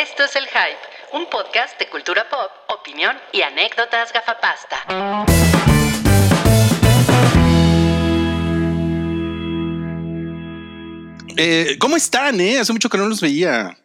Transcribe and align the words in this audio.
Esto 0.00 0.24
es 0.24 0.34
El 0.34 0.44
Hype, 0.44 0.78
un 1.12 1.28
podcast 1.28 1.78
de 1.78 1.86
cultura 1.90 2.24
pop, 2.30 2.50
opinión 2.80 3.14
y 3.34 3.42
anécdotas 3.42 4.10
gafapasta. 4.14 4.78
Eh, 11.36 11.76
¿Cómo 11.78 11.96
están? 11.96 12.40
Eh? 12.40 12.58
Hace 12.58 12.72
mucho 12.72 12.88
que 12.88 12.96
no 12.96 13.08
los 13.08 13.20
veía. 13.20 13.76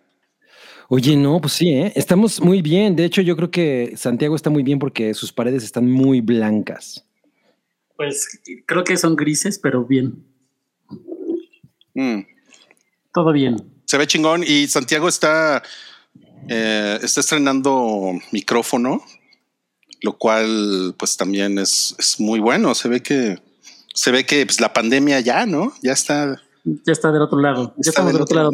Oye, 0.87 1.17
no, 1.17 1.41
pues 1.41 1.51
sí, 1.51 1.67
¿eh? 1.73 1.91
estamos 1.97 2.39
muy 2.39 2.61
bien. 2.61 2.95
De 2.95 3.03
hecho, 3.03 3.21
yo 3.21 3.35
creo 3.35 3.51
que 3.51 3.95
Santiago 3.97 4.37
está 4.37 4.49
muy 4.49 4.63
bien 4.63 4.79
porque 4.79 5.13
sus 5.13 5.33
paredes 5.33 5.65
están 5.65 5.91
muy 5.91 6.21
blancas. 6.21 7.05
Pues 7.97 8.39
creo 8.65 8.85
que 8.85 8.95
son 8.95 9.17
grises, 9.17 9.59
pero 9.59 9.83
bien. 9.83 10.23
Mm. 11.93 12.21
Todo 13.13 13.33
bien. 13.33 13.57
Se 13.83 13.97
ve 13.97 14.07
chingón 14.07 14.45
y 14.47 14.67
Santiago 14.67 15.09
está, 15.09 15.61
eh, 16.49 16.99
está 17.01 17.21
estrenando 17.21 18.13
micrófono, 18.31 19.03
lo 20.01 20.13
cual 20.17 20.93
pues 20.97 21.17
también 21.17 21.57
es, 21.59 21.95
es 21.97 22.19
muy 22.19 22.39
bueno. 22.39 22.75
Se 22.75 22.87
ve 22.89 23.01
que 23.01 23.39
se 23.93 24.11
ve 24.11 24.25
que 24.25 24.45
pues, 24.45 24.59
la 24.59 24.73
pandemia 24.73 25.19
ya, 25.21 25.45
¿no? 25.45 25.73
Ya 25.81 25.93
está. 25.93 26.41
Ya 26.63 26.91
está 26.93 27.11
del 27.11 27.21
otro 27.21 27.39
lado. 27.39 27.67
Ya 27.77 27.81
Está 27.81 27.89
estamos 27.91 28.13
del 28.13 28.21
otro 28.23 28.35
lado. 28.37 28.51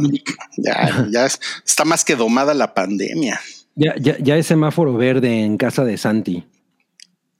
Ya, 0.57 1.07
ya 1.09 1.25
es- 1.25 1.39
está 1.65 1.85
más 1.85 2.03
que 2.05 2.15
domada 2.15 2.53
la 2.53 2.73
pandemia. 2.73 3.39
Ya, 3.75 3.95
ya, 3.97 4.17
ya 4.19 4.35
es 4.37 4.47
semáforo 4.47 4.93
verde 4.95 5.43
en 5.43 5.57
casa 5.57 5.85
de 5.85 5.97
Santi. 5.97 6.43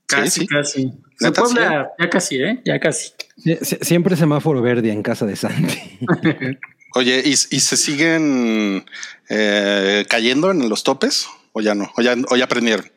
Casi, 0.07 0.41
sí. 0.41 0.47
casi. 0.47 0.93
En 1.19 1.33
Puebla, 1.33 1.89
ya 1.99 2.09
casi, 2.09 2.37
¿eh? 2.41 2.61
Ya 2.65 2.79
casi. 2.79 3.09
Sie- 3.37 3.59
sie- 3.61 3.83
Siempre 3.83 4.15
semáforo 4.15 4.61
verde 4.61 4.91
en 4.91 5.03
casa 5.03 5.25
de 5.25 5.35
Santi. 5.35 5.77
Oye, 6.93 7.21
¿y, 7.25 7.31
y 7.31 7.35
se 7.35 7.77
siguen 7.77 8.85
eh, 9.29 10.05
cayendo 10.09 10.51
en 10.51 10.67
los 10.69 10.83
topes? 10.83 11.27
¿O 11.53 11.61
ya 11.61 11.75
no? 11.75 11.91
¿O 11.97 12.01
ya, 12.01 12.15
o 12.29 12.35
ya 12.35 12.45
aprendieron? 12.45 12.89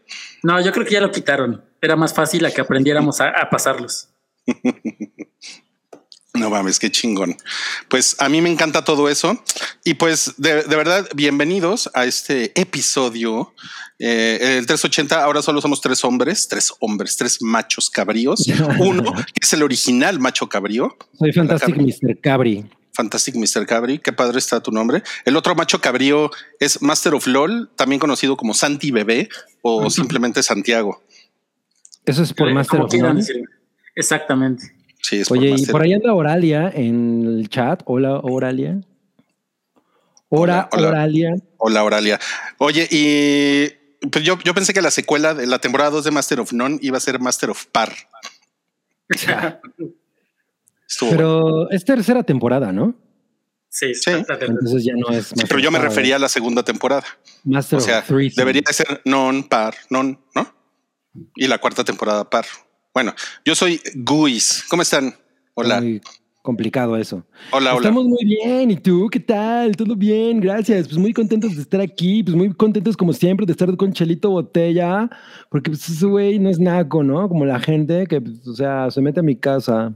No, 0.43 0.60
yo 0.60 0.73
creo 0.73 0.85
que 0.85 0.93
ya 0.93 1.01
lo 1.01 1.10
quitaron. 1.10 1.65
Era 1.80 1.96
más 1.96 2.15
fácil 2.15 2.45
a 2.46 2.51
que 2.51 2.60
aprendiéramos 2.60 3.21
a, 3.21 3.29
a 3.29 3.51
pasarlos. 3.51 4.09
No 6.37 6.51
mames, 6.51 6.80
qué 6.80 6.91
chingón. 6.91 7.37
Pues 7.88 8.16
a 8.18 8.29
mí 8.29 8.41
me 8.41 8.51
encanta 8.51 8.83
todo 8.85 9.09
eso. 9.09 9.41
Y 9.85 9.95
pues 9.95 10.35
de, 10.37 10.65
de 10.65 10.77
verdad, 10.77 11.09
bienvenidos 11.15 11.88
a 11.95 12.07
este 12.07 12.51
episodio. 12.61 13.55
Eh, 14.01 14.57
el 14.59 14.66
380, 14.66 15.23
ahora 15.23 15.43
solo 15.43 15.61
somos 15.61 15.80
tres 15.80 16.05
hombres, 16.05 16.49
tres 16.49 16.73
hombres, 16.80 17.16
tres 17.16 17.40
machos 17.40 17.88
cabríos. 17.88 18.45
Uno, 18.80 19.15
que 19.15 19.40
es 19.40 19.52
el 19.52 19.63
original 19.63 20.18
macho 20.18 20.49
cabrío. 20.49 20.96
Soy 21.16 21.33
Fantastic. 21.33 21.77
Mr. 21.77 22.21
Cabri. 22.21 22.65
Fantastic 22.95 23.34
Mr. 23.34 23.66
Cabri, 23.66 23.98
qué 23.98 24.12
padre 24.12 24.38
está 24.38 24.60
tu 24.60 24.70
nombre. 24.70 25.02
El 25.24 25.37
otro 25.37 25.54
macho 25.54 25.80
cabrío 25.80 26.30
es 26.60 26.80
Master 26.80 27.14
of 27.14 27.26
LOL, 27.26 27.70
también 27.74 27.98
conocido 27.98 28.37
como 28.37 28.54
Santi 28.54 28.92
Bebé 28.92 29.28
o 29.62 29.90
simplemente 29.90 30.42
Santiago. 30.42 31.02
Eso 32.06 32.22
es 32.22 32.32
por 32.32 32.48
Eh, 32.48 32.54
Master 32.54 32.80
of 32.80 32.90
decirlo. 32.90 33.45
Exactamente. 33.96 34.74
Sí, 35.02 35.20
es 35.20 35.28
por 35.28 35.38
Oye, 35.38 35.54
y 35.59 35.66
por 35.66 35.82
ahí 35.82 35.92
anda 35.92 36.15
Oralia 36.15 36.70
en 36.72 37.24
el 37.26 37.48
chat. 37.48 37.82
Hola, 37.84 38.20
Oralia. 38.22 38.80
Hora, 40.28 40.68
Hola, 40.72 40.88
hola. 40.88 40.88
Oralia. 40.88 41.34
Hola, 41.59 41.84
Oralia. 41.84 42.20
Oye, 42.59 42.88
y 42.90 44.06
pues 44.09 44.24
yo, 44.24 44.38
yo 44.45 44.54
pensé 44.54 44.72
que 44.72 44.82
la 44.82 44.90
secuela 44.90 45.34
de 45.34 45.46
la 45.46 45.59
temporada 45.59 45.90
2 45.90 46.04
de 46.04 46.10
Master 46.10 46.40
of 46.40 46.52
None 46.52 46.78
iba 46.80 46.96
a 46.96 47.00
ser 47.00 47.20
Master 47.20 47.50
of 47.50 47.66
Par. 47.66 47.92
Estuvo 50.95 51.10
bueno. 51.10 51.16
Pero 51.16 51.70
es 51.70 51.84
tercera 51.84 52.23
temporada, 52.23 52.73
¿no? 52.73 52.95
Sí, 53.68 53.92
Sí. 53.95 54.10
Entonces 54.12 54.84
ya 54.84 54.92
no 54.95 55.09
es 55.10 55.32
Pero 55.48 55.59
yo 55.59 55.73
me 55.73 55.80
refería 55.80 56.14
a 56.14 56.18
la 56.20 56.28
segunda 56.28 56.62
temporada. 56.62 57.02
Master 57.42 57.78
O 57.78 57.82
sea, 57.82 57.98
of 57.98 58.06
Threesome. 58.06 58.40
debería 58.40 58.62
de 58.64 58.73
ser 58.73 59.00
non, 59.04 59.42
par, 59.48 59.74
non, 59.90 60.16
¿no? 60.34 60.46
Y 61.34 61.48
la 61.48 61.59
cuarta 61.59 61.82
temporada 61.82 62.28
par. 62.30 62.45
Bueno, 62.92 63.12
yo 63.45 63.56
soy 63.56 63.80
Guis. 63.96 64.65
¿Cómo 64.71 64.83
están? 64.83 65.12
Hola, 65.54 65.81
Muy 65.81 66.00
complicado 66.43 66.97
eso. 66.97 67.27
hola, 67.50 67.71
hola. 67.75 67.88
Estamos 67.88 68.04
muy 68.04 68.25
bien. 68.25 68.71
¿Y 68.71 68.77
tú 68.77 69.09
qué 69.10 69.19
tal? 69.19 69.75
Todo 69.75 69.97
bien, 69.97 70.38
gracias. 70.41 70.87
Pues 70.87 70.99
muy 70.99 71.12
contentos 71.12 71.56
de 71.56 71.62
estar 71.62 71.81
aquí. 71.81 72.22
Pues 72.22 72.37
muy 72.37 72.53
contentos 72.54 72.97
como 72.97 73.12
siempre 73.12 73.44
de 73.44 73.53
estar 73.53 73.77
con 73.77 73.93
Chelito 73.93 74.31
Botella. 74.31 75.10
Porque 75.50 75.71
pues 75.71 75.88
ese 75.88 76.06
güey 76.06 76.38
no 76.38 76.49
es 76.49 76.60
naco, 76.60 77.03
¿no? 77.03 77.28
Como 77.28 77.44
la 77.44 77.59
gente 77.59 78.06
que, 78.06 78.21
pues, 78.21 78.47
o 78.47 78.54
sea, 78.54 78.88
se 78.93 79.00
mete 79.00 79.19
a 79.19 79.25
mi 79.25 79.34
casa. 79.34 79.93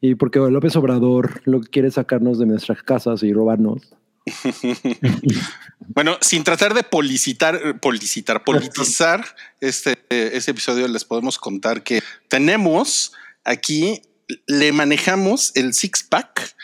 Y 0.00 0.14
porque 0.14 0.38
López 0.38 0.76
Obrador 0.76 1.42
lo 1.44 1.60
que 1.60 1.68
quiere 1.68 1.88
es 1.88 1.94
sacarnos 1.94 2.38
de 2.38 2.46
nuestras 2.46 2.82
casas 2.82 3.22
y 3.22 3.32
robarnos. 3.32 3.82
Bueno, 5.90 6.18
sin 6.20 6.44
tratar 6.44 6.74
de 6.74 6.82
policitar, 6.82 7.56
eh, 7.56 7.72
policitar, 7.72 8.44
politizar 8.44 9.24
este, 9.58 9.92
eh, 10.10 10.30
este 10.34 10.50
episodio, 10.50 10.86
les 10.86 11.04
podemos 11.04 11.38
contar 11.38 11.82
que 11.82 12.02
tenemos 12.28 13.12
aquí, 13.42 14.02
le 14.46 14.70
manejamos 14.72 15.50
el 15.54 15.72
six 15.72 16.02
pack 16.02 16.54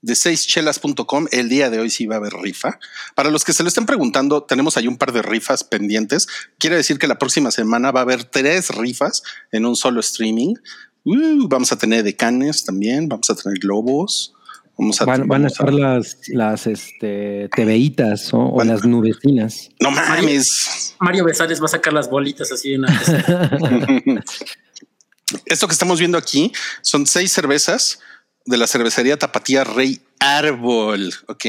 de 0.00 0.14
seischelas.com. 0.14 1.26
El 1.32 1.48
día 1.48 1.70
de 1.70 1.80
hoy 1.80 1.90
sí 1.90 2.06
va 2.06 2.16
a 2.16 2.18
haber 2.18 2.34
rifa. 2.34 2.78
Para 3.14 3.30
los 3.30 3.44
que 3.44 3.52
se 3.52 3.62
lo 3.62 3.68
estén 3.68 3.86
preguntando, 3.86 4.44
tenemos 4.44 4.76
ahí 4.76 4.86
un 4.86 4.96
par 4.96 5.12
de 5.12 5.22
rifas 5.22 5.64
pendientes. 5.64 6.28
Quiere 6.58 6.76
decir 6.76 6.98
que 6.98 7.08
la 7.08 7.18
próxima 7.18 7.50
semana 7.50 7.90
va 7.90 8.00
a 8.00 8.02
haber 8.04 8.24
tres 8.24 8.70
rifas 8.70 9.22
en 9.50 9.66
un 9.66 9.76
solo 9.76 10.00
streaming. 10.00 10.54
Uh, 11.08 11.48
vamos 11.48 11.72
a 11.72 11.78
tener 11.78 12.02
decanes 12.02 12.64
también, 12.64 13.08
vamos 13.08 13.30
a 13.30 13.34
tener 13.34 13.58
globos. 13.58 14.34
Vamos 14.76 15.00
a, 15.00 15.06
Van, 15.06 15.26
van 15.26 15.44
a 15.44 15.48
estar 15.48 15.72
las, 15.72 16.18
las 16.28 16.66
este, 16.66 17.48
TVitas 17.56 18.32
¿no? 18.32 18.50
o 18.50 18.62
las 18.62 18.84
nubecinas. 18.84 19.70
No 19.80 19.90
mames. 19.90 20.94
Mario 21.00 21.24
Besares 21.24 21.60
va 21.60 21.64
a 21.64 21.68
sacar 21.68 21.92
las 21.92 22.10
bolitas 22.10 22.52
así 22.52 22.74
en 22.74 22.84
una. 22.84 23.02
Esto 25.46 25.66
que 25.66 25.72
estamos 25.72 25.98
viendo 25.98 26.18
aquí 26.18 26.52
son 26.82 27.06
seis 27.06 27.32
cervezas 27.32 28.00
de 28.44 28.56
la 28.56 28.66
cervecería 28.66 29.18
Tapatía 29.18 29.64
Rey 29.64 30.00
Árbol, 30.20 31.12
ok. 31.26 31.44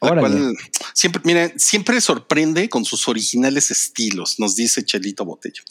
La 0.00 0.10
Órale. 0.10 0.20
cual 0.20 0.56
siempre, 0.92 1.22
miren, 1.24 1.58
siempre 1.58 2.00
sorprende 2.00 2.68
con 2.68 2.84
sus 2.84 3.08
originales 3.08 3.70
estilos, 3.70 4.38
nos 4.38 4.56
dice 4.56 4.84
Chelito 4.84 5.24
Botello. 5.24 5.62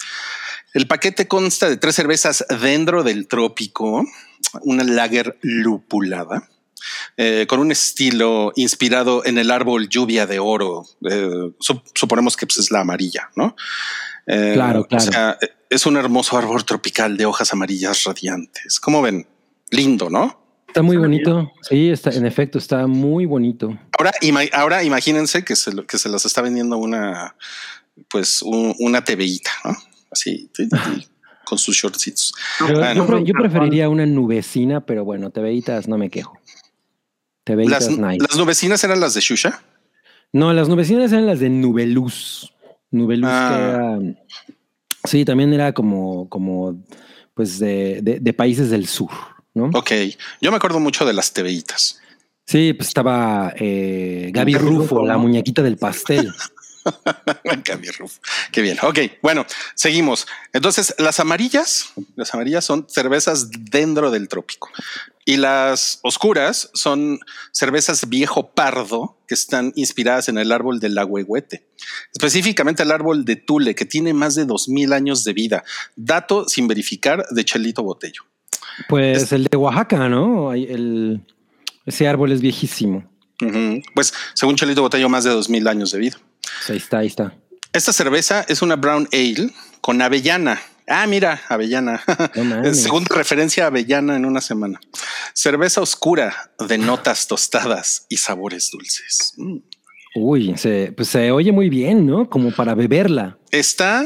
El 0.73 0.88
paquete 0.88 1.28
consta 1.28 1.69
de 1.69 1.78
tres 1.78 1.95
cervezas 1.95 2.45
dentro 2.61 3.03
del 3.03 3.28
trópico, 3.28 4.06
una 4.61 4.84
lager 4.84 5.38
lupulada, 5.41 6.50
eh, 7.17 7.45
con 7.47 7.59
un 7.59 7.72
estilo 7.72 8.51
inspirado 8.56 9.23
en 9.25 9.38
el 9.38 9.51
árbol 9.51 9.88
lluvia 9.88 10.25
de 10.25 10.39
oro. 10.39 10.85
eh, 11.09 11.51
sup- 11.59 11.83
suponemos 11.94 12.35
que 12.35 12.45
pues, 12.47 12.57
es 12.57 12.72
la 12.72 12.81
amarilla, 12.81 13.29
¿no? 13.35 13.56
Eh, 14.28 14.51
Claro, 14.56 14.85
claro. 14.85 15.03
O 15.03 15.12
sea, 15.12 15.38
es 15.69 15.85
un 15.85 15.95
hermoso 15.97 16.38
árbol 16.38 16.66
tropical 16.66 17.17
de 17.17 17.25
hojas 17.25 17.53
amarillas 17.53 18.03
radiantes. 18.03 18.79
¿Cómo 18.79 19.01
ven? 19.01 19.28
Lindo, 19.69 20.09
¿no? 20.09 20.39
Está 20.67 20.81
muy 20.81 20.97
bonito. 20.97 21.51
Sí, 21.62 21.89
está, 21.89 22.09
en 22.09 22.25
efecto, 22.25 22.57
está 22.57 22.88
muy 22.88 23.25
bonito. 23.28 23.78
Ahora, 23.97 24.12
ima- 24.22 24.50
ahora 24.53 24.83
imagínense 24.83 25.44
que 25.45 25.56
se, 25.56 25.72
lo- 25.72 25.85
que 25.85 25.97
se 26.00 26.09
las 26.09 26.25
está 26.25 26.41
vendiendo 26.41 26.78
una, 26.78 27.35
pues, 28.09 28.41
un- 28.41 28.73
una 28.79 29.03
TVita, 29.03 29.51
¿no? 29.66 29.78
Así, 30.13 30.50
con 31.46 31.57
sus 31.57 31.75
shortcitos. 31.75 32.34
Yo, 32.96 33.34
preferiría 33.34 33.90
una 33.90 34.06
nubecina, 34.06 34.85
pero 34.85 35.03
bueno, 35.03 35.29
TVitas 35.31 35.88
no 35.88 35.97
me 35.97 36.09
quejo. 36.09 36.38
TVitas 37.44 37.88
Las, 37.90 37.97
nice. 37.97 38.25
las 38.28 38.38
nubecinas 38.38 38.84
eran 38.84 39.00
las 39.01 39.13
de 39.13 39.22
Shusha. 39.22 39.62
No, 40.31 40.53
las 40.53 40.69
nubecinas 40.69 41.12
eran 41.12 41.25
las 41.25 41.40
de 41.40 41.50
Nubeluz. 41.50 42.53
Nubeluz 42.91 43.29
Ah. 43.31 43.97
que 44.00 44.06
era. 44.09 44.16
Sí, 45.06 45.25
también 45.25 45.51
era 45.53 45.74
como, 45.74 46.30
como 46.30 46.81
pues 47.34 47.59
de, 47.59 48.00
de- 48.01 48.19
de 48.22 48.34
países 48.34 48.69
del 48.69 48.88
sur, 48.88 49.09
¿no? 49.53 49.66
Ok, 49.74 49.91
yo 50.41 50.50
me 50.51 50.57
acuerdo 50.57 50.80
mucho 50.80 51.03
de 51.06 51.12
las 51.13 51.34
TVitas. 51.34 52.00
Sí, 52.47 52.74
pues 52.74 52.88
estaba 52.90 53.53
eh, 53.57 54.30
Gaby 54.34 54.56
Rufo, 54.56 55.06
la 55.06 55.18
muñequita 55.18 55.62
del 55.62 55.78
pastel. 55.78 56.31
Gaby 57.65 57.89
Ruf. 57.91 58.18
Qué 58.51 58.62
bien. 58.62 58.77
Ok, 58.81 59.00
bueno, 59.21 59.45
seguimos. 59.75 60.27
Entonces, 60.51 60.95
las 60.97 61.19
amarillas, 61.19 61.94
las 62.15 62.33
amarillas 62.33 62.65
son 62.65 62.88
cervezas 62.89 63.50
dentro 63.51 64.12
del 64.12 64.27
trópico. 64.27 64.69
Y 65.25 65.38
las 65.38 66.00
oscuras 66.03 66.69
son 66.74 67.19
cervezas 67.51 68.09
viejo 68.09 68.51
pardo 68.51 69.18
que 69.27 69.35
están 69.35 69.71
inspiradas 69.75 70.27
en 70.27 70.38
el 70.38 70.51
árbol 70.51 70.81
del 70.81 70.97
agüehuete, 70.97 71.65
específicamente 72.12 72.83
el 72.83 72.91
árbol 72.91 73.24
de 73.24 73.38
Tule, 73.38 73.74
que 73.74 73.85
tiene 73.85 74.13
más 74.13 74.35
de 74.35 74.45
dos 74.45 74.68
mil 74.68 74.91
años 74.91 75.24
de 75.24 75.31
vida. 75.31 75.63
Dato 75.95 76.50
sin 76.50 76.68
verificar 76.68 77.25
de 77.30 77.45
Chelito 77.45 77.83
Botello. 77.83 78.24
Pues 78.89 79.31
el 79.31 79.45
de 79.45 79.57
Oaxaca, 79.57 80.09
¿no? 80.09 80.51
El, 80.53 81.25
ese 81.85 82.07
árbol 82.07 82.31
es 82.31 82.41
viejísimo. 82.41 83.09
Pues, 83.94 84.13
según 84.33 84.56
Chelito 84.56 84.81
Botello, 84.81 85.09
más 85.09 85.24
de 85.24 85.31
dos 85.31 85.50
mil 85.50 85.68
años 85.68 85.91
de 85.91 86.00
vida. 86.00 86.18
Pues 86.44 86.69
ahí 86.69 86.78
está, 86.78 86.98
ahí 87.00 87.07
está. 87.07 87.38
Esta 87.74 87.92
cerveza 87.92 88.45
es 88.48 88.62
una 88.62 88.75
brown 88.75 89.07
ale 89.12 89.51
con 89.81 90.01
avellana. 90.01 90.62
Ah, 90.88 91.07
mira, 91.07 91.42
avellana. 91.50 92.04
No. 92.36 92.74
Segunda 92.74 93.16
referencia 93.16 93.63
a 93.63 93.68
avellana 93.68 94.16
en 94.16 94.25
una 94.25 94.42
semana. 94.42 94.80
Cerveza 95.34 95.81
oscura 95.81 96.51
de 96.68 96.78
notas 96.78 97.28
tostadas 97.28 98.06
y 98.10 98.18
sabores 98.18 98.69
dulces. 98.72 99.34
Mm. 99.38 99.57
Uy, 100.16 100.56
se, 100.57 100.94
pues 100.95 101.10
se 101.10 101.31
oye 101.31 101.51
muy 101.51 101.69
bien, 101.69 102.06
¿no? 102.06 102.30
Como 102.30 102.51
para 102.51 102.75
beberla. 102.75 103.40
Está 103.50 104.06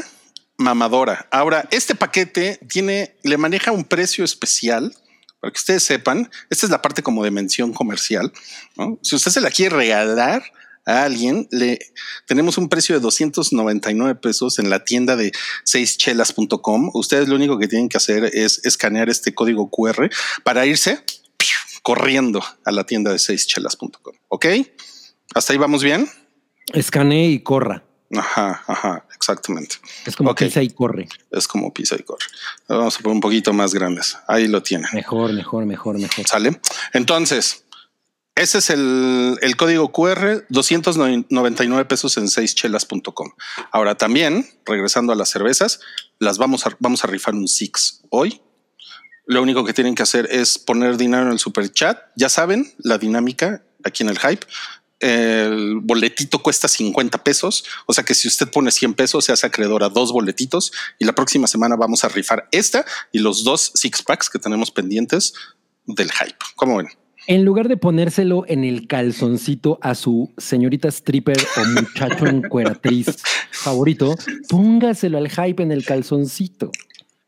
mamadora. 0.56 1.28
Ahora, 1.30 1.68
este 1.70 1.94
paquete 1.94 2.58
tiene, 2.68 3.16
le 3.22 3.36
maneja 3.36 3.72
un 3.72 3.84
precio 3.84 4.24
especial. 4.24 4.94
Para 5.40 5.52
que 5.52 5.58
ustedes 5.58 5.84
sepan, 5.84 6.28
esta 6.50 6.66
es 6.66 6.70
la 6.70 6.82
parte 6.82 7.02
como 7.02 7.22
de 7.22 7.30
mención 7.30 7.72
comercial. 7.72 8.32
¿no? 8.76 8.98
Si 9.02 9.14
usted 9.14 9.30
se 9.30 9.40
la 9.40 9.50
quiere 9.50 9.76
regalar 9.76 10.42
a 10.88 11.04
alguien, 11.04 11.46
le 11.50 11.78
tenemos 12.26 12.56
un 12.58 12.68
precio 12.68 12.94
de 12.94 13.00
299 13.00 14.14
pesos 14.16 14.58
en 14.58 14.70
la 14.70 14.84
tienda 14.84 15.16
de 15.16 15.32
seischelas.com. 15.64 16.90
Ustedes 16.94 17.28
lo 17.28 17.36
único 17.36 17.58
que 17.58 17.68
tienen 17.68 17.88
que 17.88 17.98
hacer 17.98 18.30
es 18.32 18.64
escanear 18.64 19.10
este 19.10 19.34
código 19.34 19.70
QR 19.70 20.10
para 20.44 20.64
irse 20.66 21.04
corriendo 21.82 22.42
a 22.64 22.72
la 22.72 22.84
tienda 22.84 23.12
de 23.12 23.18
seischelas.com. 23.18 24.14
Ok, 24.28 24.46
hasta 25.34 25.52
ahí 25.52 25.58
vamos 25.58 25.82
bien. 25.82 26.08
Escanee 26.72 27.28
y 27.28 27.40
corra. 27.40 27.84
Ajá, 28.16 28.62
ajá, 28.66 29.06
exactamente. 29.14 29.76
Es 30.06 30.16
como 30.16 30.34
pisa 30.34 30.62
y 30.62 30.70
corre. 30.70 31.08
Es 31.30 31.46
como 31.46 31.72
pisa 31.74 31.96
y 31.98 32.02
corre. 32.02 32.24
Vamos 32.66 32.96
a 32.96 33.00
poner 33.00 33.14
un 33.14 33.20
poquito 33.20 33.52
más 33.52 33.74
grandes. 33.74 34.16
Ahí 34.26 34.48
lo 34.48 34.62
tiene. 34.62 34.88
Mejor, 34.94 35.34
mejor, 35.34 35.66
mejor, 35.66 35.98
mejor. 35.98 36.26
¿Sale? 36.26 36.58
Entonces, 36.94 37.66
ese 38.38 38.58
es 38.58 38.70
el, 38.70 39.56
código 39.56 39.90
QR, 39.90 40.46
299 40.48 41.84
pesos 41.86 42.16
en 42.16 42.24
6chelas.com. 42.26 43.32
Ahora 43.72 43.96
también, 43.96 44.48
regresando 44.64 45.12
a 45.12 45.16
las 45.16 45.28
cervezas, 45.30 45.80
las 46.20 46.38
vamos 46.38 46.64
a, 46.66 46.76
vamos 46.78 47.02
a 47.02 47.08
rifar 47.08 47.34
un 47.34 47.48
Six 47.48 48.02
hoy. 48.10 48.40
Lo 49.26 49.42
único 49.42 49.64
que 49.64 49.72
tienen 49.72 49.94
que 49.94 50.04
hacer 50.04 50.28
es 50.30 50.56
poner 50.58 50.96
dinero 50.96 51.24
en 51.24 51.32
el 51.32 51.38
super 51.40 51.70
chat. 51.72 51.98
Ya 52.14 52.28
saben 52.28 52.72
la 52.78 52.96
dinámica 52.96 53.64
aquí 53.84 54.04
en 54.04 54.08
el 54.08 54.18
hype. 54.18 54.46
El 55.00 55.80
boletito 55.80 56.40
cuesta 56.40 56.68
50 56.68 57.22
pesos. 57.24 57.64
O 57.86 57.92
sea 57.92 58.04
que 58.04 58.14
si 58.14 58.28
usted 58.28 58.48
pone 58.50 58.70
100 58.70 58.94
pesos, 58.94 59.24
se 59.24 59.32
hace 59.32 59.46
acreedor 59.46 59.82
a 59.82 59.88
dos 59.88 60.12
boletitos. 60.12 60.72
Y 60.98 61.04
la 61.04 61.14
próxima 61.14 61.46
semana 61.48 61.74
vamos 61.74 62.04
a 62.04 62.08
rifar 62.08 62.48
esta 62.52 62.86
y 63.12 63.18
los 63.18 63.42
dos 63.42 63.72
six 63.74 64.02
packs 64.02 64.30
que 64.30 64.38
tenemos 64.38 64.70
pendientes 64.70 65.34
del 65.86 66.10
hype. 66.12 66.38
¿Cómo 66.54 66.76
ven? 66.76 66.88
En 67.28 67.44
lugar 67.44 67.68
de 67.68 67.76
ponérselo 67.76 68.44
en 68.48 68.64
el 68.64 68.86
calzoncito 68.86 69.78
a 69.82 69.94
su 69.94 70.32
señorita 70.38 70.88
stripper 70.88 71.36
o 71.58 71.64
muchacho 71.66 72.26
encueratriz 72.26 73.18
favorito, 73.50 74.16
póngaselo 74.48 75.18
al 75.18 75.28
hype 75.28 75.62
en 75.62 75.70
el 75.70 75.84
calzoncito. 75.84 76.72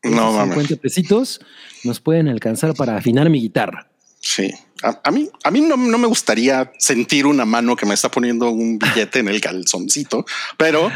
No 0.01 0.31
mames. 0.31 0.55
50 0.55 0.81
pesitos 0.81 1.39
nos 1.83 1.99
pueden 1.99 2.29
alcanzar 2.29 2.73
para 2.73 2.97
afinar 2.97 3.29
mi 3.29 3.41
guitarra. 3.41 3.91
Sí. 4.19 4.51
A, 4.81 4.99
a 5.03 5.11
mí, 5.11 5.29
a 5.43 5.51
mí 5.51 5.61
no, 5.61 5.77
no 5.77 5.99
me 5.99 6.07
gustaría 6.07 6.71
sentir 6.79 7.27
una 7.27 7.45
mano 7.45 7.75
que 7.75 7.85
me 7.85 7.93
está 7.93 8.09
poniendo 8.09 8.49
un 8.49 8.79
billete 8.79 9.19
en 9.19 9.27
el 9.27 9.39
calzoncito, 9.39 10.25
pero, 10.57 10.91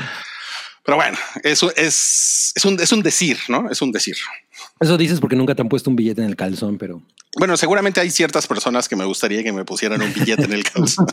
pero 0.84 0.98
bueno, 0.98 1.16
eso 1.44 1.72
es, 1.76 2.54
es 2.56 2.66
un, 2.66 2.80
es 2.80 2.92
un 2.92 3.04
decir, 3.04 3.38
¿no? 3.50 3.70
Es 3.70 3.84
un 3.84 3.92
decir. 3.92 4.16
Eso 4.80 4.98
dices 4.98 5.20
porque 5.20 5.36
nunca 5.36 5.54
te 5.54 5.62
han 5.62 5.70
puesto 5.70 5.92
un 5.92 5.96
billete 5.96 6.24
en 6.24 6.28
el 6.28 6.36
calzón, 6.36 6.80
pero 6.80 7.04
Bueno, 7.36 7.58
seguramente 7.58 8.00
hay 8.00 8.10
ciertas 8.12 8.48
personas 8.48 8.88
que 8.88 8.96
me 8.96 9.06
gustaría 9.06 9.44
que 9.44 9.52
me 9.52 9.66
pusieran 9.66 10.02
un 10.02 10.14
billete 10.14 10.44
en 10.44 10.54
el 10.54 10.64
calzón. 10.72 11.08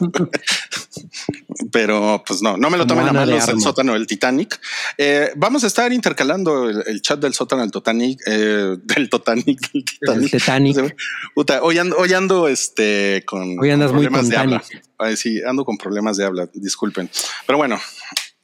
Pero 1.73 2.23
pues 2.27 2.43
no, 2.43 2.57
no 2.57 2.71
me 2.71 2.79
lo 2.79 2.87
tomen 2.87 3.09
a 3.09 3.13
manos 3.13 3.49
el 3.49 3.61
sótano 3.61 3.95
del 3.95 4.07
Titanic. 4.07 4.61
Eh, 4.99 5.33
vamos 5.37 5.65
a 5.65 5.67
estar 5.67 5.93
intercalando 5.93 6.69
el, 6.69 6.85
el 6.87 7.03
chat 7.03 7.19
del 7.19 7.35
sótano 7.35 7.63
del 7.63 7.73
Titanic, 7.73 8.21
eh, 8.27 8.77
del 8.83 9.11
Titanic, 9.11 9.73
del 9.73 9.85
Titanic. 9.85 10.31
Titanic. 10.31 10.97
Puta, 11.35 11.63
hoy 11.63 11.79
ando, 11.79 11.97
hoy 11.97 12.13
ando 12.13 12.49
este 12.49 13.25
con, 13.27 13.59
Hoy 13.59 13.71
andas 13.71 13.89
con 13.89 13.97
muy 13.97 14.07
problemas 14.07 14.29
de 14.29 14.37
habla. 14.37 14.63
Ay, 14.99 15.17
sí, 15.17 15.41
ando 15.45 15.65
con 15.65 15.77
problemas 15.77 16.17
de 16.17 16.25
habla, 16.25 16.49
disculpen. 16.55 17.11
Pero 17.47 17.57
bueno, 17.57 17.81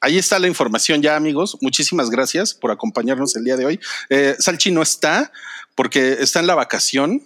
ahí 0.01 0.19
está 0.19 0.39
la 0.39 0.49
información 0.49 1.03
ya, 1.03 1.17
amigos. 1.17 1.59
Muchísimas 1.61 2.11
gracias 2.11 2.55
por 2.55 2.71
acompañarnos 2.71 3.37
el 3.37 3.45
día 3.45 3.57
de 3.57 3.67
hoy. 3.67 3.81
Eh, 4.11 4.37
Salchi 4.39 4.71
no 4.71 4.83
está 4.83 5.31
porque 5.75 6.17
está 6.21 6.41
en 6.41 6.47
la 6.47 6.55
vacación. 6.55 7.23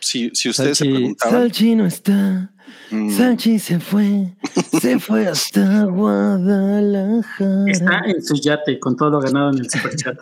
Si, 0.00 0.30
si 0.34 0.48
ustedes 0.48 0.78
se 0.78 0.84
preguntaban. 0.84 1.40
Salchi 1.40 1.74
no 1.74 1.86
está. 1.86 2.52
Mm. 2.90 3.16
Salchi 3.16 3.58
se 3.58 3.80
fue. 3.80 4.32
se 4.80 4.98
fue 5.00 5.26
hasta 5.26 5.84
Guadalajara. 5.84 7.70
Está 7.70 8.00
en 8.06 8.22
su 8.22 8.34
yate 8.36 8.78
con 8.78 8.96
todo 8.96 9.10
lo 9.10 9.20
ganado 9.20 9.50
en 9.50 9.58
el 9.58 9.70
superchat. 9.70 10.18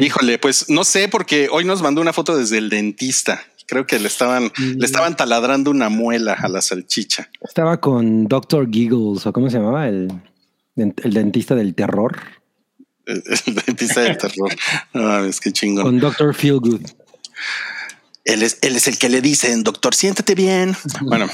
Híjole, 0.00 0.38
pues 0.38 0.68
no 0.68 0.84
sé, 0.84 1.08
porque 1.08 1.48
hoy 1.50 1.64
nos 1.64 1.82
mandó 1.82 2.00
una 2.00 2.12
foto 2.12 2.36
desde 2.36 2.58
el 2.58 2.68
dentista. 2.68 3.40
Creo 3.66 3.86
que 3.86 3.98
le 3.98 4.08
estaban, 4.08 4.50
le 4.56 4.84
estaban 4.84 5.16
taladrando 5.16 5.70
una 5.70 5.90
muela 5.90 6.32
a 6.32 6.48
la 6.48 6.62
salchicha. 6.62 7.28
Estaba 7.40 7.78
con 7.78 8.26
Dr. 8.26 8.68
Giggles, 8.70 9.26
o 9.26 9.32
cómo 9.32 9.50
se 9.50 9.58
llamaba 9.58 9.88
el, 9.88 10.10
el 10.74 11.12
dentista 11.12 11.54
del 11.54 11.74
terror. 11.74 12.18
El, 13.04 13.22
el 13.46 13.54
dentista 13.54 14.00
del 14.00 14.16
terror. 14.16 14.50
No 14.94 15.02
mames, 15.02 15.40
qué 15.40 15.52
chingón. 15.52 15.84
Con 15.84 15.98
Dr. 16.00 16.34
Feelgood. 16.34 16.80
Él 18.28 18.42
es, 18.42 18.58
él 18.60 18.76
es 18.76 18.86
el 18.88 18.98
que 18.98 19.08
le 19.08 19.22
dicen, 19.22 19.64
doctor, 19.64 19.94
siéntate 19.94 20.34
bien. 20.34 20.76
Bueno, 21.00 21.30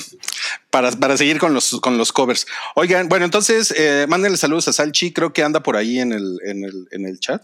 para, 0.70 0.90
para 0.92 1.18
seguir 1.18 1.38
con 1.38 1.52
los, 1.52 1.78
con 1.82 1.98
los 1.98 2.10
covers. 2.10 2.46
Oigan, 2.74 3.10
bueno, 3.10 3.26
entonces 3.26 3.72
eh, 3.76 4.06
mándenle 4.08 4.38
saludos 4.38 4.66
a 4.66 4.72
Salchi. 4.72 5.12
Creo 5.12 5.34
que 5.34 5.42
anda 5.42 5.62
por 5.62 5.76
ahí 5.76 6.00
en 6.00 6.12
el, 6.12 6.38
en 6.46 6.64
el, 6.64 6.88
en 6.90 7.06
el 7.06 7.20
chat. 7.20 7.42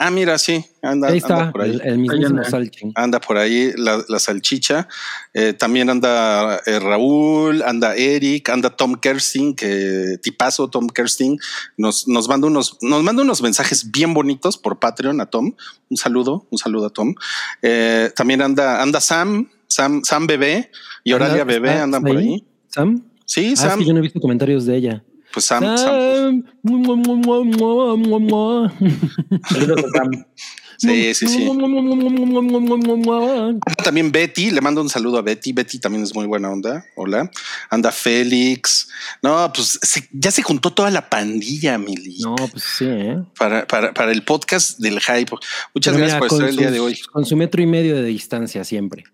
Ah, 0.00 0.12
mira, 0.12 0.38
sí, 0.38 0.64
anda, 0.80 1.08
Ahí 1.08 1.20
anda 1.24 1.50
por 1.50 1.62
ahí. 1.62 1.70
el, 1.72 1.80
el 1.80 1.98
mismísimo 1.98 2.40
anda. 2.94 3.20
Por 3.20 3.36
ahí 3.36 3.72
la, 3.76 4.00
la 4.08 4.18
salchicha. 4.20 4.86
Eh, 5.34 5.54
también 5.54 5.90
anda 5.90 6.60
eh, 6.66 6.78
Raúl, 6.78 7.62
anda 7.62 7.96
Eric, 7.96 8.48
anda 8.50 8.70
Tom 8.70 8.94
Kersting, 8.94 9.56
que 9.56 10.18
tipazo 10.22 10.68
Tom 10.70 10.86
Kersting. 10.86 11.36
Nos, 11.76 12.06
nos 12.06 12.28
manda 12.28 12.46
unos, 12.46 12.78
nos 12.80 13.02
manda 13.02 13.22
unos 13.22 13.42
mensajes 13.42 13.90
bien 13.90 14.14
bonitos 14.14 14.56
por 14.56 14.78
Patreon 14.78 15.20
a 15.20 15.26
Tom. 15.26 15.54
Un 15.90 15.96
saludo, 15.96 16.46
un 16.50 16.58
saludo 16.58 16.86
a 16.86 16.90
Tom. 16.90 17.14
Eh, 17.62 18.10
también 18.14 18.40
anda, 18.40 18.80
anda 18.80 19.00
Sam, 19.00 19.50
Sam, 19.66 20.02
Sam 20.04 20.28
Bebé 20.28 20.70
y 21.02 21.12
Oralia 21.12 21.38
¿Está- 21.42 21.44
Bebé 21.44 21.70
andan 21.72 22.02
por 22.04 22.16
ahí? 22.16 22.28
ahí. 22.34 22.44
¿Sam? 22.68 23.02
Sí, 23.24 23.46
Ah, 23.48 23.52
es 23.54 23.58
Sam. 23.58 23.78
que 23.80 23.84
yo 23.86 23.92
no 23.94 23.98
he 23.98 24.02
visto 24.02 24.20
comentarios 24.20 24.64
de 24.64 24.76
ella. 24.76 25.04
Pues 25.32 25.46
Sam. 25.46 25.76
Sam. 25.76 26.44
Sam. 29.92 30.26
Sí, 30.78 31.12
sí, 31.12 31.26
sí. 31.26 31.48
También 33.82 34.12
Betty, 34.12 34.52
le 34.52 34.60
mando 34.60 34.80
un 34.80 34.88
saludo 34.88 35.18
a 35.18 35.22
Betty. 35.22 35.52
Betty 35.52 35.80
también 35.80 36.04
es 36.04 36.14
muy 36.14 36.26
buena 36.26 36.50
onda. 36.50 36.84
Hola. 36.94 37.28
Anda 37.68 37.90
Félix. 37.90 38.88
No, 39.20 39.52
pues 39.52 39.80
ya 40.12 40.30
se 40.30 40.42
juntó 40.42 40.72
toda 40.72 40.90
la 40.92 41.10
pandilla, 41.10 41.78
Mili. 41.78 42.20
No, 42.20 42.36
pues 42.36 42.62
sí. 42.62 42.86
Para, 43.36 43.66
para, 43.66 43.92
para, 43.92 44.12
el 44.12 44.22
podcast 44.22 44.78
del 44.78 45.00
hype. 45.00 45.32
Muchas 45.74 45.96
gracias 45.96 46.18
por 46.20 46.28
estar 46.28 46.48
el 46.48 46.56
día 46.56 46.70
de 46.70 46.78
hoy. 46.78 47.00
Con 47.12 47.26
su 47.26 47.36
metro 47.36 47.60
y 47.60 47.66
medio 47.66 47.96
de 47.96 48.04
distancia 48.04 48.62
siempre. 48.62 49.04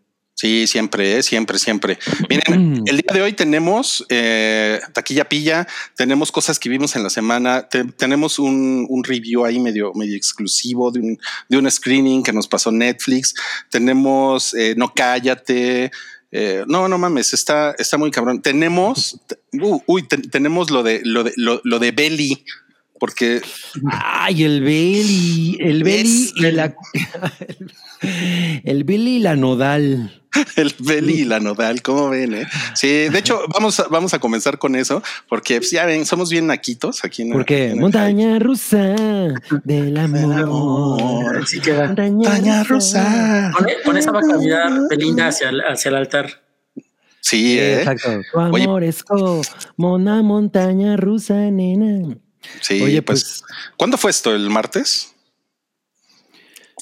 Sí, 0.44 0.66
siempre, 0.66 1.16
eh, 1.16 1.22
siempre, 1.22 1.58
siempre. 1.58 1.98
Miren, 2.28 2.82
el 2.84 2.96
día 2.98 3.14
de 3.14 3.22
hoy 3.22 3.32
tenemos 3.32 4.04
eh, 4.10 4.78
taquilla 4.92 5.26
pilla, 5.26 5.66
tenemos 5.96 6.30
cosas 6.30 6.58
que 6.58 6.68
vimos 6.68 6.94
en 6.96 7.02
la 7.02 7.08
semana, 7.08 7.66
te- 7.66 7.84
tenemos 7.84 8.38
un, 8.38 8.84
un 8.90 9.04
review 9.04 9.46
ahí 9.46 9.58
medio, 9.58 9.94
medio 9.94 10.14
exclusivo 10.14 10.90
de 10.90 11.00
un, 11.00 11.18
de 11.48 11.56
un 11.56 11.70
screening 11.70 12.22
que 12.22 12.34
nos 12.34 12.46
pasó 12.46 12.70
Netflix, 12.70 13.32
tenemos 13.70 14.52
eh, 14.52 14.74
No 14.76 14.92
Cállate. 14.94 15.90
eh, 16.30 16.64
no, 16.66 16.88
no 16.88 16.98
mames, 16.98 17.32
está, 17.32 17.74
está 17.78 17.96
muy 17.96 18.10
cabrón. 18.10 18.42
Tenemos, 18.42 19.18
uh, 19.54 19.80
uy, 19.86 20.02
te- 20.06 20.18
tenemos 20.18 20.70
lo 20.70 20.82
de 20.82 21.00
lo 21.04 21.24
de 21.24 21.32
lo, 21.36 21.62
lo 21.64 21.78
de 21.78 21.90
Belly, 21.92 22.44
porque 23.04 23.42
Ay, 23.90 24.44
el 24.44 24.62
Belly, 24.62 25.58
el 25.60 25.84
Belly 25.84 26.32
y 26.36 26.50
la 26.52 26.74
el 28.64 28.84
Belly 28.84 29.16
y 29.16 29.18
la 29.18 29.36
nodal. 29.36 30.22
El 30.56 30.74
Beli 30.80 31.20
y 31.20 31.24
la 31.24 31.38
Nodal, 31.38 31.80
¿cómo 31.82 32.08
ven? 32.08 32.34
Eh? 32.34 32.48
Sí, 32.74 32.88
de 32.88 33.18
hecho, 33.18 33.42
vamos 33.54 33.78
a, 33.78 33.88
vamos 33.88 34.14
a 34.14 34.18
comenzar 34.18 34.58
con 34.58 34.74
eso, 34.74 35.00
porque 35.28 35.58
pues, 35.58 35.70
ya 35.70 35.86
ven, 35.86 36.06
somos 36.06 36.28
bien 36.28 36.48
naquitos 36.48 37.04
aquí 37.04 37.22
en 37.22 37.28
aquí 37.28 37.34
Porque 37.34 37.66
en 37.66 37.70
el 37.72 37.80
montaña 37.80 38.38
rusa 38.40 38.96
del 39.62 39.96
amor. 39.96 40.34
amor. 40.34 41.36
Así 41.38 41.60
queda. 41.60 41.94
Montaña 41.94 42.64
rusa. 42.64 43.52
Con, 43.56 43.66
con 43.84 43.96
esa 43.96 44.10
va 44.10 44.20
a 44.20 44.22
caminar 44.22 44.72
Belinda 44.90 45.28
hacia 45.28 45.50
el, 45.50 45.60
hacia 45.60 45.90
el 45.90 45.94
altar. 45.94 46.42
Sí, 47.20 47.58
eh. 47.58 47.78
Exacto. 47.78 48.20
Tu 48.32 48.38
Oye. 48.40 48.64
amor 48.64 48.82
es 48.82 49.04
como 49.04 49.42
una 49.76 50.22
montaña 50.22 50.96
rusa, 50.96 51.34
nena. 51.50 52.18
Sí, 52.60 52.82
Oye, 52.82 53.02
pues, 53.02 53.42
pues, 53.48 53.56
¿cuándo 53.76 53.96
fue 53.96 54.10
esto? 54.10 54.34
¿El 54.34 54.48
martes? 54.50 55.10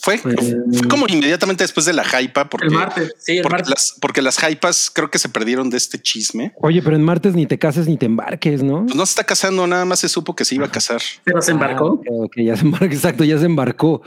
Fue, 0.00 0.18
Pues, 0.18 0.56
fue 0.78 0.88
como 0.88 1.06
inmediatamente 1.06 1.62
después 1.62 1.86
de 1.86 1.92
la 1.92 2.02
hypa, 2.20 2.48
porque, 2.48 2.66
El 2.66 2.72
martes. 2.72 3.12
Sí, 3.18 3.36
el 3.36 3.42
porque, 3.42 3.52
martes. 3.54 3.70
las, 3.70 3.94
porque 4.00 4.22
las 4.22 4.38
hypas 4.42 4.90
creo 4.92 5.10
que 5.10 5.18
se 5.18 5.28
perdieron 5.28 5.70
de 5.70 5.76
este 5.76 6.00
chisme. 6.00 6.52
oye, 6.60 6.82
pero 6.82 6.96
en 6.96 7.02
martes 7.02 7.34
ni 7.34 7.46
te 7.46 7.58
cases 7.58 7.86
ni 7.86 7.96
te 7.96 8.06
embarques, 8.06 8.62
¿no? 8.64 8.84
Pues 8.84 8.96
no 8.96 9.06
se 9.06 9.10
está 9.10 9.24
casando, 9.24 9.64
nada 9.66 9.84
más 9.84 10.00
se 10.00 10.08
supo 10.08 10.34
que 10.34 10.44
se 10.44 10.56
iba 10.56 10.66
a 10.66 10.70
casar. 10.72 11.00
Pero 11.24 11.40
se 11.40 11.52
embarcó. 11.52 12.00
Ah, 12.04 12.10
ok, 12.14 12.24
ok, 12.26 12.32
ya 12.38 12.56
se 12.56 12.62
embarcó, 12.62 12.84
exacto, 12.94 13.22
ya 13.24 13.38
se 13.38 13.44
embarcó. 13.44 14.02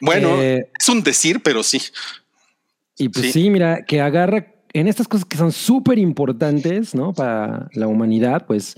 Bueno, 0.00 0.40
Eh, 0.40 0.70
es 0.78 0.88
un 0.88 1.02
decir, 1.02 1.42
pero 1.42 1.62
sí. 1.62 1.82
Y 2.96 3.08
pues 3.10 3.26
Sí. 3.26 3.32
sí. 3.32 3.50
mira, 3.50 3.84
que 3.84 4.00
agarra 4.00 4.46
en 4.72 4.86
estas 4.88 5.08
cosas 5.08 5.24
que 5.26 5.36
son 5.36 5.52
súper 5.52 5.98
importantes, 5.98 6.94
¿no? 6.94 7.12
Para 7.12 7.68
la 7.72 7.86
humanidad, 7.88 8.46
pues, 8.46 8.76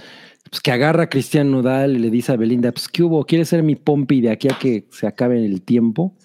pues, 0.50 0.60
que 0.60 0.72
agarra 0.72 1.04
a 1.04 1.08
Cristian 1.08 1.50
Nodal 1.50 1.96
y 1.96 1.98
le 2.00 2.10
dice 2.10 2.32
a 2.32 2.36
Belinda, 2.36 2.72
pues, 2.72 2.88
¿qué 2.88 3.02
hubo? 3.02 3.24
¿Quieres 3.24 3.48
ser 3.48 3.62
mi 3.62 3.76
pompi 3.76 4.20
de 4.20 4.30
aquí 4.30 4.48
a 4.48 4.58
que 4.58 4.86
se 4.90 5.06
acabe 5.06 5.44
el 5.44 5.62
tiempo? 5.62 6.16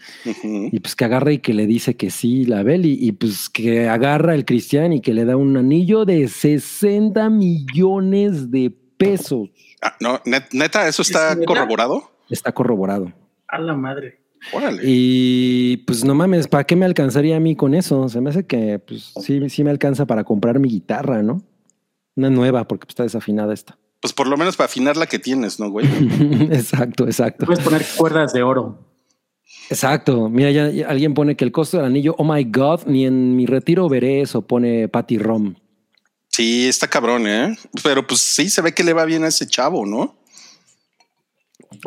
Y 0.43 0.79
pues 0.79 0.95
que 0.95 1.05
agarra 1.05 1.31
y 1.31 1.39
que 1.39 1.53
le 1.53 1.67
dice 1.67 1.95
que 1.95 2.09
sí, 2.09 2.45
la 2.45 2.63
Beli, 2.63 2.97
y 2.99 3.11
pues 3.13 3.49
que 3.49 3.87
agarra 3.87 4.33
el 4.35 4.45
Cristian 4.45 4.93
y 4.93 5.01
que 5.01 5.13
le 5.13 5.25
da 5.25 5.37
un 5.37 5.55
anillo 5.57 6.05
de 6.05 6.27
60 6.27 7.29
millones 7.29 8.51
de 8.51 8.73
pesos. 8.97 9.49
Ah, 9.81 9.95
no, 9.99 10.19
net- 10.25 10.49
neta, 10.53 10.87
eso 10.87 11.01
está 11.01 11.37
corroborado. 11.45 12.11
Está 12.29 12.51
corroborado. 12.51 13.11
A 13.47 13.59
la 13.59 13.75
madre. 13.75 14.19
Órale. 14.53 14.81
Y 14.85 15.77
pues 15.87 16.03
no 16.03 16.13
mames, 16.15 16.47
¿para 16.47 16.63
qué 16.65 16.75
me 16.75 16.85
alcanzaría 16.85 17.35
a 17.37 17.39
mí 17.39 17.55
con 17.55 17.73
eso? 17.73 18.07
Se 18.09 18.21
me 18.21 18.29
hace 18.29 18.45
que 18.45 18.79
pues 18.79 19.13
sí, 19.21 19.49
sí 19.49 19.63
me 19.63 19.71
alcanza 19.71 20.05
para 20.05 20.23
comprar 20.23 20.59
mi 20.59 20.69
guitarra, 20.69 21.21
¿no? 21.23 21.41
Una 22.15 22.29
nueva, 22.29 22.67
porque 22.67 22.85
pues, 22.85 22.91
está 22.91 23.03
desafinada 23.03 23.53
esta. 23.53 23.77
Pues 24.05 24.13
por 24.13 24.27
lo 24.27 24.37
menos 24.37 24.55
para 24.55 24.65
afinar 24.65 24.97
la 24.97 25.07
que 25.07 25.17
tienes, 25.17 25.59
¿no, 25.59 25.71
güey? 25.71 25.87
exacto, 26.51 27.05
exacto. 27.05 27.47
Puedes 27.47 27.63
poner 27.63 27.83
cuerdas 27.97 28.33
de 28.33 28.43
oro. 28.43 28.77
Exacto. 29.67 30.29
Mira, 30.29 30.51
ya, 30.51 30.69
ya 30.69 30.87
alguien 30.89 31.15
pone 31.15 31.35
que 31.35 31.43
el 31.43 31.51
costo 31.51 31.77
del 31.77 31.87
anillo, 31.87 32.13
oh 32.19 32.23
my 32.23 32.43
god, 32.43 32.81
ni 32.85 33.07
en 33.07 33.35
mi 33.35 33.47
retiro 33.47 33.89
veré 33.89 34.21
eso, 34.21 34.43
pone 34.43 34.87
Patty 34.89 35.17
Rom. 35.17 35.55
Sí, 36.29 36.67
está 36.67 36.87
cabrón, 36.87 37.25
¿eh? 37.25 37.57
Pero 37.81 38.05
pues 38.05 38.21
sí, 38.21 38.47
se 38.51 38.61
ve 38.61 38.75
que 38.75 38.83
le 38.83 38.93
va 38.93 39.05
bien 39.05 39.23
a 39.23 39.29
ese 39.29 39.47
chavo, 39.47 39.87
¿no? 39.87 40.15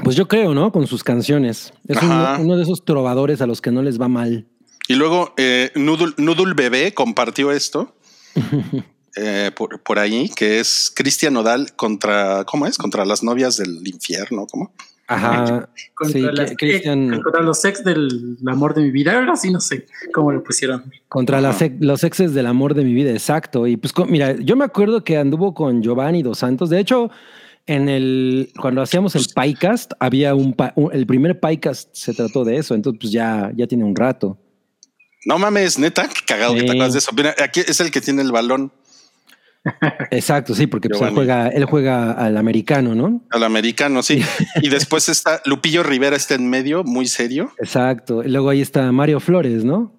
Pues 0.02 0.16
yo 0.16 0.26
creo, 0.26 0.54
¿no? 0.54 0.72
Con 0.72 0.88
sus 0.88 1.04
canciones. 1.04 1.72
Es 1.86 2.02
uno, 2.02 2.56
de 2.56 2.62
esos 2.64 2.84
trovadores 2.84 3.40
a 3.42 3.46
los 3.46 3.60
que 3.60 3.70
no 3.70 3.84
les 3.84 4.00
va 4.00 4.08
mal. 4.08 4.48
Y 4.88 4.94
luego 4.94 5.34
eh, 5.36 5.70
Noodle, 5.76 6.14
Noodle 6.16 6.54
Bebé 6.54 6.92
compartió 6.94 7.52
esto 7.52 7.94
eh, 9.16 9.50
por, 9.56 9.80
por 9.82 9.98
ahí, 9.98 10.28
que 10.28 10.60
es 10.60 10.92
Cristian 10.94 11.32
Nodal 11.34 11.74
contra, 11.76 12.44
¿cómo 12.44 12.66
es? 12.66 12.78
Contra 12.78 13.04
las 13.04 13.22
novias 13.22 13.56
del 13.56 13.86
infierno, 13.86 14.46
¿cómo? 14.50 14.72
Ajá. 15.10 15.68
Contra, 15.94 16.12
Sí, 16.12 16.20
las- 16.36 16.50
que- 16.50 16.56
Cristian- 16.56 17.14
eh, 17.14 17.20
contra 17.22 17.40
los 17.42 17.64
ex 17.64 17.82
del 17.82 18.36
amor 18.46 18.74
de 18.74 18.82
mi 18.82 18.90
vida. 18.90 19.14
Ahora 19.18 19.36
sí 19.36 19.50
no 19.50 19.58
sé 19.60 19.86
cómo 20.12 20.32
lo 20.32 20.44
pusieron. 20.44 20.84
Contra 21.08 21.40
las 21.40 21.62
ex- 21.62 21.76
los 21.80 22.04
exes 22.04 22.34
del 22.34 22.46
amor 22.46 22.74
de 22.74 22.84
mi 22.84 22.92
vida, 22.92 23.10
exacto. 23.12 23.66
Y 23.66 23.76
pues 23.78 23.92
con- 23.94 24.10
mira, 24.10 24.36
yo 24.38 24.54
me 24.56 24.66
acuerdo 24.66 25.02
que 25.04 25.16
anduvo 25.16 25.54
con 25.54 25.82
Giovanni 25.82 26.22
Dos 26.22 26.38
Santos. 26.40 26.68
De 26.68 26.78
hecho, 26.78 27.10
en 27.66 27.88
el 27.88 28.50
cuando 28.60 28.82
hacíamos 28.82 29.14
el 29.14 29.24
Pycast, 29.34 29.92
había 29.98 30.34
un, 30.34 30.54
el 30.92 31.06
primer 31.06 31.40
Pycast 31.40 31.88
se 31.94 32.12
trató 32.12 32.44
de 32.44 32.56
eso. 32.58 32.74
Entonces, 32.74 32.98
pues 33.00 33.10
ya, 33.12 33.50
ya 33.56 33.66
tiene 33.66 33.84
un 33.84 33.96
rato. 33.96 34.36
No 35.24 35.38
mames, 35.38 35.78
neta, 35.78 36.06
qué 36.08 36.20
cagado 36.26 36.52
que 36.54 36.60
Sí. 36.60 36.66
te 36.66 36.72
acuerdas 36.72 36.92
de 36.92 36.98
eso. 37.00 37.10
Mira, 37.14 37.34
aquí 37.42 37.60
es 37.60 37.80
el 37.80 37.90
que 37.90 38.00
tiene 38.02 38.22
el 38.22 38.30
balón 38.30 38.72
Exacto, 40.10 40.54
sí, 40.54 40.66
porque 40.66 40.88
pues, 40.88 41.00
él 41.02 41.10
juega, 41.14 41.48
él 41.48 41.64
juega 41.64 42.12
al 42.12 42.36
americano, 42.36 42.94
¿no? 42.94 43.22
al 43.30 43.42
americano, 43.42 44.02
sí. 44.02 44.22
y 44.62 44.68
después 44.68 45.08
está 45.08 45.42
Lupillo 45.44 45.82
Rivera, 45.82 46.16
está 46.16 46.34
en 46.34 46.48
medio, 46.48 46.84
muy 46.84 47.06
serio. 47.06 47.52
Exacto. 47.58 48.22
Y 48.24 48.28
luego 48.28 48.50
ahí 48.50 48.60
está 48.62 48.90
Mario 48.92 49.20
Flores, 49.20 49.64
¿no? 49.64 49.94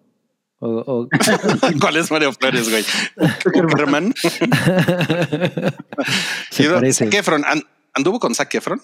O- 0.61 0.83
o- 1.03 1.09
¿Cuál 1.81 1.97
es 1.97 2.11
Mario 2.11 2.33
Flores, 2.33 2.69
güey? 2.69 2.83
Luego, 6.59 6.75
parece. 6.75 7.05
Zac 7.05 7.13
Efron, 7.13 7.45
¿an- 7.45 7.63
¿anduvo 7.93 8.19
con 8.19 8.33
Zac 8.35 8.53
Efron? 8.55 8.81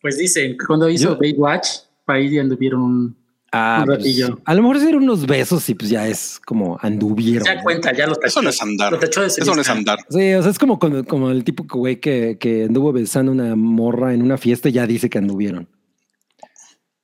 Pues 0.00 0.16
dicen 0.18 0.56
cuando 0.66 0.88
hizo 0.88 1.10
Yo- 1.10 1.18
Baywatch, 1.18 1.68
ahí 2.06 2.38
anduvieron 2.38 2.80
un. 2.82 3.27
Ah, 3.50 3.78
Un 3.88 3.96
pues, 3.96 4.22
a 4.44 4.54
lo 4.54 4.60
mejor 4.62 4.78
ser 4.78 4.94
unos 4.94 5.26
besos 5.26 5.66
y 5.70 5.74
pues 5.74 5.88
ya 5.90 6.06
es 6.06 6.38
como 6.44 6.78
anduvieron. 6.82 7.44
Ya 7.46 7.62
cuenta, 7.62 7.94
ya 7.94 8.06
lo 8.06 8.14
tachó. 8.14 8.26
Eso 8.26 8.42
no 8.42 8.50
es 8.50 8.60
andar. 8.60 8.92
Lo 8.92 8.98
tachó 8.98 9.22
de 9.22 9.28
Eso 9.28 9.54
no 9.54 9.60
es 9.62 9.68
andar. 9.70 9.98
Sí, 10.10 10.34
o 10.34 10.42
sea, 10.42 10.50
es 10.50 10.58
como, 10.58 10.78
como, 10.78 11.02
como 11.04 11.30
el 11.30 11.44
tipo 11.44 11.66
que, 11.66 11.78
güey 11.78 11.98
que, 12.00 12.36
que 12.38 12.64
anduvo 12.64 12.92
besando 12.92 13.32
una 13.32 13.56
morra 13.56 14.12
en 14.12 14.20
una 14.22 14.36
fiesta 14.36 14.68
y 14.68 14.72
ya 14.72 14.86
dice 14.86 15.08
que 15.08 15.16
anduvieron. 15.18 15.66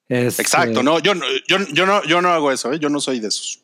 Es, 0.09 0.39
Exacto, 0.39 0.83
no, 0.83 0.99
yo, 0.99 1.15
no- 1.15 1.25
yo, 1.49 1.57
yo 1.73 1.87
no, 1.87 2.05
yo 2.05 2.21
no 2.21 2.29
hago 2.29 2.53
eso, 2.53 2.73
¿eh? 2.75 2.79
yo 2.79 2.91
no 2.91 3.01
soy 3.01 3.21
de 3.21 3.29
esos. 3.29 3.63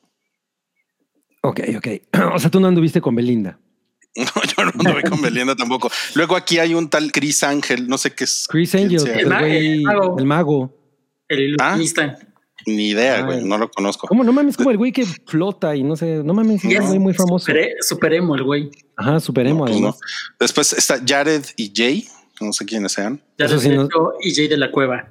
Ok, 1.42 1.60
ok. 1.76 1.88
O 2.34 2.38
sea, 2.38 2.50
tú 2.50 2.60
no 2.60 2.68
anduviste 2.68 3.00
con 3.00 3.14
Belinda. 3.14 3.58
No, 4.16 4.24
yo 4.42 4.64
no 4.64 4.70
anduve 4.74 5.02
con 5.08 5.20
Belinda 5.22 5.54
tampoco. 5.54 5.88
Luego 6.14 6.34
aquí 6.34 6.58
hay 6.58 6.74
un 6.74 6.88
tal 6.90 7.12
Chris 7.12 7.44
Ángel, 7.44 7.86
no 7.88 7.96
sé 7.96 8.12
qué 8.12 8.24
es. 8.24 8.46
Chris 8.48 8.74
Angel, 8.74 9.06
el, 9.06 9.18
El 9.20 9.26
ma- 9.28 9.40
güey- 9.42 9.56
el 9.76 9.82
mago. 9.82 10.18
el 10.18 10.24
mago. 10.26 10.76
El 11.28 11.56
Ah. 11.60 11.76
Ni 12.66 12.88
idea, 12.90 13.22
güey, 13.22 13.42
no 13.44 13.56
lo 13.58 13.70
conozco. 13.70 14.06
¿Cómo? 14.06 14.22
No 14.24 14.32
mames, 14.32 14.56
como 14.56 14.70
el 14.70 14.76
güey 14.76 14.92
que 14.92 15.04
flota 15.04 15.74
y 15.76 15.82
no 15.82 15.96
sé, 15.96 16.22
no 16.24 16.34
mames, 16.34 16.64
es 16.64 16.70
Y 16.70 16.76
un 16.76 16.82
es 16.82 16.88
güey 16.88 16.98
muy 16.98 17.14
famoso. 17.14 17.46
Super, 17.46 17.68
super 17.80 18.12
emo 18.14 18.34
el 18.34 18.42
güey. 18.44 18.70
Ajá, 18.96 19.18
super 19.20 19.46
emo, 19.46 19.64
No, 19.66 19.70
pues 19.72 19.80
no. 19.80 19.96
Después 20.38 20.72
está 20.72 21.00
Jared 21.06 21.42
y 21.56 21.72
Jay, 21.74 22.06
no 22.40 22.52
sé 22.52 22.64
quiénes 22.66 22.92
sean. 22.92 23.20
Les 23.38 23.50
sí 23.62 23.68
no- 23.70 23.88
y 24.22 24.34
Jay 24.34 24.48
de 24.48 24.56
la 24.56 24.70
Cueva. 24.70 25.08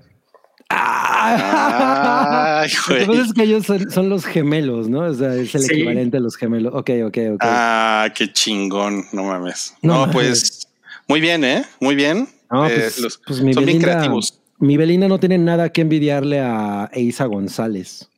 Ah, 0.72 2.62
Ay, 2.62 2.70
Lo 2.70 2.84
que 2.86 3.06
güey. 3.06 3.08
pasa 3.08 3.22
es 3.27 3.34
que 3.34 3.44
ellos 3.44 3.65
son, 3.65 3.89
son 3.91 4.10
los 4.10 4.25
gemelos, 4.25 4.88
¿no? 4.89 5.01
O 5.01 5.13
sea, 5.13 5.34
es 5.36 5.53
el 5.56 5.62
Sí. 5.63 5.74
equivalente 5.74 6.18
a 6.18 6.20
los 6.20 6.36
gemelos. 6.36 6.74
Ok, 6.75 6.89
ok, 7.06 7.18
ok. 7.34 7.39
Ah, 7.41 8.08
qué 8.15 8.32
chingón, 8.32 9.06
no 9.12 9.24
mames. 9.24 9.74
No 9.82 9.94
No, 9.94 10.00
mames. 10.01 10.13
pues 10.13 10.68
muy 11.08 11.22
bien, 11.22 11.44
¿eh? 11.44 11.65
Muy 11.79 11.96
bien. 11.96 12.27
No, 12.51 12.68
Eh, 12.68 12.72
pues, 12.75 13.00
los- 13.00 13.18
pues 13.25 13.39
son 13.53 13.65
bien 13.65 13.82
creativos. 13.82 14.38
Mi 14.59 14.77
Belinda 14.77 15.07
no 15.07 15.19
tiene 15.19 15.37
nada 15.37 15.69
que 15.69 15.81
envidiarle 15.81 16.39
a 16.41 16.89
Eiza 16.93 17.25
González. 17.25 18.09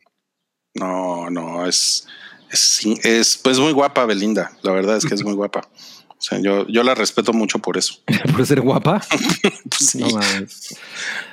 No, 0.73 1.29
no, 1.29 1.65
es, 1.65 2.07
es, 2.51 2.81
es 3.03 3.37
pues 3.37 3.59
muy 3.59 3.73
guapa 3.73 4.05
Belinda. 4.05 4.51
La 4.61 4.71
verdad 4.71 4.97
es 4.97 5.05
que 5.05 5.13
es 5.15 5.23
muy 5.23 5.33
guapa. 5.33 5.61
O 6.09 6.23
sea, 6.23 6.39
yo, 6.39 6.67
yo 6.67 6.83
la 6.83 6.93
respeto 6.93 7.33
mucho 7.33 7.57
por 7.59 7.77
eso. 7.77 7.95
Por 8.31 8.45
ser 8.45 8.61
guapa. 8.61 9.01
Pues 9.41 9.89
sí, 9.89 9.99
No 9.99 10.09
mames. 10.09 10.75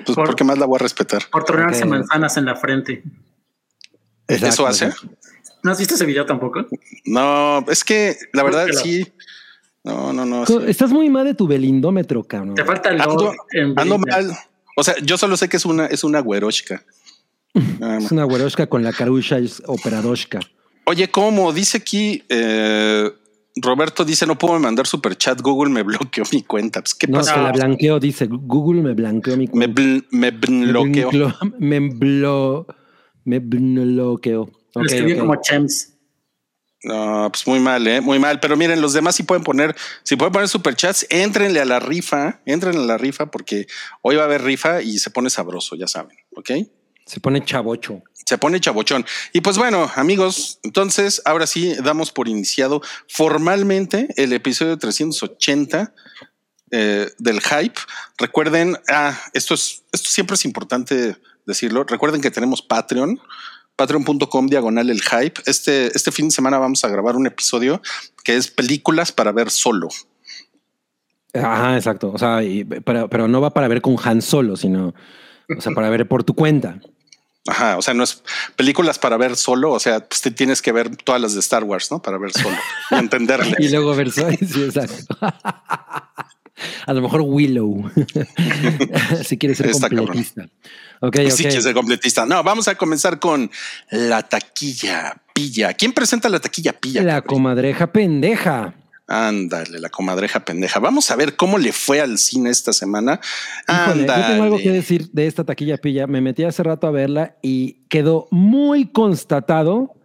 pues 0.05 0.15
Por- 0.17 0.27
porque 0.27 0.45
más 0.45 0.59
la 0.59 0.67
voy 0.67 0.77
a 0.77 0.79
respetar. 0.83 1.23
Por 1.31 1.45
tornarse 1.45 1.85
manzanas 1.85 2.37
en 2.37 2.45
la 2.47 2.57
frente. 2.57 3.03
Exacto, 4.29 4.47
¿Eso 4.49 4.67
hace? 4.67 4.93
¿No 5.63 5.73
has 5.73 5.79
visto 5.79 5.95
ese 5.95 6.07
video 6.07 6.25
tampoco? 6.25 6.67
No, 7.05 7.65
es 7.69 7.83
que 7.85 8.17
la 8.33 8.43
verdad 8.43 8.67
Búscalo. 8.67 8.85
sí. 8.85 9.07
No, 9.85 10.13
no, 10.13 10.25
no. 10.25 10.47
sí. 10.47 10.57
Estás 10.67 10.91
muy 10.91 11.09
mal 11.11 11.25
de 11.27 11.35
tu 11.35 11.47
belindómetro, 11.47 12.23
cabrón. 12.25 12.55
Te 12.55 12.65
falta 12.65 12.91
el 12.91 13.01
Ando, 13.01 13.33
ando 13.77 13.99
mal. 13.99 14.33
O 14.81 14.85
sea, 14.85 14.95
yo 15.03 15.19
solo 15.19 15.37
sé 15.37 15.49
que 15.49 15.57
es 15.57 15.65
una, 15.65 15.87
es 15.87 16.05
una 16.05 16.21
güeroshka. 16.21 16.85
Es 17.53 18.13
una 18.13 18.23
güeroshka 18.23 18.69
con 18.69 18.85
la 18.85 18.93
carucha 18.93 19.39
es 19.39 19.61
operadoshka. 19.67 20.39
Oye, 20.87 21.09
¿cómo? 21.11 21.53
Dice 21.53 21.79
aquí, 21.79 22.23
eh, 22.29 23.11
Roberto 23.57 24.05
dice, 24.05 24.25
no 24.25 24.39
puedo 24.39 24.57
mandar 24.61 24.87
super 24.87 25.17
chat, 25.17 25.41
Google 25.41 25.73
me 25.73 25.83
bloqueó 25.83 26.23
mi 26.33 26.43
cuenta. 26.43 26.81
Pues, 26.81 26.95
¿Qué 26.95 27.09
No, 27.09 27.19
pasa? 27.19 27.35
se 27.35 27.41
la 27.41 27.51
blanqueó, 27.51 27.99
dice. 27.99 28.29
Google 28.31 28.83
me 28.83 28.95
blanqueó 28.95 29.37
mi 29.37 29.47
Me, 29.47 29.51
cuenta. 29.67 29.83
bl- 29.83 30.07
me 30.13 30.31
bloqueó. 30.31 31.11
blo- 31.11 31.55
Me 31.59 31.81
blo- 31.81 32.67
me 33.25 33.41
bloqueó. 33.41 34.49
Escribió 34.77 35.19
como 35.19 35.35
Chems. 35.43 35.95
No, 36.85 37.29
pues 37.33 37.47
muy 37.47 37.59
mal, 37.59 37.87
¿eh? 37.89 38.01
Muy 38.01 38.19
mal. 38.19 38.39
Pero 38.41 38.57
miren, 38.57 38.81
los 38.81 38.93
demás 38.93 39.17
sí 39.17 39.25
pueden 39.25 39.43
poner, 39.43 39.75
si 40.05 40.17
pueden 40.17 40.33
poner 40.33 40.49
superchats, 40.49 41.07
éntrenle 41.11 41.61
a 41.61 41.65
la 41.65 41.81
rifa, 41.81 42.41
entren 42.47 42.77
a 42.77 42.81
la 42.81 42.99
rifa 42.99 43.31
porque 43.31 43.67
hoy 44.03 44.17
va 44.17 44.23
a 44.23 44.27
haber 44.27 44.43
rifa 44.43 44.81
y 44.83 44.99
se 44.99 45.11
pone 45.11 45.31
sabroso, 45.31 45.75
ya 45.75 45.89
saben, 45.89 46.17
¿ok? 46.37 46.51
Se 47.05 47.21
pone 47.21 47.45
chavocho. 47.45 48.03
Se 48.13 48.37
pone 48.37 48.61
chabochón. 48.61 49.07
Y 49.33 49.41
pues 49.41 49.57
bueno, 49.57 49.91
amigos, 49.97 50.61
entonces 50.63 51.23
ahora 51.25 51.47
sí 51.47 51.75
damos 51.83 52.13
por 52.13 52.29
iniciado 52.29 52.83
formalmente 53.09 54.09
el 54.17 54.35
episodio 54.35 54.77
380 54.77 55.95
eh, 56.71 57.11
del 57.19 57.41
hype. 57.41 57.81
Recuerden, 58.19 58.77
ah, 58.89 59.19
esto 59.33 59.55
es, 59.55 59.85
esto 59.93 60.11
siempre 60.11 60.35
es 60.35 60.45
importante 60.45 61.17
decirlo. 61.47 61.85
Recuerden 61.85 62.21
que 62.21 62.31
tenemos 62.31 62.61
Patreon, 62.61 63.19
patreon.com 63.79 64.47
diagonal 64.49 64.91
el 64.91 65.01
hype. 65.01 65.41
Este, 65.47 65.87
este 65.97 66.11
fin 66.13 66.27
de 66.29 66.33
semana 66.35 66.59
vamos 66.59 66.85
a 66.85 66.89
grabar 66.89 67.17
un 67.17 67.27
episodio 67.29 67.81
que 68.25 68.37
es 68.37 68.51
películas 68.51 69.13
para 69.13 69.31
ver 69.33 69.51
solo. 69.51 69.89
Ajá, 71.33 71.77
exacto. 71.77 72.11
O 72.13 72.19
sea, 72.19 72.43
y- 72.43 72.65
pero, 72.65 73.09
pero 73.09 73.29
no 73.29 73.41
va 73.41 73.51
para 73.55 73.69
ver 73.69 73.81
con 73.81 73.97
Han 74.03 74.21
Solo, 74.21 74.57
sino, 74.57 74.89
o 75.57 75.61
sea, 75.61 75.73
para 75.73 75.89
ver 75.91 76.09
por 76.09 76.25
tu 76.25 76.35
cuenta. 76.35 76.81
Ajá, 77.47 77.79
o 77.79 77.83
sea, 77.83 77.95
no 77.95 78.03
es 78.05 78.23
películas 78.57 78.99
para 78.99 79.17
ver 79.17 79.37
solo, 79.37 79.71
o 79.73 79.79
sea, 79.81 80.07
pues 80.07 80.21
te 80.21 80.31
tienes 80.31 80.61
que 80.61 80.73
ver 80.73 80.95
todas 80.97 81.21
las 81.21 81.33
de 81.35 81.41
Star 81.41 81.65
Wars, 81.65 81.91
¿no? 81.91 82.03
Para 82.03 82.19
ver 82.19 82.33
solo 82.33 82.57
y 82.91 82.95
entenderle. 82.97 83.57
Y 83.59 83.69
luego 83.71 83.95
ver 83.95 84.11
sí, 84.13 84.21
exacto. 84.23 85.17
A 86.87 86.93
lo 86.93 87.03
mejor 87.03 87.23
Willow. 87.23 87.91
si 89.25 89.39
quieres 89.39 89.59
ser 89.59 89.69
Está 89.69 89.89
completista. 89.89 90.49
Ok, 91.01 91.17
ok. 91.25 91.31
Sí, 91.31 91.43
que 91.45 91.57
es 91.57 91.67
el 91.67 91.75
completista. 91.75 92.27
No, 92.27 92.43
vamos 92.43 92.69
a 92.69 92.75
comenzar 92.75 93.19
con 93.19 93.51
la 93.91 94.23
taquilla 94.23 95.17
pilla. 95.33 95.75
¿Quién 95.75 95.93
presenta 95.93 96.29
la 96.29 96.41
taquilla 96.41 96.73
pilla? 96.73 97.03
La 97.03 97.21
cabrón? 97.21 97.37
comadreja 97.37 97.93
pendeja. 97.93 98.75
Ándale, 99.07 99.79
la 99.79 99.89
comadreja 99.89 100.45
pendeja. 100.45 100.81
Vamos 100.81 101.11
a 101.11 101.17
ver 101.17 101.35
cómo 101.35 101.57
le 101.57 101.73
fue 101.73 102.01
al 102.01 102.19
cine 102.19 102.51
esta 102.51 102.75
semana. 102.75 103.19
Híjole, 103.67 104.07
yo 104.07 104.27
tengo 104.27 104.43
algo 104.43 104.59
que 104.59 104.71
decir 104.71 105.09
de 105.13 105.27
esta 105.27 105.45
taquilla 105.45 105.79
pilla. 105.79 106.07
Me 106.07 106.21
metí 106.21 106.45
hace 106.45 106.63
rato 106.63 106.87
a 106.87 106.91
verla 106.91 107.37
y 107.41 107.85
quedó 107.89 108.29
muy 108.31 108.87
constatado 108.93 109.98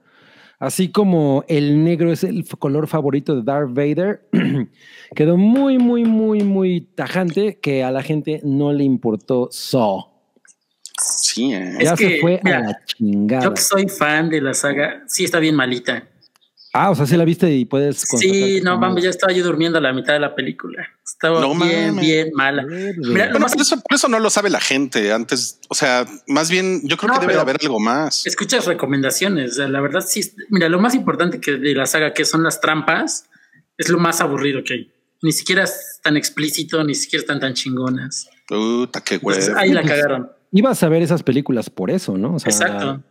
Así 0.63 0.93
como 0.93 1.43
el 1.49 1.83
negro 1.83 2.09
es 2.09 2.23
el 2.23 2.47
color 2.47 2.87
favorito 2.87 3.35
de 3.35 3.43
Darth 3.43 3.73
Vader, 3.73 4.21
quedó 5.13 5.35
muy, 5.35 5.77
muy, 5.77 6.05
muy, 6.05 6.41
muy 6.41 6.79
tajante 6.95 7.59
que 7.59 7.83
a 7.83 7.91
la 7.91 8.01
gente 8.01 8.39
no 8.45 8.71
le 8.71 8.85
importó 8.85 9.49
Saw. 9.51 10.05
Sí, 11.01 11.53
¿eh? 11.53 11.75
Es 11.79 11.83
Ya 11.83 11.97
se 11.97 12.07
que, 12.07 12.21
fue 12.21 12.39
mira, 12.45 12.59
a 12.59 12.61
la 12.61 12.79
chingada. 12.85 13.43
Yo 13.43 13.53
que 13.53 13.61
soy 13.61 13.89
fan 13.89 14.29
de 14.29 14.39
la 14.39 14.53
saga, 14.53 15.03
sí 15.05 15.25
está 15.25 15.39
bien 15.39 15.53
malita. 15.53 16.07
Ah, 16.75 16.89
o 16.89 16.95
sea, 16.95 17.05
sí 17.05 17.15
la 17.15 17.23
viste 17.23 17.51
y 17.53 17.65
puedes 17.65 18.01
Sí, 18.17 18.59
no 18.63 18.79
mames, 18.79 19.03
ya 19.03 19.11
estaba 19.11 19.31
yo 19.31 19.43
durmiendo 19.43 19.77
a 19.77 19.81
la 19.81 19.93
mitad 19.93 20.13
de 20.13 20.19
la 20.19 20.33
película. 20.33 20.83
Estaba 21.05 21.39
No 21.39 21.53
bien, 21.53 21.95
bien 21.97 22.31
mala. 22.33 22.63
Mira, 22.63 23.29
Bueno, 23.29 23.45
por 23.47 23.61
eso, 23.61 23.75
por 23.79 23.95
eso 23.95 24.07
no 24.07 24.19
lo 24.19 24.31
sabe 24.31 24.49
la 24.49 24.59
gente 24.59 25.13
antes. 25.13 25.59
O 25.69 25.75
sea, 25.75 26.03
más 26.27 26.49
bien, 26.49 26.81
yo 26.87 26.97
creo 26.97 27.13
No, 27.13 27.19
que 27.19 27.27
debe 27.27 27.39
haber 27.39 27.57
algo 27.61 27.79
más. 27.79 28.25
escuchas 28.25 28.65
recomendaciones. 28.65 29.57
la 29.57 29.81
verdad, 29.81 30.01
sí. 30.01 30.21
Mira, 30.49 30.67
lo 30.67 30.79
más 30.79 30.95
importante 30.95 31.39
que 31.39 31.51
de 31.57 31.75
la 31.75 31.85
saga, 31.85 32.11
que 32.11 32.25
son 32.25 32.41
las 32.43 32.59
trampas, 32.59 33.29
es 33.77 33.89
lo 33.89 33.99
más 33.99 34.19
aburrido 34.19 34.63
que 34.63 34.73
hay. 34.73 34.91
Ni 35.21 35.31
siquiera 35.31 35.65
es 35.65 35.99
tan 36.03 36.17
explícito, 36.17 36.83
ni 36.83 36.95
siquiera 36.95 37.21
están 37.21 37.39
tan 37.39 37.53
chingonas. 37.53 38.27
Puta, 38.47 38.99
qué 39.01 39.17
güey. 39.19 39.37
Entonces, 39.37 39.55
ahí 39.61 39.71
la 39.73 39.83
cagaron. 39.83 40.31
Ibas 40.51 40.81
a 40.81 40.89
ver 40.89 41.03
esas 41.03 41.21
películas 41.21 41.69
por 41.69 41.91
eso, 41.91 42.17
¿no? 42.17 42.33
O 42.35 42.39
sea, 42.39 42.51
Exacto. 42.51 43.03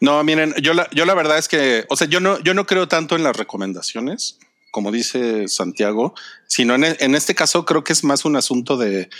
No, 0.00 0.22
miren, 0.24 0.54
yo 0.62 0.72
la, 0.74 0.88
yo 0.90 1.04
la 1.04 1.14
verdad 1.14 1.38
es 1.38 1.46
que, 1.48 1.84
o 1.88 1.96
sea, 1.96 2.06
yo 2.06 2.20
no, 2.20 2.38
yo 2.40 2.54
no 2.54 2.66
creo 2.66 2.88
tanto 2.88 3.16
en 3.16 3.22
las 3.22 3.36
recomendaciones, 3.36 4.38
como 4.70 4.90
dice 4.92 5.46
Santiago, 5.48 6.14
sino 6.46 6.74
en, 6.74 6.84
e- 6.84 6.96
en 7.00 7.14
este 7.14 7.34
caso 7.34 7.64
creo 7.64 7.84
que 7.84 7.92
es 7.92 8.02
más 8.04 8.24
un 8.24 8.36
asunto 8.36 8.76
de, 8.76 9.10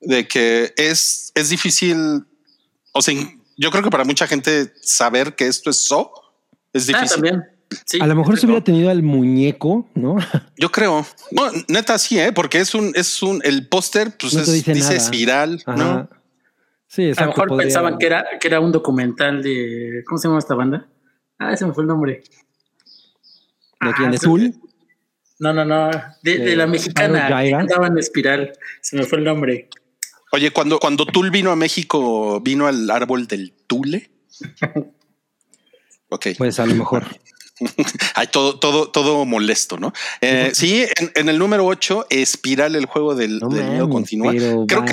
de 0.00 0.28
que 0.28 0.74
es, 0.76 1.32
es 1.34 1.48
difícil. 1.48 2.24
O 2.92 3.00
sea, 3.02 3.14
yo 3.56 3.70
creo 3.70 3.82
que 3.82 3.90
para 3.90 4.04
mucha 4.04 4.26
gente 4.26 4.72
saber 4.82 5.36
que 5.36 5.46
esto 5.46 5.70
es 5.70 5.76
so 5.76 6.12
es 6.72 6.84
Ah, 6.90 6.98
difícil. 6.98 7.14
también. 7.22 7.44
Sí, 7.86 7.98
A 8.00 8.06
lo 8.08 8.16
mejor 8.16 8.34
pero- 8.34 8.48
hubiera 8.48 8.64
tenido 8.64 8.90
al 8.90 9.02
muñeco, 9.02 9.88
¿no? 9.94 10.16
Yo 10.58 10.72
creo. 10.72 11.06
No, 11.30 11.50
neta, 11.68 11.98
sí, 11.98 12.18
¿eh? 12.18 12.32
porque 12.32 12.58
es 12.58 12.74
un, 12.74 12.92
es 12.96 13.22
un, 13.22 13.40
el 13.44 13.68
póster, 13.68 14.16
pues 14.18 14.34
No 14.34 14.40
es- 14.40 14.52
dice 14.52 14.72
dice, 14.74 14.88
nada. 14.94 14.96
espiral, 14.96 15.62
Ajá. 15.64 15.76
¿no? 15.78 16.10
Sí, 16.92 17.12
A 17.16 17.20
lo 17.20 17.26
mejor 17.28 17.46
podría- 17.46 17.66
pensaban 17.66 17.98
que 17.98 18.06
era, 18.06 18.26
que 18.40 18.48
era 18.48 18.58
un 18.58 18.72
documental 18.72 19.42
de. 19.44 20.02
¿Cómo 20.06 20.18
se 20.18 20.26
llama 20.26 20.40
esta 20.40 20.56
banda? 20.56 20.88
Ah, 21.38 21.52
ese 21.52 21.64
me 21.64 21.72
fue 21.72 21.84
el 21.84 21.86
nombre. 21.88 22.22
¿De 23.80 23.92
quién? 23.96 24.12
Ah. 24.12 24.50
No, 25.38 25.52
no, 25.52 25.64
no. 25.64 25.90
De, 26.24 26.38
de 26.38 26.56
la 26.56 26.66
mexicana. 26.66 27.28
Que 27.28 27.54
Andaba 27.54 27.86
en 27.86 27.96
espiral. 27.96 28.52
Se 28.82 28.96
me 28.96 29.04
fue 29.04 29.18
el 29.18 29.24
nombre. 29.24 29.68
Oye, 30.32 30.50
cuando, 30.50 30.80
cuando 30.80 31.06
Tul 31.06 31.30
vino 31.30 31.52
a 31.52 31.56
México, 31.56 32.40
vino 32.40 32.66
al 32.66 32.90
árbol 32.90 33.28
del 33.28 33.52
Tule. 33.68 34.10
Ok. 36.08 36.26
Pues 36.38 36.58
a 36.58 36.66
lo 36.66 36.74
mejor. 36.74 37.04
Hay 38.14 38.26
todo, 38.28 38.58
todo, 38.58 38.88
todo 38.90 39.24
molesto, 39.26 39.76
¿no? 39.78 39.92
Eh, 40.20 40.50
sí, 40.54 40.84
en, 40.98 41.12
en 41.14 41.28
el 41.28 41.38
número 41.38 41.66
8, 41.66 42.06
Espiral, 42.10 42.74
el 42.76 42.86
juego 42.86 43.14
del, 43.14 43.38
No 43.38 43.48
del 43.48 43.64
miedo 43.70 43.88
continúa. 43.88 44.32
Creo 44.32 44.84
que 44.84 44.92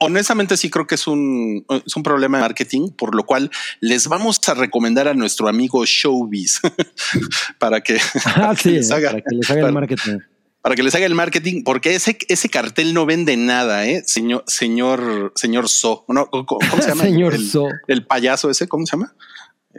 honestamente 0.00 0.56
sí 0.56 0.70
creo 0.70 0.86
que 0.86 0.94
es 0.94 1.06
un, 1.06 1.64
es 1.86 1.94
un 1.96 2.02
problema 2.02 2.38
de 2.38 2.42
marketing, 2.42 2.90
por 2.90 3.14
lo 3.14 3.24
cual 3.24 3.50
les 3.80 4.06
vamos 4.08 4.40
a 4.48 4.54
recomendar 4.54 5.08
a 5.08 5.14
nuestro 5.14 5.48
amigo 5.48 5.84
Showbiz 5.84 6.60
para 7.58 7.80
que, 7.80 7.98
Ah, 8.24 8.54
sí, 8.56 8.70
les 8.72 8.90
¿eh? 8.90 8.94
haga- 8.94 9.10
para 9.10 9.22
que 9.22 9.34
les 9.34 9.50
haga 9.50 9.66
el 9.66 9.72
marketing. 9.72 10.18
para 10.62 10.74
que 10.74 10.82
les 10.82 10.94
haga 10.94 11.06
el 11.06 11.14
marketing, 11.14 11.62
porque 11.64 11.94
ese, 11.94 12.16
ese 12.28 12.48
cartel 12.48 12.92
no 12.94 13.06
vende 13.06 13.36
nada, 13.36 13.86
eh, 13.86 14.02
señor, 14.06 14.44
señor, 14.46 15.32
señor 15.34 15.68
So. 15.68 16.04
No, 16.08 16.26
¿cómo, 16.30 16.44
cómo 16.46 16.82
se 16.82 16.88
llama? 16.88 17.04
Señor 17.04 17.34
el, 17.34 17.48
So. 17.48 17.68
el 17.86 18.06
payaso 18.06 18.50
ese, 18.50 18.68
¿cómo 18.68 18.86
se 18.86 18.92
llama? 18.92 19.14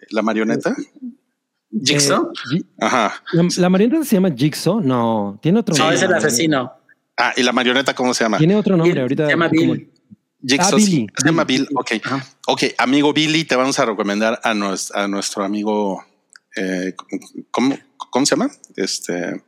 La 0.10 0.22
marioneta. 0.22 0.76
¿Jigsaw? 1.84 2.32
Eh, 2.56 2.62
Ajá. 2.80 3.24
la, 3.34 3.44
la 3.58 3.70
marioneta 3.70 4.04
se 4.06 4.16
llama 4.16 4.32
Jigsaw. 4.36 4.82
No, 4.82 5.40
tiene 5.42 5.60
otro 5.60 5.74
no, 5.76 5.80
nombre. 5.80 5.98
es 5.98 6.02
el 6.04 6.14
asesino. 6.14 6.74
Ah, 7.18 7.34
y 7.38 7.44
la 7.44 7.52
marioneta, 7.52 7.94
¿cómo 7.96 8.14
se 8.14 8.24
llama? 8.24 8.38
Tiene 8.38 8.56
otro 8.56 8.76
nombre 8.76 8.94
Bill, 8.94 9.02
ahorita. 9.02 9.26
se 9.26 9.32
llama 9.32 9.50
como- 9.50 9.62
Bill. 9.74 9.88
Jigsaw, 10.46 10.76
Ah, 10.76 10.80
sí, 10.80 10.86
Billy. 10.86 11.08
se 11.18 11.26
llama 11.28 11.44
Billy. 11.44 11.66
Bill. 11.68 11.78
Ok. 11.78 11.92
Ajá. 12.04 12.26
Ok, 12.48 12.64
amigo 12.80 13.14
Billy, 13.14 13.44
te 13.46 13.56
vamos 13.56 13.78
a 13.80 13.86
recomendar 13.86 14.40
a, 14.44 14.54
nues- 14.54 14.92
a 14.96 15.08
nuestro 15.08 15.44
amigo. 15.44 16.04
eh, 16.56 16.96
¿cómo, 17.52 17.78
¿Cómo 18.10 18.26
se 18.26 18.36
llama? 18.36 18.50
Este. 18.76 19.42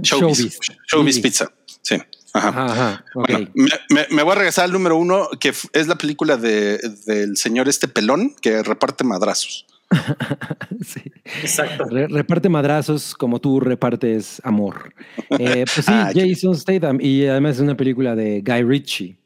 Showbiz. 0.00 0.58
Showbiz. 0.90 1.20
Pizza. 1.20 1.52
Sí. 1.82 1.96
Ajá. 2.32 2.48
Ajá, 2.48 2.64
ajá. 2.72 3.04
Ok. 3.14 3.28
Bueno, 3.30 3.50
me, 3.54 3.70
me- 3.90 4.06
me 4.10 4.22
voy 4.22 4.32
a 4.32 4.34
regresar 4.36 4.64
al 4.64 4.72
número 4.72 4.96
uno, 4.96 5.28
que 5.38 5.52
es 5.72 5.86
la 5.86 5.96
película 5.96 6.36
de, 6.36 6.78
del 7.06 7.36
señor 7.36 7.68
este 7.68 7.86
pelón 7.88 8.34
que 8.40 8.62
reparte 8.62 9.04
madrazos. 9.04 9.66
Sí. 10.84 11.00
Exacto. 11.42 11.84
Re- 11.84 12.08
reparte 12.08 12.48
madrazos 12.48 13.14
como 13.14 13.40
tú 13.40 13.60
repartes 13.60 14.40
amor. 14.44 14.92
Eh, 15.38 15.64
pues 15.72 15.86
sí, 15.86 15.92
Ah, 15.92 16.10
Jason 16.14 16.54
Statham. 16.56 16.98
Y 17.00 17.26
además 17.26 17.56
es 17.56 17.60
una 17.62 17.76
película 17.76 18.14
de 18.14 18.42
Guy 18.44 18.62
Ritchie 18.62 19.16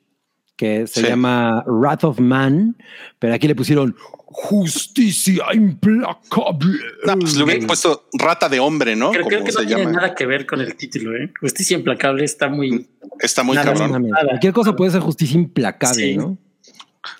que 0.56 0.86
se 0.86 1.00
Sí. 1.00 1.06
llama 1.06 1.64
Wrath 1.66 2.04
of 2.04 2.20
Man, 2.20 2.76
pero 3.18 3.32
aquí 3.34 3.48
le 3.48 3.54
pusieron 3.54 3.96
Justicia 4.32 5.44
Implacable. 5.54 6.78
No, 7.06 7.18
pues 7.18 7.34
le 7.36 7.44
hubieran 7.44 7.66
puesto 7.66 8.04
rata 8.12 8.48
de 8.48 8.60
hombre, 8.60 8.94
¿no? 8.94 9.10
Creo, 9.10 9.26
que 9.26 9.38
no 9.38 9.44
tiene 9.64 9.66
llama. 9.84 9.90
nada 9.92 10.14
que 10.14 10.26
ver 10.26 10.46
con 10.46 10.60
el 10.60 10.76
título, 10.76 11.16
¿eh? 11.16 11.32
Justicia 11.40 11.76
implacable 11.76 12.24
está 12.24 12.48
muy. 12.48 12.86
Está 13.20 13.42
muy 13.42 13.56
Nada, 13.56 13.72
cabrón. 13.72 14.02
Nada. 14.08 14.24
Cualquier 14.28 14.52
cosa 14.52 14.76
puede 14.76 14.90
ser 14.92 15.00
justicia 15.00 15.36
implacable, 15.38 15.94
Sí. 16.12 16.16
¿no? 16.16 16.36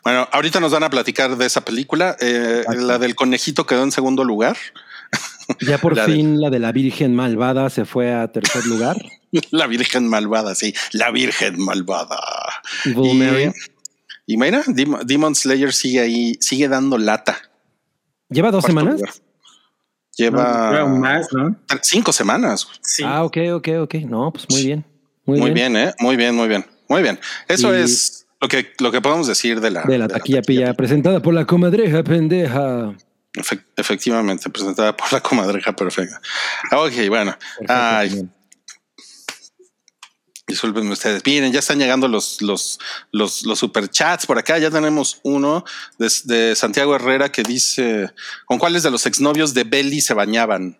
Bueno, 0.04 0.28
ahorita 0.32 0.60
nos 0.60 0.72
van 0.72 0.82
a 0.82 0.90
platicar 0.90 1.36
de 1.36 1.46
esa 1.46 1.62
película. 1.64 2.16
Eh, 2.20 2.64
la 2.76 2.98
del 2.98 3.14
conejito 3.14 3.66
quedó 3.66 3.82
en 3.82 3.92
segundo 3.92 4.24
lugar. 4.24 4.56
Ya 5.60 5.78
por 5.78 5.96
La 5.96 6.06
de- 6.06 6.14
fin 6.14 6.40
la 6.40 6.48
de 6.48 6.60
la 6.60 6.70
Virgen 6.70 7.16
Malvada 7.16 7.70
se 7.70 7.84
fue 7.84 8.12
a 8.14 8.30
tercer 8.30 8.64
lugar. 8.66 8.96
La 9.50 9.66
Virgen 9.66 10.06
Malvada, 10.08 10.54
sí. 10.54 10.72
La 10.92 11.10
Virgen 11.10 11.60
Malvada. 11.64 12.20
Y, 12.84 13.14
Mary. 13.14 13.52
y 14.26 14.36
mira, 14.36 14.62
Dem- 14.66 15.02
Demon 15.04 15.34
Slayer 15.34 15.72
sigue 15.72 15.98
ahí, 16.00 16.36
sigue 16.40 16.68
dando 16.68 16.98
lata. 16.98 17.36
¿Lleva 18.28 18.52
dos 18.52 18.64
Cuarto 18.64 18.78
semanas? 18.80 19.00
lugar. 19.00 19.14
Lleva 20.16 20.86
más, 20.86 21.32
¿no? 21.32 21.56
cinco 21.82 22.12
semanas. 22.12 22.68
Sí. 22.82 23.02
Ah, 23.04 23.24
ok, 23.24 23.36
ok, 23.54 23.68
ok. 23.82 23.94
No, 24.06 24.30
pues 24.32 24.46
muy 24.50 24.64
bien. 24.66 24.84
Muy, 25.24 25.40
Muy, 25.40 25.50
bien. 25.50 25.72
bien. 25.72 25.88
¿eh? 25.88 25.94
Muy 25.98 26.14
bien, 26.16 26.34
muy 26.36 26.46
bien. 26.46 26.64
Muy 26.88 27.02
bien. 27.02 27.18
Eso 27.48 27.76
Y- 27.76 27.80
es 27.82 28.19
lo 28.40 28.48
que, 28.48 28.72
lo 28.78 28.90
que 28.92 29.00
podemos 29.00 29.26
decir 29.26 29.60
de 29.60 29.70
la, 29.70 29.82
De 29.82 29.98
la 29.98 30.08
taquilla 30.08 30.42
pilla, 30.42 30.74
presentada 30.74 31.20
por 31.20 31.34
la 31.34 31.44
comadreja 31.46 32.02
pendeja. 32.02 32.94
Efe- 33.34 33.62
efectivamente, 33.76 34.48
presentada 34.50 34.96
por 34.96 35.12
la 35.12 35.20
comadreja 35.20 35.74
perfecta. 35.76 36.20
Ok, 36.72 36.92
bueno. 37.08 37.36
Ay, 37.68 38.08
bien. 38.08 38.32
discúlpenme 40.48 40.90
ustedes. 40.92 41.22
Miren, 41.24 41.52
ya 41.52 41.60
están 41.60 41.78
llegando 41.78 42.08
los, 42.08 42.42
los, 42.42 42.80
los, 43.12 43.44
los 43.46 43.58
superchats 43.58 44.26
por 44.26 44.36
acá. 44.38 44.58
Ya 44.58 44.70
tenemos 44.70 45.20
uno 45.22 45.64
de, 45.98 46.10
de 46.24 46.56
Santiago 46.56 46.94
Herrera 46.96 47.30
que 47.30 47.42
dice: 47.44 48.10
¿Con 48.46 48.58
cuáles 48.58 48.82
de 48.82 48.90
los 48.90 49.06
exnovios 49.06 49.54
de 49.54 49.62
Belly 49.64 50.00
se 50.00 50.14
bañaban? 50.14 50.76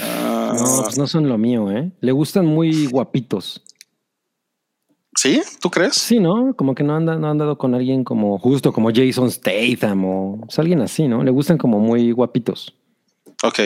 Ah, 0.00 0.52
No, 0.58 0.82
pues 0.82 0.98
no 0.98 1.06
son 1.06 1.28
lo 1.28 1.38
mío, 1.38 1.70
¿eh? 1.70 1.92
Le 2.00 2.10
gustan 2.12 2.46
muy 2.46 2.86
guapitos. 2.86 3.62
¿Sí? 5.20 5.42
¿Tú 5.60 5.70
crees? 5.70 5.96
Sí, 5.96 6.18
¿no? 6.18 6.56
Como 6.56 6.74
que 6.74 6.82
no 6.82 6.96
anda, 6.96 7.14
no 7.16 7.26
ha 7.26 7.30
andado 7.30 7.58
con 7.58 7.74
alguien 7.74 8.04
como 8.04 8.38
justo 8.38 8.72
como 8.72 8.88
Jason 8.90 9.30
Statham 9.30 10.02
o 10.06 10.40
pues, 10.46 10.58
alguien 10.58 10.80
así, 10.80 11.08
¿no? 11.08 11.22
Le 11.22 11.30
gustan 11.30 11.58
como 11.58 11.78
muy 11.78 12.10
guapitos. 12.10 12.74
Ok, 13.42 13.58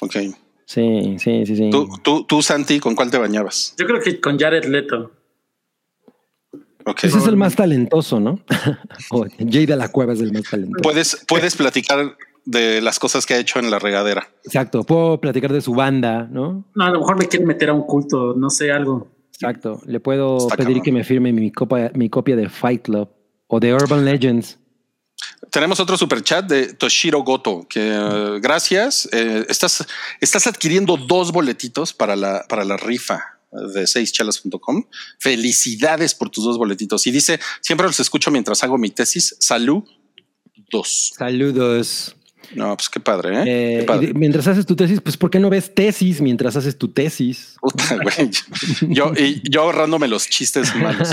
ok. 0.00 0.16
Sí, 0.64 1.16
sí, 1.18 1.44
sí, 1.44 1.56
sí. 1.56 1.68
¿Tú, 1.70 1.90
tú, 2.02 2.24
tú, 2.24 2.40
Santi, 2.40 2.80
¿con 2.80 2.94
cuál 2.94 3.10
te 3.10 3.18
bañabas? 3.18 3.74
Yo 3.76 3.84
creo 3.84 4.00
que 4.00 4.18
con 4.18 4.38
Jared 4.38 4.64
Leto. 4.64 5.12
Ok. 6.86 7.04
Ese 7.04 7.18
es 7.18 7.26
el 7.26 7.36
más 7.36 7.54
talentoso, 7.54 8.18
¿no? 8.18 8.40
o 9.10 9.26
Jay 9.46 9.66
de 9.66 9.76
la 9.76 9.88
Cueva 9.88 10.14
es 10.14 10.20
el 10.20 10.32
más 10.32 10.44
talentoso. 10.44 10.80
Puedes, 10.82 11.22
puedes 11.28 11.54
platicar 11.54 12.16
de 12.46 12.80
las 12.80 12.98
cosas 12.98 13.26
que 13.26 13.34
ha 13.34 13.38
hecho 13.38 13.58
en 13.58 13.70
la 13.70 13.78
regadera. 13.78 14.30
Exacto. 14.42 14.84
Puedo 14.84 15.20
platicar 15.20 15.52
de 15.52 15.60
su 15.60 15.74
banda, 15.74 16.26
¿no? 16.32 16.64
No, 16.74 16.84
a 16.86 16.90
lo 16.90 17.00
mejor 17.00 17.18
me 17.18 17.28
quieren 17.28 17.46
meter 17.46 17.68
a 17.68 17.74
un 17.74 17.82
culto, 17.82 18.32
no 18.34 18.48
sé, 18.48 18.72
algo. 18.72 19.17
Exacto. 19.40 19.80
Le 19.86 20.00
puedo 20.00 20.38
Está 20.38 20.56
pedir 20.56 20.68
cabrón. 20.78 20.82
que 20.84 20.92
me 20.92 21.04
firme 21.04 21.32
mi, 21.32 21.52
copa, 21.52 21.90
mi 21.94 22.08
copia 22.10 22.34
de 22.36 22.48
Fight 22.48 22.82
Club 22.82 23.08
o 23.46 23.60
de 23.60 23.72
Urban 23.74 24.04
Legends. 24.04 24.58
Tenemos 25.50 25.80
otro 25.80 25.96
superchat 25.96 26.46
de 26.46 26.74
Toshiro 26.74 27.22
Goto, 27.22 27.66
que 27.68 27.80
eh, 27.92 28.38
gracias. 28.40 29.08
eh, 29.12 29.46
estás, 29.48 29.86
estás 30.20 30.46
adquiriendo 30.46 30.96
dos 30.96 31.32
boletitos 31.32 31.92
para 31.92 32.16
la, 32.16 32.44
para 32.48 32.64
la 32.64 32.76
rifa 32.76 33.38
de 33.74 33.86
seischelas.com. 33.86 34.84
Felicidades 35.18 36.14
por 36.14 36.30
tus 36.30 36.44
dos 36.44 36.58
boletitos. 36.58 37.06
Y 37.06 37.10
dice, 37.10 37.40
siempre 37.60 37.86
los 37.86 37.98
escucho 38.00 38.30
mientras 38.30 38.62
hago 38.62 38.76
mi 38.78 38.90
tesis. 38.90 39.36
Salud. 39.40 39.84
Dos. 40.70 41.12
Saludos. 41.16 42.14
No, 42.54 42.76
pues 42.76 42.88
qué 42.88 42.98
padre, 43.00 43.34
¿eh? 43.36 43.42
Eh, 43.46 43.78
Qué 43.80 43.84
padre. 43.86 44.14
mientras 44.14 44.46
haces 44.46 44.64
tu 44.64 44.74
tesis, 44.74 45.00
pues 45.00 45.16
¿por 45.16 45.30
qué 45.30 45.38
no 45.38 45.50
ves 45.50 45.74
tesis 45.74 46.20
mientras 46.20 46.56
haces 46.56 46.78
tu 46.78 46.88
tesis? 46.88 47.56
Puta, 47.60 47.96
güey. 48.02 48.30
Yo, 48.88 49.12
y 49.16 49.42
yo 49.50 49.62
ahorrándome 49.62 50.08
los 50.08 50.28
chistes 50.28 50.74
malos. 50.76 51.10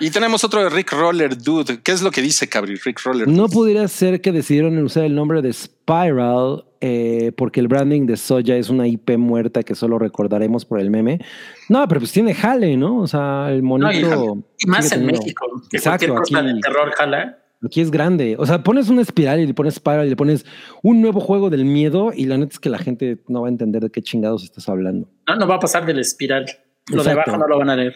Y 0.00 0.10
tenemos 0.10 0.42
otro 0.44 0.62
de 0.62 0.70
Rick 0.70 0.92
Roller, 0.92 1.36
dude. 1.40 1.80
¿Qué 1.82 1.92
es 1.92 2.02
lo 2.02 2.10
que 2.10 2.20
dice, 2.22 2.48
Cabri? 2.48 2.76
Rick 2.76 3.00
Roller. 3.04 3.28
No 3.28 3.48
pudiera 3.48 3.86
ser 3.88 4.20
que 4.20 4.32
decidieron 4.32 4.76
usar 4.78 5.04
el 5.04 5.14
nombre 5.14 5.40
de 5.42 5.52
Spiral 5.52 6.64
eh, 6.80 7.32
porque 7.36 7.60
el 7.60 7.68
branding 7.68 8.06
de 8.06 8.16
Soya 8.16 8.56
es 8.56 8.68
una 8.68 8.86
IP 8.86 9.16
muerta 9.16 9.62
que 9.62 9.74
solo 9.74 9.98
recordaremos 9.98 10.64
por 10.64 10.80
el 10.80 10.90
meme. 10.90 11.20
No, 11.68 11.86
pero 11.88 12.00
pues 12.00 12.12
tiene 12.12 12.34
jale, 12.34 12.76
¿no? 12.76 12.98
O 12.98 13.06
sea, 13.06 13.48
el 13.50 13.62
monito. 13.62 14.36
Y 14.58 14.66
más 14.66 14.86
en 14.86 15.00
teniendo- 15.00 15.20
México, 15.22 15.46
que 15.70 15.76
Exacto, 15.78 16.06
cualquier 16.08 16.38
cosa 16.38 16.38
aquí- 16.48 16.54
de 16.56 16.60
terror 16.60 16.92
jala. 16.92 17.38
Aquí 17.64 17.80
es 17.80 17.90
grande. 17.90 18.36
O 18.38 18.46
sea, 18.46 18.62
pones 18.62 18.88
una 18.88 19.02
espiral 19.02 19.40
y 19.40 19.46
le 19.46 19.54
pones 19.54 19.74
Spiral 19.74 20.06
y 20.06 20.10
le 20.10 20.16
pones 20.16 20.44
un 20.82 21.00
nuevo 21.00 21.20
juego 21.20 21.50
del 21.50 21.64
miedo 21.64 22.12
y 22.14 22.26
la 22.26 22.36
neta 22.38 22.52
es 22.52 22.58
que 22.60 22.68
la 22.68 22.78
gente 22.78 23.22
no 23.28 23.42
va 23.42 23.48
a 23.48 23.50
entender 23.50 23.82
de 23.82 23.90
qué 23.90 24.02
chingados 24.02 24.44
estás 24.44 24.68
hablando. 24.68 25.08
No, 25.26 25.36
no 25.36 25.46
va 25.46 25.56
a 25.56 25.60
pasar 25.60 25.86
del 25.86 25.98
espiral. 25.98 26.46
Lo 26.88 27.02
de 27.02 27.10
Exacto. 27.10 27.30
abajo 27.30 27.38
no 27.42 27.48
lo 27.48 27.58
van 27.58 27.70
a 27.70 27.76
leer. 27.76 27.94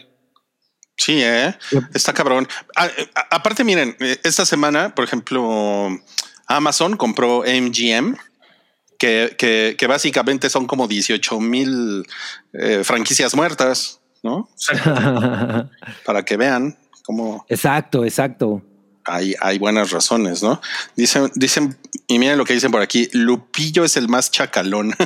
Sí, 0.96 1.20
¿eh? 1.22 1.54
Está 1.94 2.12
cabrón. 2.12 2.48
A- 2.74 2.85
a- 2.85 3.37
aparte, 3.37 3.62
miren, 3.62 3.94
eh, 4.00 4.16
esta 4.24 4.44
semana, 4.44 4.94
por 4.94 5.04
ejemplo, 5.04 5.88
Amazon 6.46 6.96
compró 6.96 7.44
MGM, 7.44 8.16
que, 8.98 9.35
que, 9.38 9.76
que 9.78 9.87
básicamente 9.87 10.50
son 10.50 10.66
como 10.66 10.88
18 10.88 11.38
mil 11.38 12.04
eh, 12.52 12.81
franquicias 12.83 13.35
muertas, 13.37 14.00
¿no? 14.24 14.48
Para 16.04 16.24
que 16.24 16.37
vean 16.37 16.76
cómo 17.04 17.44
exacto, 17.48 18.04
exacto. 18.04 18.62
Hay, 19.08 19.34
hay 19.40 19.58
buenas 19.58 19.90
razones, 19.90 20.42
¿no? 20.42 20.60
Dicen, 20.96 21.30
dicen, 21.34 21.76
y 22.06 22.18
miren 22.18 22.38
lo 22.38 22.44
que 22.44 22.54
dicen 22.54 22.70
por 22.70 22.82
aquí, 22.82 23.08
Lupillo 23.12 23.84
es 23.84 23.96
el 23.96 24.08
más 24.08 24.30
chacalón. 24.30 24.94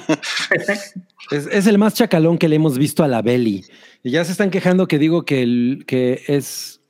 Es, 1.31 1.47
es 1.47 1.67
el 1.67 1.79
más 1.79 1.95
chacalón 1.95 2.37
que 2.37 2.49
le 2.49 2.57
hemos 2.57 2.77
visto 2.77 3.03
a 3.05 3.09
la 3.09 3.23
Belly. 3.23 3.65
Y 4.03 4.11
ya 4.11 4.25
se 4.25 4.33
están 4.33 4.51
quejando 4.51 4.89
que 4.89 4.99
digo 4.99 5.25
que, 5.25 5.43
el, 5.43 5.85
que 5.87 6.23
es. 6.27 6.81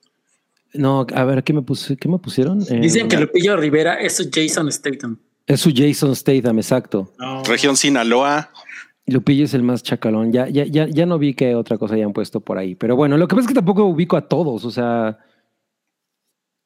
No, 0.72 1.06
a 1.14 1.24
ver, 1.24 1.44
¿qué 1.44 1.52
me, 1.52 1.62
¿qué 2.00 2.08
me 2.08 2.18
pusieron? 2.18 2.62
Eh, 2.62 2.80
Dicen 2.80 3.08
que 3.08 3.18
Lupillo 3.18 3.56
Rivera 3.56 3.94
es 4.00 4.16
su 4.16 4.30
Jason 4.32 4.72
Statham. 4.72 5.18
Es 5.46 5.60
su 5.60 5.72
Jason 5.74 6.16
Statham, 6.16 6.58
exacto. 6.58 7.12
No. 7.18 7.44
Región 7.44 7.76
Sinaloa. 7.76 8.50
Lupillo 9.06 9.44
es 9.44 9.54
el 9.54 9.62
más 9.62 9.82
chacalón. 9.82 10.32
Ya, 10.32 10.48
ya, 10.48 10.64
ya, 10.64 10.86
ya 10.88 11.04
no 11.04 11.18
vi 11.18 11.34
que 11.34 11.54
otra 11.54 11.76
cosa 11.76 11.94
hayan 11.94 12.12
puesto 12.12 12.40
por 12.40 12.56
ahí. 12.56 12.74
Pero 12.74 12.96
bueno, 12.96 13.18
lo 13.18 13.28
que 13.28 13.34
pasa 13.34 13.42
es 13.42 13.48
que 13.48 13.54
tampoco 13.54 13.84
ubico 13.84 14.16
a 14.16 14.28
todos. 14.28 14.64
O 14.64 14.70
sea, 14.70 15.18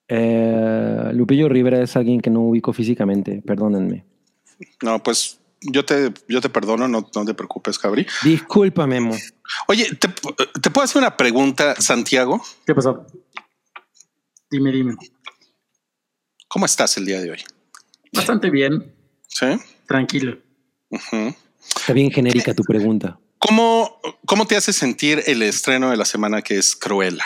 eh, 0.08 1.10
Lupillo 1.12 1.48
Rivera 1.48 1.82
es 1.82 1.96
alguien 1.96 2.20
que 2.20 2.30
no 2.30 2.40
ubico 2.40 2.72
físicamente. 2.72 3.42
Perdónenme. 3.44 4.04
No, 4.82 5.02
pues 5.02 5.38
yo 5.60 5.84
te, 5.84 6.12
yo 6.28 6.40
te 6.40 6.48
perdono, 6.48 6.88
no, 6.88 7.08
no 7.14 7.24
te 7.24 7.34
preocupes, 7.34 7.78
Cabri. 7.78 8.06
Disculpa, 8.22 8.86
Memo. 8.86 9.14
Oye, 9.68 9.94
¿te, 9.94 10.08
te 10.08 10.70
puedo 10.70 10.84
hacer 10.84 10.98
una 10.98 11.16
pregunta, 11.16 11.74
Santiago? 11.76 12.42
¿Qué 12.66 12.74
pasó? 12.74 13.06
Dime, 14.50 14.72
dime. 14.72 14.96
¿Cómo 16.48 16.66
estás 16.66 16.96
el 16.96 17.06
día 17.06 17.20
de 17.20 17.32
hoy? 17.32 17.38
Bastante 18.12 18.50
bien, 18.50 18.94
¿Sí? 19.26 19.46
tranquilo. 19.86 20.38
Ujú. 20.90 21.34
Está 21.76 21.92
bien 21.92 22.10
genérica 22.10 22.54
tu 22.54 22.62
pregunta. 22.62 23.18
¿Cómo, 23.38 24.00
¿Cómo 24.24 24.46
te 24.46 24.56
hace 24.56 24.72
sentir 24.72 25.22
el 25.26 25.42
estreno 25.42 25.90
de 25.90 25.96
la 25.96 26.04
semana 26.04 26.42
que 26.42 26.56
es 26.56 26.74
Cruella? 26.76 27.24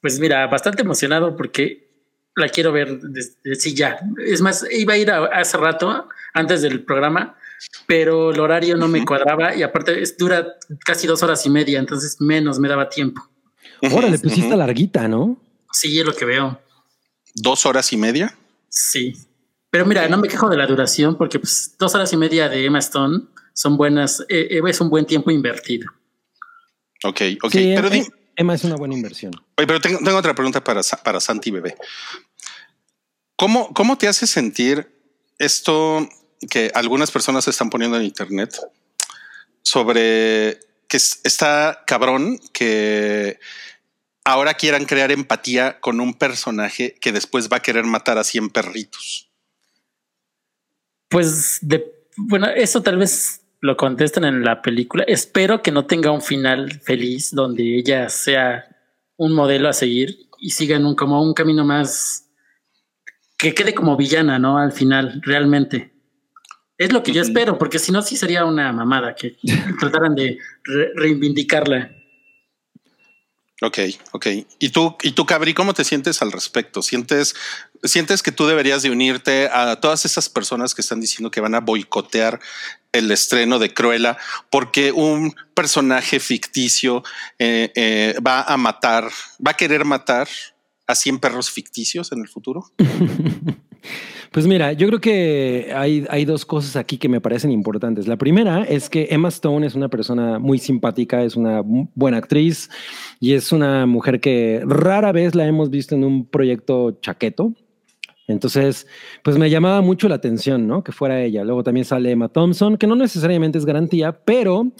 Pues 0.00 0.18
mira, 0.18 0.46
bastante 0.46 0.82
emocionado 0.82 1.36
porque 1.36 1.88
la 2.36 2.48
quiero 2.48 2.72
ver 2.72 3.00
desde 3.00 3.54
sí 3.56 3.74
ya. 3.74 3.98
Es 4.24 4.40
más, 4.40 4.64
iba 4.70 4.94
a 4.94 4.96
ir 4.98 5.10
a- 5.10 5.26
hace 5.26 5.56
rato 5.56 6.08
antes 6.32 6.62
del 6.62 6.84
programa, 6.84 7.36
pero 7.86 8.30
el 8.30 8.40
horario 8.40 8.76
no 8.76 8.88
me 8.88 9.04
cuadraba 9.04 9.54
y 9.54 9.62
aparte 9.62 10.00
es, 10.00 10.16
dura 10.16 10.46
casi 10.84 11.06
dos 11.06 11.22
horas 11.22 11.44
y 11.44 11.50
media, 11.50 11.78
entonces 11.78 12.16
menos 12.20 12.58
me 12.58 12.68
daba 12.68 12.88
tiempo. 12.88 13.28
Órale, 13.92 14.18
pues 14.18 14.34
sí 14.34 14.40
está 14.42 14.56
larguita, 14.56 15.08
¿no? 15.08 15.38
Sí, 15.72 15.98
es 15.98 16.06
lo 16.06 16.14
que 16.14 16.24
veo. 16.24 16.60
¿Dos 17.34 17.66
horas 17.66 17.92
y 17.92 17.96
media? 17.96 18.34
Sí. 18.68 19.14
Pero 19.70 19.86
mira, 19.86 20.08
no 20.08 20.18
me 20.18 20.28
quejo 20.28 20.48
de 20.48 20.56
la 20.56 20.66
duración 20.66 21.16
porque 21.16 21.38
pues, 21.38 21.74
dos 21.78 21.94
horas 21.94 22.12
y 22.12 22.16
media 22.16 22.48
de 22.48 22.64
Emma 22.64 22.78
Stone 22.80 23.24
son 23.52 23.76
buenas, 23.76 24.20
eh, 24.28 24.48
eh, 24.50 24.60
es 24.66 24.80
un 24.80 24.90
buen 24.90 25.04
tiempo 25.06 25.30
invertido. 25.30 25.90
Ok, 27.04 27.20
ok. 27.42 27.52
Sí, 27.52 27.72
pero, 27.74 27.88
Emma, 27.88 27.90
di- 27.96 28.06
Emma 28.40 28.54
es 28.54 28.64
una 28.64 28.76
buena 28.76 28.94
inversión. 28.94 29.32
oye, 29.58 29.66
pero 29.66 29.80
tengo, 29.82 29.98
tengo 29.98 30.16
otra 30.16 30.34
pregunta 30.34 30.64
para, 30.64 30.80
para 31.04 31.20
Santi 31.20 31.50
Bebé. 31.50 31.76
¿Cómo, 33.36 33.72
¿Cómo 33.74 33.98
te 33.98 34.08
hace 34.08 34.26
sentir 34.26 34.90
esto 35.38 36.08
que 36.48 36.70
algunas 36.74 37.10
personas 37.10 37.46
están 37.48 37.68
poniendo 37.68 37.98
en 37.98 38.04
internet 38.04 38.56
sobre 39.62 40.58
que 40.88 40.96
es- 40.96 41.20
está 41.24 41.84
cabrón 41.86 42.38
que 42.54 43.38
ahora 44.24 44.54
quieran 44.54 44.86
crear 44.86 45.12
empatía 45.12 45.78
con 45.80 46.00
un 46.00 46.14
personaje 46.14 46.94
que 47.00 47.12
después 47.12 47.50
va 47.52 47.58
a 47.58 47.62
querer 47.62 47.84
matar 47.84 48.16
a 48.16 48.24
100 48.24 48.48
perritos? 48.48 49.30
Pues 51.08 51.58
de, 51.60 51.84
bueno, 52.16 52.48
eso 52.48 52.82
tal 52.82 52.96
vez 52.96 53.42
lo 53.60 53.76
contestan 53.76 54.24
en 54.24 54.42
la 54.44 54.62
película. 54.62 55.04
Espero 55.06 55.62
que 55.62 55.70
no 55.72 55.86
tenga 55.86 56.10
un 56.10 56.22
final 56.22 56.80
feliz 56.80 57.30
donde 57.32 57.78
ella 57.78 58.08
sea 58.08 58.64
un 59.16 59.32
modelo 59.34 59.68
a 59.68 59.72
seguir 59.72 60.16
y 60.38 60.50
siga 60.50 60.76
en 60.76 60.86
un, 60.86 60.94
como 60.94 61.22
un 61.22 61.34
camino 61.34 61.64
más 61.64 62.26
que 63.36 63.54
quede 63.54 63.74
como 63.74 63.96
villana, 63.96 64.38
¿no? 64.38 64.58
Al 64.58 64.72
final, 64.72 65.20
realmente. 65.24 65.92
Es 66.78 66.92
lo 66.92 67.02
que 67.02 67.12
yo 67.12 67.20
espero, 67.20 67.58
porque 67.58 67.78
si 67.78 67.92
no, 67.92 68.00
sí 68.00 68.16
sería 68.16 68.46
una 68.46 68.72
mamada 68.72 69.14
que 69.14 69.36
trataran 69.80 70.14
de 70.14 70.38
re- 70.64 70.92
reivindicarla. 70.94 71.90
Ok, 73.62 73.78
ok. 74.12 74.26
¿Y 74.58 74.70
tú, 74.70 74.96
y 75.02 75.12
tú, 75.12 75.26
Cabri, 75.26 75.52
cómo 75.52 75.74
te 75.74 75.84
sientes 75.84 76.22
al 76.22 76.32
respecto? 76.32 76.80
¿Sientes, 76.80 77.34
¿Sientes 77.82 78.22
que 78.22 78.32
tú 78.32 78.46
deberías 78.46 78.82
de 78.82 78.90
unirte 78.90 79.50
a 79.52 79.76
todas 79.80 80.06
esas 80.06 80.30
personas 80.30 80.74
que 80.74 80.80
están 80.80 81.00
diciendo 81.02 81.30
que 81.30 81.42
van 81.42 81.54
a 81.54 81.60
boicotear 81.60 82.40
el 82.92 83.10
estreno 83.10 83.58
de 83.58 83.72
Cruella 83.72 84.18
porque 84.50 84.92
un 84.92 85.34
personaje 85.54 86.20
ficticio 86.20 87.02
eh, 87.38 87.70
eh, 87.74 88.14
va 88.26 88.42
a 88.42 88.56
matar, 88.56 89.10
va 89.44 89.52
a 89.52 89.56
querer 89.56 89.84
matar 89.84 90.28
a 90.86 90.94
100 90.94 91.18
perros 91.20 91.50
ficticios 91.50 92.12
en 92.12 92.20
el 92.20 92.28
futuro? 92.28 92.64
Pues 94.30 94.46
mira, 94.46 94.72
yo 94.72 94.86
creo 94.86 95.00
que 95.00 95.72
hay, 95.74 96.06
hay 96.08 96.24
dos 96.24 96.46
cosas 96.46 96.76
aquí 96.76 96.98
que 96.98 97.08
me 97.08 97.20
parecen 97.20 97.50
importantes. 97.50 98.06
La 98.06 98.16
primera 98.16 98.62
es 98.62 98.88
que 98.88 99.08
Emma 99.10 99.26
Stone 99.28 99.66
es 99.66 99.74
una 99.74 99.88
persona 99.88 100.38
muy 100.38 100.58
simpática, 100.58 101.24
es 101.24 101.34
una 101.34 101.62
buena 101.64 102.18
actriz 102.18 102.70
y 103.18 103.32
es 103.32 103.50
una 103.50 103.86
mujer 103.86 104.20
que 104.20 104.62
rara 104.64 105.10
vez 105.10 105.34
la 105.34 105.46
hemos 105.46 105.70
visto 105.70 105.96
en 105.96 106.04
un 106.04 106.26
proyecto 106.26 106.92
chaqueto. 107.00 107.54
Entonces, 108.30 108.86
pues 109.22 109.36
me 109.38 109.50
llamaba 109.50 109.80
mucho 109.80 110.08
la 110.08 110.14
atención, 110.16 110.66
¿no? 110.66 110.82
Que 110.84 110.92
fuera 110.92 111.22
ella. 111.22 111.44
Luego 111.44 111.62
también 111.64 111.84
sale 111.84 112.10
Emma 112.10 112.28
Thompson, 112.28 112.76
que 112.76 112.86
no 112.86 112.94
necesariamente 112.96 113.58
es 113.58 113.64
garantía, 113.64 114.12
pero 114.24 114.70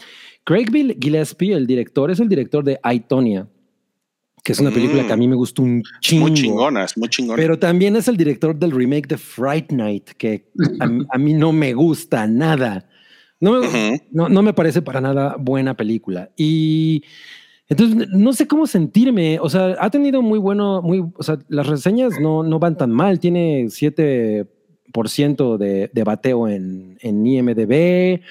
Craig 0.44 0.66
Bill- 0.70 0.96
Gillespie, 1.00 1.52
el 1.52 1.66
director, 1.66 2.10
es 2.10 2.20
el 2.20 2.28
director 2.28 2.64
de 2.64 2.78
I, 2.84 3.00
Tonya, 3.00 3.46
que 4.42 4.52
es 4.52 4.60
una 4.60 4.70
película 4.70 5.02
Mm. 5.02 5.06
que 5.06 5.12
a 5.12 5.16
mí 5.16 5.28
me 5.28 5.36
gustó 5.36 5.62
un 5.62 5.82
chingo. 6.00 6.28
Muy 6.28 6.34
chingonas, 6.34 6.96
muy 6.96 7.08
chingonas. 7.08 7.36
Pero 7.42 7.58
también 7.58 7.94
es 7.96 8.08
el 8.08 8.16
director 8.16 8.56
del 8.58 8.70
remake 8.70 9.06
de 9.08 9.18
Fright 9.18 9.70
Night, 9.70 10.10
que 10.16 10.46
a, 10.80 10.88
a 11.10 11.18
mí 11.18 11.34
no 11.34 11.52
me 11.52 11.74
gusta 11.74 12.26
nada. 12.26 12.88
No, 13.42 13.60
no, 14.12 14.28
no 14.28 14.42
me 14.42 14.52
parece 14.52 14.82
para 14.82 15.00
nada 15.00 15.36
buena 15.38 15.74
película. 15.74 16.30
Y 16.36 17.02
entonces 17.70 18.08
no 18.08 18.32
sé 18.32 18.48
cómo 18.48 18.66
sentirme. 18.66 19.38
O 19.38 19.48
sea, 19.48 19.76
ha 19.78 19.90
tenido 19.90 20.22
muy 20.22 20.40
bueno, 20.40 20.82
muy, 20.82 21.04
o 21.16 21.22
sea, 21.22 21.38
las 21.48 21.68
reseñas 21.68 22.18
no, 22.20 22.42
no 22.42 22.58
van 22.58 22.76
tan 22.76 22.90
mal. 22.90 23.20
Tiene 23.20 23.66
7% 23.66 25.56
de, 25.56 25.88
de 25.92 26.04
bateo 26.04 26.48
en, 26.48 26.98
en 27.00 27.24
IMDB. 27.24 28.22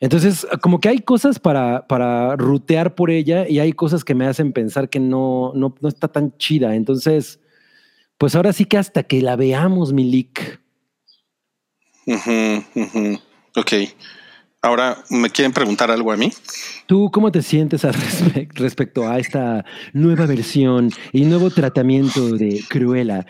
Entonces, 0.00 0.46
como 0.60 0.80
que 0.80 0.90
hay 0.90 0.98
cosas 0.98 1.38
para, 1.38 1.86
para 1.88 2.36
rutear 2.36 2.94
por 2.94 3.10
ella 3.10 3.48
y 3.48 3.58
hay 3.58 3.72
cosas 3.72 4.04
que 4.04 4.14
me 4.14 4.26
hacen 4.26 4.52
pensar 4.52 4.90
que 4.90 5.00
no, 5.00 5.52
no, 5.54 5.74
no 5.80 5.88
está 5.88 6.08
tan 6.08 6.36
chida. 6.36 6.76
Entonces, 6.76 7.40
pues 8.18 8.34
ahora 8.34 8.52
sí 8.52 8.66
que 8.66 8.76
hasta 8.76 9.02
que 9.02 9.22
la 9.22 9.36
veamos, 9.36 9.94
Milik. 9.94 10.60
Ujú, 12.06 12.64
ujú. 12.74 13.18
Ok. 13.56 13.72
Ahora, 14.60 15.04
¿me 15.08 15.30
quieren 15.30 15.52
preguntar 15.52 15.90
algo 15.90 16.10
a 16.10 16.16
mí? 16.16 16.32
¿Tú 16.86 17.10
cómo 17.12 17.30
te 17.30 17.42
sientes 17.42 17.84
al 17.84 17.94
respe- 17.94 18.48
respecto 18.54 19.08
a 19.08 19.18
esta 19.18 19.64
nueva 19.92 20.26
versión 20.26 20.90
y 21.12 21.24
nuevo 21.26 21.50
tratamiento 21.50 22.32
de 22.32 22.64
Cruella? 22.68 23.24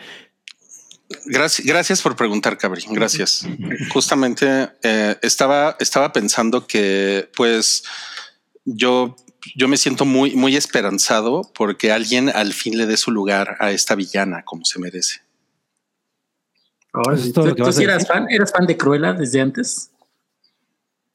Gracias, 1.25 1.67
gracias 1.67 2.01
por 2.01 2.15
preguntar, 2.15 2.57
Cabri. 2.57 2.83
Gracias. 2.89 3.47
Justamente 3.93 4.69
eh, 4.81 5.17
estaba, 5.21 5.75
estaba 5.79 6.11
pensando 6.11 6.65
que, 6.65 7.29
pues, 7.35 7.83
yo, 8.65 9.15
yo 9.55 9.67
me 9.67 9.77
siento 9.77 10.05
muy, 10.05 10.35
muy 10.35 10.55
esperanzado 10.55 11.43
porque 11.53 11.91
alguien 11.91 12.29
al 12.29 12.53
fin 12.53 12.75
le 12.77 12.87
dé 12.87 12.97
su 12.97 13.11
lugar 13.11 13.55
a 13.59 13.71
esta 13.71 13.93
villana 13.93 14.43
como 14.43 14.65
se 14.65 14.79
merece. 14.79 15.21
Todo 17.33 17.55
¿Tú, 17.55 17.71
sí 17.71 17.83
eras 17.83 18.07
fan? 18.07 18.25
¿Eras 18.29 18.51
fan 18.51 18.65
de 18.65 18.75
Cruella 18.77 19.13
desde 19.13 19.41
antes? 19.41 19.91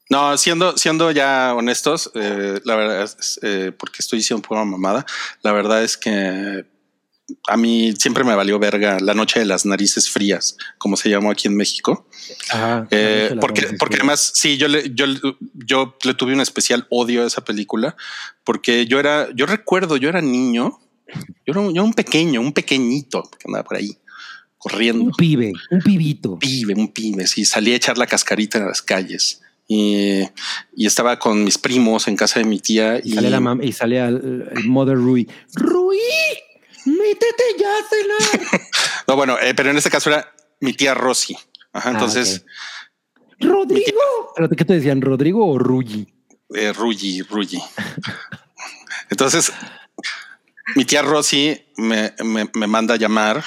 No, 0.09 0.37
siendo, 0.37 0.77
siendo 0.77 1.09
ya 1.11 1.53
honestos, 1.55 2.11
eh, 2.13 2.59
la 2.63 2.75
verdad 2.75 3.03
es, 3.03 3.39
eh, 3.41 3.71
porque 3.77 3.97
estoy 3.99 4.19
diciendo 4.19 4.47
pura 4.47 4.63
mamada, 4.63 5.05
la 5.41 5.51
verdad 5.51 5.83
es 5.83 5.97
que 5.97 6.65
a 7.47 7.57
mí 7.57 7.91
siempre 7.97 8.23
me 8.23 8.35
valió 8.35 8.59
verga 8.59 8.99
la 8.99 9.15
noche 9.15 9.39
de 9.39 9.45
las 9.45 9.65
narices 9.65 10.11
frías, 10.11 10.57
como 10.77 10.95
se 10.95 11.09
llamó 11.09 11.31
aquí 11.31 11.47
en 11.47 11.57
México. 11.57 12.07
Ajá. 12.51 12.87
Eh, 12.91 13.35
porque, 13.41 13.67
porque 13.79 13.95
además, 13.95 14.31
sí, 14.35 14.57
yo 14.57 14.67
le, 14.67 14.91
yo, 14.93 15.07
yo 15.53 15.97
le 16.03 16.13
tuve 16.13 16.33
un 16.33 16.41
especial 16.41 16.85
odio 16.91 17.23
a 17.23 17.27
esa 17.27 17.43
película, 17.43 17.95
porque 18.43 18.85
yo 18.85 18.99
era, 18.99 19.29
yo 19.33 19.47
recuerdo, 19.47 19.97
yo 19.97 20.07
era 20.09 20.21
niño, 20.21 20.79
yo 21.47 21.51
era, 21.53 21.61
un- 21.61 21.69
yo 21.73 21.81
era 21.81 21.83
un 21.83 21.93
pequeño, 21.95 22.41
un 22.41 22.53
pequeñito 22.53 23.23
que 23.39 23.47
andaba 23.47 23.63
por 23.63 23.77
ahí 23.77 23.97
corriendo. 24.59 25.03
Un 25.05 25.11
pibe, 25.13 25.51
un 25.71 25.79
pibito. 25.81 26.37
pibe, 26.37 26.75
un 26.75 26.91
pibe, 26.93 27.25
sí, 27.25 27.43
salí 27.43 27.71
a 27.73 27.75
echar 27.75 27.97
la 27.97 28.05
cascarita 28.05 28.59
en 28.59 28.67
las 28.67 28.83
calles 28.83 29.41
y, 29.67 30.21
y 30.75 30.85
estaba 30.85 31.17
con 31.19 31.43
mis 31.43 31.57
primos 31.57 32.07
en 32.07 32.15
casa 32.15 32.39
de 32.39 32.45
mi 32.45 32.59
tía 32.59 32.99
y 33.03 33.13
Sale 33.13 33.29
la 33.29 33.39
mam 33.39 33.61
y 33.63 33.71
sale 33.73 33.99
al, 33.99 34.47
el 34.55 34.65
Mother 34.67 34.95
Rui. 34.95 35.27
Rui, 35.55 35.97
métete 36.85 37.43
ya 37.59 37.67
a 37.67 37.83
cenar. 38.39 38.61
no, 39.07 39.15
bueno, 39.15 39.37
eh, 39.39 39.53
pero 39.55 39.71
en 39.71 39.77
este 39.77 39.89
caso 39.89 40.09
era 40.09 40.33
mi 40.61 40.73
tía 40.73 40.93
Rosy. 40.93 41.35
Ajá, 41.73 41.89
Ah, 41.89 41.91
entonces, 41.93 42.45
Rodrigo. 43.39 43.99
¿Pero 44.35 44.49
¿Qué 44.49 44.65
te 44.65 44.73
decían, 44.73 45.01
Rodrigo 45.01 45.45
o 45.47 45.57
Ruyi? 45.57 46.07
eh, 46.53 46.71
Ruyi, 46.73 47.21
Ruyi. 47.23 47.59
Entonces, 49.09 49.51
mi 50.75 50.85
tía 50.85 51.01
Rosy 51.01 51.59
me, 51.77 52.13
me- 52.23 52.49
me 52.53 52.67
manda 52.67 52.95
a 52.95 52.97
llamar. 52.97 53.43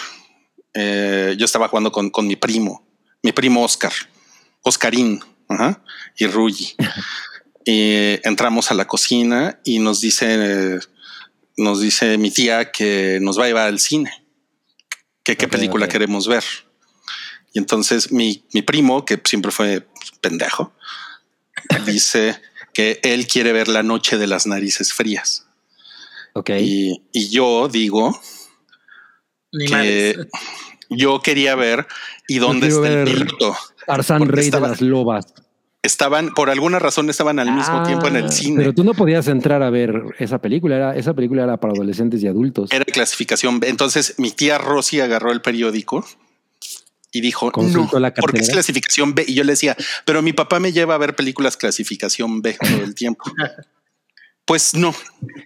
Eh, 0.75 1.35
yo 1.39 1.45
estaba 1.45 1.69
jugando 1.69 1.91
con, 1.91 2.11
con 2.11 2.27
mi 2.27 2.37
primo, 2.37 2.87
mi 3.23 3.33
primo 3.33 3.65
Oscar, 3.65 3.93
Oscarín 4.63 5.21
ajá, 5.49 5.83
y 6.17 6.27
Ruyi. 6.27 6.75
y 7.65 8.19
entramos 8.27 8.71
a 8.71 8.75
la 8.75 8.87
cocina 8.87 9.61
y 9.65 9.79
nos 9.79 10.01
dice, 10.01 10.27
eh, 10.77 10.79
nos 11.57 11.81
dice 11.81 12.19
mi 12.19 12.31
tía 12.31 12.71
que 12.71 13.19
nos 13.21 13.39
va 13.39 13.45
a 13.45 13.49
llevar 13.49 13.69
al 13.69 13.81
cine, 13.81 14.25
que 15.25 15.37
qué 15.37 15.49
película 15.49 15.89
queremos 15.89 16.29
ver. 16.29 16.45
Y 17.53 17.59
entonces 17.59 18.13
mi, 18.13 18.45
mi 18.53 18.63
primo, 18.63 19.05
que 19.05 19.21
siempre 19.25 19.51
fue 19.51 19.87
pendejo, 20.21 20.73
dice 21.87 22.41
que 22.75 23.01
él 23.03 23.27
quiere 23.27 23.53
ver 23.53 23.69
la 23.69 23.83
noche 23.83 24.19
de 24.19 24.27
las 24.27 24.47
narices 24.47 24.93
frías. 24.93 25.47
Ok. 26.35 26.51
Y, 26.61 27.03
y 27.13 27.31
yo 27.31 27.69
digo 27.69 28.21
Ni 29.53 29.67
que 29.67 29.73
madres. 29.73 30.27
yo 30.91 31.21
quería 31.21 31.55
ver 31.57 31.87
y 32.29 32.39
dónde 32.39 32.69
está 32.69 32.87
el 32.89 33.05
piloto. 33.05 33.57
Arzán 33.89 34.19
porque 34.19 34.37
Rey 34.37 34.45
estaba- 34.47 34.67
de 34.69 34.73
las 34.73 34.81
Lobas. 34.81 35.27
Estaban, 35.81 36.35
por 36.35 36.51
alguna 36.51 36.81
razón, 36.81 37.09
estaban 37.09 37.39
al 37.39 37.53
mismo 37.55 37.79
Ah, 37.79 37.85
tiempo 37.87 38.09
en 38.09 38.17
el 38.17 38.33
cine. 38.33 38.57
Pero 38.59 38.73
tú 38.75 38.83
no 38.85 38.95
podías 38.95 39.29
entrar 39.29 39.63
a 39.63 39.71
ver 39.71 40.03
esa 40.19 40.39
película. 40.39 40.75
Era, 40.77 40.97
esa 40.97 41.15
película 41.15 41.45
era 41.45 41.57
para 41.57 41.73
adolescentes 41.73 42.21
y 42.23 42.27
adultos. 42.27 42.71
Era 42.73 42.85
clasificación 42.85 43.61
B. 43.61 43.69
Entonces 43.69 44.17
mi 44.19 44.33
tía 44.33 44.59
Rosy 44.59 45.01
agarró 45.01 45.31
el 45.33 45.41
periódico 45.41 46.05
y 47.13 47.21
dijo, 47.21 47.53
Consultó 47.53 47.95
no, 47.95 48.01
la 48.01 48.13
porque 48.13 48.41
es 48.41 48.51
clasificación 48.51 49.15
B. 49.15 49.25
Y 49.29 49.35
yo 49.35 49.45
le 49.45 49.53
decía, 49.53 49.77
pero 50.05 50.21
mi 50.21 50.33
papá 50.33 50.59
me 50.59 50.73
lleva 50.73 50.97
a 50.97 50.99
ver 50.99 51.15
películas 51.15 51.57
clasificación 51.57 52.43
B 52.43 52.57
todo 52.61 52.85
el 52.85 52.95
tiempo. 52.95 53.25
Pues 54.45 54.73
no, 54.75 54.95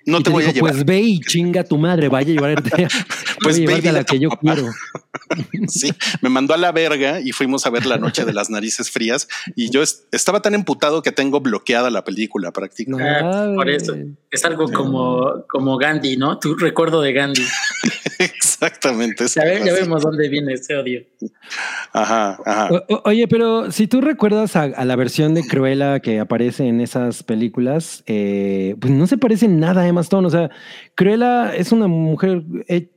no 0.07 0.23
te, 0.23 0.31
voy 0.31 0.45
dijo, 0.45 0.51
a 0.51 0.55
llevar. 0.55 0.73
Pues 0.75 0.85
ve 0.85 1.01
y 1.01 1.19
chinga 1.19 1.65
tu 1.65 1.77
madre, 1.77 2.09
vaya 2.09 2.31
a 2.31 2.35
llevarte, 2.35 2.71
Pues 3.43 3.59
pues 3.59 3.59
ve 3.59 3.63
y 3.63 3.65
a 3.65 3.67
llevarte 3.67 3.89
a 3.89 3.93
la 3.95 4.05
que 4.05 4.21
yo 4.21 4.29
quiero. 4.31 4.69
Sí, 5.69 5.93
me 6.23 6.29
mandó 6.29 6.55
a 6.55 6.57
la 6.57 6.73
verga 6.73 7.21
y 7.21 7.33
fuimos 7.33 7.67
a 7.67 7.71
ver 7.71 7.87
la 7.87 7.99
noche 7.99 8.25
de 8.25 8.33
las 8.33 8.51
narices 8.51 8.91
frías 8.91 9.29
y 9.55 9.71
yo 9.71 9.83
es- 9.83 10.05
estaba 10.13 10.41
tan 10.43 10.55
emputado 10.55 11.03
que 11.03 11.13
tengo 11.13 11.41
bloqueada 11.41 11.91
la 11.91 12.03
película 12.05 12.51
prácticamente. 12.53 13.21
Ah, 13.23 13.53
por 13.55 13.69
eso. 13.71 13.95
Es 14.31 14.45
algo 14.45 14.71
como, 14.71 15.45
como 15.49 15.77
Gandhi, 15.77 16.17
¿no? 16.17 16.39
Tu 16.39 16.55
recuerdo 16.57 17.01
de 17.03 17.13
Gandhi. 17.13 17.43
Exactamente. 18.19 19.27
Ya, 19.29 19.45
ve- 19.45 19.63
ya 19.65 19.73
vemos 19.73 20.03
dónde 20.03 20.29
viene 20.29 20.55
ese 20.55 20.77
odio. 20.77 21.03
Ajá, 21.93 22.39
ajá. 22.45 22.69
O- 22.89 23.03
oye, 23.05 23.27
pero 23.29 23.71
si 23.73 23.87
tú 23.87 24.01
recuerdas 24.01 24.57
a, 24.57 24.63
a 24.63 24.85
la 24.85 24.97
versión 24.97 25.35
de 25.35 25.43
Cruella 25.47 26.01
que 26.01 26.21
aparece 26.21 26.67
en 26.67 26.81
esas 26.81 27.23
películas, 27.23 28.03
eh, 28.07 28.77
pues 28.81 28.93
no 28.93 29.07
se 29.07 29.19
parece 29.19 29.49
nada 29.49 29.83
a 29.83 29.89
Emma 29.89 30.01
Stone. 30.03 30.27
O 30.27 30.31
sea, 30.31 30.51
Cruella 30.95 31.55
es 31.55 31.73
una 31.73 31.87
mujer 31.89 32.43
eh, 32.69 32.89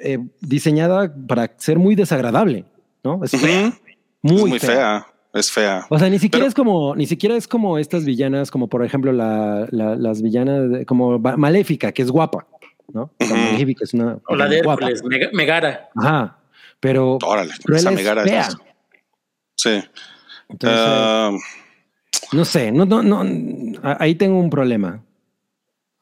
eh, 0.00 0.18
diseñada 0.40 1.14
para 1.28 1.52
ser 1.58 1.78
muy 1.78 1.94
desagradable, 1.94 2.64
¿no? 3.04 3.22
Es 3.24 3.30
fea, 3.32 3.68
Ujú. 3.68 3.76
muy, 4.22 4.36
es 4.36 4.46
muy 4.48 4.58
fea. 4.58 4.70
fea. 4.70 5.06
Es 5.34 5.50
fea. 5.50 5.86
O 5.88 5.98
sea, 5.98 6.10
ni 6.10 6.18
siquiera 6.18 6.42
Pero- 6.44 6.48
es 6.48 6.54
como, 6.54 6.94
ni 6.94 7.06
siquiera 7.06 7.36
es 7.36 7.48
como 7.48 7.78
estas 7.78 8.04
villanas, 8.04 8.50
como 8.50 8.68
por 8.68 8.84
ejemplo 8.84 9.12
la, 9.12 9.66
la- 9.70 9.96
las 9.96 10.20
villanas 10.20 10.70
de- 10.70 10.84
como 10.86 11.18
Maléfica, 11.18 11.90
que 11.92 12.02
es 12.02 12.10
guapa, 12.10 12.46
¿no? 12.92 13.10
Sea, 13.18 13.34
Ujú. 13.34 13.52
Maléfica 13.52 13.84
es 13.84 13.94
una 13.94 14.18
O 14.28 14.36
la 14.36 14.46
de. 14.48 14.58
Hércules, 14.58 15.02
Meg- 15.04 15.32
Megara. 15.32 15.88
Ajá. 15.96 16.38
Pero 16.80 17.16
Órale, 17.24 17.52
esa 17.74 17.90
es 17.90 17.96
megara 17.96 18.24
fea. 18.24 18.40
es- 18.42 18.56
Sí. 19.56 19.82
entonces, 20.50 20.78
Ah, 20.82 21.30
no 22.32 22.44
sé, 22.44 22.70
no, 22.72 22.84
no, 22.84 23.02
no, 23.02 23.22
a- 23.82 23.96
ahí 24.02 24.14
tengo 24.16 24.38
un 24.38 24.50
problema. 24.50 25.02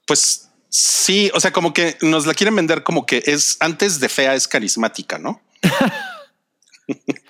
pues 0.06 0.49
sí, 0.70 1.30
o 1.34 1.40
sea, 1.40 1.52
como 1.52 1.74
que 1.74 1.96
nos 2.00 2.24
la 2.26 2.32
quieren 2.34 2.56
vender 2.56 2.82
como 2.82 3.04
que 3.04 3.22
es 3.26 3.56
antes 3.60 4.00
de 4.00 4.08
fea 4.08 4.34
es 4.34 4.48
carismática, 4.48 5.18
¿no? 5.18 5.42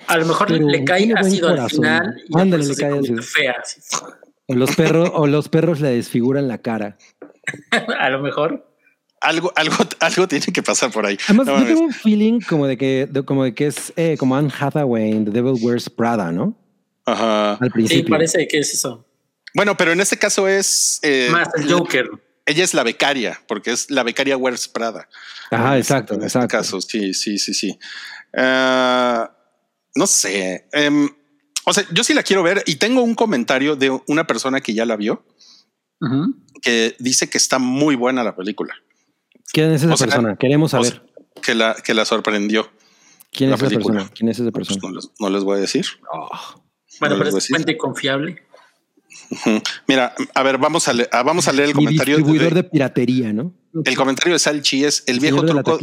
A 0.07 0.17
lo 0.17 0.27
mejor 0.27 0.49
Pero 0.49 0.67
le 0.67 0.85
cae 0.85 1.13
ácido 1.15 1.49
al 1.49 1.57
corazón. 1.57 1.79
final 1.85 2.23
y 2.29 2.39
Ándale, 2.41 2.65
le 2.65 2.77
cae 2.77 2.99
ácido. 2.99 3.23
fea. 3.23 3.55
así. 3.63 3.81
O 4.47 4.55
los 4.55 4.75
perros, 4.75 5.11
o 5.15 5.27
los 5.27 5.49
perros 5.49 5.81
le 5.81 5.91
desfiguran 5.91 6.49
la 6.49 6.59
cara. 6.59 6.97
A 8.01 8.11
lo 8.11 8.21
mejor. 8.21 8.67
Algo, 9.21 9.53
algo, 9.55 9.77
algo 10.01 10.29
tiene 10.29 10.47
que 10.47 10.63
pasar 10.63 10.91
por 10.91 11.05
ahí. 11.05 11.19
Además, 11.27 11.47
No 11.47 11.59
yo 11.61 11.67
tengo 11.67 11.81
un 11.83 11.93
feeling 11.93 12.41
como 12.41 12.67
de 12.67 12.79
que, 12.79 13.07
de- 13.11 13.23
como 13.23 13.45
de 13.45 13.55
que 13.55 13.67
es 13.67 13.93
eh, 13.97 14.17
como 14.19 14.35
Anne 14.35 14.51
Hathaway 14.59 15.11
en 15.13 15.27
The 15.27 15.31
Devil 15.31 15.63
Wears 15.63 15.91
Prada, 15.91 16.33
¿no? 16.33 16.57
Ajá. 17.05 17.55
Al 17.57 17.71
Sí, 17.87 18.03
parece 18.05 18.49
que 18.49 18.59
es 18.61 18.73
eso. 18.73 19.05
Bueno, 19.55 19.77
pero 19.77 19.93
en 19.93 20.01
este 20.01 20.17
caso 20.17 20.49
es 20.49 21.01
eh, 21.03 21.29
Más 21.31 21.49
el 21.57 21.71
Joker. 21.71 22.09
Ella 22.51 22.65
es 22.65 22.75
la 22.75 22.83
becaria, 22.83 23.41
porque 23.49 23.71
es 23.73 23.91
la 23.91 24.03
becaria 24.03 24.37
Wears 24.37 24.69
Prada. 24.69 25.09
Ajá, 25.51 25.73
En 25.75 25.79
exacto, 25.79 26.15
este- 26.15 26.23
En 26.23 26.27
este 26.27 26.39
exacto. 26.39 26.57
caso, 26.57 26.81
sí, 26.81 27.15
sí, 27.15 27.39
sí, 27.39 27.55
sí. 27.55 27.79
Ah, 28.37 29.31
no 29.95 30.07
sé. 30.07 30.69
Em, 30.73 31.09
o 31.65 31.73
sea, 31.73 31.85
yo 31.93 32.05
sí 32.05 32.15
la 32.15 32.23
quiero 32.23 32.43
ver 32.43 32.63
y 32.67 32.77
tengo 32.77 33.03
un 33.03 33.15
comentario 33.15 33.77
de 33.77 33.91
una 34.07 34.27
persona 34.27 34.61
que 34.61 34.75
ya 34.75 34.85
la 34.87 34.97
vio 34.97 35.25
que 36.63 36.97
dice 36.99 37.29
que 37.29 37.37
está 37.37 37.59
muy 37.59 37.95
buena 37.95 38.25
la 38.25 38.35
película, 38.35 38.75
¿Quién 39.53 39.73
es 39.73 39.83
esa 39.83 39.93
O 39.93 39.97
sea, 39.99 40.07
persona? 40.07 40.37
Queremos 40.37 40.73
o 40.73 40.83
saber. 40.83 40.93
sea, 40.93 41.03
que 41.43 41.55
la, 41.55 41.75
que 41.75 41.93
la 41.93 42.05
sorprendió. 42.07 42.71
¿Quién 43.33 43.51
la 43.51 43.57
es 43.57 43.63
esa 43.63 43.69
película. 43.71 43.95
persona? 43.99 44.15
¿Quién 44.17 44.29
es 44.31 44.39
esa 44.39 44.51
Pues 44.51 44.69
persona? 44.69 44.89
no, 44.89 44.95
les, 44.97 45.11
no 45.19 45.29
les 45.31 45.45
voy 45.45 45.59
a 45.59 45.61
decir. 45.61 45.85
Bueno, 47.01 47.17
No 47.17 47.23
pero 47.25 47.37
es 47.37 47.49
fuente 47.49 47.77
confiable. 47.77 48.43
Mira, 49.87 50.15
a 50.35 50.43
ver, 50.43 50.59
vamos 50.59 50.89
a, 50.89 50.95
ah, 51.13 51.23
vamos 51.23 51.49
a 51.49 51.53
leer 51.53 51.71
el 51.71 51.75
Mi 51.75 51.85
comentario. 51.85 52.17
distribuidor 52.17 52.55
de- 52.55 52.63
de 52.63 52.69
piratería, 52.69 53.33
¿no? 53.33 53.55
el 53.85 53.97
comentario 53.97 54.33
de 54.33 54.39
Salchi 54.41 54.85
es 54.85 55.05
el 55.07 55.21
viejo 55.21 55.41
Señor 55.41 55.63
truco 55.63 55.79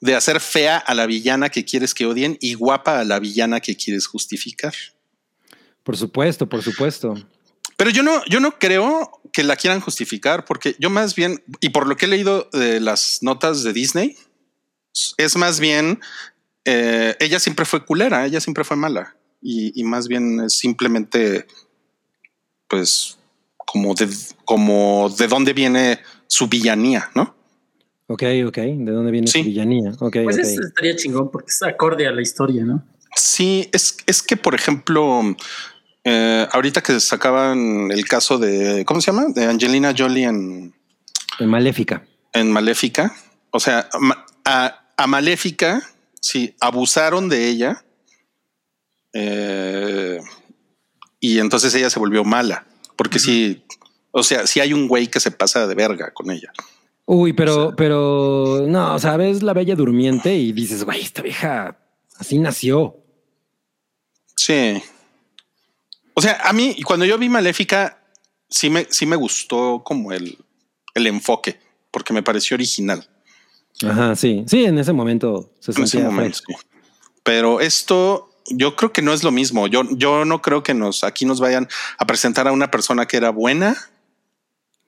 de 0.00 0.14
hacer 0.16 0.40
fea 0.40 0.78
a 0.78 0.94
la 0.94 1.06
villana 1.06 1.48
que 1.50 1.64
quieres 1.64 1.94
que 1.94 2.04
odien 2.06 2.36
y 2.40 2.54
guapa 2.54 2.98
a 2.98 3.04
la 3.04 3.20
villana 3.20 3.60
que 3.60 3.76
quieres 3.76 4.06
justificar. 4.08 4.74
Por 5.84 5.96
supuesto, 5.96 6.48
por 6.48 6.62
supuesto. 6.62 7.14
Pero 7.76 7.90
yo 7.90 8.02
no, 8.02 8.24
yo 8.26 8.40
no 8.40 8.58
creo 8.58 9.20
que 9.32 9.44
la 9.44 9.54
quieran 9.54 9.80
justificar, 9.80 10.44
porque 10.44 10.74
yo 10.80 10.90
más 10.90 11.14
bien, 11.14 11.42
y 11.60 11.68
por 11.70 11.86
lo 11.86 11.96
que 11.96 12.06
he 12.06 12.08
leído 12.08 12.48
de 12.52 12.80
las 12.80 13.18
notas 13.22 13.62
de 13.62 13.72
Disney, 13.72 14.16
es 15.16 15.36
más 15.36 15.60
bien, 15.60 16.00
eh, 16.64 17.16
ella 17.20 17.38
siempre 17.38 17.64
fue 17.64 17.84
culera, 17.84 18.26
ella 18.26 18.40
siempre 18.40 18.64
fue 18.64 18.76
mala, 18.76 19.16
y, 19.40 19.72
y 19.80 19.84
más 19.84 20.06
bien 20.08 20.40
es 20.46 20.58
simplemente, 20.58 21.46
pues, 22.72 23.18
como 23.66 23.94
de, 23.94 24.08
como 24.46 25.10
de 25.18 25.28
dónde 25.28 25.52
viene 25.52 26.00
su 26.26 26.48
villanía, 26.48 27.10
¿no? 27.14 27.34
Ok, 28.06 28.22
ok. 28.46 28.56
¿De 28.56 28.90
dónde 28.92 29.12
viene 29.12 29.26
Sí. 29.26 29.40
su 29.40 29.44
villanía? 29.44 29.90
Ok, 30.00 30.16
Pues 30.24 30.36
ok. 30.38 30.42
eso 30.44 30.62
estaría 30.62 30.96
chingón 30.96 31.30
porque 31.30 31.50
es 31.50 31.62
acorde 31.62 32.06
a 32.06 32.12
la 32.12 32.22
historia, 32.22 32.64
¿no? 32.64 32.82
Sí, 33.14 33.68
es, 33.74 33.98
es 34.06 34.22
que, 34.22 34.38
por 34.38 34.54
ejemplo, 34.54 35.20
eh, 36.04 36.46
ahorita 36.50 36.80
que 36.82 36.98
sacaban 36.98 37.90
el 37.92 38.06
caso 38.08 38.38
de, 38.38 38.86
¿cómo 38.86 39.02
se 39.02 39.12
llama? 39.12 39.26
De 39.34 39.44
Angelina 39.44 39.94
Jolie 39.96 40.24
en, 40.24 40.74
Eh, 41.38 41.46
Maléfica. 41.46 42.06
en 42.32 42.50
Maléfica. 42.50 43.14
O 43.50 43.60
sea, 43.60 43.86
a, 44.46 44.86
a 44.96 45.06
Maléfica, 45.06 45.82
sí, 46.20 46.54
abusaron 46.58 47.28
de 47.28 47.48
ella. 47.48 47.84
eh, 49.12 50.18
y 51.22 51.38
entonces 51.38 51.72
ella 51.76 51.88
se 51.88 52.00
volvió 52.00 52.24
mala. 52.24 52.66
Porque 52.96 53.20
sí, 53.20 53.62
o 54.10 54.24
sea, 54.24 54.44
sí 54.46 54.58
hay 54.58 54.72
un 54.72 54.88
güey 54.88 55.06
que 55.06 55.20
se 55.20 55.30
pasa 55.30 55.68
de 55.68 55.74
verga 55.74 56.12
con 56.12 56.32
ella. 56.32 56.52
Uy, 57.06 57.32
pero, 57.32 57.74
pero 57.76 58.64
no, 58.66 58.94
o 58.94 58.98
sea, 58.98 59.16
ves 59.16 59.42
la 59.42 59.52
bella 59.52 59.76
durmiente 59.76 60.34
y 60.34 60.52
dices, 60.52 60.84
güey, 60.84 61.00
esta 61.00 61.22
vieja 61.22 61.78
así 62.18 62.38
nació. 62.38 62.96
Sí. 64.36 64.82
O 66.14 66.20
sea, 66.20 66.40
a 66.42 66.52
mí, 66.52 66.82
cuando 66.82 67.06
yo 67.06 67.16
vi 67.18 67.28
Maléfica, 67.28 68.02
sí 68.50 68.68
me, 68.68 68.88
sí 68.90 69.06
me 69.06 69.14
gustó 69.14 69.82
como 69.84 70.10
el, 70.12 70.36
el 70.94 71.06
enfoque, 71.06 71.60
porque 71.92 72.12
me 72.12 72.24
pareció 72.24 72.56
original. 72.56 73.08
Ajá, 73.84 74.16
sí. 74.16 74.42
Sí, 74.48 74.64
en 74.64 74.76
ese 74.78 74.92
momento 74.92 75.52
se 75.60 75.70
En 75.70 75.84
ese 75.84 76.02
momento, 76.02 76.38
sí. 76.38 76.54
Pero 77.22 77.60
esto, 77.60 78.31
yo 78.50 78.76
creo 78.76 78.92
que 78.92 79.02
no 79.02 79.12
es 79.12 79.22
lo 79.24 79.30
mismo. 79.30 79.66
Yo, 79.66 79.82
yo 79.92 80.24
no 80.24 80.42
creo 80.42 80.62
que 80.62 80.74
nos 80.74 81.04
aquí 81.04 81.24
nos 81.24 81.40
vayan 81.40 81.68
a 81.98 82.06
presentar 82.06 82.48
a 82.48 82.52
una 82.52 82.70
persona 82.70 83.06
que 83.06 83.16
era 83.16 83.30
buena 83.30 83.76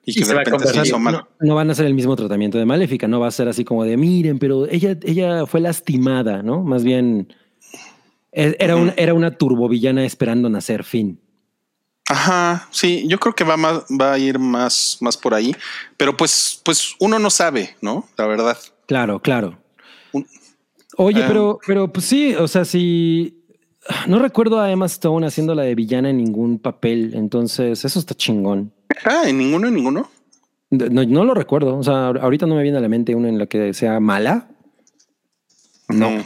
y 0.05 0.15
que 0.15 0.25
de 0.25 0.35
repente 0.35 0.67
se 0.69 0.83
hizo 0.83 0.99
mal. 0.99 1.15
No, 1.15 1.29
no 1.41 1.55
van 1.55 1.69
a 1.69 1.73
hacer 1.73 1.87
el 1.87 1.95
mismo 1.95 2.15
tratamiento 2.17 2.59
de 2.59 2.67
Maléfica, 2.67 3.09
no 3.09 3.21
va 3.21 3.29
a 3.29 3.31
ser 3.31 3.49
así 3.49 3.65
como 3.65 3.85
de 3.85 3.97
miren, 3.97 4.39
pero 4.39 4.67
ella, 4.69 4.97
ella 5.03 5.47
fue 5.47 5.61
lastimada, 5.61 6.43
¿no? 6.43 6.63
Más 6.63 6.85
bien 6.85 7.35
e- 8.33 8.57
era, 8.59 8.77
una, 8.77 8.93
era 8.97 9.15
una 9.15 9.31
turbovillana 9.37 10.05
esperando 10.05 10.49
nacer, 10.51 10.85
fin. 10.85 11.21
Ajá, 12.07 12.69
sí, 12.71 13.05
yo 13.09 13.19
creo 13.19 13.35
que 13.35 13.45
va 13.45 13.57
más, 13.57 13.85
va 13.99 14.13
a 14.13 14.19
ir 14.19 14.39
más, 14.39 14.99
más 15.01 15.17
por 15.17 15.33
ahí, 15.33 15.57
pero 15.97 16.15
pues, 16.15 16.61
pues 16.63 16.95
uno 17.01 17.19
no 17.19 17.31
sabe, 17.31 17.77
¿no? 17.81 18.07
La 18.19 18.27
verdad. 18.27 18.59
Claro, 18.87 19.21
claro. 19.21 19.59
Un- 20.13 20.27
Oye, 20.99 21.23
Em. 21.23 21.27
pero, 21.27 21.59
pero 21.67 21.91
pues 21.93 22.05
sí, 22.05 22.35
o 22.35 22.47
sea, 22.47 22.65
si 22.67 23.43
no 24.07 24.19
recuerdo 24.19 24.61
a 24.61 24.71
Emma 24.71 24.87
Stone 24.87 25.27
haciendo 25.27 25.55
la 25.55 25.63
de 25.63 25.75
villana 25.75 26.11
en 26.11 26.17
ningún 26.19 26.59
papel, 26.59 27.13
entonces 27.15 27.85
eso 27.85 27.99
está 27.99 28.15
chingón. 28.15 28.73
Ah, 29.05 29.25
en 29.27 29.39
ninguno, 29.39 29.69
en 29.69 29.75
ninguno. 29.75 30.11
No, 30.71 31.05
no 31.05 31.25
lo 31.25 31.35
recuerdo, 31.35 31.77
o 31.79 31.83
sea, 31.83 32.09
ahorita 32.09 32.47
no 32.47 32.57
me 32.57 32.63
viene 32.63 32.79
a 32.79 32.81
la 32.81 32.89
mente 32.89 33.15
uno 33.15 33.29
en 33.29 33.39
la 33.39 33.47
que 33.47 33.73
sea 33.75 34.01
mala. 34.01 34.49
No, 35.89 36.11
Mm. 36.11 36.23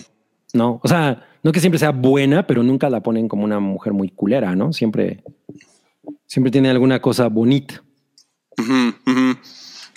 no, 0.55 0.81
o 0.83 0.89
sea, 0.89 1.27
no 1.43 1.53
que 1.53 1.61
siempre 1.61 1.79
sea 1.79 1.91
buena, 1.91 2.47
pero 2.47 2.63
nunca 2.63 2.89
la 2.89 3.03
ponen 3.03 3.29
como 3.29 3.45
una 3.45 3.61
mujer 3.61 3.93
muy 3.93 4.09
culera, 4.11 4.55
¿no? 4.57 4.73
Siempre, 4.73 5.23
siempre 6.27 6.51
tiene 6.51 6.71
alguna 6.71 7.01
cosa 7.03 7.29
bonita. 7.29 7.83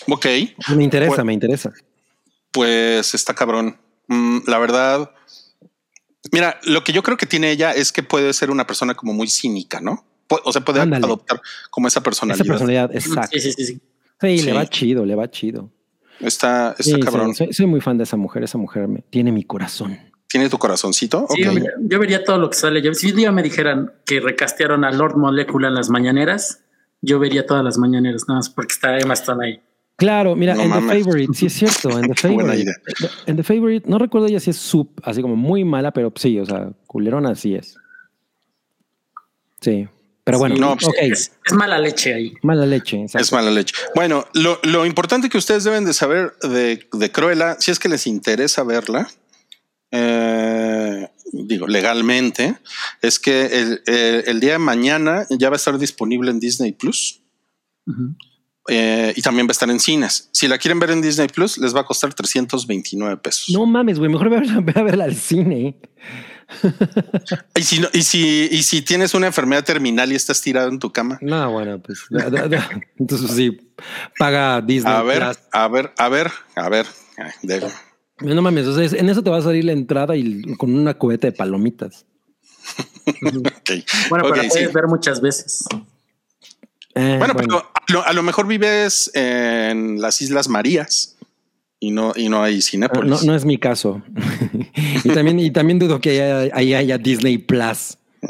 Ok, 0.07 0.25
Me 0.75 0.83
interesa, 0.83 1.13
Pues- 1.15 1.25
me 1.25 1.33
interesa. 1.33 1.71
pues 2.51 3.13
está 3.13 3.33
cabrón. 3.33 3.77
Mm, 4.07 4.39
la 4.47 4.57
verdad, 4.57 5.11
mira, 6.31 6.59
lo 6.63 6.83
que 6.83 6.93
yo 6.93 7.03
creo 7.03 7.17
que 7.17 7.25
tiene 7.25 7.51
ella 7.51 7.71
es 7.71 7.91
que 7.91 8.03
puede 8.03 8.33
ser 8.33 8.51
una 8.51 8.67
persona 8.67 8.93
como 8.95 9.13
muy 9.13 9.27
cínica, 9.27 9.81
¿no? 9.81 10.05
O 10.45 10.51
sea, 10.53 10.61
puede 10.63 10.79
Ándale. 10.81 11.05
adoptar 11.05 11.41
como 11.69 11.87
esa 11.87 11.99
Esa 11.99 12.03
personalidad. 12.03 12.45
personalidad, 12.45 12.95
exacto. 12.95 13.29
Sí, 13.33 13.39
sí, 13.41 13.51
sí, 13.53 13.65
sí. 13.65 13.81
Sí, 14.21 14.37
Sí. 14.39 14.45
le 14.45 14.53
va 14.53 14.65
chido, 14.67 15.05
le 15.05 15.15
va 15.15 15.29
chido. 15.29 15.69
Está, 16.19 16.71
está 16.77 16.83
Sí, 16.83 16.99
cabrón. 16.99 17.33
soy, 17.33 17.51
soy 17.51 17.65
muy 17.65 17.81
fan 17.81 17.97
de 17.97 18.03
esa 18.03 18.15
mujer. 18.17 18.43
Esa 18.43 18.57
mujer 18.59 18.87
me, 18.87 19.01
tiene 19.09 19.31
mi 19.31 19.43
corazón. 19.43 19.97
¿Tiene 20.27 20.47
tu 20.47 20.57
corazoncito? 20.59 21.25
Sí, 21.35 21.41
yo 21.81 21.99
vería 21.99 22.23
todo 22.23 22.37
lo 22.37 22.49
que 22.49 22.55
sale. 22.55 22.81
Yo, 22.81 22.93
si 22.93 23.09
un 23.09 23.15
día 23.17 23.31
me 23.33 23.43
dijeran 23.43 23.91
que 24.05 24.19
recastearon 24.21 24.85
a 24.85 24.91
Lord 24.91 25.17
Molecula 25.17 25.67
en 25.67 25.73
las 25.73 25.89
mañaneras, 25.89 26.61
yo 27.01 27.19
vería 27.19 27.45
todas 27.45 27.63
las 27.65 27.77
mañaneras, 27.77 28.23
nada 28.27 28.37
más 28.37 28.49
porque 28.49 28.71
está 28.73 28.97
Emma 28.97 29.15
Stone 29.15 29.45
ahí. 29.45 29.61
Claro, 30.01 30.35
mira, 30.35 30.55
No 30.55 30.63
en 30.63 30.69
mames. 30.69 30.89
The 30.97 31.03
Favorite, 31.03 31.33
sí 31.35 31.45
es 31.45 31.53
cierto, 31.53 31.89
en 31.99 32.07
The 32.07 32.15
Favorite. 32.21 32.71
En 33.27 33.35
The 33.37 33.43
Favorite, 33.43 33.87
no 33.87 33.99
recuerdo 33.99 34.27
ya 34.27 34.39
si 34.39 34.49
es 34.49 34.57
sub, 34.57 34.89
así 35.03 35.21
como 35.21 35.35
muy 35.35 35.63
mala, 35.63 35.91
pero 35.93 36.11
sí, 36.15 36.39
o 36.39 36.45
sea, 36.47 36.71
culerona 36.87 37.35
sí 37.35 37.53
es. 37.53 37.75
Sí, 39.61 39.87
pero 40.23 40.39
bueno, 40.39 40.55
No, 40.55 40.73
pues, 40.75 40.87
ok, 40.87 40.95
Es, 40.99 41.31
es 41.45 41.53
mala 41.53 41.77
leche 41.77 42.15
ahí. 42.15 42.33
mala 42.41 42.65
leche. 42.65 42.99
exacto. 43.03 43.23
Es 43.23 43.31
mala 43.31 43.51
leche. 43.51 43.75
Bueno, 43.93 44.25
lo, 44.33 44.59
lo 44.63 44.87
importante 44.87 45.29
que 45.29 45.37
ustedes 45.37 45.63
deben 45.65 45.85
de 45.85 45.93
saber 45.93 46.33
de, 46.41 46.87
de 46.91 47.11
Cruella, 47.11 47.57
si 47.59 47.69
es 47.69 47.77
que 47.77 47.87
les 47.87 48.07
interesa 48.07 48.63
verla, 48.63 49.07
eh, 49.91 51.09
digo, 51.31 51.67
legalmente, 51.67 52.55
es 53.03 53.19
que 53.19 53.45
el, 53.45 53.81
el- 53.85 54.23
el 54.25 54.39
día 54.39 54.53
de 54.53 54.57
mañana 54.57 55.27
ya 55.29 55.49
va 55.49 55.55
a 55.55 55.57
estar 55.57 55.77
disponible 55.77 56.31
en 56.31 56.39
Disney 56.39 56.71
Plus 56.71 57.21
Ujú. 57.85 58.15
Eh, 58.67 59.13
y 59.15 59.21
también 59.21 59.47
va 59.47 59.51
a 59.51 59.53
estar 59.53 59.69
en 59.69 59.79
cines. 59.79 60.29
Si 60.31 60.47
la 60.47 60.57
quieren 60.57 60.79
ver 60.79 60.91
en 60.91 61.01
Disney 61.01 61.27
Plus, 61.27 61.57
les 61.57 61.75
va 61.75 61.81
a 61.81 61.85
costar 61.85 62.13
329 62.13 63.17
pesos. 63.17 63.49
No 63.49 63.65
mames, 63.65 63.97
güey, 63.99 64.11
mejor 64.11 64.29
ve 64.29 64.37
a, 64.37 64.39
verla- 64.41 64.63
ve 64.65 64.73
a 64.75 64.83
verla 64.83 65.03
al 65.05 65.15
cine. 65.15 65.77
Y 67.55 67.61
si, 67.63 67.79
no- 67.79 67.87
y, 67.93 68.01
si, 68.03 68.47
y 68.51 68.63
si 68.63 68.81
tienes 68.81 69.13
una 69.13 69.27
enfermedad 69.27 69.63
terminal 69.63 70.11
y 70.11 70.15
estás 70.15 70.41
tirado 70.41 70.67
en 70.69 70.79
tu 70.79 70.91
cama, 70.91 71.17
No, 71.21 71.51
bueno, 71.51 71.81
pues 71.81 71.99
da- 72.09 72.29
da- 72.29 72.47
da. 72.47 72.69
entonces 72.99 73.31
sí, 73.31 73.57
paga 74.19 74.61
Disney. 74.61 74.93
a 74.93 75.01
ver, 75.01 75.23
Plus. 75.23 75.37
a 75.51 75.67
ver, 75.69 75.91
a 75.97 76.09
ver, 76.09 76.31
a 76.55 76.69
ver. 76.69 76.85
Ay, 77.17 77.61
No 78.21 78.41
mames, 78.41 78.67
o 78.67 78.75
sea, 78.75 78.99
en 78.99 79.09
eso 79.09 79.23
te 79.23 79.29
va 79.29 79.37
a 79.37 79.41
salir 79.41 79.63
la 79.65 79.71
entrada 79.71 80.15
y 80.15 80.41
con 80.57 80.73
una 80.75 80.93
cubeta 80.93 81.27
de 81.27 81.33
palomitas. 81.33 82.05
Bueno, 83.21 84.25
Ok, 84.25 84.31
pero 84.31 84.35
la 84.35 84.43
sí. 84.43 84.49
puedes 84.49 84.73
ver 84.73 84.87
muchas 84.87 85.21
veces. 85.21 85.65
Eh, 86.95 87.15
Bueno, 87.19 87.33
pero 87.35 87.57
a 87.73 87.83
lo, 87.91 88.05
a 88.05 88.13
lo 88.13 88.23
mejor 88.23 88.47
vives 88.47 89.11
en 89.13 90.01
las 90.01 90.21
Islas 90.21 90.47
Marías 90.49 91.15
y 91.79 91.91
no, 91.91 92.13
y 92.15 92.29
no 92.29 92.43
hay 92.43 92.61
Cinépolis. 92.61 93.09
No, 93.09 93.21
no 93.23 93.35
es 93.35 93.45
mi 93.45 93.57
caso. 93.57 94.01
y 95.03 95.09
también, 95.09 95.39
y 95.39 95.51
también 95.51 95.79
dudo 95.79 95.99
que 96.01 96.11
haya- 96.21 96.55
ahí 96.55 96.73
haya, 96.73 96.97
Disney 96.97 97.37
Plus. 97.37 97.97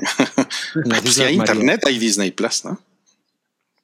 Pues 0.73 1.13
si 1.15 1.21
hay 1.23 1.35
Marías. 1.37 1.55
internet, 1.57 1.81
hay 1.85 1.99
Disney 1.99 2.31
Plus, 2.31 2.63
¿no? 2.65 2.79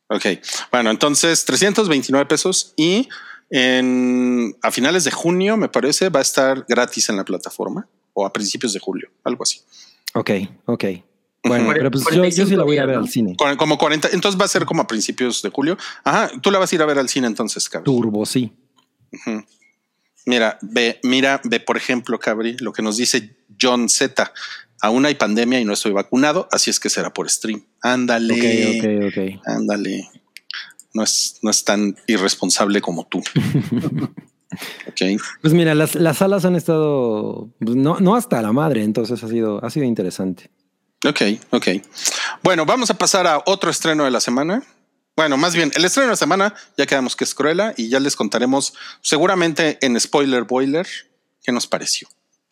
Ok. 0.10 0.26
Bueno, 0.72 0.90
entonces 0.90 1.44
329 1.44 2.26
pesos 2.28 2.74
y 2.78 3.10
en, 3.50 4.56
a 4.62 4.72
finales 4.72 5.04
de 5.04 5.12
junio, 5.12 5.58
me 5.58 5.68
parece, 5.68 6.08
va 6.10 6.20
a 6.20 6.22
estar 6.22 6.66
gratis 6.70 7.10
en 7.10 7.18
la 7.18 7.26
plataforma 7.26 7.88
o 8.14 8.26
a 8.26 8.32
principios 8.32 8.72
de 8.74 8.80
julio, 8.80 9.10
algo 9.26 9.44
así. 9.44 9.60
Ok, 10.14 10.32
ok. 10.66 10.86
Bueno, 11.48 11.70
pero 11.74 11.92
pues 11.92 12.06
yo, 12.14 12.26
yo 12.26 12.46
sí 12.46 12.56
la 12.56 12.64
voy 12.64 12.78
a 12.78 12.86
ver 12.86 12.98
al 12.98 13.08
cine. 13.10 13.36
Como 13.58 13.78
40, 13.78 14.10
entonces 14.14 14.40
va 14.40 14.46
a 14.46 14.50
ser 14.50 14.66
como 14.66 14.82
a 14.82 14.88
principios 14.88 15.42
de 15.42 15.50
julio. 15.50 15.78
Ajá, 16.04 16.30
tú 16.42 16.52
la 16.52 16.60
vas 16.60 16.72
a 16.72 16.76
ir 16.76 16.82
a 16.82 16.86
ver 16.86 17.00
al 17.00 17.10
cine 17.10 17.28
entonces, 17.28 17.70
cabrón. 17.70 17.86
Turbo, 17.86 18.26
sí. 18.26 18.52
Mira, 20.26 20.58
ve, 20.62 21.00
mira, 21.04 21.42
ve, 21.46 21.60
por 21.60 21.78
ejemplo, 21.78 22.20
Cabri, 22.20 22.58
lo 22.60 22.74
que 22.74 22.82
nos 22.82 22.98
dice 22.98 23.38
John 23.60 23.88
Z. 23.88 24.34
Aún 24.82 25.06
hay 25.06 25.16
pandemia 25.16 25.60
y 25.60 25.66
no 25.66 25.74
estoy 25.74 25.92
vacunado, 25.92 26.48
así 26.52 26.70
es 26.70 26.80
que 26.80 26.90
será 26.90 27.14
por 27.14 27.30
stream. 27.30 27.64
Ándale, 27.82 28.34
Ok, 28.34 28.84
ok, 28.84 29.18
ok. 29.38 29.42
ándale. 29.46 30.10
No 30.94 31.04
es, 31.04 31.40
no 31.42 31.50
es 31.50 31.64
tan 31.64 31.96
irresponsable 32.08 32.82
como 32.82 33.06
tú. 33.08 33.20
ok. 34.88 35.22
Pues 35.42 35.54
mira, 35.54 35.74
las, 35.76 35.96
las 35.96 36.18
salas 36.18 36.46
han 36.46 36.56
estado 36.56 37.50
pues, 37.60 37.76
no, 37.76 38.00
no 38.00 38.16
hasta 38.16 38.42
la 38.42 38.52
madre, 38.52 38.84
entonces 38.84 39.24
ha 39.24 39.28
sido, 39.28 39.64
ha 39.64 39.70
sido 39.70 39.86
interesante. 39.86 40.52
Ok, 41.06 41.22
ok. 41.52 41.68
Bueno, 42.44 42.66
vamos 42.66 42.90
a 42.90 42.98
pasar 42.98 43.28
a 43.28 43.44
otro 43.46 43.70
estreno 43.70 44.06
de 44.06 44.12
la 44.12 44.20
semana. 44.20 44.64
Bueno, 45.16 45.38
más 45.38 45.56
bien, 45.56 45.72
el 45.76 45.86
estreno 45.86 46.08
de 46.08 46.14
la 46.14 46.18
semana 46.18 46.54
ya 46.78 46.86
quedamos 46.86 47.16
que 47.16 47.24
es 47.24 47.34
Cruella 47.34 47.74
y 47.76 47.90
ya 47.90 48.00
les 48.00 48.16
contaremos 48.16 48.74
seguramente 49.02 49.78
en 49.82 50.00
Spoiler 50.00 50.44
Boiler 50.44 50.88
qué 51.44 51.52
nos 51.52 51.68
pareció. 51.68 52.08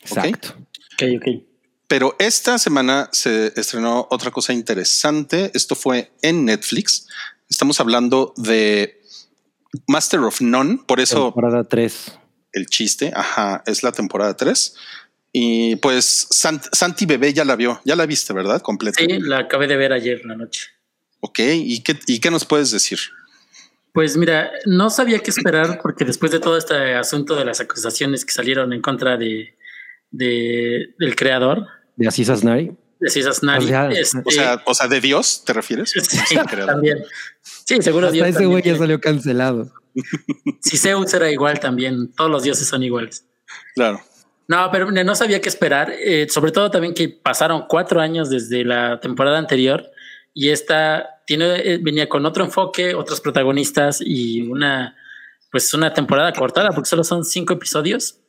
Ok. 0.09 0.17
Exacto. 0.17 0.55
Ok, 0.93 1.03
ok. 1.17 1.27
Pero 1.87 2.15
esta 2.17 2.57
semana 2.57 3.09
se 3.11 3.53
estrenó 3.55 4.07
otra 4.09 4.31
cosa 4.31 4.53
interesante. 4.53 5.51
Esto 5.53 5.75
fue 5.75 6.11
en 6.21 6.45
Netflix. 6.45 7.07
Estamos 7.49 7.79
hablando 7.79 8.33
de 8.37 9.01
Master 9.87 10.21
of 10.21 10.41
None. 10.41 10.79
Por 10.87 10.99
eso 10.99 11.25
Temporada 11.25 11.63
3. 11.63 12.11
el 12.53 12.65
chiste, 12.67 13.11
ajá, 13.15 13.61
es 13.67 13.83
la 13.83 13.91
temporada 13.91 14.35
3. 14.35 14.75
Y 15.37 15.75
pues 15.77 16.29
Sant- 16.29 16.69
Santi 16.71 17.05
Bebé 17.05 17.33
ya 17.33 17.43
la 17.43 17.57
vio, 17.57 17.81
ya 17.83 17.97
la 17.97 18.05
viste, 18.05 18.31
¿verdad? 18.31 18.61
Completa. 18.61 18.97
Sí, 18.99 19.19
la 19.19 19.39
acabé 19.39 19.67
de 19.67 19.75
ver 19.75 19.91
ayer 19.91 20.21
en 20.23 20.29
la 20.29 20.37
noche. 20.37 20.67
Ok, 21.19 21.39
¿y 21.39 21.83
qué, 21.83 21.99
¿y 22.07 22.19
qué 22.21 22.31
nos 22.31 22.45
puedes 22.45 22.71
decir? 22.71 22.99
Pues 23.93 24.15
mira, 24.15 24.49
no 24.65 24.89
sabía 24.89 25.19
qué 25.19 25.31
esperar 25.31 25.79
porque 25.81 26.05
después 26.05 26.31
de 26.31 26.39
todo 26.39 26.57
este 26.57 26.93
asunto 26.95 27.35
de 27.35 27.43
las 27.43 27.59
acusaciones 27.59 28.23
que 28.23 28.31
salieron 28.31 28.71
en 28.71 28.81
contra 28.81 29.17
de, 29.17 29.57
de- 30.09 30.93
del 30.97 31.15
creador 31.17 31.67
De 31.97 32.07
Aziz 32.07 32.29
Ansari. 32.29 32.71
de 33.01 33.09
César 33.09 33.33
Nari, 33.41 33.65
O 33.65 33.67
sea, 33.67 33.89
este, 33.89 34.21
O 34.23 34.31
sea, 34.31 34.63
o 34.65 34.73
sea, 34.73 34.87
de 34.87 35.01
Dios, 35.01 35.43
¿te 35.45 35.51
refieres? 35.51 35.91
sí, 36.29 36.35
también. 36.65 37.03
Sí, 37.43 37.81
seguro 37.81 38.07
Hasta 38.07 38.13
Dios 38.15 38.27
ese 38.29 38.45
güey 38.45 38.63
ya 38.63 38.77
salió 38.77 39.01
cancelado. 39.01 39.69
Si 40.61 40.77
Zeus 40.77 41.13
era 41.13 41.29
igual 41.29 41.59
también, 41.59 42.13
todos 42.13 42.31
los 42.31 42.43
dioses 42.43 42.65
son 42.69 42.83
iguales. 42.83 43.25
Claro. 43.73 44.01
No, 44.47 44.69
pero 44.71 44.91
no 44.91 45.15
sabía 45.15 45.41
qué 45.41 45.49
esperar. 45.49 45.91
eh, 45.99 46.27
sobre 46.29 46.51
todo 46.51 46.69
también 46.69 46.93
que 46.93 47.09
pasaron 47.09 47.65
cuatro 47.67 47.99
años 47.99 48.29
desde 48.29 48.63
la 48.63 48.99
temporada 48.99 49.37
anterior 49.37 49.91
y 50.33 50.49
esta 50.49 51.21
tiene, 51.25 51.55
eh, 51.55 51.79
venía 51.81 52.07
con 52.07 52.25
otro 52.25 52.43
enfoque, 52.43 52.93
otros 52.93 53.21
protagonistas 53.21 54.01
y 54.05 54.41
una, 54.41 54.95
pues 55.51 55.73
una 55.73 55.93
temporada 55.93 56.33
cortada 56.33 56.71
porque 56.71 56.89
solo 56.89 57.03
son 57.03 57.23
cinco 57.23 57.53
episodios. 57.53 58.19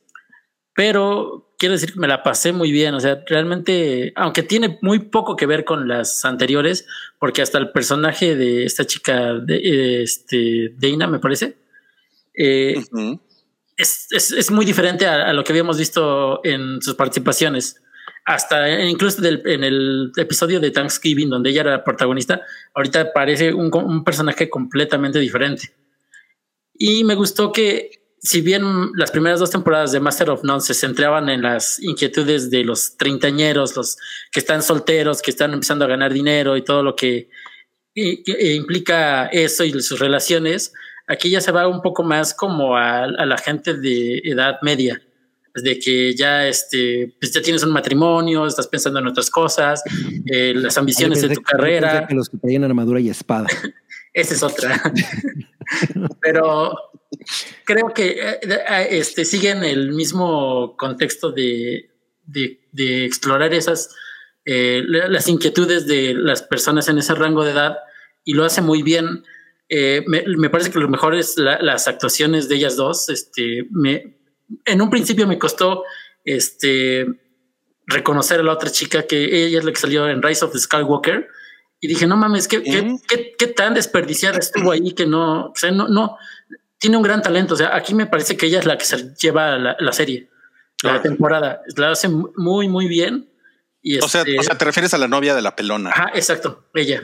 Pero 0.73 1.53
quiero 1.57 1.73
decir 1.73 1.93
que 1.93 1.99
me 1.99 2.07
la 2.07 2.23
pasé 2.23 2.51
muy 2.51 2.71
bien. 2.71 2.93
O 2.93 2.99
sea, 2.99 3.23
realmente, 3.27 4.13
aunque 4.15 4.43
tiene 4.43 4.77
muy 4.81 4.99
poco 4.99 5.35
que 5.35 5.47
ver 5.47 5.65
con 5.65 5.87
las 5.87 6.23
anteriores, 6.23 6.85
porque 7.19 7.41
hasta 7.41 7.57
el 7.57 7.71
personaje 7.71 8.35
de 8.35 8.63
esta 8.65 8.85
chica, 8.85 9.33
de, 9.33 9.55
eh, 9.55 10.03
este, 10.03 10.73
Dana, 10.77 11.07
me 11.07 11.19
parece. 11.19 11.57
Es, 13.77 14.07
es, 14.11 14.31
es 14.31 14.51
muy 14.51 14.65
diferente 14.65 15.05
a, 15.05 15.31
lo 15.33 15.43
que 15.43 15.53
habíamos 15.53 15.77
visto 15.77 16.41
en 16.43 16.81
sus 16.81 16.95
participaciones. 16.95 17.81
hasta 18.25 18.81
incluso 18.83 19.23
en 19.25 19.63
el 19.63 20.11
episodio 20.17 20.59
de 20.59 20.71
Thanksgiving, 20.71 21.29
donde 21.29 21.51
ella 21.51 21.61
era 21.61 21.71
la 21.71 21.83
protagonista, 21.83 22.41
ahorita 22.73 23.13
parece 23.13 23.53
un, 23.53 23.71
un 23.73 24.03
personaje 24.03 24.49
completamente 24.49 25.19
diferente. 25.19 25.73
Y 26.73 27.03
me 27.05 27.15
gustó 27.15 27.51
que 27.51 27.97
si 28.19 28.41
bien 28.41 28.91
las 28.95 29.11
primeras 29.11 29.39
dos 29.39 29.51
temporadas 29.51 29.91
de 29.91 29.99
Master 29.99 30.29
of 30.31 30.43
None 30.43 30.61
se 30.61 30.73
centraban 30.73 31.29
en 31.29 31.41
las 31.41 31.79
inquietudes 31.79 32.49
de 32.49 32.63
los 32.63 32.97
treintañeros, 32.97 33.75
los 33.75 33.97
que 34.31 34.39
están 34.39 34.63
solteros, 34.63 35.21
que 35.21 35.31
están 35.31 35.53
empezando 35.53 35.85
a 35.85 35.87
ganar 35.87 36.13
dinero 36.13 36.57
y 36.57 36.63
todo 36.63 36.83
lo 36.83 36.95
que, 36.95 37.29
implica 37.95 39.25
eso 39.27 39.63
y 39.63 39.71
sus 39.81 39.99
relaciones, 39.99 40.71
aquí 41.07 41.29
ya 41.29 41.41
se 41.41 41.51
va 41.51 41.67
un 41.67 41.81
poco 41.81 42.03
más 42.03 42.33
como 42.33 42.75
a, 42.75 43.07
la 43.07 43.37
gente 43.37 43.73
de 43.73 44.19
edad 44.19 44.59
media, 44.61 45.01
de 45.55 45.79
que 45.79 46.15
ya, 46.15 46.47
este, 46.47 47.15
pues 47.19 47.33
ya 47.33 47.41
tienes 47.41 47.63
un 47.63 47.71
matrimonio, 47.71 48.45
estás 48.45 48.67
pensando 48.67 48.99
en 48.99 49.07
otras 49.07 49.29
cosas, 49.29 49.81
eh, 50.25 50.53
las 50.55 50.77
ambiciones 50.77 51.21
de 51.21 51.33
tu 51.33 51.41
carrera. 51.41 52.05
Que 52.07 52.13
los 52.13 52.29
que 52.29 52.37
traen 52.37 52.63
armadura 52.63 52.99
y 52.99 53.09
espada. 53.09 53.47
Esa 54.13 54.33
es 54.33 54.43
otra. 54.43 54.81
Pero 56.21 56.75
creo 57.65 57.93
que 57.93 58.07
eh, 58.19 58.39
eh, 58.43 58.87
este, 58.91 59.25
siguen 59.25 59.63
el 59.63 59.93
mismo 59.93 60.75
contexto 60.77 61.31
de, 61.31 61.89
de, 62.25 63.05
explorar 63.05 63.53
esas 63.53 63.95
eh, 64.45 64.81
las 64.85 65.27
inquietudes 65.27 65.87
de 65.87 66.13
las 66.13 66.41
personas 66.41 66.87
en 66.87 66.97
ese 66.97 67.13
rango 67.15 67.43
de 67.43 67.51
edad 67.51 67.77
y 68.23 68.33
lo 68.33 68.45
hace 68.45 68.61
muy 68.61 68.81
bien. 68.81 69.23
Me, 69.69 70.49
parece 70.49 70.71
que 70.71 70.79
lo 70.79 70.89
mejor 70.89 71.15
es 71.15 71.35
las 71.37 71.87
actuaciones 71.87 72.47
de 72.49 72.55
ellas 72.55 72.75
dos. 72.75 73.09
Este, 73.09 73.67
me, 73.71 74.17
en 74.65 74.81
un 74.81 74.89
principio 74.89 75.27
me 75.27 75.37
costó 75.37 75.83
este, 76.23 77.05
reconocer 77.85 78.39
a 78.39 78.43
la 78.43 78.53
otra 78.53 78.69
chica 78.69 79.03
que 79.03 79.45
ella 79.45 79.59
es 79.59 79.65
la 79.65 79.71
que 79.71 79.79
salió 79.79 80.07
en 80.07 80.21
Rise 80.21 80.45
of 80.45 80.51
the 80.53 80.59
Skywalker 80.59 81.27
y 81.79 81.87
dije, 81.87 82.07
no 82.07 82.17
mames, 82.17 82.47
¿qué, 82.47 82.63
qué, 82.63 83.35
qué, 83.37 83.47
tan 83.47 83.75
desperdiciada 83.75 84.39
estuvo 84.39 84.71
ahí 84.71 84.93
que 84.93 85.05
no, 85.05 85.47
o 85.47 85.55
sea, 85.55 85.69
no, 85.71 85.87
no, 85.87 86.17
tiene 86.79 86.97
un 86.97 87.03
gran 87.03 87.21
talento. 87.21 87.53
O 87.53 87.57
sea, 87.57 87.75
aquí 87.75 87.93
me 87.93 88.07
parece 88.07 88.35
que 88.35 88.47
ella 88.47 88.59
es 88.59 88.65
la 88.65 88.77
que 88.77 88.85
se 88.85 89.13
lleva 89.15 89.57
la, 89.57 89.91
serie, 89.91 90.29
la 90.83 91.01
temporada. 91.01 91.61
La 91.75 91.91
hace 91.91 92.09
muy, 92.09 92.67
muy 92.67 92.87
bien. 92.87 93.29
Y 93.81 93.99
o, 93.99 94.07
sea, 94.07 94.21
este 94.21 94.39
o 94.39 94.43
sea, 94.43 94.57
te 94.57 94.65
refieres 94.65 94.93
a 94.93 94.97
la 94.97 95.07
novia 95.07 95.35
de 95.35 95.41
la 95.41 95.55
pelona. 95.55 95.91
Ajá, 95.91 96.11
exacto. 96.13 96.67
Ella. 96.73 97.03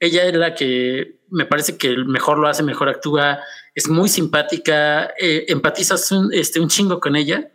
Ella 0.00 0.24
es 0.24 0.34
la 0.34 0.54
que 0.54 1.18
me 1.30 1.44
parece 1.44 1.76
que 1.76 1.96
mejor 1.96 2.38
lo 2.38 2.48
hace, 2.48 2.62
mejor 2.62 2.88
actúa, 2.88 3.40
es 3.74 3.88
muy 3.88 4.08
simpática, 4.08 5.12
eh, 5.20 5.46
empatizas 5.48 6.10
un, 6.12 6.32
este, 6.32 6.60
un 6.60 6.68
chingo 6.68 7.00
con 7.00 7.16
ella 7.16 7.50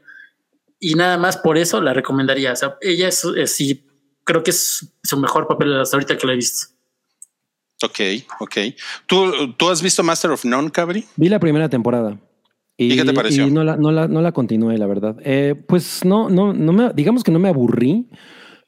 y 0.80 0.96
nada 0.96 1.18
más 1.18 1.38
por 1.38 1.58
eso 1.58 1.82
la 1.82 1.94
recomendaría. 1.94 2.52
O 2.52 2.56
sea, 2.56 2.78
ella 2.82 3.08
es, 3.08 3.26
sí, 3.46 3.86
creo 4.24 4.44
que 4.44 4.52
es 4.52 4.94
su 5.02 5.18
mejor 5.18 5.48
papel 5.48 5.80
hasta 5.80 5.96
ahorita 5.98 6.18
que 6.18 6.28
la 6.28 6.34
he 6.34 6.36
visto. 6.36 6.74
Ok, 7.84 8.00
ok. 8.40 8.58
¿Tú, 9.08 9.54
¿Tú 9.58 9.70
has 9.70 9.82
visto 9.82 10.04
Master 10.04 10.32
of 10.32 10.46
None, 10.46 10.72
Cabri? 10.72 11.06
Vi 11.16 11.30
la 11.30 11.40
primera 11.40 11.70
temporada. 11.70 12.20
Y, 12.78 12.96
qué 12.96 13.06
te 13.06 13.14
pareció? 13.14 13.48
Y 13.48 13.52
no 13.52 13.64
la, 13.64 13.78
no 13.78 13.92
la, 13.92 14.08
no 14.08 14.22
la 14.22 14.32
continué, 14.32 14.78
la 14.78 14.88
verdad. 14.88 15.18
Eh, 15.24 15.56
pues 15.68 16.04
no, 16.04 16.30
no, 16.30 16.54
no 16.54 16.74
me, 16.74 16.92
digamos 16.94 17.24
que 17.24 17.32
no 17.32 17.40
me 17.40 17.50
aburrí, 17.50 18.10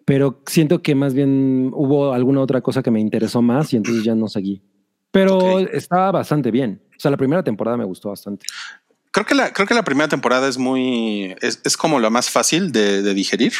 pero 0.06 0.42
siento 0.46 0.82
que 0.82 0.96
más 0.96 1.14
bien 1.14 1.72
hubo 1.74 2.14
alguna 2.14 2.42
otra 2.42 2.62
cosa 2.62 2.84
que 2.84 2.92
me 2.92 3.02
interesó 3.02 3.42
más 3.42 3.74
y 3.74 3.78
entonces 3.78 4.04
ya 4.04 4.16
no 4.16 4.28
seguí. 4.28 4.62
Pero 5.12 5.60
estaba 5.60 6.12
bastante 6.12 6.52
bien. 6.52 6.82
O 6.96 7.00
sea, 7.00 7.10
la 7.10 7.18
primera 7.18 7.44
temporada 7.44 7.78
me 7.78 7.86
gustó 7.86 8.10
bastante. 8.10 8.46
Creo 9.12 9.26
que 9.26 9.34
la, 9.34 9.52
creo 9.54 9.66
que 9.66 9.74
la 9.74 9.84
primera 9.84 10.08
temporada 10.10 10.48
es 10.48 10.58
muy, 10.58 11.36
es, 11.42 11.62
es 11.64 11.78
como 11.78 12.00
la 12.00 12.10
más 12.10 12.30
fácil 12.30 12.72
de, 12.72 13.02
de 13.02 13.14
digerir. 13.14 13.54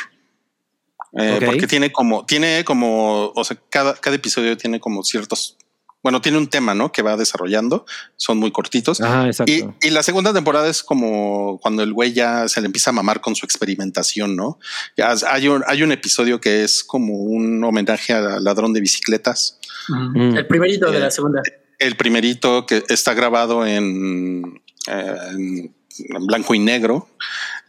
Eh, 1.18 1.40
porque 1.46 1.66
tiene 1.66 1.92
como, 1.92 2.26
tiene 2.26 2.66
como, 2.66 3.32
o 3.34 3.44
sea, 3.46 3.58
cada, 3.70 3.94
cada 3.96 4.18
episodio 4.18 4.58
tiene 4.58 4.82
como 4.82 5.02
ciertos, 5.04 5.58
bueno, 6.06 6.22
tiene 6.22 6.38
un 6.38 6.46
tema, 6.46 6.76
¿no? 6.76 6.92
Que 6.92 7.02
va 7.02 7.18
desarrollando, 7.18 7.88
son 8.16 8.38
muy 8.38 8.52
cortitos. 8.52 9.02
y, 9.48 9.66
y, 9.82 9.90
la 9.90 10.04
segunda 10.04 10.32
temporada 10.32 10.70
es 10.70 10.84
como 10.84 11.60
cuando 11.60 11.82
el 11.82 11.94
güey 11.94 12.14
ya 12.14 12.48
se 12.48 12.62
le 12.62 12.68
empieza 12.68 12.92
a 12.92 12.94
mamar 12.94 13.22
con 13.22 13.36
su 13.36 13.44
experimentación, 13.44 14.36
¿no? 14.36 14.60
Ya 14.96 15.16
hay 15.28 15.48
un, 15.48 15.64
hay 15.66 15.82
un 15.82 15.92
episodio 15.92 16.40
que 16.40 16.64
es 16.64 16.84
como 16.84 17.16
un 17.16 17.64
homenaje 17.64 18.14
al 18.14 18.44
ladrón 18.44 18.72
de 18.72 18.82
bicicletas. 18.82 19.58
Mm. 19.88 20.38
El 20.38 20.46
primerito 20.46 20.92
de 20.92 21.00
la 21.00 21.10
segunda. 21.10 21.42
El 21.80 21.96
primerito 21.98 22.68
que 22.68 22.84
está 22.88 23.16
grabado 23.16 23.66
en, 23.66 24.62
en 24.86 25.74
blanco 26.28 26.54
y 26.54 26.60
negro. 26.60 27.10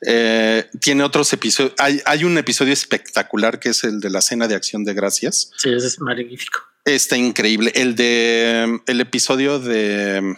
Eh, 0.07 0.69
tiene 0.79 1.05
otros 1.05 1.33
episodios. 1.33 1.73
Hay, 1.79 2.25
un 2.25 2.37
episodio 2.37 2.75
espectacular 2.75 3.59
que 3.59 3.71
es 3.71 3.83
el 3.83 4.01
de 4.01 4.11
la 4.11 4.21
cena 4.21 4.47
de 4.47 4.55
acción 4.55 4.85
de 4.85 4.93
gracias. 4.93 5.53
Sí, 5.57 5.73
ese 5.73 5.87
es 5.87 6.01
magnífico. 6.01 6.61
Está 6.87 7.17
increíble. 7.17 7.73
El 7.75 7.97
de 7.97 8.81
el 8.87 9.01
episodio 9.01 9.59
de 9.59 10.37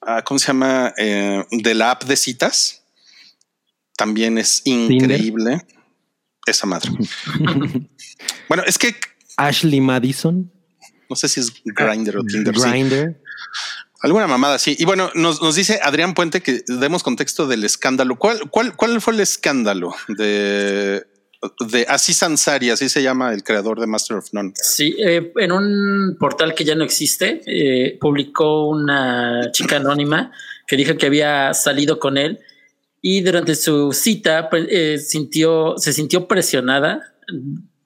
ah, 0.00 0.22
¿cómo 0.24 0.38
se 0.38 0.46
llama? 0.46 0.94
Eh, 0.96 1.44
de 1.50 1.74
la 1.74 1.90
app 1.90 2.04
de 2.04 2.16
citas. 2.16 2.82
También 3.94 4.38
es 4.38 4.62
increíble. 4.64 5.66
Esa 6.46 6.66
madre. 6.66 6.90
bueno, 8.48 8.64
es 8.66 8.78
que 8.78 8.96
Ashley 9.36 9.82
Madison. 9.82 10.50
No 11.10 11.14
sé 11.14 11.28
si 11.28 11.40
es 11.40 11.52
Grinder 11.62 12.16
o 12.16 12.24
Tinder. 12.24 12.54
Grinder. 12.54 13.22
Alguna 14.00 14.26
mamada, 14.26 14.58
sí. 14.58 14.74
Y 14.78 14.86
bueno, 14.86 15.10
nos, 15.14 15.42
nos, 15.42 15.54
dice 15.54 15.78
Adrián 15.82 16.14
Puente 16.14 16.40
que 16.40 16.64
demos 16.66 17.02
contexto 17.02 17.46
del 17.46 17.64
escándalo. 17.64 18.18
¿Cuál, 18.18 18.48
cuál, 18.48 18.74
cuál 18.74 19.00
fue 19.02 19.12
el 19.12 19.20
escándalo 19.20 19.94
de, 20.08 21.04
de 21.70 21.86
Aziz 21.88 22.22
Ansari? 22.22 22.70
Así 22.70 22.88
se 22.88 23.02
llama 23.02 23.32
el 23.32 23.42
creador 23.42 23.80
de 23.80 23.86
Master 23.86 24.18
of 24.18 24.32
None. 24.32 24.52
Sí, 24.54 24.94
eh, 24.98 25.32
en 25.36 25.52
un 25.52 26.16
portal 26.18 26.54
que 26.54 26.64
ya 26.64 26.74
no 26.74 26.84
existe, 26.84 27.42
eh, 27.46 27.98
publicó 28.00 28.68
una 28.68 29.50
chica 29.52 29.76
anónima 29.76 30.32
que 30.66 30.76
dijo 30.76 30.96
que 30.96 31.06
había 31.06 31.52
salido 31.54 31.98
con 31.98 32.16
él 32.16 32.38
y 33.00 33.20
durante 33.20 33.54
su 33.54 33.92
cita 33.92 34.48
pues, 34.48 34.66
eh, 34.70 34.98
sintió, 34.98 35.74
se 35.76 35.92
sintió 35.92 36.28
presionada 36.28 37.12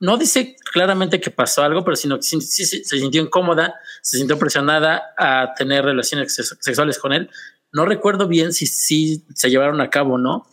no 0.00 0.16
dice 0.16 0.56
claramente 0.72 1.20
que 1.20 1.30
pasó 1.30 1.62
algo, 1.62 1.84
pero 1.84 1.96
sino 1.96 2.16
que 2.16 2.22
sí, 2.22 2.40
se 2.40 2.98
sintió 2.98 3.22
incómoda, 3.22 3.74
se 4.02 4.18
sintió 4.18 4.38
presionada 4.38 5.02
a 5.16 5.54
tener 5.56 5.84
relaciones 5.84 6.34
sexuales 6.60 6.98
con 6.98 7.12
él. 7.12 7.30
No 7.72 7.86
recuerdo 7.86 8.28
bien 8.28 8.52
si 8.52 8.66
sí 8.66 9.24
se 9.34 9.50
llevaron 9.50 9.80
a 9.80 9.90
cabo 9.90 10.14
o 10.14 10.18
no, 10.18 10.46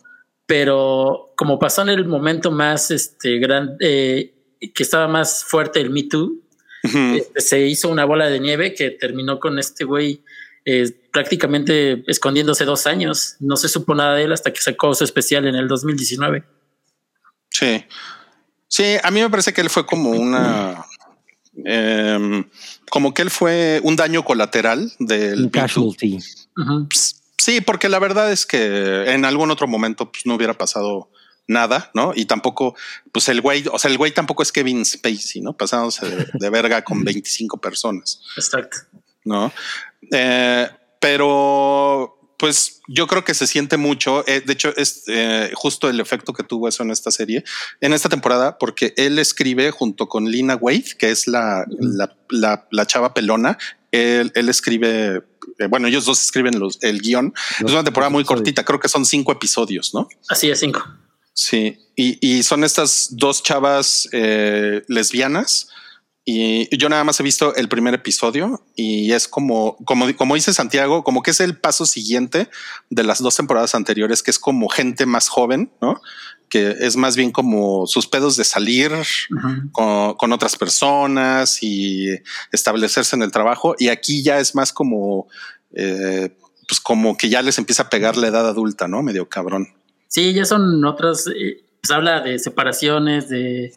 pero 0.46 1.32
como 1.36 1.58
pasó 1.58 1.82
en 1.82 1.90
el 1.90 2.06
momento 2.06 2.50
más 2.50 2.90
este, 2.90 3.38
grande, 3.38 3.76
eh, 3.80 4.34
que 4.74 4.82
estaba 4.82 5.08
más 5.08 5.44
fuerte 5.44 5.80
el 5.80 5.90
Me 5.90 6.04
Too, 6.04 6.40
este, 6.82 7.40
se 7.40 7.66
hizo 7.66 7.88
una 7.88 8.04
bola 8.04 8.28
de 8.28 8.40
nieve 8.40 8.74
que 8.74 8.90
terminó 8.90 9.40
con 9.40 9.58
este 9.58 9.84
güey 9.84 10.22
eh, 10.66 10.90
prácticamente 11.12 12.04
escondiéndose 12.06 12.64
dos 12.64 12.86
años. 12.86 13.36
No 13.40 13.56
se 13.56 13.68
supo 13.68 13.94
nada 13.94 14.14
de 14.16 14.24
él 14.24 14.32
hasta 14.32 14.52
que 14.52 14.60
sacó 14.60 14.94
su 14.94 15.04
especial 15.04 15.46
en 15.46 15.54
el 15.54 15.68
2019. 15.68 16.44
Sí. 17.50 17.84
Sí, 18.68 18.96
a 19.02 19.10
mí 19.10 19.20
me 19.20 19.30
parece 19.30 19.52
que 19.52 19.60
él 19.60 19.70
fue 19.70 19.86
como 19.86 20.10
una. 20.10 20.84
Em, 21.64 22.44
como 22.90 23.14
que 23.14 23.22
él 23.22 23.30
fue 23.30 23.80
un 23.84 23.94
daño 23.94 24.24
colateral 24.24 24.92
del. 24.98 25.50
casualty. 25.50 26.18
Sí, 27.44 27.60
porque 27.60 27.90
la 27.90 27.98
verdad 27.98 28.32
es 28.32 28.46
que 28.46 29.04
en 29.12 29.26
algún 29.26 29.50
otro 29.50 29.68
momento 29.68 30.10
pues, 30.10 30.24
no 30.24 30.34
hubiera 30.34 30.54
pasado 30.56 31.10
nada, 31.46 31.90
¿no? 31.92 32.14
Y 32.16 32.24
tampoco, 32.24 32.74
pues 33.12 33.28
el 33.28 33.42
güey, 33.42 33.62
o 33.70 33.78
sea, 33.78 33.90
el 33.90 33.98
güey 33.98 34.12
tampoco 34.12 34.42
es 34.42 34.50
Kevin 34.50 34.82
Spacey, 34.82 35.42
¿no? 35.42 35.54
Pasándose 35.54 36.06
de, 36.32 36.48
verga 36.48 36.82
con 36.82 37.04
25 37.04 37.60
personas. 37.60 38.22
Exacto. 38.38 38.78
¿No? 39.26 39.52
Eh, 40.10 40.70
pero 40.98 42.18
pues 42.38 42.80
yo 42.88 43.06
creo 43.06 43.24
que 43.24 43.34
se 43.34 43.46
siente 43.46 43.76
mucho. 43.76 44.26
Eh, 44.26 44.40
de 44.40 44.54
hecho, 44.54 44.74
es 44.78 45.04
eh, 45.08 45.50
justo 45.54 45.90
el 45.90 46.00
efecto 46.00 46.32
que 46.32 46.44
tuvo 46.44 46.66
eso 46.66 46.82
en 46.82 46.92
esta 46.92 47.10
serie, 47.10 47.44
en 47.82 47.92
esta 47.92 48.08
temporada, 48.08 48.56
porque 48.56 48.94
él 48.96 49.18
escribe 49.18 49.70
junto 49.70 50.08
con 50.08 50.30
Lina 50.30 50.56
Wade, 50.56 50.96
que 50.98 51.10
es 51.10 51.26
la, 51.26 51.66
la, 52.30 52.86
chava 52.86 53.12
pelona. 53.12 53.58
Él, 53.92 54.32
escribe, 54.34 55.22
eh, 55.58 55.66
bueno, 55.66 55.88
ellos 55.88 56.04
dos 56.04 56.20
escriben 56.20 56.58
los, 56.58 56.82
el 56.82 57.00
guion. 57.00 57.34
es 57.64 57.72
una 57.72 57.84
temporada 57.84 58.10
muy 58.10 58.24
cortita, 58.24 58.64
creo 58.64 58.80
que 58.80 58.88
son 58.88 59.04
cinco 59.04 59.32
episodios, 59.32 59.94
¿no? 59.94 60.08
Así 60.28 60.50
es, 60.50 60.60
cinco. 60.60 60.84
Sí, 61.32 61.78
y, 61.96 62.18
y 62.26 62.42
son 62.42 62.62
estas 62.64 63.08
dos 63.10 63.42
chavas 63.42 64.08
lesbianas 64.12 65.68
y 66.26 66.74
yo 66.76 66.88
nada 66.88 67.04
más 67.04 67.20
he 67.20 67.22
visto 67.22 67.54
el 67.54 67.68
primer 67.68 67.92
episodio 67.92 68.64
y 68.74 69.12
es 69.12 69.28
como, 69.28 69.76
como, 69.84 70.06
como 70.16 70.34
dice 70.34 70.54
Santiago, 70.54 71.04
como 71.04 71.22
que 71.22 71.32
es 71.32 71.40
el 71.40 71.58
paso 71.58 71.84
siguiente 71.84 72.48
de 72.88 73.04
las 73.04 73.18
dos 73.22 73.36
temporadas 73.36 73.74
anteriores, 73.74 74.22
que 74.22 74.30
es 74.30 74.38
como 74.38 74.70
gente 74.70 75.04
más 75.04 75.28
joven, 75.28 75.70
¿no? 75.82 76.00
Que 76.54 76.70
es 76.86 76.96
más 76.96 77.16
bien 77.16 77.32
como 77.32 77.84
sus 77.88 78.06
pedos 78.06 78.36
de 78.36 78.44
salir 78.44 78.92
con, 79.72 80.32
otras 80.32 80.54
personas 80.54 81.60
y 81.64 82.10
establecerse 82.52 83.16
en 83.16 83.22
el 83.22 83.32
trabajo. 83.32 83.74
Y 83.76 83.88
aquí 83.88 84.22
ya 84.22 84.38
es 84.38 84.54
más 84.54 84.72
como, 84.72 85.26
eh, 85.72 86.30
pues 86.68 86.78
como 86.78 87.16
que 87.16 87.28
ya 87.28 87.42
les 87.42 87.58
empieza 87.58 87.82
a 87.82 87.90
pegar 87.90 88.16
la 88.16 88.28
edad 88.28 88.48
adulta, 88.48 88.86
¿no? 88.86 89.02
Medio 89.02 89.28
cabrón. 89.28 89.66
Sí, 90.06 90.32
ya 90.32 90.44
son 90.44 90.84
otras. 90.84 91.26
Eh, 91.26 91.64
pues 91.80 91.90
habla 91.90 92.20
de 92.20 92.38
separaciones, 92.38 93.28
de, 93.28 93.72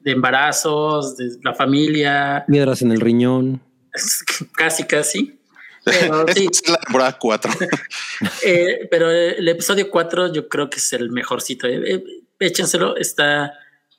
de 0.00 0.10
embarazos, 0.10 1.18
de 1.18 1.36
la 1.42 1.52
familia, 1.52 2.46
Piedras 2.48 2.80
en 2.80 2.92
el 2.92 3.00
riñón. 3.02 3.60
casi, 4.56 4.84
casi. 4.84 5.38
Pero 5.84 6.24
sí, 6.32 6.48
Es 6.50 6.66
la 6.66 6.78
temporada 6.78 7.18
4. 7.18 7.52
eh, 8.46 8.88
pero 8.88 9.10
el 9.10 9.48
episodio 9.48 9.90
4 9.90 10.32
yo 10.32 10.48
creo 10.48 10.70
que 10.70 10.78
es 10.78 10.92
el 10.92 11.10
mejorcito. 11.10 11.66
eh. 11.66 11.82
Eh, 11.84 12.21
échenselo, 12.46 12.96
está, 12.96 13.52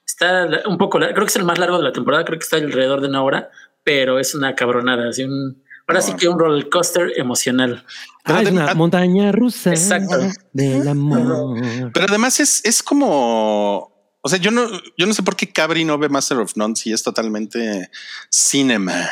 está 0.06 0.48
un 0.68 0.78
poco, 0.78 1.00
creo 1.00 1.14
que 1.16 1.26
es 1.26 1.36
el 1.36 1.46
más 1.46 1.58
largo 1.60 1.78
de 1.78 1.84
la 1.84 1.92
temporada, 1.94 2.26
creo 2.26 2.38
que 2.40 2.44
está 2.44 2.58
alrededor 2.58 3.02
de 3.02 3.08
una 3.08 3.24
hora, 3.24 3.50
pero 3.84 4.20
es 4.20 4.36
una 4.36 4.56
cabronada. 4.56 5.10
así 5.10 5.24
un, 5.24 5.64
ahora 5.88 6.02
sí 6.02 6.14
que 6.16 6.28
un 6.28 6.40
roller 6.40 6.70
coaster 6.70 7.12
emocional. 7.18 7.84
Ah, 8.26 8.42
es 8.42 8.50
una 8.52 8.62
Además- 8.62 8.76
montaña 8.76 9.32
rusa 9.32 9.72
Exacto. 9.72 10.18
del 10.54 10.88
amor. 10.88 11.60
Pero 11.94 12.06
además 12.08 12.40
es, 12.40 12.62
es 12.64 12.82
como. 12.82 13.92
O 14.26 14.30
sea, 14.30 14.40
yo 14.40 14.52
no, 14.52 14.66
yo 14.98 15.06
no 15.06 15.14
sé 15.14 15.22
por 15.22 15.36
qué 15.36 15.52
Cabri 15.52 15.84
no 15.84 15.98
ve 15.98 16.08
Master 16.08 16.38
of 16.38 16.56
None 16.56 16.78
si 16.78 16.94
es 16.94 17.04
totalmente 17.04 17.90
cinema. 18.30 19.10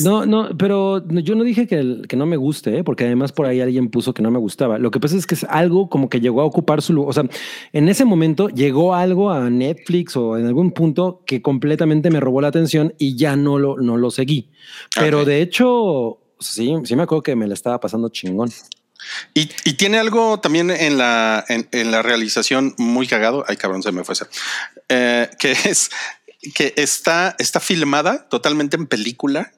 No, 0.00 0.26
no, 0.26 0.50
pero 0.58 1.02
yo 1.08 1.34
no 1.34 1.42
dije 1.42 1.66
que, 1.66 1.76
el- 1.76 2.06
que 2.06 2.16
no 2.16 2.26
me 2.26 2.36
guste, 2.36 2.78
¿eh? 2.78 2.84
porque 2.84 3.04
además 3.06 3.32
por 3.32 3.46
ahí 3.46 3.60
alguien 3.62 3.88
puso 3.88 4.12
que 4.12 4.20
no 4.22 4.30
me 4.30 4.38
gustaba. 4.38 4.78
Lo 4.78 4.90
que 4.90 5.00
pasa 5.00 5.16
es 5.16 5.26
que 5.26 5.34
es 5.34 5.44
algo 5.44 5.88
como 5.88 6.10
que 6.10 6.20
llegó 6.20 6.42
a 6.42 6.44
ocupar 6.44 6.82
su 6.82 6.92
lugar. 6.92 7.08
O 7.10 7.12
sea, 7.14 7.24
en 7.72 7.88
ese 7.88 8.04
momento 8.04 8.48
llegó 8.50 8.94
algo 8.94 9.30
a 9.30 9.48
Netflix 9.48 10.16
o 10.16 10.36
en 10.36 10.46
algún 10.46 10.72
punto 10.72 11.22
que 11.26 11.40
completamente 11.40 12.10
me 12.10 12.20
robó 12.20 12.42
la 12.42 12.48
atención 12.48 12.92
y 12.98 13.16
ya 13.16 13.36
no 13.36 13.58
lo, 13.58 13.78
no 13.78 13.96
lo 13.96 14.10
seguí. 14.10 14.50
Pero 14.94 15.24
de 15.24 15.40
hecho, 15.40 16.18
sí, 16.38 16.74
sí 16.84 16.94
me 16.96 17.04
acuerdo 17.04 17.22
que 17.22 17.34
me 17.36 17.46
la 17.46 17.54
estaba 17.54 17.80
pasando 17.80 18.10
chingón. 18.10 18.50
Y, 19.32 19.48
y 19.64 19.72
tiene 19.78 19.98
algo 19.98 20.40
también 20.40 20.70
en 20.70 20.98
la, 20.98 21.42
en, 21.48 21.66
en 21.72 21.90
la 21.90 22.02
realización 22.02 22.74
muy 22.76 23.06
cagado. 23.06 23.44
Ay, 23.48 23.56
cabrón, 23.56 23.82
se 23.82 23.92
me 23.92 24.04
fue 24.04 24.12
ese. 24.12 24.26
Eh, 24.90 25.30
que 25.38 25.52
es 25.52 25.90
que 26.54 26.74
está, 26.76 27.34
está 27.38 27.60
filmada 27.60 28.28
totalmente 28.28 28.76
en 28.76 28.86
película. 28.86 29.52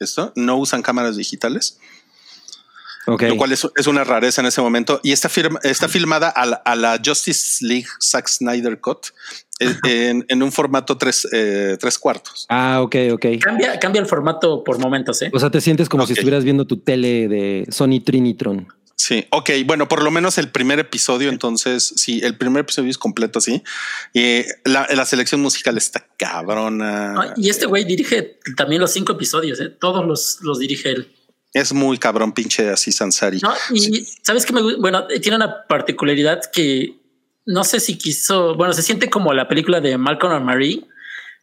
Esto 0.00 0.32
no 0.36 0.56
usan 0.56 0.82
cámaras 0.82 1.16
digitales, 1.16 1.78
lo 3.28 3.36
cual 3.36 3.52
es, 3.52 3.66
es 3.76 3.86
una 3.86 4.02
rareza 4.02 4.40
en 4.40 4.46
ese 4.46 4.60
momento. 4.62 5.00
Y 5.02 5.12
está, 5.12 5.28
firma- 5.28 5.60
está 5.62 5.88
filmada 5.88 6.28
a 6.30 6.46
la, 6.46 6.56
a 6.56 6.74
la 6.74 7.00
Justice 7.04 7.64
League 7.64 7.86
Zack 8.00 8.28
Snyder 8.28 8.80
Cut 8.80 9.08
eh, 9.60 9.74
en, 9.84 10.24
en 10.28 10.42
un 10.42 10.50
formato 10.50 10.96
tres, 10.96 11.28
eh, 11.32 11.76
tres 11.78 11.98
cuartos. 11.98 12.46
Ah, 12.48 12.80
ok, 12.82 12.96
ok. 13.12 13.26
Cambia, 13.40 13.78
cambia 13.78 14.00
el 14.00 14.06
formato 14.06 14.64
por 14.64 14.78
momentos, 14.78 15.20
¿eh? 15.22 15.30
O 15.32 15.38
sea, 15.38 15.50
te 15.50 15.60
sientes 15.60 15.88
como 15.88 16.06
si 16.06 16.14
estuvieras 16.14 16.44
viendo 16.44 16.66
tu 16.66 16.78
tele 16.78 17.28
de 17.28 17.66
Sony 17.70 18.00
Trinitron. 18.04 18.66
Sí, 18.96 19.26
ok, 19.30 19.50
bueno, 19.66 19.88
por 19.88 20.02
lo 20.02 20.10
menos 20.10 20.38
el 20.38 20.50
primer 20.50 20.78
episodio, 20.78 21.28
entonces, 21.28 21.92
sí, 21.96 22.20
el 22.22 22.38
primer 22.38 22.60
episodio 22.60 22.90
es 22.90 22.98
completo, 22.98 23.40
sí. 23.40 23.62
Y 24.12 24.44
la, 24.64 24.86
la 24.94 25.04
selección 25.04 25.40
musical 25.40 25.76
está 25.76 26.06
cabrona. 26.16 27.14
Ah, 27.20 27.34
y 27.36 27.50
este 27.50 27.66
güey 27.66 27.84
dirige 27.84 28.38
también 28.56 28.80
los 28.80 28.92
cinco 28.92 29.12
episodios, 29.12 29.60
¿eh? 29.60 29.68
Todos 29.68 30.06
los, 30.06 30.38
los 30.42 30.58
dirige 30.58 30.90
él. 30.90 31.12
Es 31.52 31.72
muy 31.72 31.98
cabrón, 31.98 32.32
pinche 32.32 32.68
así 32.70 32.90
Sansari. 32.92 33.38
No, 33.38 33.52
y 33.70 34.04
sabes 34.22 34.44
que 34.44 34.52
me 34.52 34.76
bueno, 34.76 35.06
eh, 35.08 35.20
tiene 35.20 35.36
una 35.36 35.66
particularidad 35.68 36.40
que 36.52 36.98
no 37.46 37.62
sé 37.62 37.80
si 37.80 37.96
quiso, 37.96 38.54
bueno, 38.56 38.72
se 38.72 38.82
siente 38.82 39.08
como 39.08 39.32
la 39.32 39.48
película 39.48 39.80
de 39.80 39.96
Malcolm 39.96 40.34
and 40.34 40.44
Marie, 40.44 40.84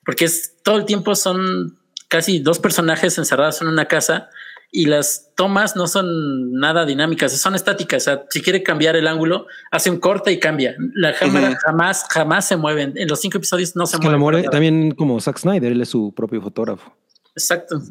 porque 0.06 0.26
es 0.26 0.56
todo 0.64 0.78
el 0.78 0.86
tiempo 0.86 1.16
son 1.16 1.80
casi 2.08 2.39
dos 2.39 2.60
personajes 2.60 3.18
encerrados 3.18 3.62
en 3.62 3.68
una 3.68 3.86
casa 3.86 4.30
y 4.72 4.86
las 4.86 5.32
tomas 5.36 5.76
no 5.76 5.86
son 5.86 6.53
nada 6.53 6.86
dinámicas, 6.86 7.38
son 7.39 7.55
estáticas. 7.55 8.03
O 8.03 8.05
sea, 8.05 8.26
si 8.30 8.41
quiere 8.41 8.63
cambiar 8.63 8.95
el 8.95 9.05
ángulo, 9.07 9.45
hace 9.69 9.89
un 9.89 9.99
corte 9.99 10.32
y 10.32 10.39
cambia. 10.39 10.76
La 10.93 11.13
cámara 11.13 11.57
jamás, 11.61 12.05
jamás 12.09 12.47
se 12.47 12.55
mueven. 12.55 12.93
En 12.95 13.07
los 13.09 13.19
cinco 13.19 13.38
episodios 13.38 13.76
no 13.76 13.86
se 13.86 13.99
Que 13.99 14.07
el 14.07 14.17
mueve. 14.17 14.43
también 14.43 14.91
como 14.91 15.19
Zack 15.19 15.39
Snyder, 15.39 15.74
él 15.74 15.82
es 15.82 15.89
su 15.89 16.13
propio 16.13 16.41
fotógrafo. 16.41 16.95
Exacto. 17.36 17.82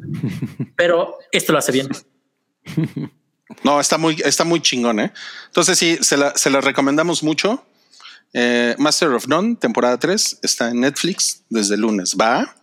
Pero 0.75 1.17
esto 1.31 1.51
lo 1.53 1.59
hace 1.59 1.71
bien. 1.71 1.87
No, 3.65 3.81
está 3.81 3.97
muy, 3.97 4.15
está 4.23 4.45
muy 4.45 4.61
chingón, 4.61 5.01
¿eh? 5.01 5.11
Entonces 5.47 5.77
sí, 5.77 5.97
se 5.99 6.15
la, 6.15 6.33
se 6.37 6.49
la 6.49 6.61
recomendamos 6.61 7.21
mucho. 7.21 7.65
Eh, 8.33 8.75
Master 8.77 9.09
of 9.09 9.27
None, 9.27 9.57
temporada 9.57 9.97
3, 9.97 10.39
está 10.41 10.69
en 10.69 10.79
Netflix 10.79 11.43
desde 11.49 11.75
el 11.75 11.81
lunes. 11.81 12.15
¿Va? 12.19 12.55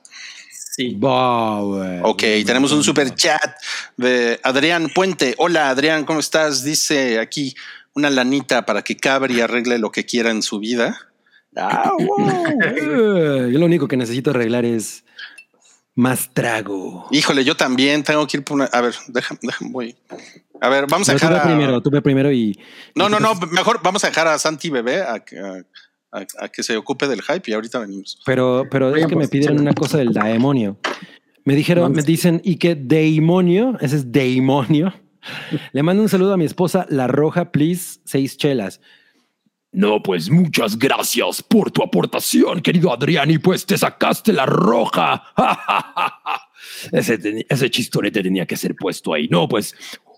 Sí. 0.79 0.95
Va, 0.95 1.61
güey. 1.61 1.99
Ok, 2.05 2.23
tenemos 2.47 2.71
un 2.71 2.85
super 2.85 3.13
chat 3.13 3.57
de 3.97 4.39
Adrián 4.45 4.89
Puente. 4.95 5.35
Hola 5.39 5.71
Adrián, 5.71 6.05
¿cómo 6.05 6.21
estás? 6.21 6.63
Dice 6.63 7.19
aquí 7.19 7.57
una 7.95 8.11
lanita 8.11 8.65
para 8.65 8.83
que 8.83 8.97
Cabri 8.97 9.41
arregle 9.41 9.81
lo 9.81 9.91
que 9.91 10.07
quiera 10.07 10.31
en 10.31 10.41
su 10.41 10.61
vida. 10.61 10.97
Ah, 11.57 11.91
wow. 11.99 12.29
Eh, 12.63 13.49
Yo 13.53 13.59
lo 13.59 13.67
único 13.67 13.89
que 13.89 13.97
necesito 13.97 14.31
arreglar 14.31 14.65
es 14.65 15.03
más 15.97 16.31
trago. 16.33 17.09
Híjole, 17.11 17.43
yo 17.45 17.57
también 17.57 18.05
tengo 18.05 18.25
que 18.29 18.37
ir 18.37 18.45
por 18.45 18.55
una. 18.59 18.67
A 18.67 18.81
ver, 18.81 18.95
déjame, 19.09 19.41
déjame, 19.43 19.73
voy. 19.73 19.97
A 20.61 20.69
ver, 20.69 20.87
vamos 20.89 21.09
a 21.09 21.13
No, 21.15 21.19
tú 21.19 21.27
dejar 21.27 21.33
ve 21.33 21.41
a. 21.41 21.57
primero, 21.57 21.83
tú 21.83 21.91
ve 21.91 22.03
primero 22.03 22.31
y. 22.31 22.57
No, 22.95 23.09
no, 23.09 23.19
no, 23.19 23.35
mejor 23.51 23.81
vamos 23.83 24.05
a 24.05 24.09
dejar 24.11 24.29
a 24.29 24.39
Santi 24.39 24.71
Bebé 24.71 25.03
a, 25.03 25.25
que- 25.25 25.41
a- 25.41 25.65
a- 26.13 26.27
a 26.45 26.49
que 26.49 26.63
se 26.63 26.77
ocupe 26.77 27.07
del 27.09 27.23
hype 27.23 27.51
y 27.51 27.55
ahorita 27.55 27.79
venimos. 27.81 28.21
Pero, 28.25 28.65
pero 28.71 28.95
es 28.95 29.03
que 29.07 29.15
me 29.15 29.21
pues, 29.21 29.31
pidieron 29.31 29.61
una 29.61 29.75
cosa 29.75 29.99
del 29.99 30.13
demonio. 30.13 30.79
Me 31.45 31.55
dijeron, 31.55 31.93
me 31.93 32.03
dicen, 32.03 32.41
¿y 32.45 32.57
qué 32.57 32.75
demonio? 32.75 33.77
Ese 33.81 33.97
es 33.97 34.13
demonio. 34.13 34.93
Le 35.73 35.83
mando 35.83 36.03
un 36.03 36.09
saludo 36.09 36.35
a 36.35 36.37
mi 36.37 36.45
esposa, 36.45 36.87
La 36.91 37.07
Roja, 37.07 37.51
please, 37.53 38.01
seis 38.05 38.37
chelas. 38.37 38.81
No, 39.71 40.03
pues 40.03 40.31
muchas 40.31 40.79
gracias 40.79 41.43
por 41.43 41.71
tu 41.71 41.83
aportación, 41.83 42.63
querido 42.63 42.93
Adrián, 42.93 43.31
y 43.31 43.37
pues 43.39 43.67
te 43.67 43.77
sacaste 43.77 44.33
la 44.33 44.47
roja. 44.47 45.23
ese, 46.93 47.45
ese 47.49 47.71
chistorete 47.71 48.23
tenía 48.23 48.47
que 48.47 48.57
ser 48.57 48.75
puesto 48.75 49.13
ahí. 49.13 49.29
No, 49.29 49.47
pues 49.47 49.75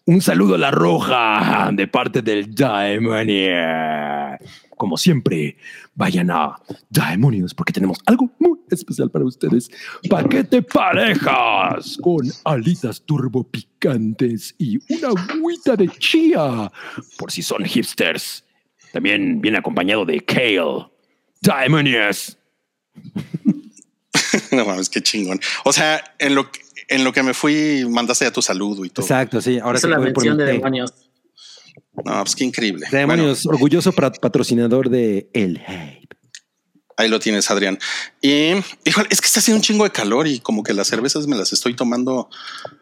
un 0.06 0.20
saludo 0.20 0.54
a 0.54 0.58
la 0.58 0.70
roja 0.70 1.70
de 1.72 1.88
parte 1.88 2.22
del 2.22 2.54
Daemonia. 2.54 4.38
Como 4.80 4.96
siempre, 4.96 5.58
vayan 5.94 6.30
a 6.30 6.56
Daemonios 6.88 7.52
porque 7.52 7.70
tenemos 7.70 7.98
algo 8.06 8.30
muy 8.38 8.60
especial 8.70 9.10
para 9.10 9.26
ustedes. 9.26 9.70
Paquete 10.08 10.62
parejas 10.62 11.98
con 12.00 12.26
alitas 12.44 13.02
turbo 13.02 13.44
picantes 13.44 14.54
y 14.56 14.78
una 14.90 15.08
agüita 15.08 15.76
de 15.76 15.86
chía 15.98 16.72
por 17.18 17.30
si 17.30 17.42
son 17.42 17.62
hipsters. 17.66 18.42
También 18.90 19.42
viene 19.42 19.58
acompañado 19.58 20.06
de 20.06 20.18
Kale. 20.20 20.86
Daemonios. 21.42 22.38
no 24.52 24.64
mames, 24.64 24.88
qué 24.88 25.02
chingón. 25.02 25.38
O 25.66 25.74
sea, 25.74 26.02
en 26.18 26.34
lo, 26.34 26.50
que- 26.50 26.60
en 26.88 27.04
lo 27.04 27.12
que 27.12 27.22
me 27.22 27.34
fui, 27.34 27.84
mandaste 27.86 28.24
ya 28.24 28.32
tu 28.32 28.40
saludo 28.40 28.82
y 28.86 28.88
todo. 28.88 29.04
Exacto, 29.04 29.42
sí. 29.42 29.58
Ahora 29.58 29.76
es 29.76 29.84
la 29.84 29.98
mención 29.98 30.38
de 30.38 30.44
demonios. 30.46 30.94
No, 32.04 32.22
pues 32.22 32.34
qué 32.36 32.44
increíble. 32.44 32.86
Demonios, 32.90 33.46
orgulloso 33.46 33.92
patrocinador 33.92 34.90
de 34.90 35.28
El 35.32 35.58
Hype. 35.58 35.99
Ahí 37.00 37.08
lo 37.08 37.18
tienes, 37.18 37.50
Adrián. 37.50 37.78
Y 38.20 38.52
híjole, 38.84 39.08
es 39.10 39.20
que 39.22 39.26
está 39.26 39.40
haciendo 39.40 39.56
un 39.58 39.62
chingo 39.62 39.84
de 39.84 39.90
calor 39.90 40.26
y 40.26 40.38
como 40.40 40.62
que 40.62 40.74
las 40.74 40.86
cervezas 40.88 41.26
me 41.26 41.34
las 41.36 41.52
estoy 41.52 41.74
tomando. 41.74 42.28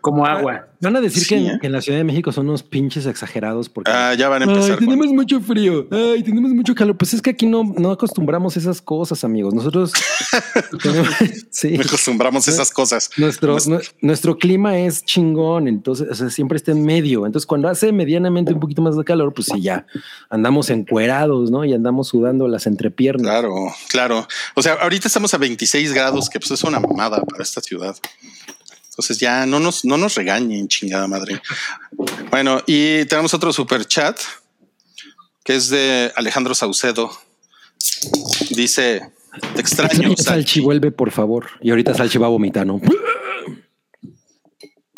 Como 0.01 0.27
agua. 0.27 0.67
Van 0.81 0.97
a 0.97 1.01
decir 1.01 1.23
Sí, 1.23 1.29
que, 1.31 1.37
en, 1.37 1.47
¿eh? 1.47 1.59
que 1.61 1.67
en 1.69 1.73
la 1.73 1.81
Ciudad 1.81 1.99
de 1.99 2.05
México 2.05 2.31
son 2.33 2.49
unos 2.49 2.63
pinches 2.63 3.07
exagerados 3.07 3.69
porque. 3.69 3.91
Ah, 3.93 4.15
ya 4.15 4.29
van 4.29 4.43
a 4.43 4.47
Ay, 4.47 4.53
empezar. 4.53 4.79
tenemos 4.79 5.07
con- 5.07 5.17
mucho 5.17 5.41
frío. 5.41 5.87
Ay, 5.91 6.23
tenemos 6.23 6.51
mucho 6.53 6.75
calor. 6.75 6.97
Pues 6.97 7.15
es 7.15 7.23
que 7.23 7.31
aquí 7.31 7.47
no, 7.47 7.63
no 7.77 7.91
acostumbramos 7.93 8.57
esas 8.57 8.81
cosas, 8.83 9.23
amigos. 9.25 9.55
Nosotros 9.55 9.93
tenemos- 10.83 11.15
sí, 11.51 11.69
Me 11.71 11.85
acostumbramos 11.85 12.47
a 12.49 12.51
esas 12.51 12.71
cosas. 12.71 13.11
nuestro, 13.17 13.57
nue- 13.59 13.93
nuestro 14.01 14.37
clima 14.39 14.79
es 14.79 15.05
chingón. 15.05 15.69
Entonces, 15.69 16.09
o 16.11 16.15
sea, 16.15 16.31
siempre 16.31 16.57
está 16.57 16.73
en 16.73 16.85
medio. 16.85 17.27
Entonces, 17.27 17.47
cuando 17.47 17.69
hace 17.69 17.93
medianamente 17.93 18.53
un 18.53 18.61
poquito 18.61 18.83
más 18.83 18.97
de 18.97 19.05
calor, 19.05 19.33
pues 19.35 19.49
sí, 19.53 19.61
ya 19.61 19.87
andamos 20.31 20.71
encuerados, 20.71 21.51
¿no? 21.51 21.65
Y 21.65 21.73
andamos 21.75 22.09
sudando 22.09 22.49
las 22.49 22.67
entrepiernas. 22.67 23.23
Claro, 23.31 23.55
claro. 23.89 24.08
O 24.55 24.63
sea, 24.63 24.75
ahorita 24.75 25.09
estamos 25.09 25.33
a 25.35 25.39
26 25.39 25.93
grados, 25.93 26.29
que 26.29 26.39
pues 26.39 26.51
es 26.51 26.63
una 26.65 26.81
mamada 26.81 27.23
para 27.23 27.43
esta 27.43 27.61
ciudad. 27.61 27.97
Entonces 28.91 29.19
ya 29.19 29.47
no 29.47 29.61
nos, 29.61 29.85
no 29.85 29.97
nos 29.97 30.17
regañen, 30.17 30.67
chingada 30.69 31.07
madre. 31.07 31.41
Bueno, 32.31 32.63
y 32.67 33.05
tenemos 33.05 33.33
otro 33.35 33.53
super 33.53 33.87
chat 33.87 34.19
que 35.45 35.55
es 35.55 35.71
de 35.71 36.13
Alejandro 36.15 36.55
Saucedo. 36.55 37.11
Dice, 38.51 39.13
te 39.55 39.61
extraño, 39.63 40.09
Salchi, 40.09 40.23
Salchi. 40.23 40.61
vuelve, 40.61 40.91
por 40.91 41.11
favor. 41.11 41.47
Y 41.63 41.71
ahorita 41.71 41.95
Salchi 41.95 42.19
va 42.19 42.27
a 42.27 42.31
vomitar, 42.31 42.67
¿no? 42.67 42.81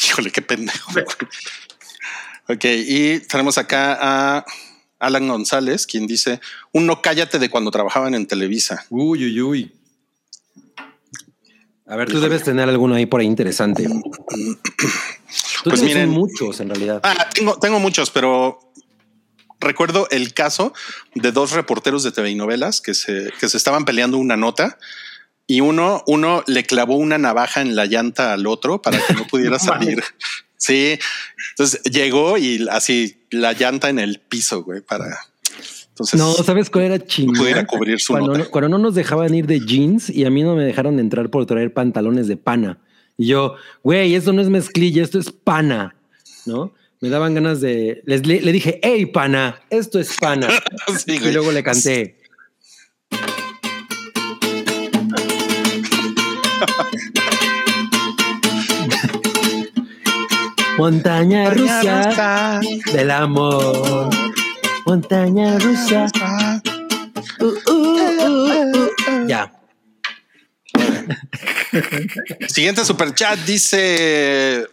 Híjole, 0.03 0.33
qué 0.33 0.43
pendejo. 0.43 0.91
ok, 2.49 2.65
y 2.65 3.21
tenemos 3.21 3.59
acá 3.59 3.97
a 4.01 4.45
Alan 5.01 5.27
González, 5.27 5.87
quien 5.87 6.07
dice, 6.07 6.41
un 6.73 6.87
no 6.87 7.03
cállate 7.03 7.39
de 7.39 7.51
cuando 7.51 7.71
trabajaban 7.71 8.15
en 8.15 8.27
Televisa. 8.27 8.85
Uy, 8.91 9.25
uy, 9.25 9.41
uy. 9.41 9.73
A 11.87 11.97
ver, 11.97 12.09
tú 12.09 12.21
debes 12.21 12.45
tener 12.45 12.69
alguno 12.69 12.95
ahí 12.95 13.07
por 13.07 13.21
ahí 13.21 13.27
interesante. 13.27 13.83
Tú 13.85 14.11
Pues 15.65 15.81
tienes 15.81 15.97
miren. 15.97 16.11
muchos 16.11 16.61
en 16.61 16.69
realidad. 16.69 17.01
Ah, 17.03 17.29
tengo, 17.35 17.59
tengo 17.59 17.81
muchos, 17.81 18.11
pero 18.11 18.61
recuerdo 19.59 20.07
el 20.11 20.33
caso 20.33 20.73
de 21.15 21.33
dos 21.33 21.51
reporteros 21.53 22.03
de 22.05 22.13
TV 22.13 22.31
y 22.31 22.35
novelas 22.37 22.81
que 22.81 22.95
se, 22.95 23.33
que 23.41 23.49
se 23.49 23.57
estaban 23.57 23.85
peleando 23.85 24.19
una 24.19 24.37
nota 24.37 24.79
y 25.47 25.63
uno, 25.63 26.05
uno 26.07 26.45
le 26.47 26.65
clavó 26.65 26.95
una 26.97 27.19
navaja 27.19 27.61
en 27.61 27.75
la 27.75 27.87
llanta 27.87 28.33
al 28.33 28.47
otro 28.47 28.81
para 28.81 29.05
que 29.05 29.15
no 29.15 29.27
pudiera 29.27 29.59
salir. 29.59 30.03
Sí, 30.61 30.99
entonces 31.53 31.83
llegó 31.85 32.37
y 32.37 32.67
así 32.71 33.17
la 33.31 33.55
llanta 33.55 33.89
en 33.89 33.99
el 33.99 34.21
piso, 34.21 34.63
güey, 34.63 34.83
para. 34.83 35.07
Entonces, 35.89 36.21
No, 36.21 36.33
¿sabes 36.35 36.69
cuál 36.69 36.85
era 36.85 36.99
chingón? 37.05 37.37
pudiera 37.37 37.67
cubrir 37.67 37.99
su 37.99 38.13
Cuando 38.13 38.33
nota. 38.33 38.45
no, 38.45 38.51
cuando 38.51 38.69
no 38.69 38.79
nos 38.79 38.95
dejaban 38.95 39.35
ir 39.35 39.47
de 39.47 39.61
jeans 39.61 40.11
y 40.11 40.25
a 40.27 40.31
mí 40.31 40.43
no 40.43 40.55
me 40.55 40.65
dejaron 40.65 40.99
entrar 41.01 41.31
por 41.31 41.47
traer 41.47 41.73
pantalones 41.73 42.29
de 42.29 42.37
pana. 42.37 42.79
Y 43.17 43.27
yo, 43.29 43.55
güey, 43.83 44.15
esto 44.15 44.33
no 44.35 44.43
es 44.43 44.49
mezclilla, 44.51 45.03
esto 45.03 45.19
es 45.19 45.31
pana, 45.33 45.95
¿no? 46.47 46.75
Me 47.01 47.09
daban 47.09 47.35
ganas 47.35 47.63
de... 47.63 48.03
Les, 48.05 48.27
le, 48.27 48.43
le 48.43 48.53
dije, 48.53 48.79
hey, 48.83 49.07
pana, 49.07 49.61
esto 49.71 49.99
es 49.99 50.15
pana. 50.21 50.49
Sí, 51.07 51.17
y 51.23 51.31
luego 51.33 51.51
le 51.53 51.63
canté. 51.63 52.20
Montaña 60.81 61.51
rusa 61.51 62.59
del 62.95 63.11
amor. 63.11 64.09
Montaña 64.87 65.59
rusa. 65.59 66.07
Uh, 67.39 67.45
uh, 67.71 68.89
uh. 68.89 69.29
Ya. 69.29 69.53
Siguiente 72.49 72.87
super 72.87 73.13
chat 73.15 73.39
dice 73.41 74.67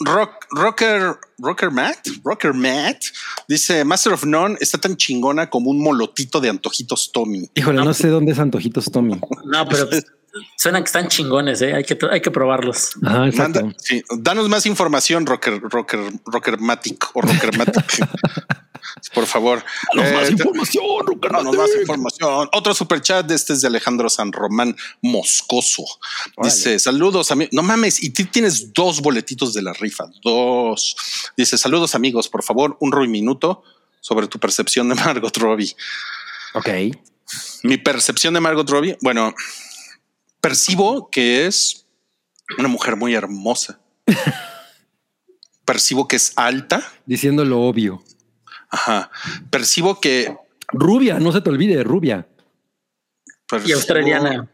Rock, 0.00 0.44
Rocker, 0.50 1.14
Rocker 1.38 1.70
Matt, 1.70 2.08
Rocker 2.24 2.52
Matt 2.52 3.04
dice 3.46 3.84
Master 3.84 4.14
of 4.14 4.24
None 4.24 4.56
está 4.60 4.78
tan 4.78 4.96
chingona 4.96 5.48
como 5.48 5.70
un 5.70 5.80
molotito 5.80 6.40
de 6.40 6.48
antojitos 6.48 7.12
Tommy. 7.12 7.48
Híjole, 7.54 7.84
no 7.84 7.94
sé 7.94 8.08
dónde 8.08 8.32
es 8.32 8.40
Antojitos 8.40 8.90
Tommy. 8.90 9.20
No, 9.44 9.68
pero 9.68 9.88
pues, 9.88 10.04
suenan 10.56 10.82
que 10.82 10.86
están 10.88 11.08
chingones, 11.08 11.62
¿eh? 11.62 11.74
Hay 11.74 11.84
que, 11.84 11.98
hay 12.10 12.20
que 12.20 12.30
probarlos. 12.30 12.90
Ajá, 13.04 13.26
exacto. 13.28 13.60
Manda- 13.60 13.76
sí, 13.78 14.02
danos 14.18 14.48
más 14.48 14.66
información, 14.66 15.26
Rocker, 15.26 15.60
Rocker, 15.62 16.00
Rockermatic 16.26 17.10
o 17.14 17.20
Rockermatic. 17.22 18.06
Por 19.14 19.26
favor. 19.26 19.62
Danos 19.94 20.12
más 20.12 20.28
Eh, 20.28 20.32
información, 20.32 20.84
Rocker 21.06 21.32
Danos 21.32 21.56
más 21.56 21.70
información. 21.80 22.48
Otro 22.52 22.74
super 22.74 23.00
chat 23.00 23.26
de 23.26 23.34
este 23.34 23.52
es 23.52 23.60
de 23.60 23.68
Alejandro 23.68 24.08
San 24.10 24.32
Román 24.32 24.76
Moscoso. 25.02 25.84
Dice 26.42 26.78
saludos 26.78 27.30
amigos. 27.30 27.52
No 27.52 27.62
mames, 27.62 28.02
y 28.02 28.10
tú 28.10 28.24
tienes 28.26 28.72
dos 28.72 29.00
boletitos 29.00 29.54
de 29.54 29.62
la 29.62 29.72
rifa. 29.72 30.04
Dos. 30.22 30.96
Dice 31.36 31.56
saludos 31.58 31.94
amigos. 31.94 32.28
Por 32.28 32.42
favor, 32.42 32.76
un 32.80 32.92
ruido 32.92 33.10
minuto 33.10 33.62
sobre 34.00 34.26
tu 34.26 34.38
percepción 34.38 34.88
de 34.88 34.94
Margot 34.96 35.36
Robbie. 35.38 35.74
Ok. 36.54 36.68
Mi 37.62 37.78
percepción 37.78 38.34
de 38.34 38.40
Margot 38.40 38.68
Robbie. 38.68 38.98
Bueno, 39.00 39.32
percibo 40.44 41.10
que 41.10 41.46
es 41.46 41.86
una 42.58 42.68
mujer 42.68 42.96
muy 42.96 43.14
hermosa. 43.14 43.80
percibo 45.64 46.06
que 46.06 46.16
es 46.16 46.34
alta. 46.36 46.86
Diciendo 47.06 47.44
lo 47.44 47.62
obvio. 47.62 48.04
Ajá. 48.68 49.10
Percibo 49.50 50.00
que 50.00 50.36
Rubia, 50.68 51.18
no 51.18 51.32
se 51.32 51.40
te 51.40 51.50
olvide, 51.50 51.82
rubia. 51.82 52.26
Y 53.64 53.72
australiana. 53.72 54.50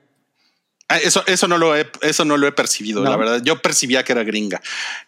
Ah, 0.89 0.99
eso, 0.99 1.25
eso 1.27 1.49
no 1.49 1.57
lo 1.57 1.77
he, 1.77 1.91
eso 2.03 2.25
no 2.25 2.37
lo 2.37 2.47
he 2.47 2.53
percibido, 2.53 3.03
¿No? 3.03 3.11
la 3.11 3.17
verdad. 3.17 3.43
Yo 3.43 3.63
percibía 3.63 4.05
que 4.05 4.13
era 4.13 4.23
gringa. 4.23 4.61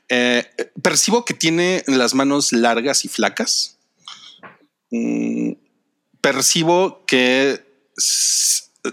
Eh, 0.08 0.48
percibo 0.80 1.24
que 1.24 1.34
tiene 1.34 1.82
las 1.86 2.14
manos 2.14 2.52
largas 2.52 3.04
y 3.04 3.08
flacas. 3.08 3.78
Mm, 4.90 5.52
percibo 6.20 7.04
que 7.04 7.64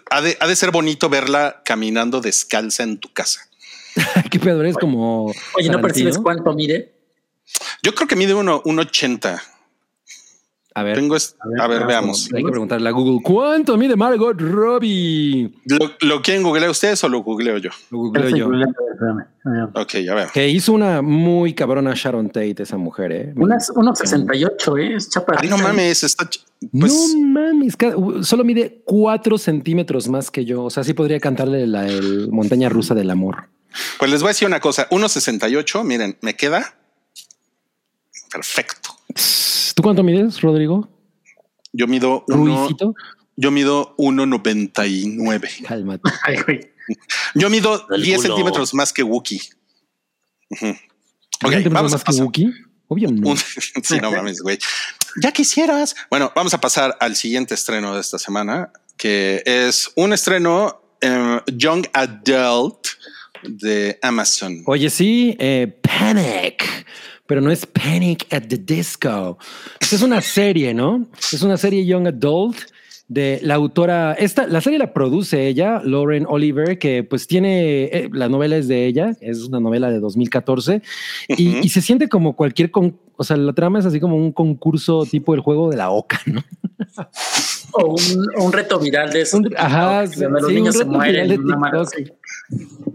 ha 0.09 0.21
de, 0.21 0.37
ha 0.39 0.47
de 0.47 0.55
ser 0.55 0.71
bonito 0.71 1.09
verla 1.09 1.61
caminando 1.65 2.21
descalza 2.21 2.83
en 2.83 2.97
tu 2.99 3.11
casa. 3.11 3.41
¿Qué 4.31 4.39
pedo? 4.39 4.61
Eres 4.61 4.77
como. 4.77 5.33
Oye, 5.55 5.69
¿no 5.69 5.81
percibes 5.81 6.17
cuánto 6.17 6.53
mide? 6.53 6.93
Yo 7.81 7.95
creo 7.95 8.07
que 8.07 8.15
mide 8.15 8.33
uno, 8.33 8.61
un 8.65 8.79
80. 8.79 9.41
A 10.79 10.83
ver, 10.83 10.95
Tengo 10.95 11.15
es- 11.15 11.35
a 11.59 11.67
ver, 11.67 11.85
veamos. 11.85 12.29
hay 12.33 12.43
que 12.43 12.49
preguntarle 12.49 12.87
a 12.87 12.91
Google 12.91 13.19
cuánto 13.23 13.75
mide 13.77 13.95
Margot 13.95 14.39
Robbie. 14.39 15.51
¿Lo, 15.65 15.91
¿Lo 16.01 16.21
quieren 16.21 16.43
googlear 16.43 16.69
ustedes 16.69 17.03
o 17.03 17.09
lo 17.09 17.19
googleo 17.19 17.57
yo? 17.57 17.69
Lo 17.91 17.97
googleo 17.97 18.29
yo. 18.29 18.47
Ok, 19.73 19.95
a 20.09 20.13
ver. 20.15 20.27
Que 20.33 20.47
hizo 20.47 20.73
una 20.73 21.01
muy 21.01 21.53
cabrona 21.53 21.93
Sharon 21.95 22.27
Tate, 22.29 22.63
esa 22.63 22.77
mujer, 22.77 23.11
¿eh? 23.11 23.33
Unas, 23.35 23.69
unos 23.71 23.97
68, 23.99 24.77
¿eh? 24.77 24.95
Es 24.95 25.09
chaparrita. 25.09 25.43
Ay, 25.43 25.49
no 25.49 25.57
mames, 25.63 26.03
está. 26.03 26.25
ch- 26.29 26.41
Pues, 26.71 27.15
no 27.15 27.21
mames, 27.27 27.75
solo 28.27 28.43
mide 28.43 28.81
cuatro 28.85 29.37
centímetros 29.37 30.07
más 30.09 30.29
que 30.29 30.45
yo. 30.45 30.63
O 30.65 30.69
sea, 30.69 30.83
sí 30.83 30.93
podría 30.93 31.19
cantarle 31.19 31.65
la 31.67 31.87
el 31.87 32.29
montaña 32.31 32.69
rusa 32.69 32.93
del 32.93 33.09
amor. 33.09 33.49
Pues 33.97 34.11
les 34.11 34.21
voy 34.21 34.27
a 34.27 34.31
decir 34.31 34.47
una 34.47 34.59
cosa, 34.59 34.87
1.68, 34.89 35.83
miren, 35.83 36.17
me 36.21 36.35
queda 36.35 36.73
perfecto. 38.31 38.89
¿Tú 39.79 39.83
cuánto 39.83 40.03
mides, 40.03 40.41
Rodrigo? 40.41 40.89
Yo 41.71 41.87
mido 41.87 42.25
uno, 42.27 42.57
Ruicito. 42.57 42.93
yo 43.37 43.49
mido 43.49 43.95
1.99. 43.95 45.65
Cálmate. 45.65 46.11
Ay, 46.23 46.35
güey. 46.45 46.73
Yo 47.33 47.49
mido 47.49 47.87
El 47.89 48.01
10 48.03 48.17
culo. 48.17 48.27
centímetros 48.27 48.73
más 48.73 48.91
que 48.91 49.03
Wookie. 49.03 49.39
Ujú. 50.49 50.75
Ok, 51.45 51.51
¿Gente 51.51 51.69
vamos 51.69 51.93
a 51.93 51.99
que. 51.99 52.11
Wookie? 52.21 52.51
Obvio 52.89 53.09
no. 53.09 53.33
Sí, 53.83 53.99
no 54.01 54.11
mames, 54.11 54.41
güey. 54.41 54.59
Ya 55.23 55.31
quisieras. 55.31 55.95
Bueno, 56.09 56.29
vamos 56.35 56.53
a 56.53 56.59
pasar 56.59 56.97
al 56.99 57.15
siguiente 57.15 57.53
estreno 57.53 57.95
de 57.95 58.01
esta 58.01 58.19
semana, 58.19 58.73
que 58.97 59.41
es 59.45 59.93
un 59.95 60.11
estreno 60.11 60.81
eh, 60.99 61.39
Young 61.55 61.85
Adult 61.93 62.85
de 63.43 63.97
Amazon. 64.01 64.61
Oye, 64.65 64.89
sí, 64.89 65.37
eh, 65.39 65.73
Panic, 65.81 66.78
pero 67.29 67.41
no 67.41 67.51
es 67.51 67.67
Panic 67.67 68.25
at 68.33 68.45
the 68.47 68.57
Disco. 68.57 69.37
Esta 69.79 69.95
es 69.97 70.01
una 70.01 70.19
serie, 70.19 70.73
¿no? 70.73 71.05
Es 71.31 71.43
una 71.43 71.57
serie 71.57 71.85
Young 71.85 72.07
Adult 72.07 72.57
de 73.07 73.39
la 73.43 73.53
autora. 73.53 74.13
Esta, 74.13 74.47
la 74.47 74.61
serie 74.61 74.79
la 74.79 74.93
produce 74.93 75.47
ella, 75.47 75.79
Lauren 75.85 76.25
Oliver, 76.27 76.79
que 76.79 77.03
pues 77.03 77.27
tiene, 77.27 77.83
eh, 77.83 78.09
la 78.11 78.29
novela 78.29 78.57
es 78.57 78.67
de 78.67 78.87
ella, 78.87 79.15
es 79.21 79.43
una 79.43 79.59
novela 79.59 79.91
de 79.91 79.99
2014 79.99 80.81
y, 81.27 81.49
Ujú. 81.49 81.57
y 81.61 81.69
se 81.69 81.81
siente 81.81 82.09
como 82.09 82.35
cualquier, 82.35 82.71
con, 82.71 82.97
o 83.15 83.23
sea, 83.23 83.37
la 83.37 83.53
trama 83.53 83.77
es 83.77 83.85
así 83.85 83.99
como 83.99 84.15
un 84.15 84.31
concurso 84.31 85.05
tipo 85.05 85.35
el 85.35 85.41
juego 85.41 85.69
de 85.69 85.77
la 85.77 85.91
oca, 85.91 86.19
¿no? 86.25 86.43
O 87.73 87.93
un, 87.95 88.27
o 88.37 88.43
un 88.45 88.51
reto 88.53 88.79
viral 88.79 89.11
de 89.11 89.21
eso. 89.21 89.37
Un- 89.37 89.49
ajá, 89.57 90.03
los 90.03 90.47
sí, 90.47 90.53
niños 90.53 90.75
se 90.75 90.85
mueren. 90.85 91.27
de 91.27 91.37
una. 91.37 91.59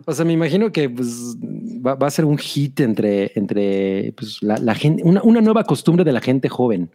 O 0.07 0.12
sea, 0.12 0.25
me 0.25 0.33
imagino 0.33 0.70
que 0.72 0.91
pues, 0.91 1.37
va, 1.85 1.95
va 1.95 2.07
a 2.07 2.11
ser 2.11 2.25
un 2.25 2.37
hit 2.39 2.81
entre, 2.81 3.33
entre 3.37 4.12
pues, 4.16 4.43
la, 4.43 4.59
la 4.59 4.75
gente, 4.75 5.03
una, 5.05 5.22
una 5.22 5.41
nueva 5.41 5.64
costumbre 5.64 6.05
de 6.05 6.12
la 6.12 6.20
gente 6.20 6.49
joven. 6.49 6.91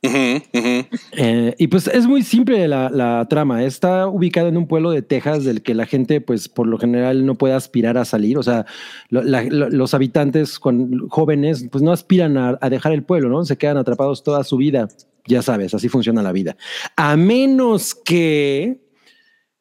Eh, 0.00 1.54
y 1.58 1.66
pues 1.66 1.88
es 1.88 2.06
muy 2.06 2.22
simple 2.22 2.68
la, 2.68 2.88
la 2.90 3.26
trama. 3.28 3.64
Está 3.64 4.06
ubicado 4.06 4.48
en 4.48 4.56
un 4.56 4.66
pueblo 4.68 4.90
de 4.90 5.02
Texas 5.02 5.44
del 5.44 5.62
que 5.62 5.74
la 5.74 5.86
gente, 5.86 6.20
pues 6.20 6.48
por 6.48 6.66
lo 6.68 6.78
general, 6.78 7.26
no 7.26 7.34
puede 7.34 7.54
aspirar 7.54 7.98
a 7.98 8.04
salir. 8.04 8.38
O 8.38 8.42
sea, 8.42 8.64
lo- 9.08 9.22
la- 9.22 9.42
lo- 9.42 9.70
los 9.70 9.94
habitantes 9.94 10.58
con, 10.58 11.08
jóvenes, 11.08 11.66
pues 11.70 11.82
no 11.82 11.90
aspiran 11.92 12.36
a, 12.36 12.58
a 12.60 12.70
dejar 12.70 12.92
el 12.92 13.02
pueblo, 13.02 13.28
¿no? 13.28 13.44
Se 13.44 13.56
quedan 13.56 13.76
atrapados 13.76 14.22
toda 14.22 14.44
su 14.44 14.56
vida. 14.56 14.88
Ya 15.28 15.42
sabes, 15.42 15.74
así 15.74 15.88
funciona 15.88 16.22
la 16.22 16.32
vida. 16.32 16.56
A 16.96 17.16
menos 17.16 17.94
que 17.94 18.80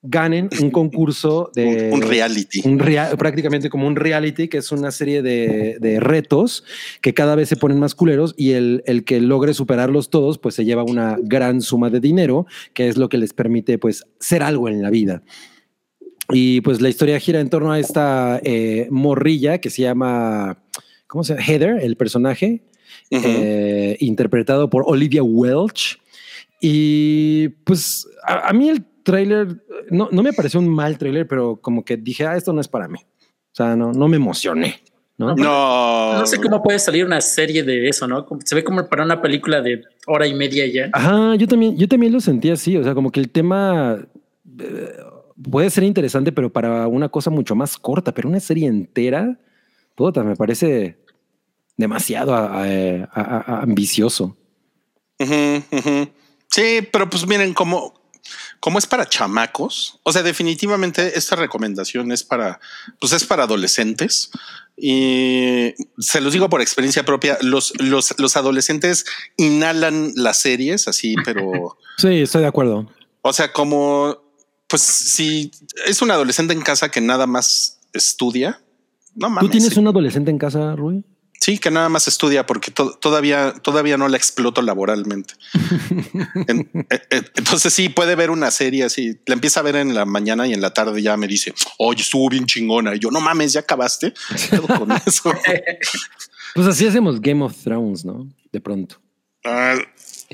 ganen 0.01 0.47
un 0.61 0.71
concurso 0.71 1.51
de 1.55 1.89
Un, 1.91 2.01
un 2.03 2.09
reality. 2.09 2.61
un 2.63 2.79
rea- 2.79 3.15
prácticamente 3.17 3.69
como 3.69 3.87
un 3.87 3.95
reality, 3.95 4.47
que 4.47 4.59
es 4.59 4.71
una 4.71 4.91
serie 4.91 5.21
de, 5.21 5.77
de 5.81 5.99
retos 5.99 6.63
que 7.01 7.13
cada 7.13 7.35
vez 7.35 7.49
se 7.49 7.57
ponen 7.57 7.79
más 7.79 7.93
culeros 7.95 8.33
y 8.37 8.51
el, 8.51 8.83
el 8.85 9.03
que 9.03 9.19
logre 9.19 9.53
superarlos 9.53 10.09
todos, 10.09 10.37
pues 10.37 10.55
se 10.55 10.63
lleva 10.65 10.83
una 10.83 11.17
gran 11.21 11.61
suma 11.61 11.89
de 11.89 11.99
dinero, 11.99 12.45
que 12.73 12.87
es 12.87 12.95
lo 12.97 13.09
que 13.09 13.17
les 13.17 13.33
permite 13.33 13.77
pues 13.77 14.05
ser 14.19 14.43
algo 14.43 14.69
en 14.69 14.81
la 14.81 14.89
vida. 14.89 15.23
Y 16.29 16.61
pues 16.61 16.81
la 16.81 16.89
historia 16.89 17.19
gira 17.19 17.39
en 17.39 17.49
torno 17.49 17.71
a 17.71 17.79
esta 17.79 18.39
eh, 18.43 18.87
morrilla 18.91 19.59
que 19.59 19.69
se 19.69 19.81
llama, 19.83 20.61
¿cómo 21.07 21.23
se 21.23 21.33
llama? 21.33 21.45
Heather, 21.45 21.79
el 21.83 21.95
personaje, 21.97 22.63
Ujú. 23.11 23.23
eh, 23.25 23.97
interpretado 23.99 24.69
por 24.69 24.83
Olivia 24.85 25.23
Welch. 25.23 25.99
Y 26.61 27.49
pues 27.63 28.07
a, 28.23 28.49
a 28.49 28.53
mí 28.53 28.69
el 28.69 28.83
tráiler 29.03 29.63
no, 29.89 30.09
no 30.11 30.23
me 30.23 30.33
pareció 30.33 30.59
un 30.59 30.67
mal 30.67 30.97
tráiler, 30.97 31.27
pero 31.27 31.57
como 31.57 31.85
que 31.85 31.97
dije, 31.97 32.25
ah, 32.25 32.35
esto 32.35 32.51
no 32.53 32.61
es 32.61 32.67
para 32.67 32.87
mí. 32.87 32.99
O 32.99 33.55
sea, 33.57 33.75
no, 33.75 33.91
no 33.91 34.07
me 34.07 34.17
emocioné. 34.17 34.81
¿no? 35.17 35.35
no, 35.35 36.19
No 36.19 36.25
sé 36.27 36.39
cómo 36.39 36.61
puede 36.61 36.77
salir 36.79 37.05
una 37.05 37.21
serie 37.21 37.63
de 37.63 37.89
eso, 37.89 38.07
¿no? 38.07 38.27
Se 38.45 38.53
ve 38.53 38.63
como 38.63 38.87
para 38.87 39.03
una 39.03 39.21
película 39.21 39.61
de 39.61 39.81
hora 40.05 40.27
y 40.27 40.33
media 40.33 40.65
ya. 40.67 40.89
Ajá, 40.93 41.35
yo 41.35 41.47
también, 41.47 41.75
yo 41.75 41.87
también 41.87 42.13
lo 42.13 42.19
sentí 42.19 42.49
así. 42.49 42.77
O 42.77 42.83
sea, 42.83 42.93
como 42.93 43.11
que 43.11 43.19
el 43.19 43.29
tema 43.31 43.97
eh, 44.59 44.91
puede 45.49 45.69
ser 45.69 45.83
interesante, 45.83 46.31
pero 46.31 46.51
para 46.51 46.87
una 46.87 47.09
cosa 47.09 47.29
mucho 47.31 47.55
más 47.55 47.77
corta, 47.77 48.13
pero 48.13 48.29
una 48.29 48.39
serie 48.39 48.67
entera, 48.67 49.39
puta, 49.95 50.23
me 50.23 50.35
parece 50.35 50.97
demasiado 51.77 52.35
a- 52.35 53.61
ambicioso. 53.61 54.35
Sí, 56.49 56.79
pero 56.91 57.09
pues 57.09 57.27
miren, 57.27 57.53
como, 57.53 57.93
como 58.59 58.79
es 58.79 58.85
para 58.87 59.07
chamacos, 59.07 59.99
o 60.03 60.11
sea, 60.13 60.23
definitivamente 60.23 61.17
esta 61.17 61.35
recomendación 61.35 62.11
es 62.11 62.23
para, 62.23 62.59
pues 62.99 63.13
es 63.13 63.25
para 63.25 63.43
adolescentes. 63.43 64.31
Y 64.79 65.73
se 65.97 66.21
los 66.21 66.33
digo 66.33 66.49
por 66.49 66.61
experiencia 66.61 67.03
propia, 67.03 67.37
los, 67.41 67.73
los, 67.81 68.13
los 68.19 68.37
adolescentes 68.37 69.05
inhalan 69.35 70.11
las 70.15 70.37
series 70.39 70.87
así, 70.87 71.15
pero, 71.25 71.77
Sí, 71.97 72.21
estoy 72.21 72.41
de 72.41 72.47
acuerdo. 72.47 72.87
o 73.21 73.33
sea, 73.33 73.51
como, 73.51 74.17
pues 74.67 74.81
si 74.83 75.51
es 75.87 76.01
un 76.01 76.11
adolescente 76.11 76.53
en 76.53 76.61
casa 76.61 76.89
que 76.91 77.01
nada 77.01 77.25
más 77.25 77.79
estudia, 77.93 78.61
no 79.15 79.29
mames. 79.31 79.41
¿Tú 79.45 79.49
tienes 79.49 79.73
sí. 79.73 79.79
un 79.79 79.87
adolescente 79.87 80.29
en 80.29 80.37
casa, 80.37 80.75
Rui? 80.75 81.03
Sí, 81.47 81.59
que 81.59 81.71
nada 81.71 81.87
más 81.87 82.09
estudia 82.09 82.45
porque 82.45 82.71
to- 82.71 82.97
todavía, 82.99 83.53
todavía 83.63 83.95
no 83.95 84.09
la 84.09 84.17
exploto 84.17 84.61
laboralmente. 84.61 85.33
En- 86.49 86.69
eh, 86.89 86.99
eh, 87.09 87.21
entonces 87.35 87.71
sí 87.73 87.87
puede 87.87 88.15
ver 88.15 88.31
una 88.31 88.51
serie 88.51 88.83
así, 88.83 89.17
la 89.25 89.33
empieza 89.33 89.61
a 89.61 89.63
ver 89.63 89.77
en 89.77 89.95
la 89.95 90.03
mañana 90.03 90.45
y 90.45 90.51
en 90.53 90.59
la 90.59 90.73
tarde 90.73 91.01
ya 91.01 91.15
me 91.15 91.25
dice, 91.25 91.53
oye, 91.77 92.01
estuvo 92.01 92.27
bien 92.29 92.45
chingona. 92.47 92.93
Y 92.95 92.99
yo, 92.99 93.11
no 93.11 93.21
mames, 93.21 93.53
ya 93.53 93.61
acabaste. 93.61 94.13
¿Qué 94.49 94.57
pedo 94.57 94.67
con 94.67 94.91
eso? 94.91 95.31
Pues 96.53 96.67
así 96.67 96.85
hacemos 96.87 97.21
Game 97.21 97.43
of 97.45 97.55
Thrones, 97.63 98.03
¿no? 98.03 98.27
De 98.51 98.59
pronto. 98.59 98.99
Ah, 99.45 99.75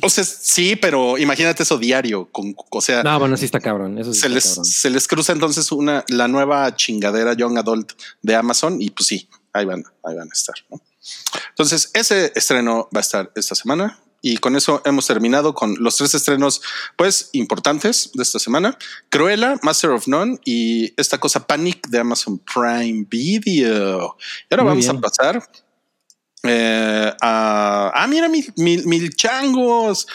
o 0.02 0.10
sea, 0.10 0.24
sí, 0.24 0.76
pero 0.78 1.18
imagínate 1.20 1.62
eso 1.62 1.78
diario. 1.78 2.30
Con, 2.32 2.56
o 2.72 2.82
sea, 2.82 3.04
No, 3.04 3.20
bueno, 3.20 3.38
sí 3.38 3.46
está 3.46 3.60
cabrón. 3.60 4.00
Eso 4.00 4.14
sí 4.14 4.22
se 4.22 4.28
está 4.28 4.34
les, 4.36 4.46
cabrón. 4.48 4.66
se 4.66 4.90
les 4.90 5.08
cruza 5.08 5.34
entonces 5.34 5.72
una, 5.72 6.04
la 6.08 6.28
nueva 6.28 6.76
chingadera 6.76 7.34
Young 7.34 7.58
Adult 7.60 7.92
de 8.24 8.36
Amazon 8.36 8.82
y 8.82 8.90
pues 8.90 9.06
sí, 9.08 9.28
ahí 9.52 9.66
van, 9.66 9.84
ahí 10.04 10.16
van 10.16 10.30
a 10.30 10.34
estar. 10.34 10.56
¿no? 10.72 10.82
Entonces, 11.50 11.90
ese 11.94 12.32
estreno 12.36 12.90
va 12.96 13.00
a 13.00 13.02
estar 13.02 13.32
esta 13.36 13.56
semana 13.56 14.00
y 14.26 14.38
con 14.38 14.56
eso 14.56 14.82
hemos 14.86 15.06
terminado 15.06 15.54
con 15.54 15.76
los 15.80 15.98
tres 15.98 16.16
estrenos, 16.16 16.62
pues 16.96 17.30
importantes 17.34 18.10
de 18.14 18.24
esta 18.24 18.40
semana: 18.40 18.78
Cruella, 19.10 19.60
Master 19.64 19.90
of 19.90 20.08
None 20.08 20.40
y 20.46 20.94
esta 21.00 21.18
cosa 21.20 21.46
Panic 21.46 21.88
de 21.90 22.00
Amazon 22.00 22.40
Prime 22.40 23.06
Video. 23.10 24.16
Y 24.50 24.54
ahora 24.54 24.64
Muy 24.64 24.70
vamos 24.70 24.86
bien. 24.86 24.98
a 24.98 25.02
pasar 25.02 25.50
eh, 26.44 27.14
a. 27.22 27.92
Ah, 27.94 28.08
mira, 28.08 28.30
mil, 28.30 28.54
mil, 28.56 28.88
mil 28.88 29.14
changos. 29.14 30.08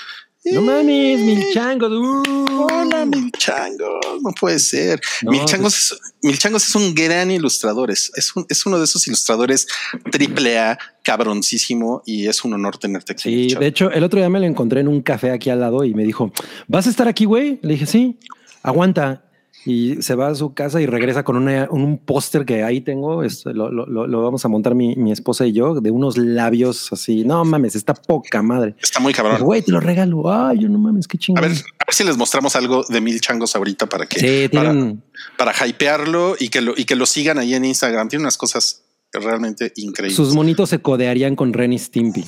No 0.52 0.62
mames, 0.62 1.20
mil 1.20 1.44
changos. 1.52 1.90
uh. 1.92 2.22
Hola, 2.70 3.04
Mil 3.06 3.30
Changos, 3.32 4.20
no 4.22 4.30
puede 4.38 4.58
ser. 4.58 5.00
No, 5.22 5.30
Mil, 5.30 5.44
Changos 5.44 5.74
es, 5.76 5.98
Mil 6.22 6.36
Changos 6.38 6.68
es 6.68 6.74
un 6.74 6.94
gran 6.94 7.30
ilustrador, 7.30 7.90
es, 7.90 8.10
es, 8.16 8.34
un- 8.34 8.44
es 8.48 8.66
uno 8.66 8.78
de 8.78 8.84
esos 8.84 9.06
ilustradores 9.06 9.66
triple 10.10 10.58
A, 10.58 10.78
cabroncísimo, 11.02 12.02
y 12.04 12.26
es 12.26 12.44
un 12.44 12.54
honor 12.54 12.78
tenerte 12.78 13.12
aquí. 13.12 13.50
Sí, 13.50 13.54
de 13.54 13.66
hecho, 13.66 13.90
el 13.90 14.02
otro 14.04 14.18
día 14.18 14.28
me 14.28 14.40
lo 14.40 14.46
encontré 14.46 14.80
en 14.80 14.88
un 14.88 15.02
café 15.02 15.30
aquí 15.30 15.50
al 15.50 15.60
lado 15.60 15.84
y 15.84 15.94
me 15.94 16.04
dijo, 16.04 16.32
¿vas 16.66 16.86
a 16.86 16.90
estar 16.90 17.06
aquí, 17.08 17.24
güey? 17.26 17.58
Le 17.62 17.74
dije, 17.74 17.86
sí, 17.86 18.18
aguanta. 18.62 19.24
Y 19.66 20.00
se 20.02 20.14
va 20.14 20.28
a 20.28 20.34
su 20.34 20.54
casa 20.54 20.80
y 20.80 20.86
regresa 20.86 21.24
con 21.24 21.36
una- 21.36 21.68
un 21.70 21.98
póster 21.98 22.44
que 22.46 22.62
ahí 22.62 22.80
tengo. 22.80 23.22
lo, 23.44 23.70
lo- 23.70 24.22
vamos 24.22 24.44
a 24.44 24.48
montar 24.48 24.74
mi, 24.74 24.94
mi 24.96 25.12
esposa 25.12 25.46
y 25.46 25.52
yo 25.52 25.80
de 25.80 25.90
unos 25.90 26.16
labios 26.16 26.92
así. 26.92 27.24
No 27.24 27.44
mames, 27.44 27.74
está 27.74 27.92
poca 27.94 28.40
madre. 28.42 28.76
Está 28.80 29.00
muy 29.00 29.12
cabrón. 29.12 29.42
Güey, 29.42 29.62
te 29.62 29.72
lo 29.72 29.80
regalo. 29.80 30.32
Ay, 30.32 30.60
yo 30.60 30.68
no 30.68 30.78
mames, 30.78 31.06
qué 31.08 31.16
A 31.16 31.20
chingón. 31.20 31.42
ver, 31.42 31.50
a 31.52 31.84
ver 31.86 31.94
si 31.94 32.04
les 32.04 32.16
mostramos 32.16 32.56
algo 32.56 32.84
de 32.88 33.00
Mil 33.00 33.20
Changos 33.20 33.54
ahorita 33.56 33.86
para 33.86 34.06
que 34.06 34.20
sí, 34.20 34.48
para, 34.48 34.70
tienen. 34.70 35.02
para 35.36 35.52
hypearlo 35.66 36.36
y 36.38 36.48
que 36.48 36.60
lo 36.62 36.74
y 36.76 36.84
que 36.84 36.96
lo 36.96 37.04
sigan 37.06 37.38
ahí 37.38 37.54
en 37.54 37.64
Instagram. 37.64 38.08
Tiene 38.08 38.22
unas 38.22 38.38
cosas 38.38 38.84
realmente 39.12 39.72
increíbles. 39.76 40.16
Sus 40.16 40.34
monitos 40.34 40.68
se 40.70 40.80
codearían 40.80 41.34
con 41.34 41.52
Ren 41.52 41.72
y 41.72 41.78
Stimpy. 41.78 42.24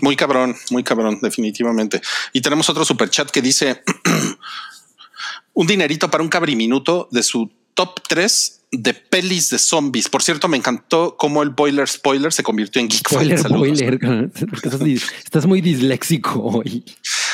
Muy 0.00 0.16
cabrón, 0.16 0.54
muy 0.70 0.82
cabrón, 0.82 1.18
definitivamente. 1.22 2.00
Y 2.32 2.40
tenemos 2.40 2.68
otro 2.70 2.84
super 2.84 3.08
chat 3.10 3.30
que 3.30 3.40
dice 3.42 3.82
un 5.54 5.66
dinerito 5.66 6.10
para 6.10 6.22
un 6.22 6.28
cabriminuto 6.28 7.08
de 7.10 7.22
su 7.22 7.50
top 7.74 8.00
3 8.08 8.60
de 8.72 8.94
pelis 8.94 9.50
de 9.50 9.58
zombies. 9.58 10.08
Por 10.08 10.22
cierto, 10.22 10.48
me 10.48 10.56
encantó 10.56 11.16
cómo 11.18 11.42
el 11.42 11.50
Boiler 11.50 11.86
Spoiler 11.88 12.32
se 12.32 12.42
convirtió 12.42 12.80
en 12.80 12.88
Geek 12.88 13.06
Spoiler, 13.06 13.36
estás, 13.38 15.46
muy 15.46 15.60
disléxico 15.60 16.40
hoy. 16.42 16.84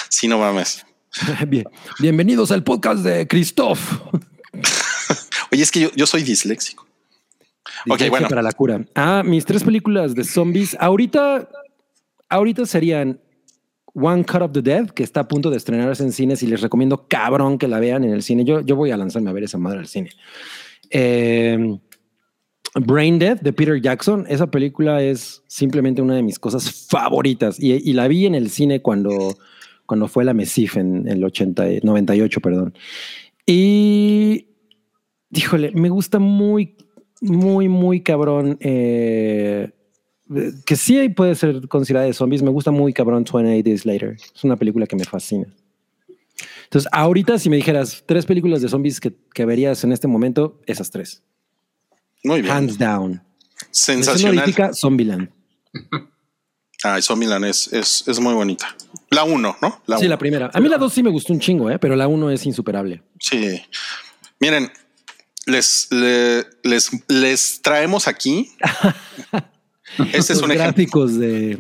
Sí, 0.09 0.27
no 0.27 0.39
mames. 0.39 0.85
Bien- 1.49 1.67
Bienvenidos 2.01 2.51
al 2.51 2.65
podcast 2.65 3.05
de 3.05 3.27
Christoph. 3.29 3.79
Oye, 5.53 5.63
es 5.63 5.71
que 5.71 5.81
yo, 5.81 5.91
yo 5.95 6.07
soy 6.07 6.23
disléxico. 6.23 6.87
Ok, 7.87 7.95
Dislexia 7.99 8.11
bueno. 8.11 8.29
Para 8.29 8.43
la 8.43 8.53
cura. 8.53 8.85
Ah, 8.95 9.23
mis 9.25 9.45
tres 9.45 9.63
películas 9.63 10.15
de 10.15 10.25
zombies. 10.25 10.77
Ahorita, 10.81 11.49
ahorita 12.29 12.67
serían 12.67 13.21
One 13.95 14.25
Cut 14.25 14.43
of 14.43 14.53
the 14.53 14.63
Dead, 14.63 14.91
que 14.91 15.03
está 15.03 15.21
a 15.21 15.29
punto 15.29 15.51
de 15.51 15.57
estrenarse 15.57 16.03
en 16.03 16.13
cines 16.13 16.43
y 16.43 16.47
les 16.47 16.61
recomiendo 16.61 17.07
cabrón 17.09 17.59
que 17.59 17.69
la 17.69 17.81
vean 17.81 18.05
en 18.05 18.13
el 18.13 18.23
cine. 18.23 18.45
Yo, 18.45 18.61
yo 18.61 18.77
voy 18.77 18.91
a 18.91 18.97
lanzarme 18.97 19.31
a 19.31 19.33
ver 19.33 19.45
esa 19.45 19.59
madre 19.59 19.81
al 19.81 19.87
cine. 19.87 20.11
Eh, 20.91 21.79
Brain 22.75 23.19
Dead 23.19 23.41
de 23.41 23.53
Peter 23.53 23.81
Jackson. 23.81 24.25
Esa 24.29 24.51
película 24.51 25.03
es 25.03 25.43
simplemente 25.47 26.03
una 26.03 26.15
de 26.15 26.23
mis 26.23 26.39
cosas 26.39 26.87
favoritas 26.89 27.59
y, 27.59 27.93
la 27.93 28.09
vi 28.09 28.27
en 28.27 28.35
el 28.35 28.51
cine 28.51 28.83
cuando, 28.83 29.37
cuando 29.87 30.09
fue 30.09 30.25
la 30.25 30.35
MESIF 30.35 30.77
en 30.77 31.09
el 31.09 31.25
80, 31.25 31.73
y- 31.73 31.81
98, 31.83 32.41
perdón. 32.41 32.75
Y 33.47 34.49
híjole, 35.31 35.73
me 35.73 35.89
gusta 35.89 36.19
muy, 36.19 36.77
muy, 37.21 37.69
muy 37.69 38.03
cabrón. 38.03 38.59
eh, 38.61 39.71
que 40.65 40.77
sí 40.77 41.09
puede 41.09 41.35
ser 41.35 41.67
considerada 41.69 42.07
de 42.07 42.13
zombies. 42.13 42.43
Me 42.43 42.51
gusta 42.51 42.71
muy 42.71 42.93
cabrón 42.93 43.25
28 43.33 43.63
Days 43.69 43.87
Later. 43.87 44.17
Es 44.35 44.45
una 44.45 44.57
película 44.57 44.87
que 44.87 44.97
me 44.97 45.05
fascina. 45.05 45.47
Entonces, 46.65 46.89
ahorita, 46.93 47.39
si 47.39 47.49
me 47.49 47.57
dijeras 47.57 48.05
tres 48.07 48.27
películas 48.27 48.61
de 48.61 48.69
zombies 48.69 49.01
que, 49.01 49.15
que 49.33 49.45
verías 49.47 49.83
en 49.85 49.93
este 49.93 50.07
momento, 50.07 50.61
esas 50.67 50.91
tres. 50.91 51.23
Muy 52.25 52.43
bien. 52.43 52.53
Hands 52.55 52.77
down. 52.79 53.23
Sensacional. 53.71 54.75
Zombieland. 54.75 55.31
Eso 56.97 57.17
Milan 57.17 57.43
es, 57.45 57.73
es, 57.73 58.07
es 58.07 58.21
muy 58.21 58.35
bonita. 58.35 58.77
La 59.11 59.25
uno, 59.25 59.57
¿no? 59.61 59.83
La 59.87 59.97
Sí, 59.99 60.05
uno. 60.05 60.11
la 60.11 60.19
primera. 60.19 60.51
A 60.55 60.61
mí 60.61 60.69
la 60.69 60.79
dos 60.79 60.93
sí 60.93 61.03
me 61.03 61.11
gustó 61.11 61.33
un 61.33 61.41
chingo, 61.41 61.69
¿eh? 61.71 61.79
pero 61.81 61.97
la 61.97 62.07
uno 62.07 62.31
es 62.31 62.47
insuperable. 62.47 63.03
Sí. 63.19 63.61
Miren, 64.39 64.71
les, 65.47 65.89
le- 65.91 66.47
les, 66.63 66.91
les 67.09 67.61
traemos 67.63 68.07
aquí. 68.07 68.53
Este 70.13 70.33
es 70.33 70.39
un 70.41 70.51
ejemplo. 70.51 70.65
gráficos 70.65 71.19
de. 71.19 71.59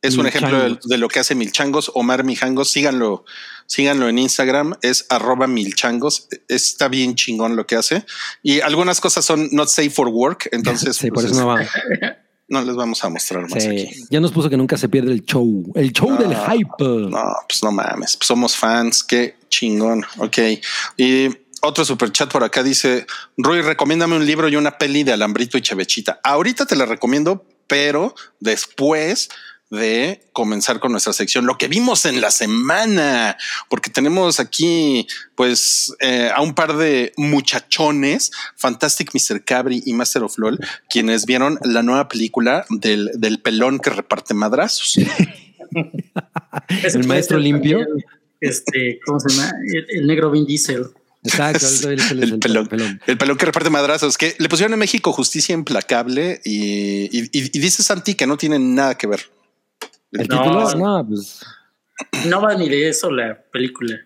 Es 0.00 0.16
un 0.16 0.26
ejemplo 0.26 0.78
de, 0.84 0.98
lo 0.98 1.08
que 1.08 1.18
hace 1.18 1.34
Milchangos, 1.34 1.90
Omar 1.94 2.22
Mijangos. 2.22 2.70
Síganlo, 2.70 3.24
síganlo 3.66 4.08
en 4.08 4.18
Instagram. 4.18 4.74
Es 4.80 5.06
arroba 5.08 5.48
Milchangos. 5.48 6.28
Está 6.46 6.86
bien 6.88 7.16
chingón 7.16 7.56
lo 7.56 7.66
que 7.66 7.74
hace. 7.74 8.04
Y 8.42 8.60
algunas 8.60 9.00
cosas 9.00 9.24
son 9.24 9.48
not 9.50 9.68
safe 9.68 9.90
for 9.90 10.08
work. 10.08 10.48
Entonces, 10.52 10.96
Sí, 10.96 11.08
por 11.08 11.22
pues, 11.24 11.32
eso 11.32 11.40
no 11.40 11.46
va. 11.48 11.66
no 12.48 12.62
les 12.62 12.76
vamos 12.76 13.02
a 13.02 13.08
mostrar 13.08 13.48
más 13.50 13.60
Sí. 13.62 13.68
aquí. 13.68 13.90
Ya 14.08 14.20
nos 14.20 14.30
puso 14.30 14.48
que 14.48 14.56
nunca 14.56 14.76
se 14.76 14.88
pierde 14.88 15.12
el 15.12 15.24
show. 15.24 15.64
El 15.74 15.92
show 15.92 16.16
del 16.16 16.34
hype. 16.36 16.68
No, 17.10 17.24
pues 17.48 17.62
no 17.64 17.72
mames. 17.72 18.16
Pues 18.16 18.26
somos 18.28 18.54
fans. 18.54 19.02
Qué 19.02 19.36
chingón. 19.48 20.04
Ok. 20.18 20.38
Y 20.96 21.26
otro 21.60 21.84
super 21.84 22.12
chat 22.12 22.30
por 22.30 22.44
acá 22.44 22.62
dice: 22.62 23.04
Roy, 23.36 23.62
recomiéndame 23.62 24.14
un 24.14 24.24
libro 24.24 24.48
y 24.48 24.54
una 24.54 24.78
peli 24.78 25.02
de 25.02 25.12
Alambrito 25.12 25.58
y 25.58 25.62
Chevechita. 25.62 26.20
Ahorita 26.22 26.66
te 26.66 26.76
la 26.76 26.86
recomiendo, 26.86 27.44
pero 27.68 28.14
después 28.40 29.28
de 29.70 30.22
comenzar 30.32 30.80
con 30.80 30.92
nuestra 30.92 31.12
sección, 31.12 31.46
lo 31.46 31.58
que 31.58 31.68
vimos 31.68 32.06
en 32.06 32.20
la 32.20 32.30
semana, 32.30 33.36
porque 33.68 33.90
tenemos 33.90 34.40
aquí 34.40 35.06
pues 35.34 35.94
eh, 36.00 36.30
a 36.34 36.40
un 36.40 36.54
par 36.54 36.76
de 36.76 37.12
muchachones, 37.16 38.30
Fantastic 38.56 39.10
Mr. 39.14 39.44
Cabri 39.44 39.82
y 39.84 39.92
Master 39.92 40.22
of 40.22 40.38
LOL, 40.38 40.58
quienes 40.88 41.26
vieron 41.26 41.58
la 41.62 41.82
nueva 41.82 42.08
película 42.08 42.64
del, 42.70 43.10
del 43.14 43.40
pelón 43.40 43.78
que 43.78 43.90
reparte 43.90 44.34
madrazos. 44.34 44.98
El 46.82 47.06
maestro 47.06 47.38
limpio. 47.38 47.80
Este, 48.40 49.00
¿cómo 49.04 49.20
se 49.20 49.28
llama? 49.30 49.52
El, 49.72 49.86
el 49.90 50.06
negro 50.06 50.30
Vin 50.30 50.46
Diesel. 50.46 50.86
Exacto. 51.24 51.66
el, 51.88 52.00
el, 52.00 52.22
el 52.32 52.38
pelón, 52.38 52.66
pelón. 52.68 53.00
el 53.06 53.18
pelón 53.18 53.36
que 53.36 53.46
reparte 53.46 53.70
madrazos, 53.70 54.16
que 54.16 54.34
le 54.38 54.48
pusieron 54.48 54.72
en 54.72 54.78
México 54.78 55.12
justicia 55.12 55.52
implacable 55.54 56.40
y, 56.44 57.04
y, 57.16 57.24
y- 57.32 57.50
y 57.52 57.58
dice 57.58 57.82
Santi 57.82 58.14
que 58.14 58.26
no 58.26 58.36
tiene 58.36 58.58
nada 58.58 58.96
que 58.96 59.06
ver. 59.06 59.20
El 60.12 60.26
No. 60.28 60.42
título, 60.42 60.74
no, 60.76 61.06
pues. 61.08 61.40
No 62.26 62.40
va 62.40 62.54
ni 62.54 62.68
de 62.68 62.88
eso 62.88 63.10
la 63.10 63.36
película. 63.52 63.96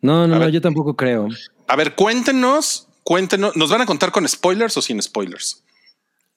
No, 0.00 0.26
no, 0.26 0.34
no, 0.34 0.40
ver. 0.40 0.50
yo 0.50 0.60
tampoco 0.60 0.94
creo. 0.96 1.28
A 1.66 1.76
ver, 1.76 1.94
cuéntenos, 1.94 2.88
cuéntenos, 3.04 3.56
¿nos 3.56 3.70
van 3.70 3.80
a 3.82 3.86
contar 3.86 4.10
con 4.12 4.26
spoilers 4.28 4.76
o 4.76 4.82
sin 4.82 5.00
spoilers? 5.02 5.62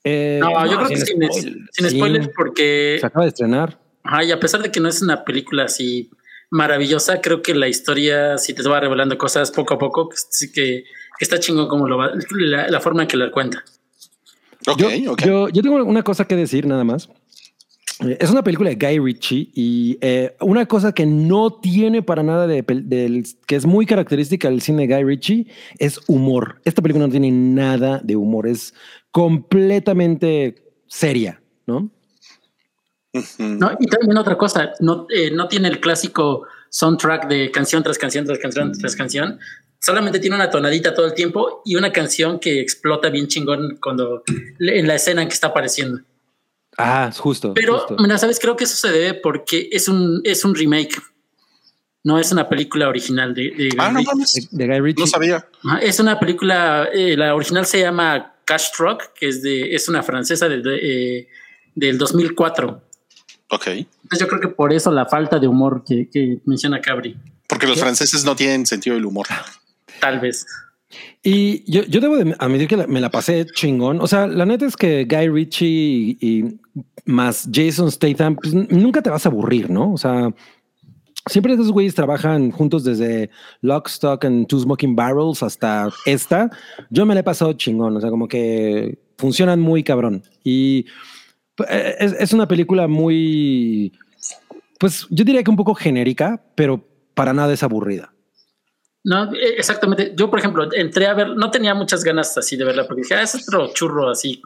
Eh, 0.03 0.39
No, 0.41 0.65
yo 0.65 0.77
creo 0.77 0.89
que 0.89 0.97
sin 0.97 1.89
spoilers 1.89 2.29
porque 2.35 2.97
Se 2.99 3.05
acaba 3.05 3.25
de 3.25 3.29
estrenar. 3.29 3.79
Ajá, 4.03 4.23
y 4.23 4.31
a 4.31 4.39
pesar 4.39 4.61
de 4.63 4.71
que 4.71 4.79
no 4.79 4.89
es 4.89 5.01
una 5.01 5.23
película 5.23 5.65
así 5.65 6.09
maravillosa, 6.51 7.21
creo 7.21 7.41
que 7.41 7.55
la 7.55 7.67
historia 7.67 8.37
sí 8.37 8.53
te 8.53 8.61
va 8.63 8.79
revelando 8.79 9.17
cosas 9.17 9.49
poco 9.51 9.73
a 9.73 9.79
poco, 9.79 10.09
que 10.09 10.17
sí 10.29 10.51
que, 10.51 10.83
que 11.17 11.25
está 11.25 11.39
chingón 11.39 11.67
como 11.67 11.87
lo 11.87 11.97
va, 11.97 12.11
la, 12.31 12.67
la 12.67 12.79
forma 12.79 13.01
en 13.03 13.07
que 13.07 13.17
la 13.17 13.31
cuenta. 13.31 13.63
Ok, 14.67 14.79
yo, 14.79 15.11
ok. 15.13 15.21
yo, 15.25 15.49
yo 15.49 15.61
tengo 15.63 15.83
una 15.83 16.03
cosa 16.03 16.25
que 16.25 16.35
decir 16.35 16.67
nada 16.67 16.83
más. 16.83 17.09
Es 18.19 18.31
una 18.31 18.43
película 18.43 18.71
de 18.71 18.75
Guy 18.75 18.97
Ritchie 18.99 19.51
y 19.53 19.97
eh, 20.01 20.35
una 20.41 20.65
cosa 20.65 20.91
que 20.91 21.05
no 21.05 21.53
tiene 21.53 22.01
para 22.01 22.23
nada 22.23 22.47
de, 22.47 22.63
del- 22.63 23.25
que 23.45 23.55
es 23.55 23.65
muy 23.67 23.85
característica 23.85 24.49
del 24.49 24.61
cine 24.61 24.87
de 24.87 24.95
Guy 24.95 25.03
Ritchie 25.03 25.47
es 25.77 25.99
humor. 26.07 26.61
Esta 26.65 26.81
película 26.81 27.05
no 27.05 27.11
tiene 27.11 27.29
nada 27.29 28.01
de 28.03 28.15
humor, 28.15 28.47
es 28.47 28.73
completamente 29.11 30.55
seria, 30.87 31.41
¿no? 31.67 31.91
No, 33.39 33.71
y 33.79 33.87
también 33.87 34.17
otra 34.17 34.37
cosa, 34.37 34.71
no, 34.79 35.05
eh, 35.09 35.31
no 35.31 35.47
tiene 35.47 35.67
el 35.67 35.79
clásico 35.81 36.47
soundtrack 36.69 37.27
de 37.27 37.51
canción 37.51 37.83
tras 37.83 37.97
canción 37.97 38.25
tras 38.25 38.39
canción 38.39 38.71
tras 38.71 38.95
canción. 38.95 39.39
Solamente 39.79 40.19
tiene 40.19 40.35
una 40.35 40.49
tonadita 40.49 40.93
todo 40.93 41.07
el 41.07 41.13
tiempo 41.13 41.61
y 41.65 41.75
una 41.75 41.91
canción 41.91 42.39
que 42.39 42.61
explota 42.61 43.09
bien 43.09 43.27
chingón 43.27 43.77
cuando 43.81 44.23
en 44.59 44.87
la 44.87 44.95
escena 44.95 45.23
en 45.23 45.27
que 45.27 45.33
está 45.33 45.47
apareciendo. 45.47 46.01
Ah, 46.77 47.07
es 47.11 47.17
justo. 47.19 47.53
Pero, 47.53 47.79
justo. 47.79 47.97
mira, 48.01 48.17
sabes, 48.17 48.39
creo 48.39 48.55
que 48.55 48.63
eso 48.63 48.75
se 48.75 48.93
debe 48.93 49.15
porque 49.15 49.67
es 49.71 49.87
un, 49.89 50.21
es 50.23 50.45
un 50.45 50.55
remake. 50.55 50.95
No 52.03 52.17
es 52.17 52.31
una 52.31 52.47
película 52.47 52.87
original 52.87 53.33
de, 53.33 53.43
de 53.51 53.69
Ah, 53.77 53.91
no 53.91 53.99
Guy 53.99 54.05
Ritchie. 54.05 54.11
mames. 54.13 54.49
de, 54.51 54.57
de 54.65 54.67
Guy 54.71 54.79
Ritchie. 54.79 55.01
No 55.03 55.07
sabía. 55.07 55.47
Ajá, 55.65 55.79
Es 55.79 55.99
una 55.99 56.19
película, 56.19 56.87
eh, 56.93 57.17
la 57.17 57.35
original 57.35 57.65
se 57.65 57.81
llama 57.81 58.35
Cash 58.45 58.67
Truck, 58.77 59.13
que 59.13 59.27
es 59.27 59.41
de, 59.43 59.75
es 59.75 59.89
una 59.89 60.01
francesa 60.01 60.47
de- 60.47 60.61
de, 60.61 61.17
eh, 61.19 61.27
del 61.75 61.97
2004. 61.97 62.81
Ok. 63.51 63.67
Entonces 63.67 64.19
yo 64.19 64.27
creo 64.27 64.39
que 64.41 64.47
por 64.47 64.73
eso 64.73 64.91
la 64.91 65.05
falta 65.05 65.37
de 65.39 65.47
humor 65.47 65.83
que, 65.85 66.09
que 66.09 66.39
menciona 66.45 66.79
Cabri, 66.81 67.15
Porque 67.47 67.67
los 67.67 67.79
franceses 67.79 68.23
no 68.25 68.35
tienen 68.35 68.65
sentido 68.65 68.95
del 68.95 69.05
humor. 69.05 69.27
tal 69.99 70.19
vez. 70.19 70.45
Y 71.23 71.69
yo, 71.71 71.83
yo 71.83 72.01
debo 72.01 72.17
de 72.17 72.35
admitir 72.39 72.67
que 72.67 72.77
la- 72.77 72.87
me 72.87 72.99
la 72.99 73.09
pasé 73.11 73.45
chingón. 73.45 74.01
O 74.01 74.07
sea, 74.07 74.27
la 74.27 74.45
neta 74.45 74.65
es 74.65 74.75
que 74.75 75.05
Guy 75.05 75.29
Ritchie 75.29 75.67
y, 75.67 76.17
y 76.21 76.59
más 77.05 77.47
Jason 77.53 77.91
Statham, 77.91 78.35
pues 78.35 78.53
nunca 78.53 79.01
te 79.01 79.09
vas 79.09 79.25
a 79.25 79.29
aburrir, 79.29 79.69
¿no? 79.69 79.93
O 79.93 79.97
sea, 79.97 80.33
siempre 81.29 81.53
esos 81.53 81.71
güeyes 81.71 81.93
trabajan 81.95 82.51
juntos 82.51 82.83
desde 82.83 83.29
Lock, 83.61 83.87
Stock 83.89 84.25
and 84.25 84.47
Two 84.47 84.59
Smoking 84.59 84.95
Barrels 84.95 85.43
hasta 85.43 85.89
esta. 86.05 86.49
Yo 86.89 87.05
me 87.05 87.13
la 87.13 87.19
he 87.21 87.23
pasado 87.23 87.53
chingón. 87.53 87.95
O 87.95 88.01
sea, 88.01 88.09
como 88.09 88.27
que 88.27 88.97
funcionan 89.17 89.59
muy 89.61 89.83
cabrón. 89.83 90.23
Y 90.43 90.85
es, 91.67 92.13
es 92.13 92.33
una 92.33 92.47
película 92.47 92.87
muy, 92.87 93.93
pues 94.79 95.07
yo 95.09 95.23
diría 95.23 95.43
que 95.43 95.51
un 95.51 95.57
poco 95.57 95.75
genérica, 95.75 96.43
pero 96.55 96.83
para 97.13 97.33
nada 97.33 97.53
es 97.53 97.63
aburrida. 97.63 98.13
No, 99.03 99.33
eh, 99.33 99.55
exactamente. 99.57 100.13
Yo, 100.15 100.29
por 100.29 100.39
ejemplo, 100.39 100.67
entré 100.73 101.07
a 101.07 101.13
ver, 101.13 101.29
no 101.29 101.51
tenía 101.51 101.73
muchas 101.73 102.03
ganas 102.03 102.37
así 102.37 102.55
de 102.55 102.65
verla, 102.65 102.87
porque 102.87 103.01
dije, 103.01 103.15
ah, 103.15 103.23
es 103.23 103.35
otro 103.35 103.71
churro 103.73 104.09
así 104.09 104.41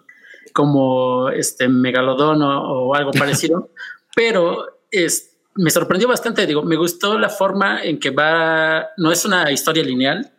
como 0.53 1.30
este 1.30 1.68
megalodón 1.68 2.41
o, 2.41 2.88
o 2.88 2.95
algo 2.95 3.11
parecido, 3.18 3.72
pero 4.16 4.80
es, 4.91 5.38
me 5.55 5.70
sorprendió 5.70 6.07
bastante. 6.07 6.45
Digo, 6.45 6.63
me 6.63 6.76
gustó 6.76 7.18
la 7.20 7.30
forma 7.30 7.84
en 7.84 7.99
que 7.99 8.11
va, 8.11 8.89
no 8.97 9.11
es 9.11 9.26
una 9.26 9.51
historia 9.51 9.84
lineal, 9.84 10.32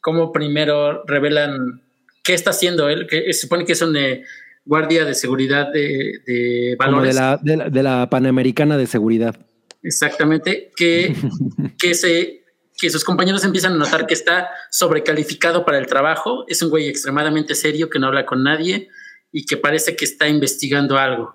como 0.00 0.32
primero 0.32 1.04
revelan 1.06 1.82
qué 2.22 2.34
está 2.34 2.50
haciendo 2.50 2.88
él, 2.88 3.06
que 3.06 3.32
se 3.32 3.40
supone 3.40 3.64
que 3.64 3.72
es 3.72 3.82
un 3.82 3.96
eh, 3.96 4.24
guardia 4.66 5.04
de 5.04 5.14
seguridad 5.14 5.72
de, 5.72 6.20
de 6.26 6.76
Como 6.78 7.00
de 7.00 7.12
valores. 7.12 7.14
la, 7.14 7.38
de 7.40 7.56
la, 7.56 7.70
de 7.70 7.82
la 7.82 8.10
Panamericana 8.10 8.76
de 8.76 8.86
Seguridad. 8.86 9.36
Exactamente, 9.82 10.72
que, 10.76 11.14
que, 11.78 11.94
se, 11.94 12.44
que 12.76 12.90
sus 12.90 13.04
compañeros 13.04 13.44
empiezan 13.44 13.74
a 13.74 13.76
notar 13.76 14.06
que 14.06 14.14
está 14.14 14.50
sobrecalificado 14.70 15.64
para 15.64 15.78
el 15.78 15.86
trabajo, 15.86 16.44
es 16.48 16.60
un 16.62 16.70
güey 16.70 16.88
extremadamente 16.88 17.54
serio 17.54 17.88
que 17.88 18.00
no 18.00 18.08
habla 18.08 18.26
con 18.26 18.42
nadie 18.42 18.88
y 19.32 19.46
que 19.46 19.56
parece 19.56 19.94
que 19.94 20.04
está 20.04 20.28
investigando 20.28 20.98
algo. 20.98 21.34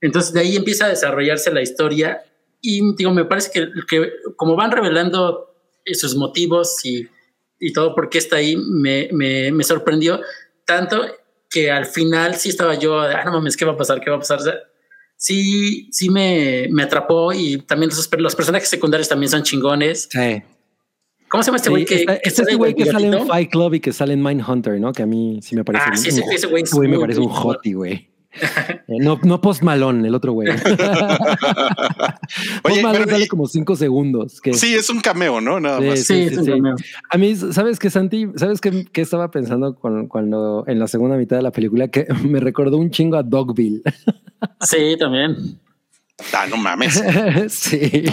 Entonces 0.00 0.32
de 0.32 0.40
ahí 0.40 0.56
empieza 0.56 0.86
a 0.86 0.88
desarrollarse 0.88 1.52
la 1.52 1.62
historia 1.62 2.22
y 2.60 2.80
digo, 2.96 3.12
me 3.12 3.24
parece 3.24 3.50
que, 3.52 3.68
que 3.88 4.12
como 4.36 4.56
van 4.56 4.72
revelando 4.72 5.54
eh, 5.84 5.94
sus 5.94 6.16
motivos 6.16 6.84
y, 6.84 7.08
y 7.60 7.72
todo 7.72 7.94
por 7.94 8.08
qué 8.08 8.18
está 8.18 8.36
ahí, 8.36 8.56
me, 8.56 9.08
me, 9.12 9.52
me 9.52 9.62
sorprendió 9.62 10.20
tanto 10.64 11.04
que 11.52 11.70
al 11.70 11.86
final 11.86 12.34
sí 12.36 12.48
estaba 12.48 12.74
yo, 12.74 13.00
ah, 13.00 13.22
no 13.24 13.32
mames, 13.32 13.56
¿qué 13.56 13.64
va 13.64 13.72
a 13.72 13.76
pasar? 13.76 14.00
¿Qué 14.00 14.10
va 14.10 14.16
a 14.16 14.20
pasar? 14.20 14.38
O 14.40 14.42
sea, 14.42 14.54
sí, 15.16 15.88
sí 15.92 16.08
me, 16.10 16.66
me 16.70 16.82
atrapó 16.82 17.32
y 17.32 17.58
también 17.58 17.90
los, 17.90 18.08
los 18.18 18.34
personajes 18.36 18.68
secundarios 18.68 19.08
también 19.08 19.30
son 19.30 19.42
chingones. 19.42 20.08
Sí. 20.10 20.42
¿Cómo 21.28 21.42
se 21.42 21.48
llama 21.48 21.56
este 21.56 21.70
güey 21.70 21.84
que, 21.86 21.94
está- 22.00 22.14
que 22.18 22.28
este 22.28 22.44
sale 22.44 22.56
güey 22.56 22.74
que 22.74 22.84
sale 22.86 23.06
en? 23.06 23.26
Fight 23.26 23.50
Club 23.50 23.74
y 23.74 23.80
que 23.80 23.92
sale 23.92 24.12
en 24.12 24.22
Mindhunter, 24.22 24.78
¿no? 24.78 24.92
Que 24.92 25.02
a 25.02 25.06
mí 25.06 25.40
sí 25.42 25.54
me 25.56 25.64
parece. 25.64 25.84
Ah, 25.86 25.90
un- 25.92 25.96
sí, 25.98 26.08
ese- 26.08 26.20
güey 26.48 26.62
es 26.62 26.74
me 26.74 26.98
parece 26.98 27.20
un 27.20 27.28
hottie, 27.28 27.74
güey. 27.74 28.11
Eh, 28.88 28.96
No, 29.00 29.18
no 29.22 29.40
Post 29.40 29.62
Malone, 29.62 30.08
el 30.08 30.14
otro 30.14 30.32
güey. 30.32 30.48
Post 32.62 32.82
Malone 32.82 33.06
sale 33.10 33.28
como 33.28 33.46
cinco 33.46 33.76
segundos. 33.76 34.40
Que, 34.40 34.54
Sí, 34.54 34.74
es 34.74 34.88
un 34.90 35.00
cameo, 35.00 35.40
¿no? 35.40 35.60
Nada 35.60 35.80
Sí, 35.80 35.86
más. 35.86 35.98
Sí, 36.00 36.04
sí, 36.04 36.20
es 36.32 36.38
un 36.38 36.44
sí. 36.44 36.50
cameo. 36.52 36.74
A 37.10 37.18
mí, 37.18 37.34
¿sabes 37.36 37.78
qué, 37.78 37.90
Santi? 37.90 38.28
¿Sabes 38.36 38.60
qué, 38.60 38.86
qué 38.92 39.00
estaba 39.02 39.30
pensando 39.30 39.74
con- 39.74 40.08
cuando 40.08 40.64
en 40.66 40.78
la 40.78 40.88
segunda 40.88 41.16
mitad 41.16 41.36
de 41.36 41.42
la 41.42 41.52
película? 41.52 41.88
Que 41.88 42.06
me 42.28 42.40
recordó 42.40 42.76
un 42.78 42.90
chingo 42.90 43.16
a 43.16 43.22
Dogville. 43.22 43.82
Sí, 44.60 44.96
también. 44.98 45.58
Ah, 46.34 46.46
no 46.48 46.56
mames. 46.56 47.02
sí. 47.48 48.04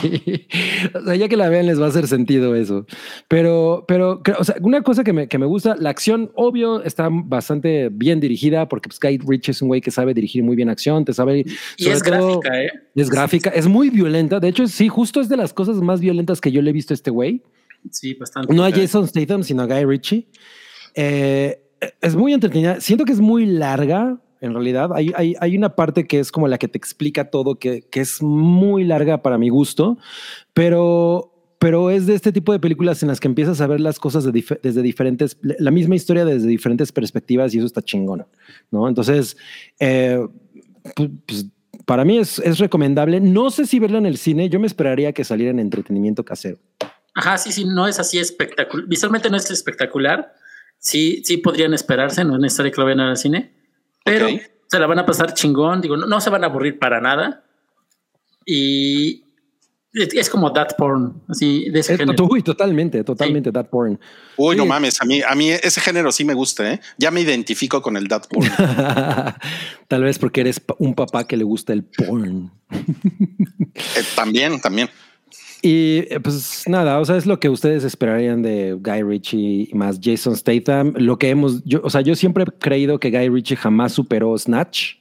O 0.95 1.01
sea, 1.03 1.15
ya 1.15 1.27
que 1.27 1.37
la 1.37 1.49
vean 1.49 1.67
les 1.67 1.79
va 1.79 1.85
a 1.85 1.89
hacer 1.89 2.07
sentido 2.07 2.55
eso. 2.55 2.85
Pero, 3.27 3.85
pero, 3.87 4.21
o 4.37 4.43
sea, 4.43 4.55
una 4.61 4.81
cosa 4.81 5.03
que 5.03 5.13
me, 5.13 5.27
que 5.27 5.37
me 5.37 5.45
gusta, 5.45 5.75
la 5.77 5.89
acción, 5.89 6.31
obvio, 6.35 6.83
está 6.83 7.09
bastante 7.11 7.89
bien 7.91 8.19
dirigida 8.19 8.67
porque 8.67 8.89
pues, 8.89 8.99
Guy 8.99 9.19
Ritchie 9.27 9.51
es 9.51 9.61
un 9.61 9.67
güey 9.67 9.81
que 9.81 9.91
sabe 9.91 10.13
dirigir 10.13 10.43
muy 10.43 10.55
bien 10.55 10.69
acción, 10.69 11.05
te 11.05 11.13
sabe... 11.13 11.45
Y 11.77 11.83
sobre 11.83 11.95
es 11.97 12.03
todo- 12.03 12.39
gráfica, 12.39 12.61
¿eh? 12.63 12.71
Es 12.95 13.09
gráfica, 13.09 13.49
es 13.51 13.67
muy 13.67 13.89
violenta. 13.89 14.39
De 14.39 14.47
hecho, 14.47 14.67
sí, 14.67 14.87
justo 14.87 15.21
es 15.21 15.29
de 15.29 15.37
las 15.37 15.53
cosas 15.53 15.75
más 15.77 15.99
violentas 15.99 16.41
que 16.41 16.51
yo 16.51 16.61
le 16.61 16.71
he 16.71 16.73
visto 16.73 16.93
a 16.93 16.95
este 16.95 17.11
güey. 17.11 17.43
Sí, 17.91 18.13
bastante. 18.15 18.53
No 18.53 18.63
a 18.65 18.71
Jason 18.71 19.07
Statham, 19.07 19.43
sino 19.43 19.61
a 19.61 19.65
Guy 19.67 19.85
Ritchie. 19.85 20.27
Eh, 20.95 21.61
es 22.01 22.15
muy 22.15 22.33
entretenida. 22.33 22.81
Siento 22.81 23.05
que 23.05 23.11
es 23.13 23.19
muy 23.21 23.45
larga. 23.45 24.19
En 24.41 24.53
realidad, 24.53 24.91
hay, 24.93 25.11
hay, 25.15 25.35
hay 25.39 25.57
una 25.57 25.75
parte 25.75 26.07
que 26.07 26.19
es 26.19 26.31
como 26.31 26.47
la 26.47 26.57
que 26.57 26.67
te 26.67 26.77
explica 26.77 27.29
todo, 27.29 27.55
que, 27.55 27.81
que 27.81 27.99
es 28.01 28.21
muy 28.21 28.83
larga 28.85 29.21
para 29.21 29.37
mi 29.37 29.49
gusto, 29.49 29.97
pero, 30.53 31.33
pero 31.59 31.89
es 31.89 32.05
de 32.05 32.15
este 32.15 32.31
tipo 32.31 32.51
de 32.53 32.59
películas 32.59 33.01
en 33.03 33.09
las 33.09 33.19
que 33.19 33.27
empiezas 33.27 33.59
a 33.61 33.67
ver 33.67 33.79
las 33.81 33.99
cosas 33.99 34.23
de 34.23 34.31
dif- 34.31 34.59
desde 34.61 34.81
diferentes, 34.81 35.37
la 35.41 35.71
misma 35.71 35.95
historia 35.95 36.25
desde 36.25 36.47
diferentes 36.47 36.91
perspectivas 36.91 37.53
y 37.53 37.57
eso 37.57 37.67
está 37.67 37.81
chingón, 37.81 38.25
¿no? 38.71 38.87
Entonces, 38.87 39.35
eh, 39.79 40.19
pu- 40.95 41.19
pues, 41.25 41.45
para 41.85 42.05
mí 42.05 42.17
es, 42.17 42.39
es 42.39 42.59
recomendable. 42.59 43.19
No 43.19 43.49
sé 43.49 43.65
si 43.65 43.79
verla 43.79 43.97
en 43.97 44.05
el 44.05 44.17
cine, 44.17 44.47
yo 44.49 44.59
me 44.59 44.67
esperaría 44.67 45.11
que 45.11 45.23
saliera 45.23 45.51
en 45.51 45.59
entretenimiento 45.59 46.23
casero. 46.23 46.59
Ajá, 47.15 47.37
sí, 47.37 47.51
sí, 47.51 47.65
no 47.65 47.87
es 47.87 47.99
así 47.99 48.19
espectacular. 48.19 48.87
Visualmente 48.87 49.29
no 49.29 49.37
es 49.37 49.49
espectacular. 49.49 50.33
Sí, 50.77 51.21
sí 51.25 51.37
podrían 51.37 51.73
esperarse, 51.73 52.23
no 52.23 52.35
es 52.35 52.41
necesario 52.41 52.71
que 52.71 52.79
lo 52.79 52.85
vean 52.85 53.01
al 53.01 53.17
cine, 53.17 53.51
pero 54.03 54.27
se 54.67 54.79
la 54.79 54.87
van 54.87 54.99
a 54.99 55.05
pasar 55.05 55.33
chingón. 55.33 55.81
Digo, 55.81 55.97
no, 55.97 56.05
no 56.07 56.21
se 56.21 56.29
van 56.29 56.43
a 56.43 56.47
aburrir 56.47 56.77
para 56.79 56.99
nada. 57.01 57.43
Y 58.45 59.23
es, 59.93 60.13
es 60.13 60.29
como 60.29 60.51
that 60.53 60.69
porn, 60.77 61.21
así 61.27 61.69
de 61.69 61.79
ese 61.79 61.93
Es- 61.93 61.99
género. 61.99 62.27
uy, 62.29 62.41
totalmente, 62.43 63.03
totalmente 63.03 63.51
that 63.51 63.67
porn. 63.69 63.99
Uy, 64.37 64.55
no 64.55 64.63
Sí. 64.63 64.69
mames. 64.69 65.01
A 65.01 65.05
mí, 65.05 65.21
a 65.21 65.35
mí 65.35 65.49
ese 65.51 65.81
género 65.81 66.11
sí 66.11 66.23
me 66.25 66.33
gusta, 66.33 66.73
¿eh? 66.73 66.79
Ya 66.97 67.11
me 67.11 67.21
identifico 67.21 67.81
con 67.81 67.97
el 67.97 68.07
dad 68.07 68.23
porn. 68.29 68.47
Tal 69.87 70.03
vez 70.03 70.17
porque 70.19 70.41
eres 70.41 70.61
un 70.77 70.93
papá 70.95 71.25
que 71.27 71.37
le 71.37 71.43
gusta 71.43 71.73
el 71.73 71.83
porn. 71.83 72.51
Eh, 72.71 74.03
también, 74.15 74.61
también. 74.61 74.89
Y 75.61 76.05
eh, 76.09 76.19
pues 76.23 76.63
nada, 76.67 76.99
o 76.99 77.05
sea, 77.05 77.17
es 77.17 77.25
lo 77.25 77.39
que 77.39 77.49
ustedes 77.49 77.83
esperarían 77.83 78.41
de 78.41 78.73
Guy 78.79 79.03
Ritchie 79.03 79.67
y 79.69 79.73
más 79.73 79.99
Jason 80.01 80.35
Statham. 80.35 80.93
Lo 80.97 81.17
que 81.17 81.29
hemos, 81.29 81.63
yo, 81.65 81.81
o 81.83 81.89
sea, 81.89 81.99
yo 82.01 82.15
siempre 82.15 82.43
he 82.45 82.59
creído 82.59 82.97
que 82.99 83.09
Guy 83.11 83.27
Ritchie 83.29 83.57
jamás 83.57 83.91
superó 83.91 84.37
Snatch 84.37 84.93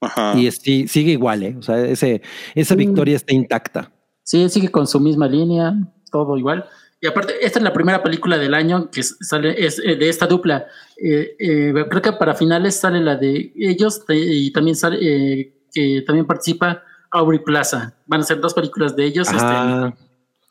Ajá. 0.00 0.32
y 0.38 0.46
es- 0.46 0.56
sigue 0.62 1.12
igual, 1.12 1.42
¿eh? 1.42 1.56
O 1.58 1.62
sea, 1.62 1.84
ese, 1.84 2.22
esa 2.54 2.74
Mm. 2.74 2.78
victoria 2.78 3.16
está 3.16 3.34
intacta. 3.34 3.92
Sí, 4.22 4.48
sigue 4.48 4.70
con 4.70 4.86
su 4.86 4.98
misma 4.98 5.28
línea, 5.28 5.74
todo 6.10 6.36
igual. 6.38 6.64
Y 7.00 7.06
aparte, 7.06 7.34
esta 7.42 7.58
es 7.58 7.62
la 7.62 7.72
primera 7.74 8.02
película 8.02 8.38
del 8.38 8.54
año 8.54 8.90
que 8.90 9.02
sale 9.02 9.54
es 9.64 9.78
eh, 9.78 9.96
de 9.96 10.08
esta 10.08 10.26
dupla. 10.26 10.66
Eh, 10.96 11.36
eh, 11.38 11.74
creo 11.90 12.00
que 12.02 12.12
para 12.12 12.34
finales 12.34 12.76
sale 12.76 13.00
la 13.00 13.16
de 13.16 13.52
ellos 13.54 14.02
y 14.08 14.50
también 14.52 14.74
sale 14.74 14.98
eh, 15.02 15.52
que 15.72 16.02
también 16.06 16.26
participa 16.26 16.82
Aubrey 17.12 17.38
Plaza. 17.38 17.94
Van 18.06 18.20
a 18.20 18.24
ser 18.24 18.40
dos 18.40 18.54
películas 18.54 18.94
de 18.96 19.04
ellos. 19.06 19.28
este, 19.28 19.94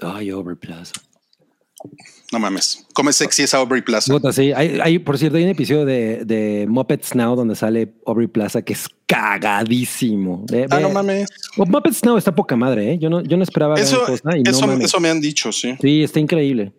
ay, 0.02 0.32
Overplaza. 0.32 0.94
No 2.32 2.40
mames. 2.40 2.86
Come 2.94 3.14
sexy 3.14 3.44
es 3.44 3.54
Aubrey 3.54 3.82
Plaza. 3.84 4.12
Puta, 4.12 4.34
sí. 4.34 4.52
Hay, 4.52 4.80
hay, 4.82 4.98
por 5.00 5.18
cierto, 5.20 5.38
hay 5.38 5.44
un 5.44 5.50
episodio 5.52 5.86
de, 5.86 6.26
de 6.26 6.66
Muppets 6.68 7.14
Now 7.14 7.36
donde 7.36 7.56
sale 7.56 7.94
Aubrey 8.08 8.28
Plaza 8.28 8.64
que 8.64 8.74
es 8.74 8.88
cagadísimo. 9.06 10.44
Ve- 10.52 10.66
Ah, 10.70 10.78
ve- 10.78 10.82
no 10.82 10.90
mames. 10.90 11.30
Oh, 11.58 11.66
Muppets 11.66 12.04
Now 12.04 12.18
está 12.18 12.34
poca 12.34 12.56
madre, 12.56 12.94
¿eh? 12.94 12.98
Yo 13.00 13.10
no, 13.12 13.22
yo 13.22 13.38
no 13.38 13.44
esperaba 13.44 13.76
gran 13.76 13.86
Eso, 13.86 14.04
cosa 14.06 14.36
y 14.38 14.42
no 14.42 14.50
eso, 14.52 14.66
mames. 14.66 14.86
eso 14.86 15.00
me 15.00 15.10
han 15.10 15.22
dicho, 15.22 15.52
sí. 15.52 15.76
Sí, 15.80 16.04
está 16.04 16.20
increíble. 16.20 16.74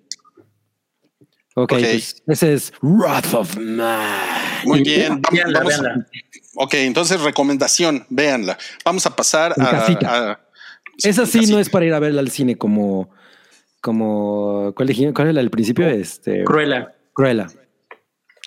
Ok, 1.59 1.73
Ok. 1.73 1.79
pues 1.79 2.23
ese 2.27 2.53
es 2.53 2.73
Wrath 2.83 3.33
of 3.33 3.57
Man. 3.57 4.21
Muy 4.65 4.81
y- 4.81 4.83
bien. 4.83 5.23
Vamos, 5.23 5.53
véanla. 5.53 6.07
Ok, 6.57 6.75
entonces 6.75 7.21
recomendación, 7.21 8.07
véanla. 8.09 8.57
Vamos 8.85 9.07
a 9.07 9.15
pasar 9.15 9.55
En 9.57 9.63
a, 9.65 9.71
casita. 9.71 10.31
a- 10.33 10.41
Esa 11.03 11.27
sí 11.27 11.47
no 11.47 11.59
es 11.59 11.69
para 11.69 11.85
ir 11.85 11.93
a 11.95 11.99
verla 11.99 12.21
al 12.21 12.31
cine 12.31 12.57
como, 12.57 13.11
como, 13.81 14.73
¿cuál, 14.75 14.89
dijimos? 14.89 15.15
¿Cuál 15.15 15.29
era 15.29 15.41
el 15.41 15.51
principio? 15.51 15.87
Este, 15.89 16.45
Cruela. 16.45 16.95
Cruella. 17.13 17.47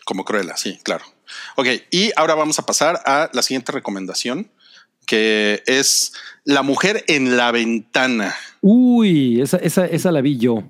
Como 0.05 0.25
Cruella, 0.25 0.57
sí, 0.57 0.79
claro. 0.83 1.05
Ok, 1.55 1.67
y 1.91 2.11
ahora 2.15 2.33
vamos 2.35 2.57
a 2.57 2.65
pasar 2.65 2.99
a 3.05 3.29
la 3.33 3.41
siguiente 3.43 3.71
recomendación, 3.71 4.49
que 5.05 5.61
es 5.67 6.13
La 6.43 6.63
mujer 6.63 7.03
en 7.07 7.37
la 7.37 7.51
ventana. 7.51 8.35
Uy, 8.61 9.39
esa, 9.41 9.57
esa, 9.57 9.85
esa 9.85 10.11
la 10.11 10.21
vi 10.21 10.37
yo. 10.37 10.63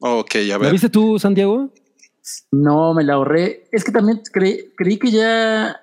Ok, 0.00 0.34
a 0.34 0.38
¿La 0.48 0.58
ver. 0.58 0.72
viste 0.72 0.88
tú, 0.90 1.18
Santiago? 1.20 1.70
No, 2.50 2.94
me 2.94 3.04
la 3.04 3.14
ahorré. 3.14 3.68
Es 3.70 3.84
que 3.84 3.92
también 3.92 4.20
cre- 4.32 4.72
creí 4.76 4.98
que 4.98 5.10
ya 5.12 5.80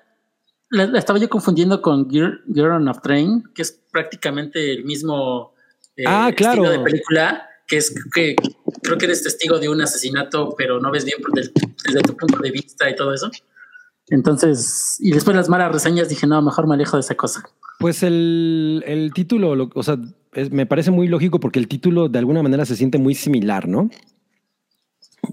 la, 0.72 0.86
la 0.86 0.98
estaba 0.98 1.18
yo 1.18 1.28
confundiendo 1.28 1.80
con 1.80 2.08
Girl, 2.10 2.42
Girl 2.52 2.72
on 2.72 2.88
a 2.88 2.92
Train, 2.94 3.44
que 3.54 3.62
es 3.62 3.80
prácticamente 3.92 4.72
el 4.72 4.84
mismo 4.84 5.54
eh, 5.96 6.04
Ah, 6.06 6.32
claro. 6.36 6.64
estilo 6.64 6.70
de 6.78 6.84
película, 6.90 7.46
que 7.68 7.76
es 7.76 7.94
que 8.14 8.34
creo 8.82 8.98
que 8.98 9.04
eres 9.06 9.22
testigo 9.22 9.58
de 9.58 9.68
un 9.68 9.80
asesinato, 9.80 10.54
pero 10.58 10.80
no 10.80 10.90
ves 10.90 11.04
bien 11.04 11.18
desde 11.34 12.00
tu 12.02 12.16
punto 12.16 12.38
de 12.38 12.50
vista 12.50 12.90
y 12.90 12.96
todo 12.96 13.14
eso. 13.14 13.30
Entonces, 14.08 14.96
y 15.00 15.12
después 15.12 15.36
las 15.36 15.48
malas 15.48 15.72
reseñas 15.72 16.08
dije, 16.08 16.26
no, 16.26 16.42
mejor 16.42 16.66
me 16.66 16.74
alejo 16.74 16.96
de 16.96 17.00
esa 17.00 17.14
cosa. 17.14 17.42
Pues 17.78 18.02
el, 18.02 18.82
el 18.86 19.12
título, 19.14 19.54
lo- 19.54 19.70
o 19.74 19.82
sea, 19.82 19.96
es- 20.32 20.50
me 20.50 20.66
parece 20.66 20.90
muy 20.90 21.08
lógico 21.08 21.40
porque 21.40 21.58
el 21.58 21.68
título 21.68 22.08
de 22.08 22.18
alguna 22.18 22.42
manera 22.42 22.64
se 22.66 22.76
siente 22.76 22.98
muy 22.98 23.14
similar, 23.14 23.68
¿no? 23.68 23.90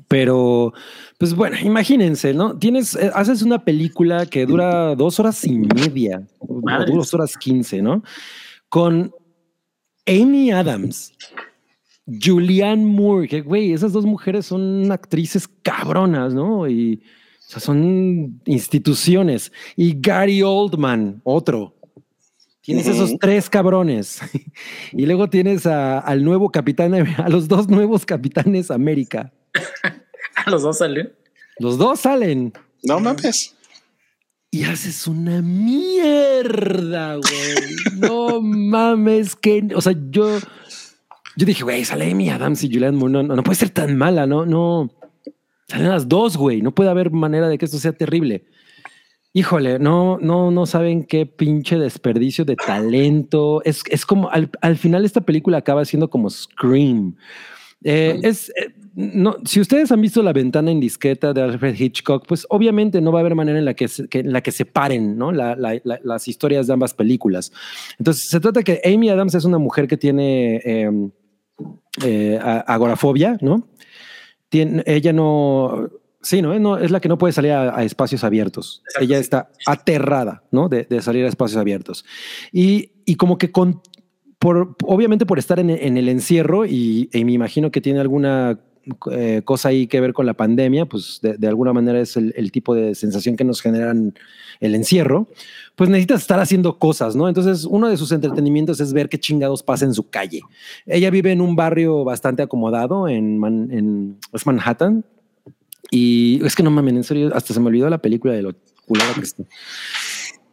Pero, 0.07 0.73
pues 1.17 1.33
bueno, 1.33 1.57
imagínense, 1.63 2.33
¿no? 2.33 2.57
Tienes, 2.57 2.95
eh, 2.95 3.11
haces 3.13 3.41
una 3.41 3.63
película 3.63 4.25
que 4.25 4.45
dura 4.45 4.95
dos 4.95 5.19
horas 5.19 5.43
y 5.45 5.57
media, 5.57 6.27
o 6.39 6.61
dos 6.85 7.13
horas 7.13 7.37
quince, 7.37 7.81
¿no? 7.81 8.03
Con 8.69 9.11
Amy 10.07 10.51
Adams, 10.51 11.13
Julianne 12.05 12.85
Moore, 12.85 13.27
que 13.27 13.41
güey, 13.41 13.73
esas 13.73 13.93
dos 13.93 14.05
mujeres 14.05 14.47
son 14.47 14.91
actrices 14.91 15.47
cabronas, 15.61 16.33
¿no? 16.33 16.67
Y 16.67 17.01
o 17.49 17.51
sea, 17.51 17.59
son 17.59 18.41
instituciones. 18.45 19.51
Y 19.75 19.99
Gary 19.99 20.43
Oldman, 20.43 21.19
otro. 21.23 21.78
Tienes 22.69 22.87
esos 22.87 23.17
tres 23.19 23.49
cabrones. 23.49 24.19
y 24.93 25.05
luego 25.05 25.27
tienes 25.29 25.65
a- 25.65 25.99
al 25.99 26.23
nuevo 26.23 26.51
capitán, 26.51 26.93
a 27.17 27.29
los 27.29 27.47
dos 27.47 27.67
nuevos 27.67 28.05
capitanes 28.05 28.69
América. 28.71 29.33
A 30.45 30.49
los 30.51 30.61
dos 30.61 30.77
salió. 30.77 31.09
Los 31.57 31.77
dos 31.77 31.99
salen. 32.01 32.53
No 32.83 32.99
mames. 32.99 33.55
Y 34.51 34.63
haces 34.63 35.05
una 35.07 35.41
mierda, 35.41 37.15
güey. 37.15 37.75
No 37.97 38.41
mames, 38.41 39.35
que, 39.35 39.67
o 39.75 39.81
sea, 39.81 39.93
yo, 40.11 40.39
yo 41.35 41.45
dije, 41.45 41.63
güey, 41.63 41.83
sale 41.83 42.09
Amy 42.11 42.29
Adams 42.29 42.63
y 42.63 42.67
Julianne 42.71 42.97
Moore, 42.97 43.11
no, 43.11 43.23
no, 43.23 43.35
no 43.35 43.43
puede 43.43 43.57
ser 43.57 43.69
tan 43.71 43.97
mala, 43.97 44.25
no, 44.25 44.45
no. 44.45 44.89
Salen 45.67 45.89
las 45.89 46.07
dos, 46.07 46.37
güey. 46.37 46.61
No 46.61 46.73
puede 46.73 46.89
haber 46.89 47.11
manera 47.11 47.49
de 47.49 47.57
que 47.57 47.65
esto 47.65 47.77
sea 47.79 47.91
terrible. 47.91 48.45
Híjole, 49.31 49.77
no, 49.77 50.17
no, 50.19 50.49
no 50.49 50.65
saben 50.65 51.03
qué 51.03 51.25
pinche 51.27 51.77
desperdicio 51.77 52.45
de 52.45 52.55
talento. 52.55 53.61
Es, 53.63 53.83
es 53.89 54.05
como 54.05 54.29
al, 54.31 54.49
al 54.61 54.75
final 54.75 55.05
esta 55.05 55.21
película 55.21 55.57
acaba 55.59 55.85
siendo 55.85 56.09
como 56.09 56.29
Scream. 56.31 57.15
Eh, 57.83 58.19
es, 58.23 58.49
eh, 58.49 58.73
no, 58.95 59.37
si 59.45 59.61
ustedes 59.61 59.91
han 59.91 60.01
visto 60.01 60.21
La 60.23 60.33
ventana 60.33 60.71
en 60.71 60.79
disqueta 60.79 61.31
de 61.31 61.41
Alfred 61.43 61.79
Hitchcock, 61.79 62.25
pues 62.27 62.45
obviamente 62.49 62.99
no 63.01 63.11
va 63.11 63.19
a 63.19 63.21
haber 63.21 63.35
manera 63.35 63.57
en 63.59 63.65
la 63.65 63.73
que, 63.75 63.87
se- 63.87 64.07
que- 64.09 64.19
en 64.19 64.33
la 64.33 64.41
que 64.41 64.51
separen 64.51 65.17
¿no? 65.17 65.31
La- 65.31 65.55
la- 65.55 65.79
la- 65.83 65.99
las 66.03 66.27
historias 66.27 66.65
de 66.67 66.73
ambas 66.73 66.93
películas. 66.95 67.53
Entonces 67.99 68.27
se 68.29 68.39
trata 68.39 68.63
que 68.63 68.81
Amy 68.83 69.09
Adams 69.09 69.35
es 69.35 69.45
una 69.45 69.59
mujer 69.59 69.87
que 69.87 69.95
tiene 69.95 70.55
eh, 70.65 70.91
eh, 72.03 72.39
agorafobia, 72.65 73.37
¿no? 73.41 73.67
Ella 74.51 75.13
no, 75.13 75.87
sí, 76.21 76.41
¿no? 76.41 76.57
No, 76.59 76.77
es 76.77 76.91
la 76.91 76.99
que 76.99 77.09
no 77.09 77.17
puede 77.17 77.33
salir 77.33 77.51
a, 77.51 77.77
a 77.77 77.83
espacios 77.83 78.23
abiertos. 78.23 78.81
Exacto, 78.85 79.05
ella 79.05 79.17
sí. 79.17 79.21
está 79.21 79.49
aterrada, 79.65 80.43
¿no? 80.51 80.69
De, 80.69 80.85
de 80.89 81.01
salir 81.01 81.25
a 81.25 81.27
espacios 81.29 81.59
abiertos. 81.59 82.05
Y, 82.51 82.91
y 83.05 83.15
como 83.15 83.37
que 83.37 83.51
con, 83.51 83.81
por, 84.37 84.75
obviamente 84.83 85.25
por 85.25 85.39
estar 85.39 85.59
en, 85.59 85.69
en 85.69 85.97
el 85.97 86.09
encierro 86.09 86.65
y, 86.65 87.09
y 87.13 87.25
me 87.25 87.33
imagino 87.33 87.71
que 87.71 87.81
tiene 87.81 87.99
alguna 87.99 88.59
eh, 89.11 89.41
cosa 89.43 89.69
ahí 89.69 89.87
que 89.87 89.99
ver 89.99 90.13
con 90.13 90.25
la 90.25 90.33
pandemia, 90.33 90.85
pues 90.85 91.19
de, 91.21 91.37
de 91.37 91.47
alguna 91.47 91.73
manera 91.73 91.99
es 91.99 92.17
el, 92.17 92.33
el 92.35 92.51
tipo 92.51 92.73
de 92.73 92.95
sensación 92.95 93.35
que 93.35 93.43
nos 93.43 93.61
generan 93.61 94.13
el 94.61 94.75
encierro, 94.75 95.27
pues 95.75 95.89
necesitas 95.89 96.21
estar 96.21 96.39
haciendo 96.39 96.79
cosas, 96.79 97.15
¿no? 97.15 97.27
Entonces 97.27 97.65
uno 97.65 97.87
de 97.87 97.97
sus 97.97 98.11
entretenimientos 98.11 98.79
es 98.79 98.91
ver 98.91 99.07
qué 99.07 99.19
chingados 99.19 99.63
pasa 99.63 99.85
en 99.85 99.93
su 99.93 100.09
calle. 100.09 100.41
Ella 100.85 101.09
vive 101.11 101.31
en 101.31 101.41
un 101.41 101.55
barrio 101.55 102.03
bastante 102.03 102.41
acomodado 102.41 103.07
en, 103.07 103.37
Man- 103.37 103.69
en 103.71 104.17
Manhattan 104.45 105.05
y 105.91 106.41
es 106.45 106.55
que 106.55 106.63
no 106.63 106.71
mames, 106.71 106.93
en 106.95 107.03
serio, 107.03 107.31
hasta 107.33 107.53
se 107.53 107.59
me 107.59 107.67
olvidó 107.67 107.89
la 107.89 107.97
película 107.99 108.33
de 108.33 108.41
lo 108.43 108.53
culera 108.85 109.13
que 109.15 109.21
está. 109.21 109.43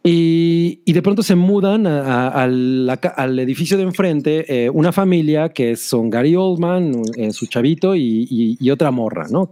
Y, 0.03 0.81
y 0.85 0.93
de 0.93 1.01
pronto 1.01 1.21
se 1.21 1.35
mudan 1.35 1.85
a- 1.85 2.27
a- 2.29 2.43
a 2.43 2.47
la 2.47 2.93
al 2.93 3.37
edificio 3.39 3.75
de 3.77 3.83
enfrente 3.83 4.65
eh, 4.65 4.69
una 4.69 4.91
familia 4.93 5.49
que 5.49 5.75
son 5.75 6.09
Gary 6.09 6.35
Oldman, 6.35 6.93
eh, 7.17 7.31
su 7.33 7.47
chavito 7.47 7.93
y, 7.95 8.25
y- 8.29 8.57
y 8.59 8.69
otra 8.69 8.91
morra, 8.91 9.27
¿no? 9.29 9.49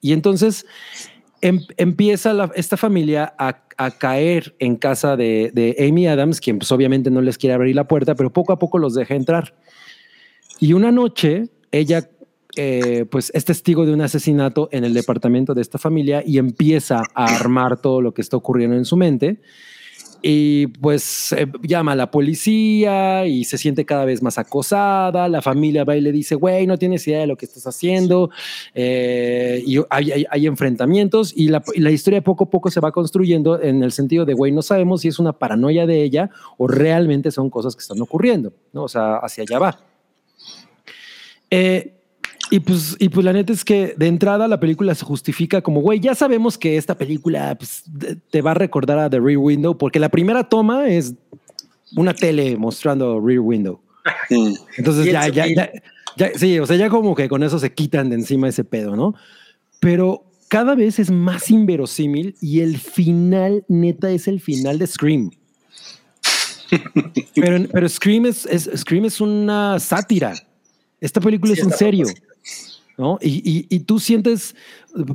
Y 0.00 0.12
entonces 0.12 0.64
em- 1.40 1.60
empieza 1.76 2.32
la- 2.34 2.52
esta 2.54 2.76
familia 2.76 3.34
a, 3.38 3.64
a 3.76 3.90
caer 3.90 4.54
en 4.60 4.76
casa 4.76 5.16
de, 5.16 5.50
de 5.52 5.74
Amy 5.88 6.06
Adams, 6.06 6.40
quien 6.40 6.58
pues 6.58 6.70
obviamente 6.70 7.10
no 7.10 7.20
les 7.20 7.36
quiere 7.36 7.54
abrir 7.54 7.74
la 7.74 7.88
puerta, 7.88 8.14
pero 8.14 8.32
poco 8.32 8.52
a 8.52 8.58
poco 8.60 8.78
los 8.78 8.94
deja 8.94 9.14
entrar. 9.14 9.54
Y 10.60 10.72
una 10.72 10.92
noche 10.92 11.48
ella 11.72 12.08
eh, 12.56 13.04
pues 13.10 13.30
es 13.34 13.44
testigo 13.44 13.84
de 13.84 13.92
un 13.92 14.00
asesinato 14.00 14.68
en 14.72 14.84
el 14.84 14.94
departamento 14.94 15.54
de 15.54 15.62
esta 15.62 15.78
familia 15.78 16.22
y 16.26 16.38
empieza 16.38 17.02
a 17.14 17.36
armar 17.36 17.80
todo 17.80 18.00
lo 18.00 18.14
que 18.14 18.22
está 18.22 18.36
ocurriendo 18.36 18.76
en 18.76 18.84
su 18.84 18.96
mente. 18.96 19.40
Y 20.22 20.68
pues 20.68 21.32
eh, 21.32 21.46
llama 21.62 21.92
a 21.92 21.94
la 21.94 22.10
policía 22.10 23.26
y 23.26 23.44
se 23.44 23.58
siente 23.58 23.84
cada 23.84 24.04
vez 24.04 24.22
más 24.22 24.38
acosada. 24.38 25.28
La 25.28 25.42
familia 25.42 25.84
va 25.84 25.96
y 25.96 26.00
le 26.00 26.10
dice, 26.12 26.34
güey, 26.34 26.66
no 26.66 26.78
tienes 26.78 27.06
idea 27.06 27.20
de 27.20 27.26
lo 27.26 27.36
que 27.36 27.44
estás 27.44 27.66
haciendo. 27.66 28.30
Eh, 28.74 29.62
y 29.66 29.78
hay, 29.90 30.46
enfrentamientos 30.46 31.32
y 31.36 31.48
la, 31.48 31.62
y 31.74 31.80
la 31.80 31.90
historia 31.90 32.22
poco 32.22 32.44
a 32.44 32.50
poco 32.50 32.70
se 32.70 32.80
va 32.80 32.90
construyendo 32.90 33.60
en 33.60 33.82
el 33.82 33.92
sentido 33.92 34.24
de, 34.24 34.34
güey, 34.34 34.50
no 34.50 34.62
sabemos 34.62 35.02
si 35.02 35.08
es 35.08 35.18
una 35.18 35.34
paranoia 35.34 35.86
de 35.86 36.02
ella 36.02 36.30
o 36.56 36.66
realmente 36.66 37.30
son 37.30 37.50
cosas 37.50 37.76
que 37.76 37.82
están 37.82 38.00
ocurriendo, 38.00 38.52
¿no? 38.72 38.84
O 38.84 38.88
sea, 38.88 39.16
hacia 39.16 39.42
allá 39.42 39.58
va. 39.58 39.78
Eh, 41.50 41.92
y 42.50 42.60
pues, 42.60 42.96
y 42.98 43.08
pues 43.08 43.24
la 43.24 43.32
neta 43.32 43.52
es 43.52 43.64
que 43.64 43.94
de 43.96 44.06
entrada 44.06 44.46
la 44.48 44.60
película 44.60 44.94
se 44.94 45.04
justifica 45.04 45.62
como, 45.62 45.80
güey, 45.80 46.00
ya 46.00 46.14
sabemos 46.14 46.56
que 46.58 46.76
esta 46.76 46.96
película 46.96 47.56
pues, 47.56 47.84
te 48.30 48.42
va 48.42 48.52
a 48.52 48.54
recordar 48.54 48.98
a 48.98 49.10
The 49.10 49.20
Rear 49.20 49.38
Window, 49.38 49.76
porque 49.76 49.98
la 49.98 50.08
primera 50.08 50.44
toma 50.48 50.88
es 50.88 51.14
una 51.96 52.14
tele 52.14 52.56
mostrando 52.56 53.20
Rear 53.20 53.40
Window. 53.40 53.80
Entonces 54.76 55.06
ya, 55.06 55.28
ya, 55.28 55.46
ya, 55.46 55.70
ya, 56.16 56.30
sí, 56.38 56.58
o 56.60 56.66
sea, 56.66 56.76
ya 56.76 56.88
como 56.88 57.14
que 57.14 57.28
con 57.28 57.42
eso 57.42 57.58
se 57.58 57.72
quitan 57.72 58.08
de 58.10 58.16
encima 58.16 58.48
ese 58.48 58.64
pedo, 58.64 58.94
¿no? 58.96 59.14
Pero 59.80 60.24
cada 60.48 60.74
vez 60.76 60.98
es 60.98 61.10
más 61.10 61.50
inverosímil 61.50 62.36
y 62.40 62.60
el 62.60 62.78
final, 62.78 63.64
neta, 63.68 64.10
es 64.10 64.28
el 64.28 64.40
final 64.40 64.78
de 64.78 64.86
Scream. 64.86 65.30
Pero, 67.34 67.64
pero 67.70 67.88
Scream, 67.88 68.26
es, 68.26 68.44
es- 68.46 68.68
Scream 68.76 69.04
es 69.04 69.20
una 69.20 69.78
sátira. 69.78 70.34
Esta 71.00 71.20
película 71.20 71.54
Sí, 71.54 71.60
es 71.60 71.66
en 71.66 71.72
serio. 71.72 72.06
¿No? 72.98 73.18
Y, 73.20 73.42
y- 73.48 73.66
y 73.68 73.80
tú 73.80 73.98
sientes, 74.00 74.54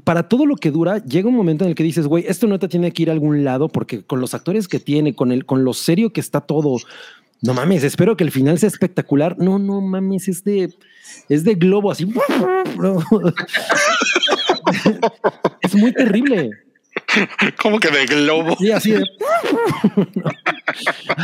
para 0.03 0.27
todo 0.29 0.45
lo 0.45 0.55
que 0.55 0.71
dura, 0.71 1.03
llega 1.03 1.29
un 1.29 1.35
momento 1.35 1.63
en 1.63 1.69
el 1.69 1.75
que 1.75 1.83
dices, 1.83 2.05
güey, 2.07 2.25
esto 2.27 2.47
no 2.47 2.59
te 2.59 2.67
tiene 2.67 2.91
que 2.91 3.03
ir 3.03 3.09
a 3.09 3.13
algún 3.13 3.43
lado 3.43 3.69
porque 3.69 4.03
con 4.03 4.19
los 4.21 4.33
actores 4.33 4.67
que 4.67 4.79
tiene, 4.79 5.15
con, 5.15 5.31
el, 5.31 5.45
con 5.45 5.63
lo 5.63 5.73
serio 5.73 6.11
que 6.13 6.21
está 6.21 6.41
todo, 6.41 6.77
no 7.43 7.55
mames, 7.55 7.83
espero 7.83 8.15
que 8.15 8.23
el 8.23 8.29
final 8.31 8.59
sea 8.59 8.67
espectacular. 8.69 9.35
No, 9.39 9.57
no 9.57 9.81
mames, 9.81 10.27
es 10.27 10.43
de, 10.43 10.71
es 11.27 11.43
de 11.43 11.55
globo 11.55 11.91
así. 11.91 12.05
Es 15.61 15.75
muy 15.75 15.93
terrible. 15.93 16.49
Como 17.61 17.79
que 17.79 17.89
de 17.89 18.05
globo. 18.05 18.55
Sí, 18.59 18.71
así 18.71 18.91
de. 18.91 19.03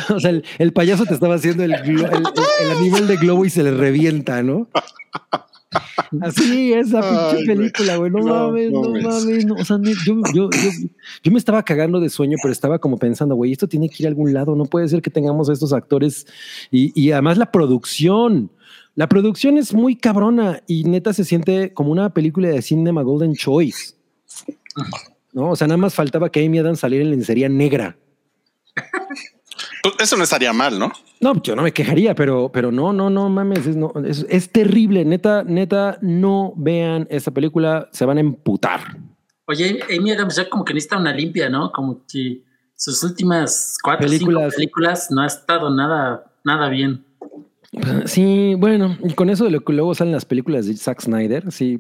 o 0.10 0.20
sea, 0.20 0.30
el, 0.32 0.44
el 0.58 0.74
payaso 0.74 1.06
te 1.06 1.14
estaba 1.14 1.36
haciendo 1.36 1.64
el, 1.64 1.74
el, 1.74 2.00
el- 2.02 2.24
el 2.62 2.72
animal 2.78 3.08
de 3.08 3.18
globo 3.18 3.46
y 3.46 3.50
se 3.50 3.64
le 3.64 3.72
revienta, 3.72 4.44
¿no? 4.44 4.68
Así 6.22 6.74
esa 6.74 7.00
Ay, 7.02 7.36
pinche 7.38 7.46
película, 7.46 7.98
güey. 7.98 8.12
No, 8.12 8.20
No, 8.20 8.26
mames, 8.48 8.72
no, 8.72 8.82
mames. 8.82 9.04
mames. 9.04 9.46
no, 9.46 9.56
o 9.56 9.66
sea, 9.66 9.78
yo, 9.84 9.94
yo, 10.34 10.50
yo, 10.52 10.70
yo 11.24 11.32
me 11.32 11.38
estaba 11.38 11.64
cagando 11.64 12.00
de 12.00 12.10
sueño, 12.10 12.38
pero 12.42 12.52
estaba 12.52 12.80
como 12.80 12.98
pensando, 12.98 13.36
güey, 13.36 13.52
esto 13.52 13.68
tiene 13.68 13.90
que 13.90 14.04
ir 14.04 14.08
a 14.08 14.10
algún 14.10 14.34
lado. 14.34 14.56
No 14.56 14.66
puede 14.66 14.88
ser 14.88 15.02
que 15.02 15.10
tengamos 15.10 15.50
a 15.50 15.54
estos 15.54 15.74
actores 15.74 16.26
y, 16.72 16.92
y 17.00 17.12
además 17.12 17.38
la 17.38 17.52
producción. 17.52 18.52
La 18.96 19.08
producción 19.08 19.58
es 19.58 19.74
muy 19.76 19.96
cabrona 19.96 20.64
y 20.66 20.84
neta 20.84 21.14
se 21.14 21.24
siente 21.24 21.72
como 21.74 21.92
una 21.92 22.14
película 22.14 22.50
de 22.50 22.62
Cinema 22.64 23.04
Golden 23.04 23.36
Choice. 23.36 23.94
¿no? 25.34 25.52
O 25.52 25.56
sea, 25.56 25.68
nada 25.68 25.78
más 25.78 25.94
faltaba 25.94 26.32
que 26.32 26.44
Amy 26.44 26.58
Adams 26.60 26.80
saliera 26.80 27.06
en 27.06 27.12
lencería 27.12 27.48
negra. 27.50 27.98
Pues 29.84 29.96
eso 30.00 30.18
no 30.18 30.24
estaría 30.24 30.54
mal, 30.54 30.78
¿no? 30.80 30.92
No, 31.20 31.42
yo 31.42 31.56
no 31.56 31.64
me 31.64 31.72
quejaría, 31.72 32.14
pero, 32.16 32.52
pero 32.52 32.72
no, 32.72 32.94
no, 32.94 33.10
no 33.10 33.30
mames, 33.30 33.66
es, 33.66 33.76
no, 33.76 33.92
es, 34.06 34.26
es 34.30 34.52
terrible. 34.52 35.04
Neta, 35.06 35.44
neta, 35.44 35.98
no 36.02 36.54
vean 36.56 37.08
esa 37.10 37.32
película, 37.32 37.90
se 37.92 38.06
van 38.06 38.18
a 38.18 38.22
emputar. 38.22 38.98
Oye, 39.48 39.80
Amy 39.96 40.12
Adams 40.12 40.36
ya 40.36 40.50
como 40.50 40.66
que 40.66 40.74
necesita 40.74 40.98
una 40.98 41.14
limpia, 41.14 41.50
¿no? 41.50 41.72
Como 41.72 42.06
que 42.08 42.44
sus 42.76 43.02
últimas 43.04 43.78
cuatro 43.82 44.06
Películas. 44.06 44.54
películas. 44.54 44.56
películas 44.56 45.12
no 45.12 45.22
ha 45.22 45.28
estado 45.28 45.70
nada, 45.70 46.32
nada 46.44 46.70
bien. 46.70 47.06
Sí, 48.06 48.56
bueno, 48.58 48.98
y 49.04 49.14
con 49.14 49.30
eso 49.30 49.44
de 49.46 49.52
lo 49.52 49.62
que 49.64 49.74
luego 49.74 49.94
salen 49.96 50.14
las 50.14 50.26
películas 50.26 50.66
de 50.66 50.76
Zack 50.76 51.02
Snyder, 51.02 51.52
sí, 51.52 51.80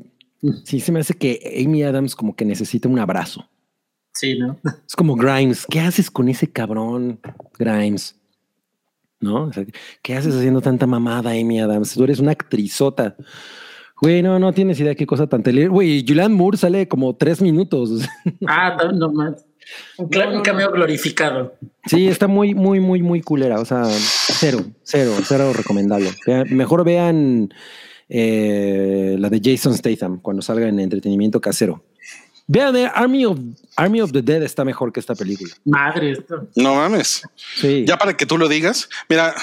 sí 0.63 0.79
se 0.79 0.91
me 0.91 0.99
hace 0.99 1.13
que 1.13 1.63
Amy 1.65 1.83
Adams 1.83 2.15
como 2.15 2.35
que 2.35 2.45
necesita 2.45 2.87
un 2.89 2.99
abrazo. 2.99 3.47
Sí, 4.20 4.38
¿no? 4.39 4.57
Es 4.88 4.95
como 4.95 5.15
Grimes, 5.15 5.65
¿qué 5.70 5.80
haces 5.80 6.09
con 6.09 6.28
ese 6.30 6.51
cabrón, 6.51 7.20
Grimes? 7.59 8.15
¿No? 9.20 9.45
O 9.45 9.53
sea, 9.53 9.65
¿Qué 10.01 10.15
haces 10.15 10.36
haciendo 10.36 10.61
tanta 10.61 10.86
mamada, 10.88 11.32
Amy 11.32 11.59
Adams? 11.59 11.93
Tú 11.93 12.03
eres 12.03 12.20
una 12.20 12.32
actrizota. 12.32 13.15
Güey, 13.99 14.22
no, 14.22 14.38
no 14.38 14.53
tienes 14.53 14.80
idea 14.80 14.93
qué 14.95 15.07
cosa 15.07 15.26
tan 15.28 15.41
terrible. 15.41 15.68
Güey, 15.70 16.05
Julianne 16.07 16.36
Moore 16.36 16.57
sale 16.57 16.88
como 16.88 17.15
tres 17.15 17.41
minutos. 17.41 18.01
Ah, 18.47 18.78
no, 18.78 18.91
no 18.91 19.11
más. 19.11 19.45
Un, 19.97 20.09
No, 20.11 20.26
no, 20.32 20.38
un 20.38 20.43
cameo 20.43 20.72
glorificado. 20.72 21.55
Sí, 21.88 22.07
está 22.07 22.28
muy, 22.28 22.53
muy, 22.53 22.80
muy, 22.80 23.01
muy 23.01 23.22
culera. 23.22 23.59
O 23.59 23.65
sea, 23.65 23.84
cero, 23.86 24.59
cero, 24.84 25.11
cero 25.24 25.51
recomendable. 25.53 26.09
Vean- 26.26 26.55
mejor 26.55 26.86
vean 26.86 27.49
eh, 28.07 29.15
la 29.20 29.30
de 29.30 29.41
Jason 29.43 29.74
Statham 29.74 30.20
cuando 30.22 30.41
salga 30.41 30.68
en 30.68 30.80
entretenimiento 30.80 31.41
casero. 31.41 31.84
Vean, 32.47 32.75
Army 32.93 33.25
of, 33.25 33.37
Army 33.75 34.01
of 34.01 34.11
the 34.13 34.21
Dead 34.21 34.41
está 34.41 34.63
mejor 34.63 34.93
que 34.93 34.99
esta 35.01 35.15
película. 35.15 35.53
Madre, 35.65 36.13
esto. 36.13 36.47
No 36.55 36.75
mames. 36.75 37.21
Sí. 37.55 37.83
Ya 37.85 37.97
para 37.97 38.15
que 38.15 38.25
tú 38.25 38.37
lo 38.37 38.47
digas, 38.47 38.89
mira 39.09 39.35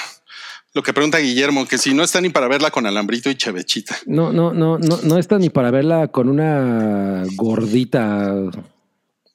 lo 0.72 0.82
que 0.82 0.92
pregunta 0.92 1.18
Guillermo, 1.18 1.66
que 1.68 1.78
si 1.78 1.94
no 1.94 2.02
está 2.02 2.20
ni 2.20 2.30
para 2.30 2.48
verla 2.48 2.70
con 2.70 2.86
alambrito 2.86 3.30
y 3.30 3.36
chevechita. 3.36 3.96
No, 4.06 4.32
no, 4.32 4.52
no, 4.52 4.78
no, 4.78 4.98
no 5.02 5.18
está 5.18 5.38
ni 5.38 5.50
para 5.50 5.70
verla 5.70 6.08
con 6.08 6.28
una 6.28 7.24
gordita. 7.36 8.34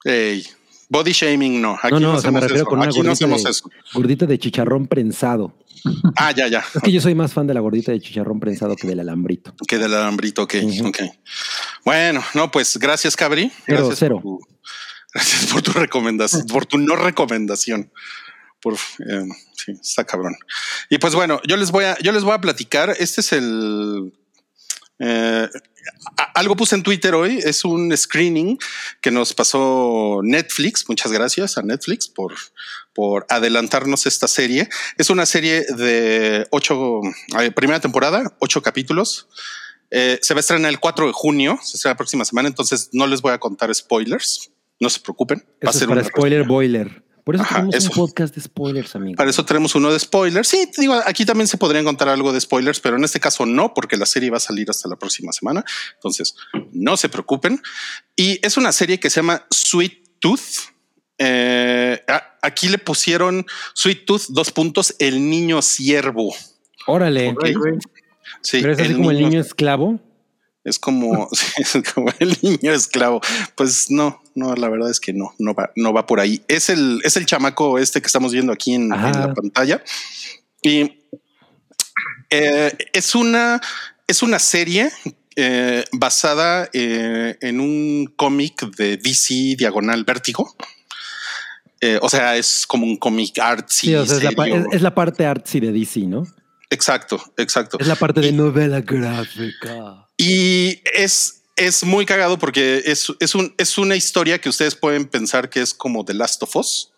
Ey, 0.03 0.43
body 0.89 1.11
shaming 1.13 1.61
no. 1.61 1.77
Aquí 1.81 1.93
no, 1.93 1.99
no, 1.99 2.11
no, 2.11 2.17
o 2.17 2.21
sea, 2.21 2.31
me 2.31 2.39
hacemos 2.39 2.41
refiero 2.41 2.63
eso. 2.63 2.69
con 2.69 2.79
una 2.79 2.87
Aquí 2.89 3.01
no 3.01 3.11
hacemos 3.11 3.43
de, 3.43 3.51
eso. 3.51 3.69
gordita 3.93 4.25
de 4.25 4.37
chicharrón 4.39 4.87
prensado. 4.87 5.53
Ah, 6.15 6.31
ya, 6.31 6.47
ya. 6.47 6.63
Es 6.75 6.81
que 6.81 6.91
yo 6.91 7.01
soy 7.01 7.15
más 7.15 7.33
fan 7.33 7.47
de 7.47 7.53
la 7.53 7.59
gordita 7.59 7.91
de 7.91 7.99
chicharrón 7.99 8.39
prensado 8.39 8.75
que 8.75 8.87
del 8.87 8.99
alambrito. 8.99 9.53
Que 9.67 9.77
del 9.77 9.93
alambrito, 9.93 10.43
ok, 10.43 10.55
ok. 10.85 10.99
Bueno, 11.85 12.23
no, 12.33 12.51
pues 12.51 12.77
gracias, 12.77 13.15
Cabri. 13.15 13.51
Gracias 13.67 13.97
cero. 13.99 14.19
Por 14.21 14.23
tu, 14.23 14.47
gracias 15.13 15.45
por 15.47 15.61
tu 15.61 15.71
recomendación, 15.71 16.47
por 16.47 16.65
tu 16.65 16.77
no 16.77 16.95
recomendación. 16.95 17.91
Por 18.61 18.73
eh, 18.73 19.27
sí, 19.55 19.71
está 19.81 20.03
cabrón. 20.03 20.35
Y 20.89 20.97
pues 20.97 21.15
bueno, 21.15 21.39
yo 21.47 21.55
les 21.55 21.71
voy 21.71 21.85
a, 21.85 21.97
yo 21.99 22.11
les 22.11 22.23
voy 22.23 22.33
a 22.33 22.41
platicar. 22.41 22.93
Este 22.99 23.21
es 23.21 23.31
el 23.31 24.13
eh, 24.99 25.47
algo 26.33 26.55
puse 26.55 26.75
en 26.75 26.83
Twitter 26.83 27.15
hoy. 27.15 27.39
Es 27.43 27.65
un 27.65 27.95
screening 27.95 28.57
que 29.01 29.11
nos 29.11 29.33
pasó 29.33 30.19
Netflix. 30.23 30.85
Muchas 30.87 31.11
gracias 31.11 31.57
a 31.57 31.61
Netflix 31.61 32.07
por, 32.07 32.35
por 32.99 33.25
adelantarnos 33.29 34.05
esta 34.05 34.27
serie. 34.27 34.67
Es 34.97 35.09
una 35.09 35.25
serie 35.25 35.63
de 35.77 36.45
ocho, 36.49 36.99
eh, 37.39 37.49
primera 37.51 37.79
temporada, 37.79 38.35
ocho 38.39 38.61
capítulos. 38.61 39.29
Eh, 39.89 40.19
se 40.21 40.33
va 40.33 40.39
a 40.39 40.41
estrenar 40.41 40.69
el 40.69 40.81
4 40.81 41.07
de 41.07 41.13
junio, 41.13 41.57
se 41.63 41.77
estrena 41.77 41.93
la 41.93 41.97
próxima 41.97 42.25
semana, 42.25 42.49
entonces 42.49 42.89
no 42.91 43.07
les 43.07 43.21
voy 43.21 43.31
a 43.31 43.37
contar 43.37 43.73
spoilers. 43.73 44.51
No 44.81 44.89
se 44.89 44.99
preocupen. 44.99 45.39
Va 45.65 45.69
a 45.69 45.69
Eso 45.69 45.79
ser 45.79 45.87
para 45.87 46.03
spoiler 46.03 46.43
boiler. 46.43 47.05
Por 47.23 47.35
eso 47.35 47.43
Ajá, 47.45 47.55
tenemos 47.55 47.75
eso. 47.75 47.89
un 47.89 47.95
podcast 47.95 48.35
de 48.35 48.41
spoilers, 48.41 48.93
amigo. 48.97 49.15
Para 49.15 49.29
eso 49.29 49.45
tenemos 49.45 49.73
uno 49.75 49.93
de 49.93 49.99
spoilers. 49.99 50.45
Sí, 50.49 50.69
te 50.69 50.81
digo, 50.81 50.95
aquí 51.05 51.23
también 51.25 51.47
se 51.47 51.57
podrían 51.57 51.85
contar 51.85 52.09
algo 52.09 52.33
de 52.33 52.41
spoilers, 52.41 52.81
pero 52.81 52.97
en 52.97 53.05
este 53.05 53.21
caso 53.21 53.45
no, 53.45 53.73
porque 53.73 53.95
la 53.95 54.05
serie 54.05 54.29
va 54.29 54.37
a 54.37 54.41
salir 54.41 54.69
hasta 54.69 54.89
la 54.89 54.97
próxima 54.97 55.31
semana. 55.31 55.63
Entonces, 55.95 56.35
no 56.73 56.97
se 56.97 57.07
preocupen. 57.07 57.61
Y 58.17 58.45
es 58.45 58.57
una 58.57 58.73
serie 58.73 58.99
que 58.99 59.09
se 59.09 59.21
llama 59.21 59.45
Sweet 59.49 60.19
Tooth. 60.19 60.41
Eh, 61.21 62.03
a- 62.07 62.28
aquí 62.41 62.69
le 62.69 62.77
pusieron 62.77 63.45
Sweet 63.73 64.05
Tooth, 64.05 64.27
dos 64.29 64.51
puntos, 64.51 64.95
el 64.99 65.29
niño 65.29 65.61
siervo. 65.61 66.35
Órale. 66.87 67.35
Sí, 68.41 68.61
Pero 68.61 68.73
es 68.73 68.79
así 68.79 68.93
como 68.93 69.11
el 69.11 69.19
niño 69.19 69.41
esclavo. 69.41 69.99
Es 70.63 70.77
como, 70.77 71.29
sí, 71.33 71.45
es 71.57 71.93
como 71.93 72.11
el 72.19 72.37
niño 72.41 72.73
esclavo. 72.73 73.21
Pues 73.55 73.89
no, 73.89 74.21
no, 74.35 74.55
la 74.55 74.69
verdad 74.69 74.89
es 74.89 74.99
que 74.99 75.13
no, 75.13 75.33
no 75.39 75.53
va, 75.53 75.71
no 75.75 75.93
va 75.93 76.05
por 76.05 76.19
ahí. 76.19 76.41
Es 76.47 76.69
el, 76.69 77.01
es 77.03 77.17
el 77.17 77.25
chamaco 77.25 77.79
este 77.79 78.01
que 78.01 78.07
estamos 78.07 78.33
viendo 78.33 78.53
aquí 78.53 78.73
en, 78.73 78.89
la 78.89 79.33
pantalla. 79.33 79.83
Y 80.61 81.03
eh, 82.29 82.77
es 82.93 83.15
una, 83.15 83.61
es 84.07 84.21
una 84.21 84.39
serie 84.39 84.91
eh, 85.35 85.85
basada 85.93 86.69
eh, 86.73 87.37
en 87.41 87.59
un 87.59 88.13
cómic 88.15 88.69
de 88.75 88.97
DC 88.97 89.55
Diagonal 89.57 90.03
Vértigo. 90.03 90.55
Eh, 91.81 91.97
o 92.01 92.09
sea, 92.09 92.35
es 92.37 92.65
como 92.67 92.85
un 92.85 92.97
cómic 92.97 93.37
artsy. 93.39 93.87
Sí, 93.87 93.95
o 93.95 94.05
sea, 94.05 94.17
es 94.17 94.23
la, 94.35 94.47
es- 94.47 94.65
es 94.71 94.81
la 94.81 94.93
parte 94.93 95.25
artsy 95.25 95.59
de 95.59 95.71
DC, 95.71 96.01
¿no? 96.01 96.23
Exacto, 96.69 97.21
exacto. 97.37 97.77
Es 97.79 97.87
la 97.87 97.95
parte 97.95 98.21
de 98.21 98.31
novela 98.31 98.81
gráfica. 98.81 100.07
Y 100.17 100.81
es, 100.93 101.43
es 101.55 101.83
muy 101.83 102.05
cagado 102.05 102.37
porque 102.37 102.83
es, 102.85 103.07
es, 103.19 103.33
un, 103.35 103.53
es 103.57 103.77
una 103.77 103.95
historia 103.95 104.39
que 104.39 104.49
ustedes 104.49 104.75
pueden 104.75 105.05
pensar 105.05 105.49
que 105.49 105.61
es 105.61 105.73
como 105.73 106.05
The 106.05 106.13
Last 106.13 106.43
of 106.43 106.55
Us, 106.55 106.91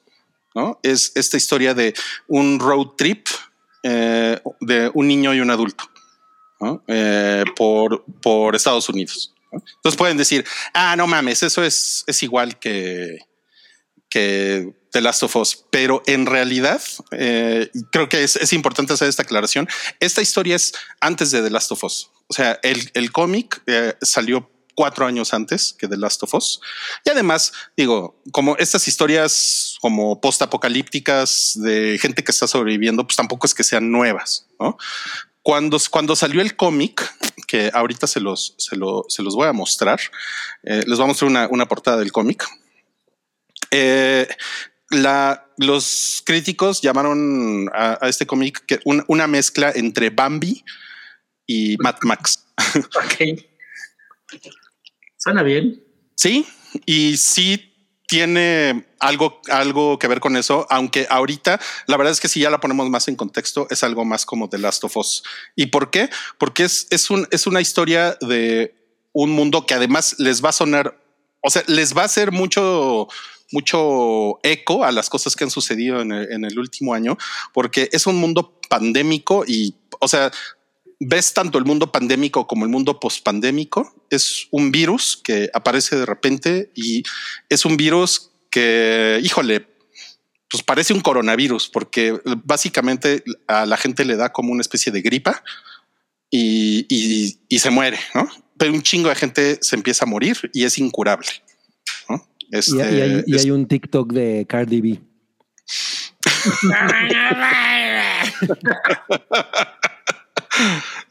¿no? 0.56 0.80
Es 0.84 1.12
esta 1.16 1.38
historia 1.38 1.74
de 1.74 1.94
un 2.28 2.60
road 2.60 2.88
trip 2.98 3.28
eh, 3.84 4.40
de 4.60 4.92
un 4.94 5.08
niño 5.08 5.34
y 5.34 5.40
un 5.40 5.50
adulto 5.52 5.86
¿no? 6.60 6.84
Eh, 6.88 7.44
por, 7.56 8.04
por 8.22 8.56
Estados 8.56 8.90
Unidos. 8.90 9.34
¿no? 9.52 9.64
Entonces 9.78 9.98
pueden 9.98 10.18
decir, 10.18 10.46
ah, 10.74 10.96
no 10.96 11.08
mames, 11.08 11.42
eso 11.44 11.64
es, 11.64 12.04
es 12.08 12.22
igual 12.24 12.60
que, 12.60 13.20
que 14.12 14.74
The 14.92 15.02
Last 15.02 15.24
of 15.24 15.36
Us, 15.38 15.66
pero 15.72 16.04
en 16.06 16.28
realidad 16.28 16.82
eh, 17.12 17.72
creo 17.92 18.10
que 18.10 18.24
es, 18.24 18.36
es 18.36 18.54
importante 18.54 18.94
hacer 18.94 19.08
esta 19.08 19.24
aclaración. 19.24 19.68
Esta 20.00 20.22
historia 20.22 20.56
es 20.56 20.74
antes 21.00 21.32
de 21.32 21.42
The 21.42 21.50
Last 21.50 21.72
of 21.72 21.84
Us. 21.86 22.12
O 22.28 22.34
sea, 22.34 22.60
el, 22.62 22.92
el 22.94 23.12
cómic 23.12 23.64
eh, 23.68 23.96
salió 24.02 24.52
cuatro 24.76 25.06
años 25.06 25.34
antes 25.34 25.74
que 25.78 25.88
The 25.88 25.98
Last 25.98 26.24
of 26.24 26.34
Us. 26.34 26.60
Y 27.06 27.10
además, 27.10 27.54
digo, 27.78 28.22
como 28.32 28.58
estas 28.58 28.88
historias 28.88 29.78
como 29.82 30.20
post-apocalípticas 30.22 31.54
de 31.56 31.98
gente 32.02 32.24
que 32.24 32.32
está 32.32 32.48
sobreviviendo, 32.48 33.06
pues 33.06 33.16
tampoco 33.16 33.48
es 33.48 33.54
que 33.54 33.64
sean 33.64 33.92
nuevas, 33.92 34.48
¿no? 34.60 34.78
Cuando, 35.44 35.80
cuando 35.90 36.16
salió 36.16 36.42
el 36.42 36.56
cómic, 36.56 37.02
que 37.48 37.72
ahorita 37.74 38.06
se 38.08 38.20
los, 38.20 38.54
se, 38.58 38.76
lo- 38.76 39.06
se 39.08 39.24
los 39.24 39.36
voy 39.36 39.48
a 39.48 39.54
mostrar, 39.54 40.00
eh, 40.64 40.84
les 40.86 40.98
voy 40.98 41.06
a 41.06 41.08
mostrar 41.08 41.32
una, 41.32 41.48
una 41.48 41.68
portada 41.68 41.98
del 41.98 42.12
cómic. 42.12 42.46
Eh, 43.72 44.28
la, 44.90 45.48
los 45.58 46.22
críticos 46.26 46.82
llamaron 46.82 47.70
a, 47.74 47.98
a 48.02 48.10
este 48.10 48.26
cómic 48.28 48.66
que 48.66 48.80
un- 48.86 49.04
una 49.08 49.26
mezcla 49.28 49.72
entre 49.74 50.10
Bambi 50.10 50.64
y 51.48 51.78
Mad 51.78 51.96
Max. 52.04 52.46
Ok. 52.76 53.40
Suena 55.18 55.44
bien. 55.44 55.84
Sí, 56.16 56.46
y 56.86 57.18
sí 57.18 57.68
tiene 58.08 58.86
algo, 59.00 59.42
algo 59.50 59.98
que 59.98 60.08
ver 60.08 60.20
con 60.20 60.36
eso, 60.36 60.68
aunque 60.70 61.08
ahorita 61.10 61.60
la 61.88 61.98
verdad 61.98 62.12
es 62.12 62.20
que 62.20 62.28
si 62.28 62.42
ya 62.42 62.50
la 62.50 62.60
ponemos 62.60 62.90
más 62.90 63.08
en 63.08 63.16
contexto, 63.16 63.68
es 63.70 63.84
algo 63.84 64.04
más 64.04 64.26
como 64.26 64.50
The 64.50 64.58
Last 64.58 64.84
of 64.84 64.98
Us. 64.98 65.24
¿Y 65.56 65.68
por 65.68 65.92
qué? 65.92 66.10
Porque 66.38 66.64
es, 66.64 66.88
es, 66.90 67.10
un, 67.10 67.28
es 67.32 67.48
una 67.48 67.62
historia 67.62 68.18
de 68.22 68.76
un 69.14 69.32
mundo 69.32 69.66
que 69.66 69.74
además 69.74 70.16
les 70.20 70.44
va 70.44 70.50
a 70.50 70.54
sonar, 70.54 71.02
o 71.42 71.50
sea, 71.50 71.64
les 71.68 71.96
va 71.96 72.02
a 72.02 72.06
hacer 72.06 72.32
mucho, 72.32 73.08
mucho 73.52 74.40
eco 74.44 74.84
a 74.84 74.92
las 74.92 75.10
cosas 75.10 75.36
que 75.36 75.44
han 75.44 75.52
sucedido 75.52 76.02
en 76.02 76.12
el, 76.12 76.60
último 76.60 76.94
año, 76.94 77.18
porque 77.54 77.90
es 77.92 78.08
un 78.08 78.16
mundo 78.18 78.60
pandémico 78.70 79.44
y, 79.48 79.76
o 80.00 80.08
sea, 80.08 80.32
ves 81.00 81.34
tanto 81.34 81.58
el 81.58 81.66
mundo 81.66 81.92
pandémico 81.92 82.48
como 82.48 82.66
el 82.66 82.72
mundo 82.72 83.00
pospandémico. 83.00 83.94
Es 84.10 84.48
un 84.52 84.72
virus 84.72 85.20
que 85.22 85.50
aparece 85.54 85.96
de 85.96 86.06
repente 86.06 86.72
y 86.76 87.04
es 87.50 87.66
un 87.66 87.76
virus 87.78 88.32
que, 88.50 89.20
híjole, 89.24 89.68
pues 90.50 90.64
parece 90.64 90.94
un 90.94 91.02
coronavirus 91.02 91.70
porque 91.70 92.20
básicamente 92.44 93.24
a 93.48 93.66
la 93.66 93.78
gente 93.78 94.06
le 94.06 94.18
da 94.18 94.32
como 94.32 94.52
una 94.52 94.62
especie 94.62 94.92
de 94.92 95.02
gripa 95.02 95.44
y, 96.30 96.86
y- 96.90 97.40
y 97.50 97.60
se 97.60 97.70
muere, 97.70 98.00
¿no? 98.14 98.30
Pero 98.58 98.74
un 98.74 98.84
chingo 98.84 99.10
de 99.10 99.16
gente 99.16 99.58
se 99.62 99.76
empieza 99.76 100.06
a 100.06 100.08
morir 100.08 100.52
y 100.54 100.66
es 100.66 100.78
incurable. 100.78 101.28
¿no? 102.10 102.28
Y, 102.52 102.58
Este, 102.58 102.76
y 102.76 102.80
hay, 103.02 103.24
y 103.26 103.36
es- 103.36 103.44
hay 103.46 103.52
un 103.52 103.68
TikTok 103.68 104.14
de 104.14 104.46
Cardi 104.48 104.82
B. 104.82 105.00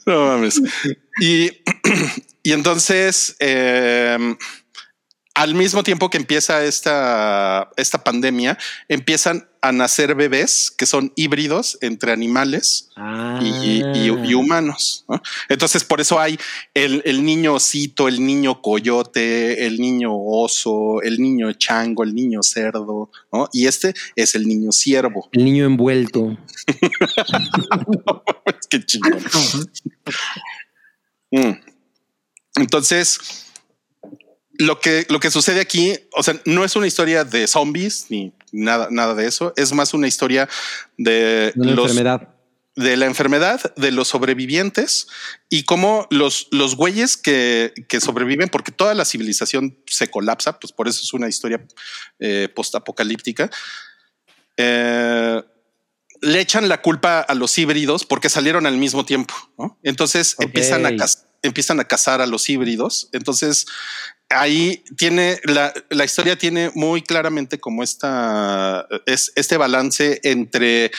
No 0.07 0.27
mames. 0.27 0.61
Y, 1.21 1.51
y 2.43 2.53
entonces, 2.53 3.37
eh, 3.41 4.37
al 5.41 5.55
mismo 5.55 5.83
tiempo 5.83 6.11
que 6.11 6.19
empieza 6.19 6.62
esta, 6.65 7.71
esta 7.79 8.05
pandemia, 8.05 8.59
empiezan 8.89 9.49
a 9.62 9.73
nacer 9.73 10.15
bebés 10.15 10.71
que 10.71 10.85
son 10.85 11.12
híbridos 11.17 11.79
entre 11.81 12.12
animales 12.12 12.91
y, 13.41 13.83
y- 13.83 14.12
y 14.29 14.35
humanos. 14.35 15.07
¿no? 15.09 15.23
Entonces, 15.49 15.83
por 15.85 16.01
eso 16.03 16.21
hay 16.21 16.39
el, 16.75 17.01
el 17.07 17.25
niño 17.25 17.55
osito, 17.55 18.07
el 18.07 18.25
niño 18.25 18.61
coyote, 18.61 19.65
el 19.67 19.81
niño 19.81 20.11
oso, 20.15 21.01
el 21.03 21.19
niño 21.19 21.53
chango, 21.55 22.05
el 22.05 22.15
niño 22.15 22.43
cerdo, 22.43 23.11
¿no? 23.33 23.49
Y 23.53 23.67
este 23.67 23.95
es 24.17 24.35
el 24.35 24.47
niño 24.47 24.73
ciervo. 24.73 25.31
El 25.33 25.45
niño 25.47 25.65
envuelto. 25.65 26.37
Qué 28.69 28.85
chingón. 28.85 29.25
Mm. 31.31 31.53
Entonces, 32.57 33.47
lo 34.61 34.78
que, 34.81 35.07
lo 35.09 35.20
que 35.20 35.31
sucede 35.31 35.61
aquí, 35.61 35.99
o 36.12 36.23
sea, 36.23 36.41
no 36.45 36.65
es 36.65 36.77
una 36.77 36.87
historia 36.87 37.24
de 37.24 37.47
zombies 37.47 38.07
ni 38.11 38.32
nada, 38.53 38.89
nada 38.91 39.15
de 39.15 39.27
eso. 39.27 39.53
Es 39.57 39.73
más 39.73 39.95
una 39.95 40.07
historia 40.07 40.49
de 40.99 41.53
Una 41.57 41.73
los, 41.73 41.91
enfermedad. 41.91 42.28
de 42.77 42.97
la 42.97 43.07
enfermedad, 43.07 43.74
de 43.77 43.91
los 43.91 44.09
sobrevivientes 44.09 45.07
y 45.49 45.65
cómo 45.65 46.07
los, 46.11 46.49
los 46.51 46.77
güeyes 46.77 47.16
que, 47.16 47.73
que 47.89 48.01
sobreviven, 48.01 48.49
porque 48.49 48.73
toda 48.73 48.95
la 48.95 49.05
civilización 49.05 49.78
se 49.87 50.09
colapsa, 50.11 50.59
pues 50.61 50.73
por 50.73 50.89
eso 50.89 51.01
es 51.03 51.12
una 51.12 51.28
historia 51.28 51.66
eh, 52.19 52.49
postapocalíptica. 52.55 53.51
eh, 54.57 55.43
le 56.23 56.41
echan 56.41 56.69
la 56.69 56.82
culpa 56.82 57.20
a 57.20 57.35
los 57.35 57.57
híbridos 57.59 58.05
porque 58.05 58.28
salieron 58.28 58.66
al 58.66 58.77
mismo 58.77 59.07
tiempo. 59.07 59.32
¿no? 59.59 59.78
Entonces 59.82 60.35
Ok. 60.37 60.45
empiezan, 60.45 60.85
a 60.85 61.07
empiezan 61.43 61.81
a 61.81 61.85
cazar 61.85 62.20
a 62.20 62.27
los 62.27 62.51
híbridos. 62.51 63.09
Entonces 63.12 63.65
ahí 64.31 64.85
tiene 64.97 65.39
la, 65.44 65.73
la 65.90 66.05
historia 66.05 66.36
tiene 66.36 66.70
muy 66.74 67.02
claramente 67.02 67.61
como 67.61 67.82
esta 67.82 68.86
es 69.07 69.32
este 69.36 69.57
balance 69.57 70.20
entre 70.23 70.90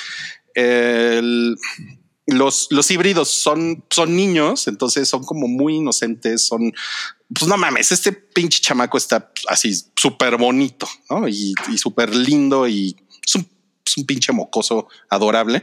los, 2.28 2.68
los 2.70 2.92
híbridos 2.92 3.30
son, 3.30 3.84
son 3.90 4.16
niños, 4.16 4.68
entonces 4.68 5.08
son 5.08 5.24
como 5.24 5.48
muy 5.48 5.76
inocentes, 5.76 6.46
son, 6.46 6.74
pues 7.34 7.48
no 7.48 7.58
mames, 7.58 7.92
este 7.92 8.12
pinche 8.12 8.62
chamaco 8.62 8.98
está 8.98 9.32
así 9.48 9.74
súper 9.96 10.38
bonito, 10.38 10.88
¿no? 11.10 11.28
Y, 11.28 11.54
y 11.72 11.78
súper 11.78 12.16
lindo 12.16 12.68
y 12.68 12.96
es 13.26 13.36
un, 13.36 13.48
es 13.86 13.98
un 13.98 14.06
pinche 14.06 14.32
mocoso 14.32 14.88
adorable. 15.10 15.62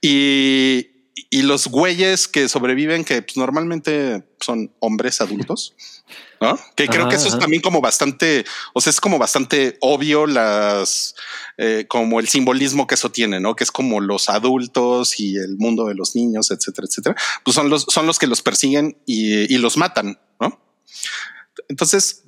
Y, 0.00 0.95
y 1.30 1.42
los 1.42 1.68
güeyes 1.68 2.28
que 2.28 2.48
sobreviven, 2.48 3.04
que 3.04 3.22
pues, 3.22 3.38
normalmente 3.38 4.22
son 4.38 4.70
hombres 4.80 5.20
adultos, 5.22 5.74
¿no? 6.40 6.58
Que 6.76 6.86
creo 6.88 7.02
Ajá, 7.02 7.10
que 7.10 7.16
eso 7.16 7.28
es 7.28 7.38
también 7.38 7.62
como 7.62 7.80
bastante, 7.80 8.44
o 8.74 8.80
sea, 8.82 8.90
es 8.90 9.00
como 9.00 9.18
bastante 9.18 9.78
obvio 9.80 10.26
las, 10.26 11.14
eh, 11.56 11.86
como 11.88 12.20
el 12.20 12.28
simbolismo 12.28 12.86
que 12.86 12.96
eso 12.96 13.10
tiene, 13.10 13.40
¿no? 13.40 13.56
Que 13.56 13.64
es 13.64 13.72
como 13.72 14.00
los 14.00 14.28
adultos 14.28 15.18
y 15.18 15.36
el 15.36 15.56
mundo 15.56 15.86
de 15.86 15.94
los 15.94 16.14
niños, 16.14 16.50
etcétera, 16.50 16.86
etcétera. 16.88 17.16
Pues 17.44 17.54
son 17.54 17.70
los, 17.70 17.86
son 17.88 18.06
los 18.06 18.18
que 18.18 18.26
los 18.26 18.42
persiguen 18.42 18.98
y, 19.06 19.52
y 19.52 19.58
los 19.58 19.78
matan, 19.78 20.20
¿no? 20.38 20.60
Entonces, 21.68 22.24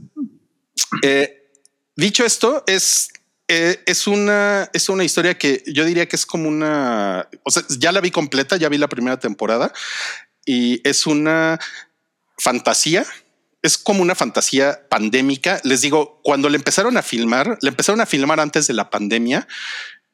eh, 1.03 1.53
dicho 1.97 2.25
esto, 2.25 2.65
es, 2.67 3.11
eh, 3.49 3.83
es 3.87 4.07
una, 4.07 4.69
es 4.75 4.91
una 4.91 5.05
historia 5.05 5.39
que 5.39 5.63
yo 5.67 5.87
diría 5.87 6.07
que 6.07 6.17
es 6.17 6.27
como 6.27 6.49
una, 6.49 7.29
o 7.43 7.51
sea, 7.51 7.63
ya 7.79 7.93
la 7.93 8.03
vi 8.03 8.11
completa, 8.11 8.57
ya 8.59 8.69
vi 8.69 8.77
la 8.77 8.89
primera 8.89 9.19
temporada 9.19 9.73
y 10.45 10.87
es 10.89 11.07
una 11.07 11.59
fantasía. 12.37 13.07
Es 13.61 13.77
como 13.77 14.03
una 14.03 14.15
fantasía 14.15 14.89
pandémica. 14.89 15.61
Les 15.65 15.81
digo, 15.81 16.21
cuando 16.23 16.49
le 16.49 16.57
empezaron 16.57 16.97
a 16.97 17.03
filmar, 17.03 17.59
le 17.61 17.71
empezaron 17.71 18.01
a 18.01 18.07
filmar 18.07 18.39
antes 18.39 18.67
de 18.69 18.75
la 18.75 18.89
pandemia 18.89 19.49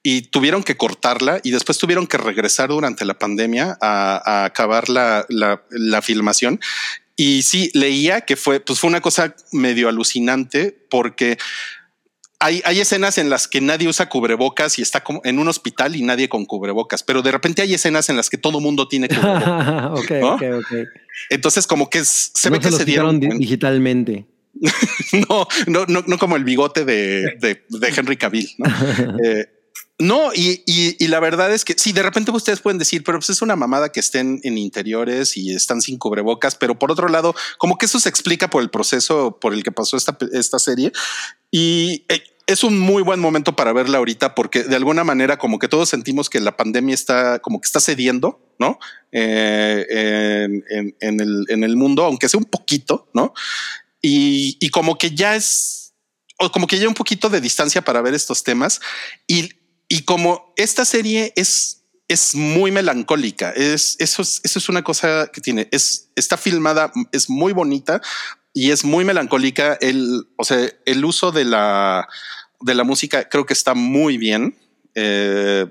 y 0.03 0.23
tuvieron 0.23 0.63
que 0.63 0.77
cortarla 0.77 1.41
y 1.43 1.51
después 1.51 1.77
tuvieron 1.77 2.07
que 2.07 2.19
regresar 2.19 2.69
durante 2.69 3.05
la 3.05 3.19
pandemia 3.19 3.77
a, 3.81 4.23
a 4.25 4.45
acabar 4.45 4.89
la, 4.89 5.27
la, 5.29 5.63
la 5.71 6.03
filmación. 6.03 6.61
Y 7.17 7.43
sí, 7.43 7.71
leía 7.75 8.23
que 8.23 8.37
fue, 8.37 8.61
pues 8.61 8.81
fue 8.81 8.89
una 8.89 9.01
cosa 9.01 9.35
medio 9.53 9.89
alucinante 9.89 10.77
porque 10.89 11.39
hay, 12.45 12.61
hay 12.67 12.81
escenas 12.81 13.17
en 13.17 13.31
las 13.31 13.49
que 13.49 13.61
nadie 13.63 13.89
usa 13.89 14.09
cubrebocas 14.09 14.79
y 14.79 14.83
está 14.83 15.03
como 15.03 15.23
en 15.25 15.39
un 15.39 15.49
hospital 15.49 15.97
y 15.97 16.03
nadie 16.03 16.29
con 16.29 16.45
cubrebocas, 16.45 17.03
pero 17.03 17.23
de 17.23 17.33
repente 17.33 17.63
hay 17.63 17.73
escenas 17.73 18.11
en 18.11 18.17
las 18.17 18.29
que 18.29 18.37
todo 18.37 18.61
mundo 18.61 18.87
tiene 18.87 19.09
cubrebocas. 19.09 19.91
ok, 19.99 20.11
¿No? 20.21 20.35
ok, 20.35 20.43
ok. 20.59 20.89
Entonces, 21.31 21.67
como 21.67 21.89
que 21.89 22.01
es- 22.01 22.31
se 22.35 22.51
no 22.51 22.57
ve 22.57 22.61
que 22.63 22.71
se 22.71 22.85
dieron. 22.85 23.19
digitalmente. 23.19 24.27
no, 25.29 25.49
no, 25.67 25.87
no, 25.87 26.05
no 26.07 26.19
como 26.19 26.37
el 26.37 26.45
bigote 26.45 26.85
de, 26.85 27.37
de, 27.41 27.65
de 27.69 27.89
Henry 27.97 28.17
Cavill. 28.17 28.49
¿no? 28.59 28.67
Eh, 29.25 29.49
no, 30.01 30.35
y, 30.35 30.65
y, 30.67 30.97
y 31.03 31.07
la 31.07 31.21
verdad 31.21 31.55
es 31.55 31.65
que 31.65 31.75
sí, 31.79 31.93
de 31.93 32.03
repente 32.03 32.33
ustedes 32.33 32.61
pueden 32.61 32.79
decir, 32.79 33.05
pero 33.05 33.19
pues 33.21 33.31
es 33.31 33.43
una 33.43 33.55
mamada 33.55 33.91
que 33.93 34.01
estén 34.01 34.41
en 34.43 34.59
interiores 34.59 35.37
y 35.37 35.55
están 35.55 35.81
sin 35.81 35.99
cubrebocas, 35.99 36.57
pero 36.57 36.77
por 36.77 36.91
otro 36.91 37.07
lado, 37.09 37.33
como 37.59 37.79
que 37.79 37.87
eso 37.87 38.01
se 38.01 38.09
explica 38.09 38.51
por 38.51 38.61
el 38.63 38.71
proceso 38.71 39.39
por 39.41 39.55
el 39.55 39.63
que 39.63 39.71
pasó 39.71 39.97
esta, 39.97 40.19
esta 40.33 40.59
serie 40.59 40.91
y 41.53 42.05
eh, 42.09 42.25
es 42.47 42.65
un 42.65 42.79
muy 42.79 43.03
buen 43.03 43.21
momento 43.21 43.57
para 43.57 43.73
verla 43.73 43.99
ahorita 43.99 44.35
porque 44.35 44.65
de 44.65 44.77
alguna 44.77 45.05
manera 45.05 45.39
como 45.39 45.59
que 45.59 45.69
todos 45.69 45.89
sentimos 45.89 46.29
que 46.29 46.41
la 46.41 46.57
pandemia 46.57 46.95
está 46.95 47.39
como 47.39 47.61
que 47.61 47.67
está 47.67 47.81
cediendo, 47.81 48.55
¿no? 48.59 48.79
Eh, 49.13 50.47
en, 51.01 51.21
el, 51.21 51.47
en 51.49 51.65
el 51.65 51.77
mundo, 51.77 52.05
aunque 52.05 52.29
sea 52.29 52.39
un 52.39 52.45
poquito, 52.45 53.09
¿no? 53.15 53.33
Y, 54.03 54.59
y 54.61 54.69
como 54.69 54.99
que 54.99 55.15
ya 55.15 55.37
es, 55.37 55.95
o 56.39 56.51
como 56.53 56.67
que 56.67 56.79
ya 56.79 56.89
un 56.89 56.95
poquito 56.95 57.31
de 57.31 57.41
distancia 57.41 57.83
para 57.83 58.03
ver 58.03 58.13
estos 58.15 58.45
temas 58.45 58.81
y, 59.27 59.51
y 59.89 60.03
como 60.03 60.53
esta 60.57 60.85
serie 60.85 61.33
es 61.37 61.81
es 62.07 62.35
muy 62.35 62.71
melancólica. 62.71 63.51
Es 63.51 63.97
eso, 63.99 64.23
es 64.23 64.41
eso 64.45 64.59
es 64.59 64.69
una 64.69 64.85
cosa 64.85 65.31
que 65.33 65.41
tiene. 65.41 65.69
Es 65.73 66.11
está 66.17 66.37
filmada, 66.37 66.93
es 67.13 67.31
muy 67.31 67.53
bonita 67.53 68.03
y 68.55 68.71
es 68.71 68.85
muy 68.85 69.05
melancólica. 69.05 69.77
El, 69.81 70.29
o 70.37 70.45
sea, 70.45 70.71
el 70.87 71.05
uso 71.05 71.33
de 71.33 71.45
la 71.45 72.09
de 72.61 72.75
la 72.75 72.85
música 72.85 73.29
creo 73.29 73.45
que 73.45 73.53
está 73.53 73.75
muy 73.75 74.17
bien. 74.17 74.57
Eh, 74.95 75.67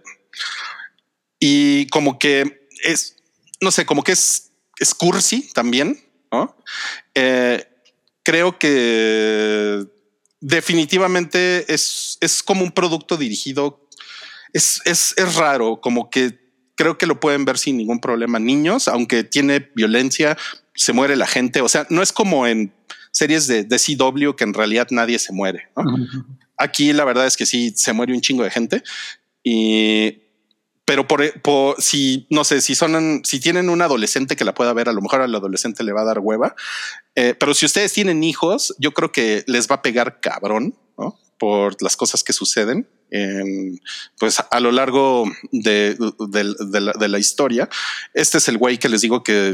y 1.39 1.87
como 1.87 2.19
que 2.19 2.67
es, 2.83 3.15
no 3.61 3.71
sé, 3.71 3.85
como 3.85 4.03
que 4.03 4.11
es, 4.11 4.51
es 4.77 4.93
cursi 4.93 5.51
también. 5.53 5.99
Eh, 7.15 7.65
creo 8.23 8.57
que 8.57 9.85
definitivamente 10.39 11.71
es, 11.73 12.17
es 12.21 12.43
como 12.43 12.63
un 12.63 12.71
producto 12.71 13.17
dirigido. 13.17 13.87
Es, 14.51 14.81
es, 14.85 15.13
es 15.17 15.35
raro, 15.35 15.81
como 15.81 16.09
que 16.09 16.39
creo 16.75 16.97
que 16.97 17.07
lo 17.07 17.19
pueden 17.19 17.45
ver 17.45 17.57
sin 17.57 17.77
ningún 17.77 17.99
problema 17.99 18.39
niños, 18.39 18.87
aunque 18.87 19.23
tiene 19.23 19.71
violencia, 19.75 20.37
se 20.75 20.93
muere 20.93 21.15
la 21.15 21.27
gente. 21.27 21.61
O 21.61 21.69
sea, 21.69 21.85
no 21.89 22.01
es 22.01 22.11
como 22.11 22.47
en 22.47 22.73
series 23.11 23.47
de, 23.47 23.63
de 23.63 23.77
CW 23.77 24.33
que 24.35 24.43
en 24.43 24.53
realidad 24.53 24.87
nadie 24.91 25.19
se 25.19 25.33
muere. 25.33 25.69
¿no? 25.75 25.83
Aquí 26.57 26.93
la 26.93 27.05
verdad 27.05 27.27
es 27.27 27.37
que 27.37 27.45
sí 27.45 27.73
se 27.75 27.93
muere 27.93 28.13
un 28.13 28.21
chingo 28.21 28.43
de 28.43 28.51
gente 28.51 28.83
y 29.43 30.23
pero 30.85 31.07
por, 31.07 31.41
por, 31.41 31.81
si 31.81 32.27
no 32.29 32.43
sé 32.43 32.59
si 32.59 32.75
son 32.75 33.21
si 33.23 33.39
tienen 33.39 33.69
un 33.69 33.81
adolescente 33.81 34.35
que 34.35 34.43
la 34.43 34.53
pueda 34.53 34.73
ver, 34.73 34.89
a 34.89 34.93
lo 34.93 35.01
mejor 35.01 35.21
al 35.21 35.33
adolescente 35.33 35.83
le 35.83 35.93
va 35.93 36.01
a 36.01 36.05
dar 36.05 36.19
hueva. 36.19 36.55
Eh, 37.15 37.35
pero 37.39 37.53
si 37.53 37.65
ustedes 37.65 37.93
tienen 37.93 38.23
hijos, 38.23 38.75
yo 38.79 38.91
creo 38.91 39.11
que 39.11 39.45
les 39.47 39.69
va 39.69 39.75
a 39.75 39.81
pegar 39.81 40.19
cabrón 40.19 40.77
¿no? 40.97 41.17
por 41.39 41.81
las 41.81 41.95
cosas 41.95 42.21
que 42.23 42.33
suceden 42.33 42.89
en, 43.11 43.79
pues 44.19 44.43
a 44.49 44.59
lo 44.59 44.73
largo 44.73 45.23
de, 45.51 45.95
de, 45.95 46.55
de, 46.67 46.81
la, 46.81 46.91
de 46.93 47.07
la 47.07 47.19
historia. 47.19 47.69
Este 48.13 48.39
es 48.39 48.49
el 48.49 48.57
güey 48.57 48.77
que 48.77 48.89
les 48.89 49.01
digo 49.01 49.23
que, 49.23 49.53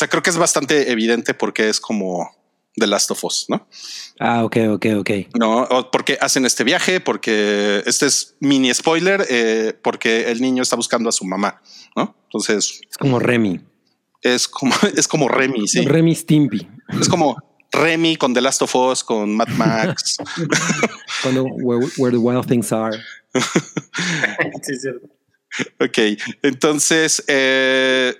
sea, 0.00 0.08
creo 0.08 0.22
que 0.22 0.30
es 0.30 0.38
bastante 0.38 0.90
evidente 0.90 1.34
porque 1.34 1.68
es 1.68 1.80
como 1.80 2.30
The 2.76 2.86
Last 2.86 3.10
of 3.10 3.22
Us, 3.24 3.46
¿no? 3.48 3.66
Ah, 4.18 4.44
ok, 4.44 4.56
ok, 4.70 4.86
ok. 4.98 5.10
No, 5.38 5.68
porque 5.92 6.16
hacen 6.20 6.46
este 6.46 6.64
viaje, 6.64 7.00
porque 7.00 7.82
este 7.86 8.06
es 8.06 8.36
mini 8.40 8.72
spoiler, 8.72 9.26
eh, 9.28 9.78
porque 9.82 10.30
el 10.30 10.40
niño 10.40 10.62
está 10.62 10.76
buscando 10.76 11.08
a 11.08 11.12
su 11.12 11.24
mamá, 11.24 11.60
¿no? 11.96 12.14
Entonces 12.24 12.80
Es 12.88 12.96
como 12.96 13.18
Remy. 13.18 13.60
es 14.22 14.48
como 14.48 14.74
es 14.96 15.06
como 15.08 15.28
Remy, 15.28 15.68
sí. 15.68 15.82
Remy 15.82 16.14
Stimpy. 16.14 16.66
Es 17.00 17.08
como 17.08 17.36
Remy 17.72 18.16
con 18.16 18.34
The 18.34 18.40
Last 18.40 18.62
of 18.62 18.74
Us, 18.74 19.04
con 19.04 19.36
Mad 19.36 19.48
Max. 19.48 20.16
Cuando 21.22 21.44
where, 21.44 21.86
where 21.98 22.16
the 22.16 22.18
wild 22.22 22.46
things 22.46 22.72
are. 22.72 22.96
sí, 24.62 24.72
es 24.72 24.82
cierto. 24.82 25.06
ok, 25.80 25.98
entonces 26.42 27.22
eh, 27.26 28.14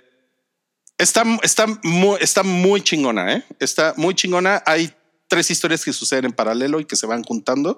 está, 1.01 1.23
está, 1.43 1.65
muy, 1.83 2.17
está 2.21 2.43
muy 2.43 2.81
chingona, 2.81 3.33
¿eh? 3.35 3.43
Está 3.59 3.93
muy 3.97 4.13
chingona. 4.15 4.61
Hay 4.65 4.93
tres 5.27 5.49
historias 5.49 5.83
que 5.85 5.93
suceden 5.93 6.25
en 6.25 6.33
paralelo 6.33 6.79
y 6.79 6.85
que 6.85 6.95
se 6.95 7.07
van 7.07 7.23
juntando. 7.23 7.77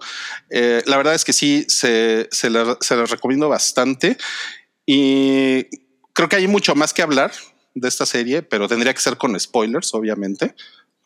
Eh, 0.50 0.82
la 0.86 0.98
verdad 0.98 1.14
es 1.16 1.24
que 1.24 1.34
sí, 1.34 1.66
se, 1.68 2.28
se, 2.32 2.50
la, 2.50 2.78
se 2.82 2.96
las 2.96 3.10
recomiendo 3.10 3.48
bastante 3.50 4.18
y 4.86 5.66
creo 6.14 6.28
que 6.30 6.36
hay 6.36 6.48
mucho 6.48 6.76
más 6.76 6.94
que 6.94 7.02
hablar 7.02 7.32
de 7.76 7.88
esta 7.88 8.06
serie, 8.06 8.42
pero 8.42 8.68
tendría 8.68 8.94
que 8.94 9.02
ser 9.02 9.18
con 9.18 9.40
spoilers, 9.40 9.94
obviamente. 9.94 10.56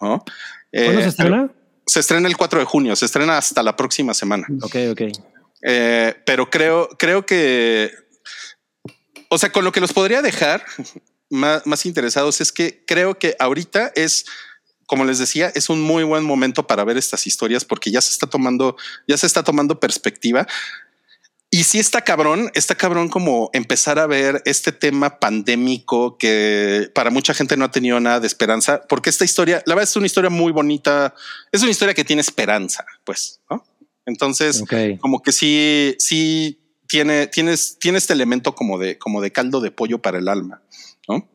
¿no? 0.02 0.24
¿Cuándo 0.72 1.00
Eh, 1.00 1.04
se 1.04 1.10
estrena? 1.10 1.52
se 1.86 2.00
estrena 2.00 2.28
el 2.28 2.38
4 2.38 2.60
de 2.60 2.66
junio, 2.66 2.96
se 2.96 3.06
estrena 3.06 3.38
hasta 3.38 3.64
la 3.64 3.76
próxima 3.76 4.14
semana. 4.14 4.48
Ok, 4.62 4.76
ok. 4.92 5.02
Eh, 5.64 6.16
pero 6.26 6.50
creo, 6.50 6.90
creo 7.00 7.26
que, 7.26 7.92
o 9.30 9.38
sea, 9.38 9.52
con 9.52 9.64
lo 9.64 9.72
que 9.72 9.80
los 9.80 9.94
podría 9.94 10.22
dejar 10.22 10.66
más, 11.30 11.66
más 11.66 11.86
interesados 11.86 12.42
es 12.42 12.52
que 12.52 12.84
creo 12.86 13.18
que 13.18 13.36
ahorita 13.40 13.92
es, 13.96 14.26
como 14.86 15.06
les 15.06 15.20
decía, 15.20 15.52
es 15.56 15.70
un 15.70 15.82
muy 15.82 16.04
buen 16.04 16.24
momento 16.24 16.68
para 16.68 16.84
ver 16.84 16.98
estas 16.98 17.28
historias 17.28 17.66
porque 17.66 17.92
ya 17.92 18.02
se 18.02 18.12
está 18.12 18.28
tomando, 18.28 18.76
ya 19.08 19.18
se 19.18 19.28
está 19.28 19.44
tomando 19.44 19.80
perspectiva. 19.80 20.48
Y 21.50 21.64
si 21.64 21.80
está 21.80 22.02
cabrón, 22.02 22.52
está 22.56 22.76
cabrón 22.76 23.08
como 23.08 23.50
empezar 23.54 24.00
a 24.00 24.08
ver 24.08 24.42
este 24.44 24.74
tema 24.74 25.18
pandémico 25.18 26.18
que 26.18 26.92
para 26.94 27.10
mucha 27.10 27.34
gente 27.34 27.56
no 27.56 27.66
ha 27.66 27.72
tenido 27.72 28.00
nada 28.02 28.20
de 28.20 28.28
esperanza, 28.28 28.82
porque 28.90 29.10
esta 29.10 29.24
historia, 29.24 29.64
la 29.66 29.76
verdad 29.76 29.90
es 29.90 29.96
una 29.96 30.08
historia 30.08 30.30
muy 30.30 30.52
bonita, 30.52 31.14
es 31.52 31.62
una 31.62 31.72
historia 31.72 31.94
que 31.94 32.04
tiene 32.04 32.22
esperanza, 32.22 32.86
pues, 33.06 33.40
¿no? 33.50 33.66
Entonces, 34.06 34.64
como 35.00 35.22
que 35.22 35.32
sí, 35.32 35.96
sí 36.00 36.60
tiene, 36.88 37.28
tienes, 37.28 37.78
tiene 37.80 37.98
este 37.98 38.14
elemento 38.14 38.54
como 38.56 38.78
de, 38.78 38.98
como 38.98 39.22
de 39.22 39.32
caldo 39.32 39.62
de 39.62 39.72
pollo 39.72 40.02
para 40.02 40.18
el 40.18 40.28
alma, 40.28 40.62
¿no? 41.08 41.30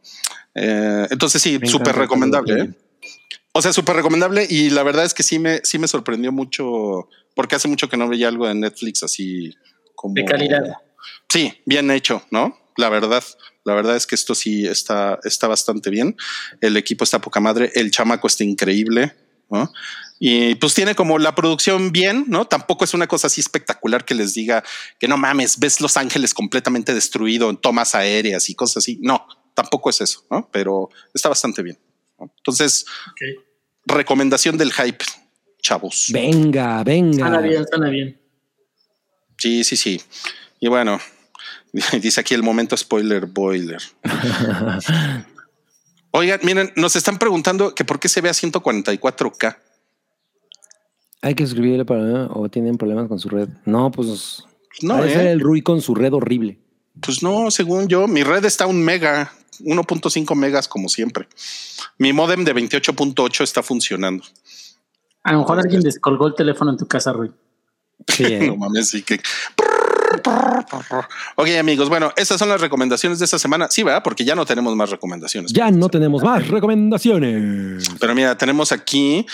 Eh, 0.55 1.07
entonces 1.11 1.41
sí, 1.41 1.59
súper 1.65 1.97
recomendable. 1.97 2.63
¿eh? 2.63 2.71
O 3.53 3.61
sea, 3.61 3.73
súper 3.73 3.97
recomendable 3.97 4.47
y 4.49 4.71
la 4.71 4.83
verdad 4.83 5.05
es 5.05 5.15
que 5.15 5.23
sí 5.23 5.39
me, 5.39 5.61
sí 5.65 5.79
me 5.79 5.89
sorprendió 5.89 6.33
mucho 6.33 7.09
porque 7.35 7.57
hace 7.57 7.69
mucho 7.69 7.89
que 7.89 7.97
no 7.97 8.09
veía 8.09 8.29
algo 8.29 8.47
de 8.47 8.55
Netflix 8.55 9.03
así 9.03 9.55
como 9.95 10.15
De 10.15 10.25
calidad. 10.25 10.77
Sí, 11.29 11.53
bien 11.67 11.91
hecho, 11.91 12.23
¿no? 12.31 12.59
La 12.77 12.89
verdad, 12.89 13.23
la 13.65 13.75
verdad 13.75 13.97
es 13.97 14.07
que 14.07 14.15
esto 14.15 14.35
sí 14.35 14.67
está, 14.67 15.19
está 15.25 15.49
bastante 15.49 15.91
bien. 15.91 16.17
El 16.61 16.77
equipo 16.77 17.05
está 17.05 17.21
poca 17.21 17.41
madre, 17.41 17.71
el 17.75 17.91
chamaco 17.91 18.27
está 18.27 18.45
increíble, 18.45 19.15
¿no? 19.51 19.71
Y 20.19 20.55
pues 20.55 20.75
tiene 20.75 20.95
como 20.95 21.19
la 21.19 21.35
producción 21.35 21.93
bien, 21.93 22.27
¿no? 22.29 22.47
Tampoco 22.47 22.85
es 22.85 22.95
una 22.95 23.07
cosa 23.07 23.27
así 23.27 23.41
espectacular 23.41 24.05
que 24.05 24.15
les 24.15 24.35
diga 24.35 24.63
que 24.99 25.09
no 25.09 25.17
mames, 25.17 25.59
ves 25.59 25.81
Los 25.81 25.97
Ángeles 25.97 26.33
completamente 26.33 26.95
destruido 26.95 27.51
en 27.51 27.57
tomas 27.57 27.95
aéreas 27.95 28.49
y 28.49 28.55
cosas 28.55 28.79
así. 28.79 28.99
No, 29.03 29.27
tampoco 29.55 29.91
es 29.91 30.01
eso, 30.01 30.25
¿no? 30.31 30.49
Pero 30.53 30.91
está 31.13 31.29
bastante 31.29 31.63
bien. 31.63 31.79
¿no? 32.19 32.33
Entonces, 32.37 32.87
recomendación 33.85 34.57
del 34.57 34.73
hype, 34.73 35.05
chavos. 35.61 36.09
Venga, 36.13 36.83
venga. 36.85 37.19
Suena 37.19 37.41
bien, 37.41 37.67
suena 37.69 37.89
bien. 37.89 38.21
Sí, 39.39 39.65
sí, 39.65 39.77
sí. 39.77 40.01
Y 40.61 40.69
bueno, 40.69 41.01
dice 42.01 42.21
aquí 42.21 42.35
el 42.35 42.43
momento 42.43 42.77
spoiler 42.77 43.27
boiler. 43.27 43.83
Oigan, 46.13 46.41
miren, 46.43 46.73
nos 46.77 46.95
están 46.95 47.19
preguntando 47.19 47.75
que 47.75 47.85
por 47.85 47.99
qué 47.99 48.09
se 48.09 48.21
ve 48.21 48.29
a 48.29 48.33
144K. 48.33 49.57
Hay 51.23 51.35
que 51.35 51.43
escribirle 51.45 51.85
para 51.85 52.27
o 52.27 52.49
tienen 52.49 52.77
problemas 52.77 53.09
con 53.09 53.19
su 53.19 53.29
red. 53.29 53.49
No, 53.65 53.91
pues 53.91 54.45
No, 54.83 54.95
ha 54.95 55.03
de 55.03 55.09
¿eh? 55.11 55.15
ser 55.15 55.27
el 55.29 55.41
Rui 55.41 55.63
con 55.63 55.81
su 55.81 55.95
red 55.95 56.13
horrible. 56.13 56.59
Pues 57.01 57.23
no, 57.23 57.51
según 57.51 57.89
yo, 57.89 58.07
mi 58.07 58.23
red 58.23 58.45
está 58.45 58.67
un 58.67 58.85
mega, 58.85 59.33
1.5 59.65 60.35
megas 60.35 60.69
como 60.69 60.89
siempre. 60.89 61.29
Mi 61.99 62.13
modem 62.13 62.45
de 62.45 62.55
28.8 62.55 63.43
está 63.43 63.63
funcionando. 63.63 64.25
A 65.25 65.33
lo 65.33 65.41
mejor 65.41 65.61
alguien 65.61 65.83
descolgó 65.83 66.27
el 66.27 66.35
teléfono 66.35 66.71
en 66.73 66.77
tu 66.77 66.87
casa, 66.87 67.13
Rui. 67.13 67.31
Sí, 68.09 68.25
¿eh? 68.29 68.47
No 68.47 68.57
mames, 68.57 68.89
sí 68.89 69.03
que. 69.03 69.21
Ok, 71.37 71.49
amigos, 71.59 71.89
bueno, 71.89 72.13
esas 72.17 72.39
son 72.39 72.49
las 72.49 72.61
recomendaciones 72.61 73.19
de 73.19 73.25
esta 73.25 73.39
semana. 73.39 73.69
Sí, 73.71 73.83
¿verdad? 73.83 74.03
Porque 74.03 74.25
ya 74.25 74.35
no 74.35 74.45
tenemos 74.45 74.77
más 74.77 74.91
recomendaciones. 74.91 75.53
ya 75.53 75.71
no 75.71 75.89
tenemos 75.89 76.23
más 76.23 76.49
recomendaciones. 76.49 77.89
Pero 77.99 78.15
mira, 78.15 78.37
tenemos 78.37 78.73
aquí 78.73 79.27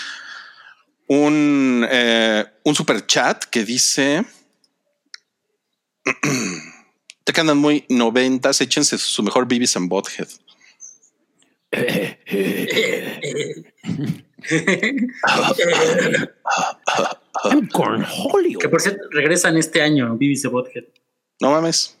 un, 1.07 1.85
eh, 1.89 2.45
un 2.63 2.75
super 2.75 3.05
chat 3.05 3.43
que 3.45 3.65
dice: 3.65 4.25
Te 7.29 7.33
que 7.33 7.41
andan 7.41 7.59
muy 7.59 7.85
noventas, 7.89 8.59
échense 8.59 8.97
su 8.97 9.21
mejor 9.21 9.47
Beavis 9.47 9.77
and 9.77 9.87
Bothead. 9.87 10.27
Que 11.69 12.17
por 18.67 18.81
cierto, 18.81 19.03
regresan 19.11 19.57
este 19.57 19.83
año, 19.83 20.17
Vivis 20.17 20.41
de 20.41 20.49
Bothead. 20.49 20.85
No 21.39 21.51
mames. 21.51 21.99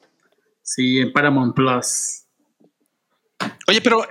Sí, 0.63 0.97
en 0.97 1.13
Paramount 1.13 1.55
Plus. 1.55 2.23
Oye, 3.67 3.81
pero 3.81 4.03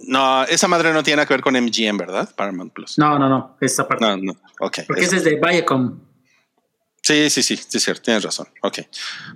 no, 0.00 0.44
esa 0.44 0.68
madre 0.68 0.92
no 0.92 1.02
tiene 1.02 1.16
nada 1.16 1.26
que 1.26 1.32
ver 1.32 1.40
con 1.40 1.54
MGM, 1.54 1.96
¿verdad? 1.96 2.28
Paramount 2.36 2.74
Plus. 2.74 2.98
No, 2.98 3.18
no, 3.18 3.26
no, 3.26 3.56
esa 3.58 3.88
parte. 3.88 4.04
No, 4.04 4.18
no. 4.18 4.32
Ok. 4.60 4.80
Porque 4.86 5.04
ese 5.04 5.16
es 5.16 5.24
de 5.24 5.40
Viacom. 5.42 6.11
Sí, 7.02 7.28
sí, 7.30 7.42
sí, 7.42 7.56
sí, 7.56 7.78
es 7.78 7.82
cierto, 7.82 8.02
tienes 8.02 8.22
razón. 8.22 8.46
Ok. 8.62 8.78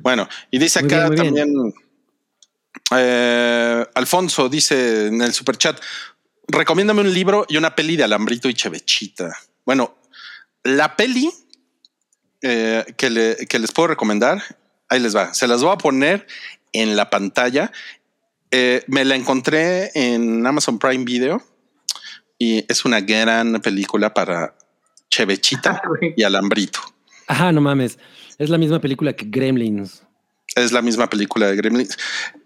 Bueno, 0.00 0.28
y 0.50 0.58
dice 0.58 0.82
Muy 0.82 0.92
acá 0.94 1.08
bien, 1.08 1.24
también 1.34 1.74
eh, 2.92 3.84
Alfonso 3.94 4.48
dice 4.48 5.06
en 5.08 5.20
el 5.22 5.32
super 5.32 5.56
chat: 5.56 5.80
recomiéndame 6.48 7.00
un 7.00 7.12
libro 7.12 7.44
y 7.48 7.56
una 7.56 7.74
peli 7.74 7.96
de 7.96 8.04
Alambrito 8.04 8.48
y 8.48 8.54
Chevechita. 8.54 9.36
Bueno, 9.64 9.96
la 10.62 10.96
peli 10.96 11.30
eh, 12.42 12.84
que, 12.96 13.10
le- 13.10 13.36
que 13.48 13.58
les 13.58 13.72
puedo 13.72 13.88
recomendar, 13.88 14.42
ahí 14.88 15.00
les 15.00 15.16
va. 15.16 15.34
Se 15.34 15.46
las 15.48 15.62
voy 15.62 15.72
a 15.72 15.78
poner 15.78 16.26
en 16.72 16.94
la 16.96 17.10
pantalla. 17.10 17.72
Eh, 18.52 18.84
me 18.86 19.04
la 19.04 19.16
encontré 19.16 19.90
en 19.94 20.46
Amazon 20.46 20.78
Prime 20.78 21.04
Video 21.04 21.42
y 22.38 22.64
es 22.70 22.84
una 22.84 23.00
gran 23.00 23.60
película 23.60 24.14
para 24.14 24.56
Chevechita 25.10 25.82
y 26.16 26.22
Alambrito. 26.22 26.80
Ajá, 27.28 27.52
no 27.52 27.60
mames. 27.60 27.98
Es 28.38 28.50
la 28.50 28.58
misma 28.58 28.80
película 28.80 29.14
que 29.14 29.26
Gremlins. 29.28 30.02
Es 30.54 30.72
la 30.72 30.80
misma 30.82 31.08
película 31.08 31.48
de 31.48 31.56
Gremlins, 31.56 31.96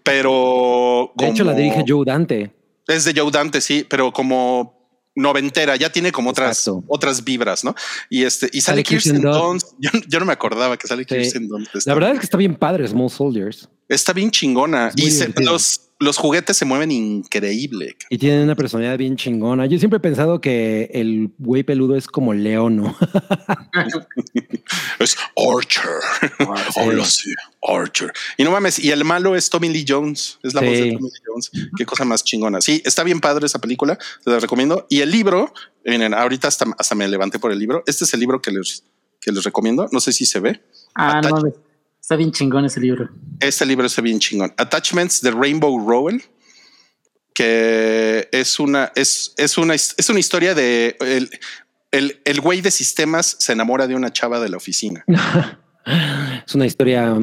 pero 0.03 1.11
De 1.15 1.27
hecho, 1.27 1.43
la 1.43 1.53
dirige 1.53 1.83
Joe 1.87 2.03
Dante. 2.05 2.51
Es 2.87 3.05
de 3.05 3.13
Joe 3.15 3.31
Dante, 3.31 3.61
sí, 3.61 3.85
pero 3.87 4.11
como 4.11 4.79
noventera, 5.15 5.75
ya 5.75 5.89
tiene 5.91 6.11
como 6.11 6.29
otras, 6.31 6.59
Exacto. 6.67 6.83
otras 6.87 7.23
vibras, 7.23 7.63
¿no? 7.63 7.75
Y 8.09 8.23
este, 8.23 8.47
y 8.51 8.61
sale, 8.61 8.77
Sale 8.77 8.83
Kirsten 8.83 9.21
Dunst. 9.21 9.67
Yo, 9.79 9.89
yo 10.07 10.19
no 10.19 10.25
me 10.25 10.33
acordaba 10.33 10.77
que 10.77 10.87
sale 10.87 11.03
Sí. 11.03 11.15
Kirsten 11.15 11.47
Dunst. 11.47 11.85
La 11.85 11.93
verdad 11.93 12.11
es 12.13 12.19
que 12.19 12.25
está 12.25 12.37
bien 12.37 12.55
padre 12.55 12.87
Small 12.87 13.09
Soldiers. 13.09 13.69
está 13.87 14.13
bien 14.13 14.31
chingona. 14.31 14.87
Es 14.89 15.03
Y 15.03 15.11
se- 15.11 15.33
los, 15.41 15.90
los 16.01 16.17
juguetes 16.17 16.57
se 16.57 16.65
mueven 16.65 16.91
increíble. 16.91 17.95
Y 18.09 18.17
tiene 18.17 18.43
una 18.43 18.55
personalidad 18.55 18.97
bien 18.97 19.15
chingona. 19.15 19.65
Yo 19.67 19.77
siempre 19.79 19.97
he 19.97 19.99
pensado 20.01 20.41
que 20.41 20.89
el 20.93 21.31
güey 21.37 21.63
peludo 21.63 21.95
es 21.95 22.07
como 22.07 22.33
León, 22.33 22.75
¿no? 22.77 22.95
Es 24.99 25.17
Archer. 25.35 26.47
Oh, 26.75 26.91
lo 26.91 27.05
sé, 27.05 27.31
Archer. 27.67 28.11
Y 28.37 28.43
no 28.43 28.51
mames, 28.51 28.79
y 28.79 28.91
el 28.91 29.03
malo 29.03 29.35
es 29.35 29.49
Tommy 29.49 29.69
Lee 29.69 29.85
Jones. 29.87 30.37
Es 30.43 30.53
la 30.53 30.61
Sí. 30.61 30.67
voz 30.67 30.75
de 30.77 30.91
Tommy 30.93 31.09
Lee 31.09 31.19
Jones. 31.25 31.51
Qué 31.77 31.85
cosa 31.85 32.05
más 32.05 32.23
chingona. 32.23 32.61
Sí, 32.61 32.81
está 32.85 33.03
bien 33.03 33.19
padre 33.19 33.45
esa 33.45 33.59
película. 33.59 33.97
Se 34.23 34.29
la 34.29 34.39
recomiendo. 34.39 34.85
Y 34.89 35.01
el 35.01 35.11
libro, 35.11 35.53
miren, 35.85 36.13
ahorita 36.13 36.47
hasta, 36.47 36.65
hasta 36.77 36.95
me 36.95 37.07
levanté 37.07 37.39
por 37.39 37.51
el 37.51 37.59
libro. 37.59 37.83
Este 37.87 38.05
es 38.05 38.13
el 38.13 38.19
libro 38.19 38.41
que 38.41 38.51
les, 38.51 38.83
que 39.19 39.31
les 39.31 39.43
recomiendo. 39.43 39.87
No 39.91 39.99
sé 39.99 40.13
si 40.13 40.25
se 40.25 40.39
ve. 40.39 40.61
Ah, 40.95 41.19
no, 41.21 41.29
Attach- 41.29 41.31
mames. 41.31 41.53
Está 42.11 42.17
bien 42.17 42.33
chingón 42.33 42.65
ese 42.65 42.81
libro. 42.81 43.09
Este 43.39 43.65
libro 43.65 43.85
está 43.85 44.01
bien 44.01 44.19
chingón. 44.19 44.53
Attachments 44.57 45.21
de 45.21 45.31
Rainbow 45.31 45.79
Rowell, 45.79 46.21
que 47.33 48.27
es 48.33 48.59
una, 48.59 48.91
es, 48.95 49.33
es 49.37 49.57
una, 49.57 49.75
es 49.75 50.09
una 50.09 50.19
historia 50.19 50.53
de 50.53 50.97
el, 50.99 51.29
el, 51.91 52.19
el 52.25 52.41
güey 52.41 52.59
de 52.59 52.69
sistemas 52.69 53.37
se 53.39 53.53
enamora 53.53 53.87
de 53.87 53.95
una 53.95 54.11
chava 54.11 54.41
de 54.41 54.49
la 54.49 54.57
oficina. 54.57 55.05
Es 56.45 56.53
una 56.53 56.67
historia. 56.67 57.19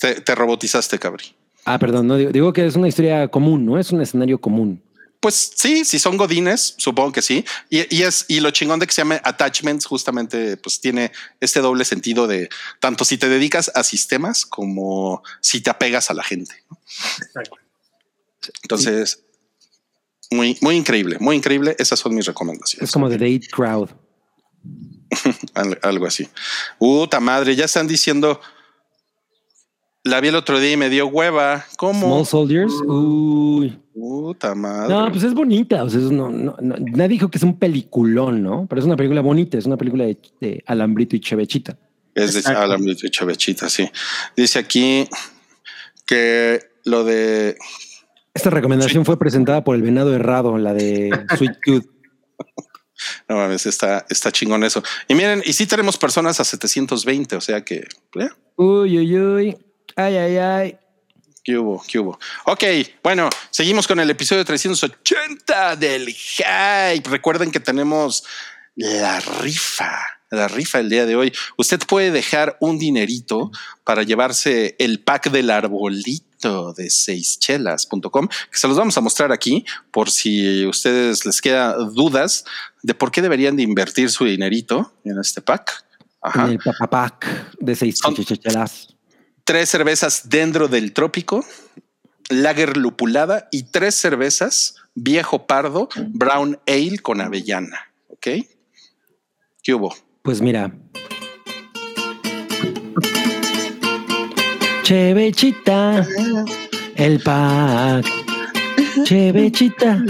Te, 0.00 0.20
te 0.20 0.34
robotizaste, 0.36 1.00
cabri. 1.00 1.34
Ah, 1.64 1.80
perdón, 1.80 2.06
no 2.06 2.16
digo, 2.16 2.30
digo 2.30 2.52
que 2.52 2.64
es 2.64 2.76
una 2.76 2.86
historia 2.86 3.26
común, 3.26 3.66
¿no? 3.66 3.76
Es 3.76 3.90
un 3.90 4.00
escenario 4.00 4.40
común. 4.40 4.84
Pues 5.24 5.52
sí, 5.56 5.86
si 5.86 5.98
son 5.98 6.18
godines, 6.18 6.74
supongo 6.76 7.10
que 7.12 7.22
sí. 7.22 7.46
Y, 7.70 7.96
y 7.96 8.02
es 8.02 8.26
y 8.28 8.40
lo 8.40 8.50
chingón 8.50 8.78
de 8.78 8.86
que 8.86 8.92
se 8.92 9.00
llame 9.00 9.22
attachments, 9.24 9.86
justamente, 9.86 10.58
pues 10.58 10.82
tiene 10.82 11.12
este 11.40 11.60
doble 11.60 11.86
sentido 11.86 12.26
de 12.26 12.50
tanto 12.78 13.06
si 13.06 13.16
te 13.16 13.30
dedicas 13.30 13.72
a 13.74 13.84
sistemas 13.84 14.44
como 14.44 15.22
si 15.40 15.62
te 15.62 15.70
apegas 15.70 16.10
a 16.10 16.14
la 16.14 16.22
gente. 16.22 16.54
Exacto. 17.22 17.56
Entonces, 18.64 19.20
muy, 20.30 20.58
muy 20.60 20.76
increíble, 20.76 21.16
muy 21.18 21.36
increíble. 21.36 21.74
Esas 21.78 21.98
son 22.00 22.14
mis 22.14 22.26
recomendaciones. 22.26 22.90
Es 22.90 22.92
como 22.92 23.08
The 23.08 23.16
Date 23.16 23.48
Crowd. 23.50 23.88
Al- 25.54 25.78
algo 25.80 26.06
así. 26.06 26.28
Puta 26.78 27.18
madre, 27.18 27.56
ya 27.56 27.64
están 27.64 27.86
diciendo. 27.86 28.42
La 30.04 30.20
vi 30.20 30.28
el 30.28 30.34
otro 30.36 30.60
día 30.60 30.72
y 30.72 30.76
me 30.76 30.90
dio 30.90 31.06
hueva. 31.06 31.64
¿Cómo? 31.78 32.06
Small 32.06 32.26
Soldiers. 32.26 32.72
Uy. 32.86 33.78
Puta 33.94 34.54
madre. 34.54 34.92
No, 34.94 35.10
pues 35.10 35.24
es 35.24 35.32
bonita. 35.34 35.82
O 35.82 35.88
sea, 35.88 35.98
es- 36.00 36.10
no, 36.10 36.28
no, 36.30 36.56
no- 36.60 36.76
nadie 36.78 37.08
dijo 37.14 37.30
que 37.30 37.38
es 37.38 37.44
un 37.44 37.58
peliculón, 37.58 38.42
¿no? 38.42 38.66
Pero 38.68 38.80
es 38.80 38.86
una 38.86 38.96
película 38.96 39.22
bonita. 39.22 39.56
Es 39.56 39.64
una 39.66 39.76
película 39.78 40.04
de, 40.04 40.18
de 40.40 40.62
Alambrito 40.66 41.16
y 41.16 41.20
Chevechita. 41.20 41.78
Es 42.14 42.34
de 42.34 42.40
Exacto. 42.40 42.60
Alambrito 42.60 43.06
y 43.06 43.10
Chavechita, 43.10 43.68
sí. 43.68 43.90
Dice 44.36 44.58
aquí 44.58 45.08
que 46.06 46.60
lo 46.84 47.02
de 47.04 47.56
Esta 48.34 48.50
recomendación 48.50 49.04
fue 49.04 49.18
presentada 49.18 49.64
por 49.64 49.74
el 49.74 49.82
venado 49.82 50.14
errado, 50.14 50.58
la 50.58 50.74
de 50.74 51.10
Sweet 51.36 51.52
Tooth. 51.64 51.84
No 53.28 53.36
mames, 53.36 53.66
está, 53.66 54.06
está 54.08 54.30
chingón 54.32 54.64
eso. 54.64 54.82
Y 55.08 55.14
miren, 55.14 55.42
y 55.44 55.52
sí 55.52 55.66
tenemos 55.66 55.98
personas 55.98 56.40
a 56.40 56.44
720, 56.44 57.36
o 57.36 57.40
sea 57.40 57.62
que. 57.62 57.76
¿eh? 58.14 58.28
Uy, 58.56 58.98
uy, 58.98 59.18
uy. 59.18 59.56
Ay, 59.96 60.16
ay, 60.16 60.36
ay. 60.36 60.78
¿Qué 61.42 61.58
hubo? 61.58 61.82
¿Qué 61.86 61.98
hubo? 61.98 62.18
Ok, 62.46 62.64
bueno, 63.02 63.28
seguimos 63.50 63.86
con 63.86 64.00
el 64.00 64.08
episodio 64.08 64.44
380 64.44 65.76
del 65.76 66.08
Hype. 66.08 67.08
Recuerden 67.10 67.50
que 67.50 67.60
tenemos 67.60 68.24
la 68.76 69.20
rifa, 69.20 69.94
la 70.30 70.48
rifa 70.48 70.80
el 70.80 70.88
día 70.88 71.04
de 71.04 71.16
hoy. 71.16 71.32
Usted 71.58 71.80
puede 71.86 72.10
dejar 72.10 72.56
un 72.60 72.78
dinerito 72.78 73.50
para 73.84 74.02
llevarse 74.04 74.74
el 74.78 75.00
pack 75.00 75.30
del 75.30 75.50
arbolito 75.50 76.72
de 76.72 76.88
seischelas.com, 76.90 78.28
que 78.28 78.56
se 78.58 78.66
los 78.68 78.76
vamos 78.78 78.96
a 78.96 79.00
mostrar 79.02 79.30
aquí 79.30 79.64
por 79.90 80.10
si 80.10 80.64
ustedes 80.66 81.24
les 81.26 81.40
queda 81.42 81.74
dudas 81.74 82.44
de 82.82 82.94
por 82.94 83.10
qué 83.10 83.20
deberían 83.22 83.56
de 83.56 83.62
invertir 83.62 84.10
su 84.10 84.24
dinerito 84.24 84.94
en 85.04 85.18
este 85.20 85.42
pack. 85.42 85.84
En 86.34 86.40
el 86.52 86.58
papapac 86.58 87.54
de 87.60 87.76
seis 87.76 87.98
Son- 87.98 88.14
chechechelas. 88.14 88.88
Tres 89.44 89.68
cervezas 89.68 90.28
dentro 90.28 90.68
del 90.68 90.92
trópico, 90.92 91.44
lager 92.30 92.76
lupulada 92.76 93.48
y 93.52 93.64
tres 93.64 93.94
cervezas 93.94 94.76
viejo 94.94 95.46
pardo, 95.46 95.88
brown 96.08 96.58
ale 96.66 96.98
con 96.98 97.20
avellana. 97.20 97.92
Ok. 98.08 98.28
¿Qué 99.62 99.74
hubo? 99.74 99.94
Pues 100.22 100.40
mira. 100.40 100.72
Chevechita, 104.82 106.06
el 106.96 107.20
pack. 107.20 108.06
Chevechita. 109.04 110.02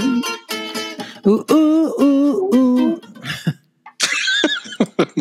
Uh, 1.25 1.45
uh, 1.49 1.95
uh, 1.99 2.57
uh. 2.57 3.01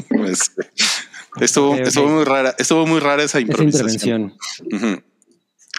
Pues, 0.09 0.51
estuvo, 1.39 1.75
estuvo 1.75 2.07
muy 2.09 2.23
rara, 2.23 2.55
estuvo 2.57 2.85
muy 2.85 2.99
rara 2.99 3.23
esa 3.23 3.39
Esa 3.39 3.41
improvisación. 3.41 4.33
intervención. 4.71 5.03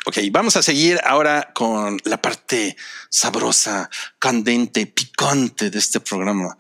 Ok, 0.06 0.18
vamos 0.31 0.55
a 0.56 0.62
seguir 0.62 1.01
ahora 1.02 1.51
con 1.55 1.97
la 2.05 2.20
parte 2.20 2.76
sabrosa, 3.09 3.89
candente, 4.18 4.86
picante 4.86 5.70
de 5.70 5.78
este 5.78 5.98
programa. 5.98 6.59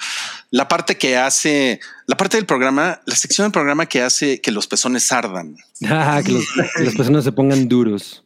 La 0.50 0.66
parte 0.66 0.96
que 0.96 1.18
hace, 1.18 1.78
la 2.06 2.16
parte 2.16 2.38
del 2.38 2.46
programa, 2.46 3.02
la 3.04 3.14
sección 3.16 3.44
del 3.44 3.52
programa 3.52 3.84
que 3.84 4.00
hace 4.00 4.40
que 4.40 4.50
los 4.50 4.66
pezones 4.66 5.12
ardan. 5.12 5.56
Ah, 5.86 6.22
que, 6.24 6.32
los- 6.32 6.46
que 6.74 6.90
personas 6.96 7.24
se 7.24 7.32
pongan 7.32 7.68
duros. 7.68 8.24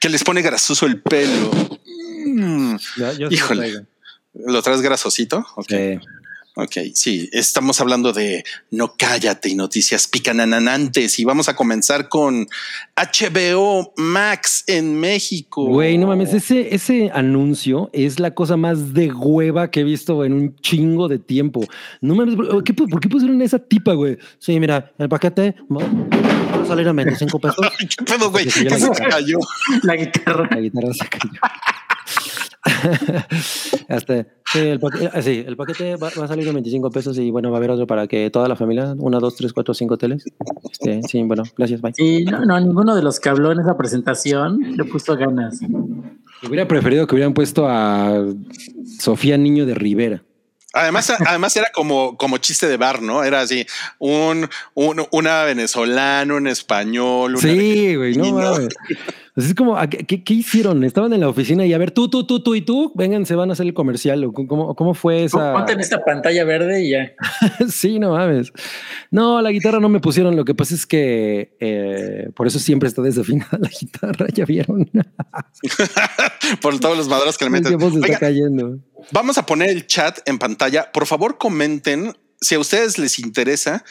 Que 0.00 0.08
les 0.08 0.22
pone 0.22 0.40
grasoso 0.42 0.86
el 0.86 1.02
pelo. 1.02 1.50
Yo 3.18 3.28
Híjole. 3.28 3.86
¿Lo 4.34 4.62
traes 4.62 4.82
grasosito? 4.82 5.44
Ok. 5.56 5.66
Sí. 5.68 5.98
Ok, 6.60 6.72
sí, 6.92 7.28
estamos 7.30 7.80
hablando 7.80 8.12
de 8.12 8.42
No 8.72 8.94
Cállate 8.98 9.48
y 9.48 9.54
noticias 9.54 10.08
picanananantes 10.08 11.20
y 11.20 11.24
vamos 11.24 11.48
a 11.48 11.54
comenzar 11.54 12.08
con 12.08 12.48
HBO 12.96 13.92
Max 13.96 14.64
en 14.66 14.98
México. 14.98 15.66
Güey, 15.66 15.98
no 15.98 16.08
mames, 16.08 16.34
ese, 16.34 16.74
ese 16.74 17.12
anuncio 17.14 17.90
es 17.92 18.18
la 18.18 18.34
cosa 18.34 18.56
más 18.56 18.92
de 18.92 19.12
hueva 19.12 19.70
que 19.70 19.80
he 19.80 19.84
visto 19.84 20.24
en 20.24 20.32
un 20.32 20.56
chingo 20.56 21.06
de 21.06 21.20
tiempo. 21.20 21.64
No 22.00 22.16
mames, 22.16 22.34
¿por 22.34 22.64
qué, 22.64 22.74
por 22.74 22.98
qué 22.98 23.08
pusieron 23.08 23.40
esa 23.40 23.60
tipa, 23.60 23.92
güey? 23.92 24.18
Sí, 24.40 24.58
mira, 24.58 24.92
el 24.98 25.08
paquete 25.08 25.54
va 25.70 25.84
a 26.60 26.66
salir 26.66 26.88
a 26.88 26.92
25 26.92 27.38
pesos. 27.38 27.56
¿Qué 27.78 28.04
pedo, 28.04 28.32
güey? 28.32 28.50
Se 28.50 28.66
cayó 28.66 28.68
¿Qué 28.68 28.70
la 28.70 28.78
se 28.80 29.04
guitarra. 29.04 29.10
cayó? 29.10 29.38
La 29.84 29.94
guitarra. 29.94 30.48
La 30.50 30.60
guitarra 30.60 30.92
se 30.92 31.08
cayó. 31.08 31.30
Este, 33.88 34.26
sí, 34.44 34.58
el 34.58 34.80
paquete, 34.80 35.10
ah, 35.10 35.22
sí, 35.22 35.44
el 35.46 35.56
paquete 35.56 35.96
va, 35.96 36.10
va 36.18 36.24
a 36.24 36.28
salir 36.28 36.46
a 36.46 36.52
25 36.52 36.90
pesos 36.90 37.18
y 37.18 37.30
bueno, 37.30 37.50
va 37.50 37.56
a 37.56 37.58
haber 37.58 37.70
otro 37.70 37.86
para 37.86 38.06
que 38.06 38.28
toda 38.28 38.46
la 38.46 38.54
familia, 38.54 38.94
una, 38.98 39.18
dos, 39.18 39.36
tres, 39.36 39.54
cuatro, 39.54 39.72
cinco 39.72 39.94
hoteles. 39.94 40.26
Este, 40.70 41.02
sí, 41.04 41.22
bueno, 41.22 41.44
gracias, 41.56 41.80
bye. 41.80 41.94
Sí, 41.94 42.24
no, 42.26 42.44
no, 42.44 42.60
ninguno 42.60 42.94
de 42.94 43.02
los 43.02 43.18
que 43.18 43.30
habló 43.30 43.50
en 43.50 43.60
esa 43.60 43.78
presentación 43.78 44.76
le 44.76 44.84
puso 44.84 45.16
ganas. 45.16 45.60
Hubiera 46.46 46.68
preferido 46.68 47.06
que 47.06 47.14
hubieran 47.14 47.32
puesto 47.32 47.66
a 47.66 48.26
Sofía 48.98 49.38
Niño 49.38 49.64
de 49.64 49.74
Rivera. 49.74 50.22
Además, 50.74 51.10
además 51.26 51.56
era 51.56 51.68
como, 51.74 52.16
como 52.18 52.36
chiste 52.38 52.68
de 52.68 52.76
bar, 52.76 53.00
¿no? 53.00 53.24
Era 53.24 53.40
así, 53.40 53.64
un, 53.98 54.48
un- 54.74 55.06
una 55.12 55.44
venezolana, 55.44 56.34
un 56.34 56.46
español. 56.46 57.32
una 57.36 57.40
Sí, 57.40 57.96
güey, 57.96 58.14
no 58.16 58.32
mames. 58.32 58.68
Así 59.34 59.48
es 59.50 59.54
como, 59.54 59.76
¿a 59.78 59.88
¿qué, 59.88 60.04
qué, 60.24 60.34
hicieron? 60.34 60.82
Estaban 60.84 61.12
en 61.12 61.20
la 61.20 61.28
oficina 61.28 61.64
y 61.64 61.72
a 61.72 61.78
ver, 61.78 61.92
tú, 61.92 62.10
tú, 62.10 62.26
tú, 62.26 62.40
tú 62.42 62.54
y 62.56 62.60
tú, 62.60 62.92
vengan, 62.96 63.24
se 63.24 63.36
van 63.36 63.48
a 63.50 63.52
hacer 63.52 63.66
el 63.66 63.72
comercial. 63.72 64.24
¿o 64.24 64.32
¿Cómo, 64.32 64.74
cómo 64.74 64.94
fue 64.94 65.24
esa? 65.24 65.52
Ponte 65.54 65.72
en 65.72 65.80
esta 65.80 66.04
pantalla 66.04 66.44
verde 66.44 66.82
y 66.84 66.90
ya. 66.90 67.12
sí, 67.70 67.98
no 68.00 68.10
mames. 68.10 68.52
No, 69.12 69.40
la 69.40 69.50
guitarra 69.52 69.78
no 69.80 69.88
me 69.88 70.00
pusieron. 70.00 70.34
Lo 70.36 70.44
que 70.44 70.54
pasa 70.56 70.74
es 70.74 70.86
que 70.86 71.56
eh, 71.60 72.30
por 72.34 72.46
eso 72.48 72.58
siempre 72.58 72.88
está 72.88 73.00
desafinada 73.00 73.56
la 73.60 73.68
guitarra. 73.70 74.26
Ya 74.34 74.44
vieron. 74.44 74.90
Por 76.60 76.78
todos 76.80 76.96
los 76.96 77.08
madros 77.08 77.38
que 77.38 77.44
le 77.44 77.48
El 77.48 77.52
meten. 77.52 77.78
tiempo 77.78 77.90
se 77.90 77.96
está 77.96 78.06
Oiga, 78.08 78.18
cayendo. 78.18 78.78
Vamos 79.10 79.38
a 79.38 79.46
poner 79.46 79.70
el 79.70 79.86
chat 79.86 80.18
en 80.26 80.38
pantalla. 80.38 80.90
Por 80.92 81.06
favor, 81.06 81.38
comenten 81.38 82.16
si 82.40 82.54
a 82.54 82.58
ustedes 82.58 82.98
les 82.98 83.18
interesa 83.18 83.84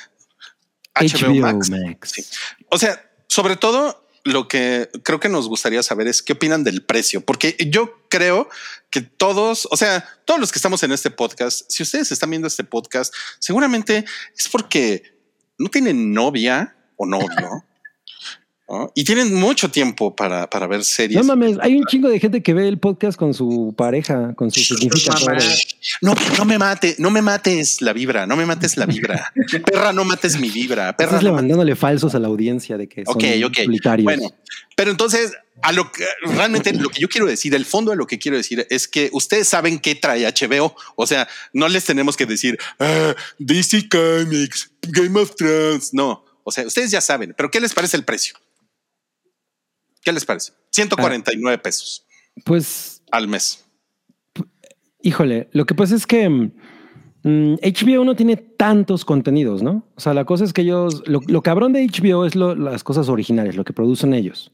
HBO, 0.95 1.29
HBO 1.29 1.35
Max. 1.35 1.69
Max. 1.69 2.11
Sí. 2.13 2.25
O 2.69 2.77
sea, 2.77 3.09
sobre 3.27 3.55
todo 3.55 4.07
lo 4.23 4.47
que 4.47 4.89
creo 5.03 5.19
que 5.19 5.29
nos 5.29 5.47
gustaría 5.47 5.81
saber 5.83 6.07
es 6.07 6.21
qué 6.21 6.33
opinan 6.33 6.63
del 6.63 6.83
precio, 6.83 7.21
porque 7.21 7.55
yo 7.69 8.07
creo 8.09 8.49
que 8.89 9.01
todos, 9.01 9.67
o 9.71 9.77
sea, 9.77 10.05
todos 10.25 10.39
los 10.39 10.51
que 10.51 10.59
estamos 10.59 10.83
en 10.83 10.91
este 10.91 11.11
podcast, 11.11 11.63
si 11.69 11.83
ustedes 11.83 12.11
están 12.11 12.29
viendo 12.29 12.47
este 12.47 12.63
podcast, 12.63 13.13
seguramente 13.39 14.05
es 14.37 14.49
porque 14.49 15.17
no 15.57 15.69
tienen 15.69 16.13
novia 16.13 16.75
o 16.97 17.05
novio. 17.05 17.63
¿No? 18.69 18.91
Y 18.95 19.03
tienen 19.03 19.33
mucho 19.33 19.69
tiempo 19.69 20.15
para, 20.15 20.49
para 20.49 20.67
ver 20.67 20.83
series. 20.83 21.17
No 21.17 21.23
mames, 21.23 21.57
hay 21.61 21.75
un 21.75 21.85
chingo 21.85 22.09
de 22.09 22.19
gente 22.19 22.43
que 22.43 22.53
ve 22.53 22.67
el 22.67 22.79
podcast 22.79 23.17
con 23.17 23.33
su 23.33 23.73
pareja, 23.77 24.33
con 24.35 24.51
su 24.51 24.59
significado. 24.59 25.25
mamá. 25.25 25.39
No, 26.01 26.15
no 26.37 26.45
me 26.45 26.57
mate, 26.57 26.95
no 26.99 27.09
me 27.09 27.21
mates 27.21 27.81
la 27.81 27.93
vibra, 27.93 28.25
no 28.25 28.35
me 28.35 28.45
mates 28.45 28.77
la 28.77 28.85
vibra. 28.85 29.31
Perra, 29.65 29.93
no 29.93 30.03
mates 30.03 30.39
mi 30.39 30.49
vibra. 30.49 30.95
Perra, 30.95 31.09
Estás 31.09 31.23
no 31.23 31.29
levantándole 31.29 31.75
falsos 31.75 32.13
a 32.15 32.19
la 32.19 32.27
audiencia 32.27 32.77
de 32.77 32.87
que 32.87 33.05
son 33.05 33.19
solitarios. 33.53 34.05
Bueno, 34.05 34.33
pero 34.75 34.91
entonces, 34.91 35.33
a 35.61 35.71
lo 35.71 35.91
que 35.91 36.05
realmente 36.21 36.73
lo 36.73 36.89
que 36.89 36.99
yo 36.99 37.09
quiero 37.09 37.25
decir, 37.25 37.55
el 37.55 37.65
fondo 37.65 37.91
de 37.91 37.97
lo 37.97 38.05
que 38.05 38.19
quiero 38.19 38.37
decir 38.37 38.67
es 38.69 38.87
que 38.87 39.09
ustedes 39.13 39.47
saben 39.47 39.79
qué 39.79 39.95
trae 39.95 40.25
HBO. 40.25 40.75
O 40.95 41.07
sea, 41.07 41.27
no 41.53 41.67
les 41.67 41.85
tenemos 41.85 42.17
que 42.17 42.25
decir 42.25 42.57
ah, 42.79 43.15
DC 43.39 43.89
Comics, 43.89 44.71
Game 44.81 45.19
of 45.19 45.35
Thrones. 45.35 45.93
No, 45.93 46.25
o 46.43 46.51
sea, 46.51 46.65
ustedes 46.65 46.91
ya 46.91 47.01
saben, 47.01 47.33
pero 47.35 47.51
¿qué 47.51 47.59
les 47.59 47.73
parece 47.73 47.97
el 47.97 48.03
precio? 48.03 48.37
¿Qué 50.07 50.13
les 50.13 50.23
parece? 50.23 50.53
149 50.69 51.57
pesos 51.57 52.05
Pues 52.45 53.03
al 53.11 53.27
mes. 53.27 53.65
Híjole, 55.01 55.49
lo 55.51 55.65
que 55.65 55.75
pasa 55.75 55.95
es 55.95 56.07
que 56.07 56.29
mm, 56.29 56.51
HBO 57.61 58.05
no 58.05 58.15
tiene 58.15 58.37
tantos 58.37 59.03
contenidos, 59.03 59.61
¿no? 59.63 59.85
O 59.97 59.99
sea, 59.99 60.13
la 60.13 60.23
cosa 60.23 60.45
es 60.45 60.53
que 60.53 60.61
ellos, 60.61 61.03
lo, 61.07 61.19
lo 61.27 61.41
cabrón 61.43 61.73
de 61.73 61.85
HBO 61.85 62.25
es 62.25 62.35
lo- 62.35 62.55
las 62.55 62.85
cosas 62.85 63.09
originales, 63.09 63.57
lo 63.57 63.65
que 63.65 63.73
producen 63.73 64.13
ellos. 64.13 64.49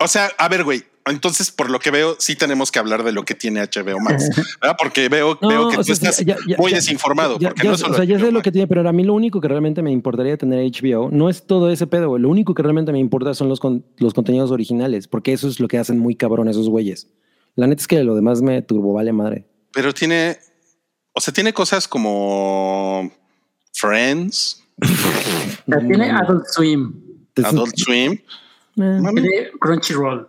O 0.00 0.08
sea, 0.08 0.32
a 0.38 0.48
ver, 0.48 0.64
güey. 0.64 0.82
Entonces, 1.06 1.50
por 1.52 1.70
lo 1.70 1.78
que 1.78 1.90
veo, 1.90 2.16
sí 2.18 2.34
tenemos 2.36 2.72
que 2.72 2.78
hablar 2.78 3.04
de 3.04 3.12
lo 3.12 3.24
que 3.24 3.34
tiene 3.34 3.60
HBO 3.62 4.00
Max, 4.00 4.28
¿verdad? 4.60 4.76
Porque 4.78 5.08
veo, 5.08 5.38
No, 5.40 5.48
veo 5.48 5.68
que 5.70 5.76
tú 5.76 5.84
sea, 5.84 5.92
estás 5.94 6.18
ya- 6.24 6.36
ya- 6.46 6.56
muy 6.58 6.70
ya- 6.72 6.76
desinformado. 6.78 7.38
Ya, 7.38 7.50
porque 7.50 7.64
ya- 7.64 7.70
no 7.70 7.78
solo 7.78 7.92
o 7.92 7.96
sea, 7.96 8.04
ya 8.04 8.18
sé 8.18 8.32
lo 8.32 8.42
que 8.42 8.50
tiene, 8.52 8.66
pero 8.66 8.86
a 8.88 8.92
mí 8.92 9.04
lo 9.04 9.14
único 9.14 9.40
que 9.40 9.48
realmente 9.48 9.82
me 9.82 9.92
importaría 9.92 10.36
tener 10.36 10.58
HBO 10.64 11.08
no 11.12 11.28
es 11.30 11.46
todo 11.46 11.70
ese 11.70 11.86
pedo, 11.86 12.08
güey. 12.08 12.22
Lo 12.22 12.28
único 12.28 12.54
que 12.54 12.62
realmente 12.62 12.90
me 12.92 12.98
importa 12.98 13.34
son 13.34 13.48
los, 13.48 13.60
con- 13.60 13.84
los 13.98 14.14
contenidos 14.14 14.50
originales, 14.50 15.06
porque 15.08 15.32
eso 15.32 15.46
es 15.48 15.60
lo 15.60 15.68
que 15.68 15.78
hacen 15.78 15.98
muy 15.98 16.16
cabrón 16.16 16.48
esos 16.48 16.68
güeyes. 16.68 17.08
La 17.54 17.66
neta 17.66 17.80
es 17.80 17.86
que 17.88 18.02
lo 18.02 18.14
demás 18.16 18.42
me 18.42 18.60
turbo 18.62 18.92
vale 18.92 19.12
madre. 19.12 19.46
Pero 19.72 19.94
tiene, 19.94 20.36
o 21.12 21.20
sea, 21.20 21.32
tiene 21.32 21.52
cosas 21.52 21.86
como 21.88 23.10
Friends, 23.72 24.62
tiene 25.88 26.10
Adult 26.10 26.44
Swim, 26.48 26.94
Adult 27.44 27.74
Swim. 27.76 28.18
eh, 28.78 29.50
Crunchyroll, 29.60 30.28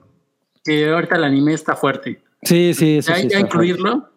que 0.68 0.89
ahorita 0.89 1.15
el 1.15 1.23
anime 1.23 1.53
está 1.53 1.76
fuerte. 1.77 2.22
Sí, 2.44 2.73
sí, 2.73 2.99
Ya, 3.02 3.15
sí. 3.15 3.27
ya 3.30 3.39
incluirlo, 3.39 4.10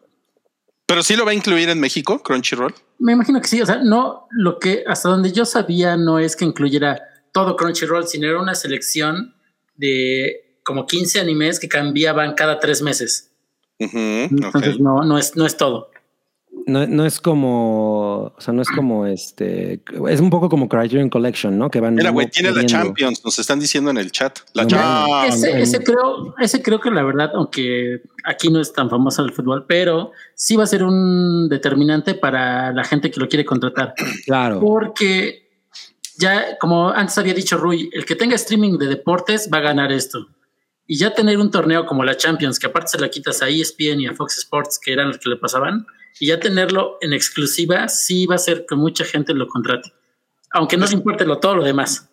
Pero 0.86 1.02
sí 1.04 1.14
lo 1.14 1.24
va 1.24 1.30
a 1.30 1.34
incluir 1.34 1.68
en 1.68 1.78
México, 1.78 2.20
Crunchyroll. 2.22 2.74
me 2.98 3.12
imagino 3.12 3.40
que 3.40 3.46
sí. 3.46 3.62
O 3.62 3.66
sea, 3.66 3.76
no, 3.76 4.26
lo 4.32 4.58
que 4.58 4.82
hasta 4.86 5.08
donde 5.08 5.30
yo 5.32 5.44
sabía 5.44 5.96
no 5.96 6.18
es 6.18 6.34
que 6.34 6.44
incluyera 6.44 7.00
todo 7.32 7.54
Crunchyroll, 7.56 8.08
sino 8.08 8.26
era 8.28 8.40
una 8.40 8.56
selección 8.56 9.34
de 9.76 10.58
como 10.64 10.86
15 10.86 11.20
animes 11.20 11.60
que 11.60 11.68
cambiaban 11.68 12.34
cada 12.34 12.58
tres 12.58 12.82
meses. 12.82 13.30
Entonces 13.78 14.78
no, 14.80 15.02
no 15.04 15.16
es, 15.16 15.36
no 15.36 15.46
es 15.46 15.56
todo. 15.56 15.90
No, 16.66 16.86
no 16.86 17.06
es 17.06 17.20
como, 17.20 18.32
o 18.36 18.40
sea, 18.40 18.52
no 18.54 18.62
es 18.62 18.68
como 18.68 19.06
este, 19.06 19.82
es 20.08 20.20
un 20.20 20.30
poco 20.30 20.48
como 20.48 20.68
Criterion 20.68 21.08
Collection, 21.08 21.58
¿no? 21.58 21.70
Que 21.70 21.80
van. 21.80 21.94
Mira, 21.94 22.10
güey, 22.10 22.28
tiene 22.28 22.52
la. 22.52 22.64
Champions, 22.64 23.24
nos 23.24 23.38
están 23.38 23.60
diciendo 23.60 23.90
en 23.90 23.98
el 23.98 24.10
chat. 24.10 24.38
La 24.54 24.64
No 24.64 24.68
Champions. 24.68 25.44
ese, 25.44 25.60
ese 25.60 25.84
creo, 25.84 26.34
ese 26.38 26.62
creo 26.62 26.80
que 26.80 26.90
la 26.90 27.02
verdad, 27.02 27.30
aunque 27.34 28.02
aquí 28.24 28.50
no 28.50 28.60
es 28.60 28.72
tan 28.72 28.90
famoso 28.90 29.24
el 29.24 29.32
fútbol, 29.32 29.64
pero 29.66 30.12
sí 30.34 30.56
va 30.56 30.64
a 30.64 30.66
ser 30.66 30.84
un 30.84 31.48
determinante 31.48 32.14
para 32.14 32.72
la 32.72 32.84
gente 32.84 33.10
que 33.10 33.20
lo 33.20 33.28
quiere 33.28 33.44
contratar. 33.44 33.94
Claro. 34.26 34.60
Porque 34.60 35.48
ya, 36.18 36.58
como 36.58 36.90
antes 36.90 37.16
había 37.18 37.34
dicho 37.34 37.56
Rui, 37.56 37.90
el 37.92 38.04
que 38.04 38.14
tenga 38.14 38.36
streaming 38.36 38.78
de 38.78 38.86
deportes 38.86 39.48
va 39.52 39.58
a 39.58 39.62
ganar 39.62 39.90
esto. 39.90 40.28
Y 40.86 40.98
ya 40.98 41.14
tener 41.14 41.38
un 41.38 41.50
torneo 41.50 41.86
como 41.86 42.04
la 42.04 42.16
Champions, 42.16 42.58
que 42.58 42.66
aparte 42.66 42.88
se 42.88 42.98
la 42.98 43.08
quitas 43.08 43.42
a 43.42 43.48
ESPN 43.48 44.00
y 44.00 44.06
a 44.06 44.14
Fox 44.14 44.38
Sports, 44.38 44.78
que 44.82 44.92
eran 44.92 45.08
los 45.08 45.18
que 45.18 45.30
le 45.30 45.36
pasaban, 45.36 45.86
y 46.18 46.26
ya 46.26 46.40
tenerlo 46.40 46.98
en 47.00 47.12
exclusiva, 47.12 47.88
sí 47.88 48.26
va 48.26 48.34
a 48.34 48.38
ser 48.38 48.66
que 48.68 48.74
mucha 48.74 49.04
gente 49.04 49.32
lo 49.34 49.46
contrate. 49.48 49.92
Aunque 50.52 50.76
no 50.76 50.86
le 50.86 50.92
importe 50.94 51.24
lo, 51.24 51.38
todo 51.38 51.56
lo 51.56 51.64
demás. 51.64 52.08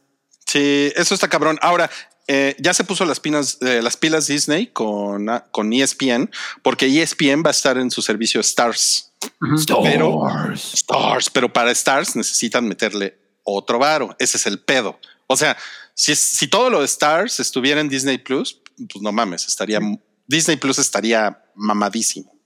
Sí, 0.46 0.92
eso 0.96 1.16
está 1.16 1.28
cabrón. 1.28 1.58
Ahora, 1.62 1.90
eh, 2.28 2.56
ya 2.60 2.74
se 2.74 2.84
puso 2.84 3.06
las 3.06 3.20
pilas, 3.20 3.58
eh, 3.62 3.82
las 3.82 3.98
pilas 3.98 4.28
Disney 4.28 4.68
con, 4.68 5.30
ah, 5.30 5.46
con 5.52 5.72
ESPN, 5.74 6.30
porque 6.62 6.86
ESPN 6.86 7.44
va 7.44 7.50
a 7.50 7.52
estar 7.52 7.78
en 7.78 7.90
su 7.90 8.02
servicio 8.02 8.40
Stars. 8.42 9.14
Ujú. 9.42 9.82
Pero- 9.84 10.28
Stars. 10.28 10.74
Stars, 10.74 11.30
pero 11.30 11.52
para 11.52 11.72
Stars 11.72 12.16
necesitan 12.16 12.68
meterle 12.68 13.18
otro 13.44 13.80
varo. 13.80 14.16
Ese 14.20 14.38
es 14.38 14.46
el 14.46 14.60
pedo. 14.60 15.00
O 15.28 15.36
sea, 15.36 15.58
si, 15.94 16.16
si 16.16 16.48
todo 16.48 16.70
lo 16.70 16.80
de 16.80 16.86
Stars 16.86 17.40
estuviera 17.40 17.82
en 17.82 17.90
Disney 17.90 18.18
Plus, 18.18 18.62
pues 18.78 19.02
no 19.02 19.12
mames, 19.12 19.48
estaría 19.48 19.80
Disney 20.28 20.58
Plus 20.58 20.78
estaría 20.80 21.42
mamadísimo. 21.56 22.37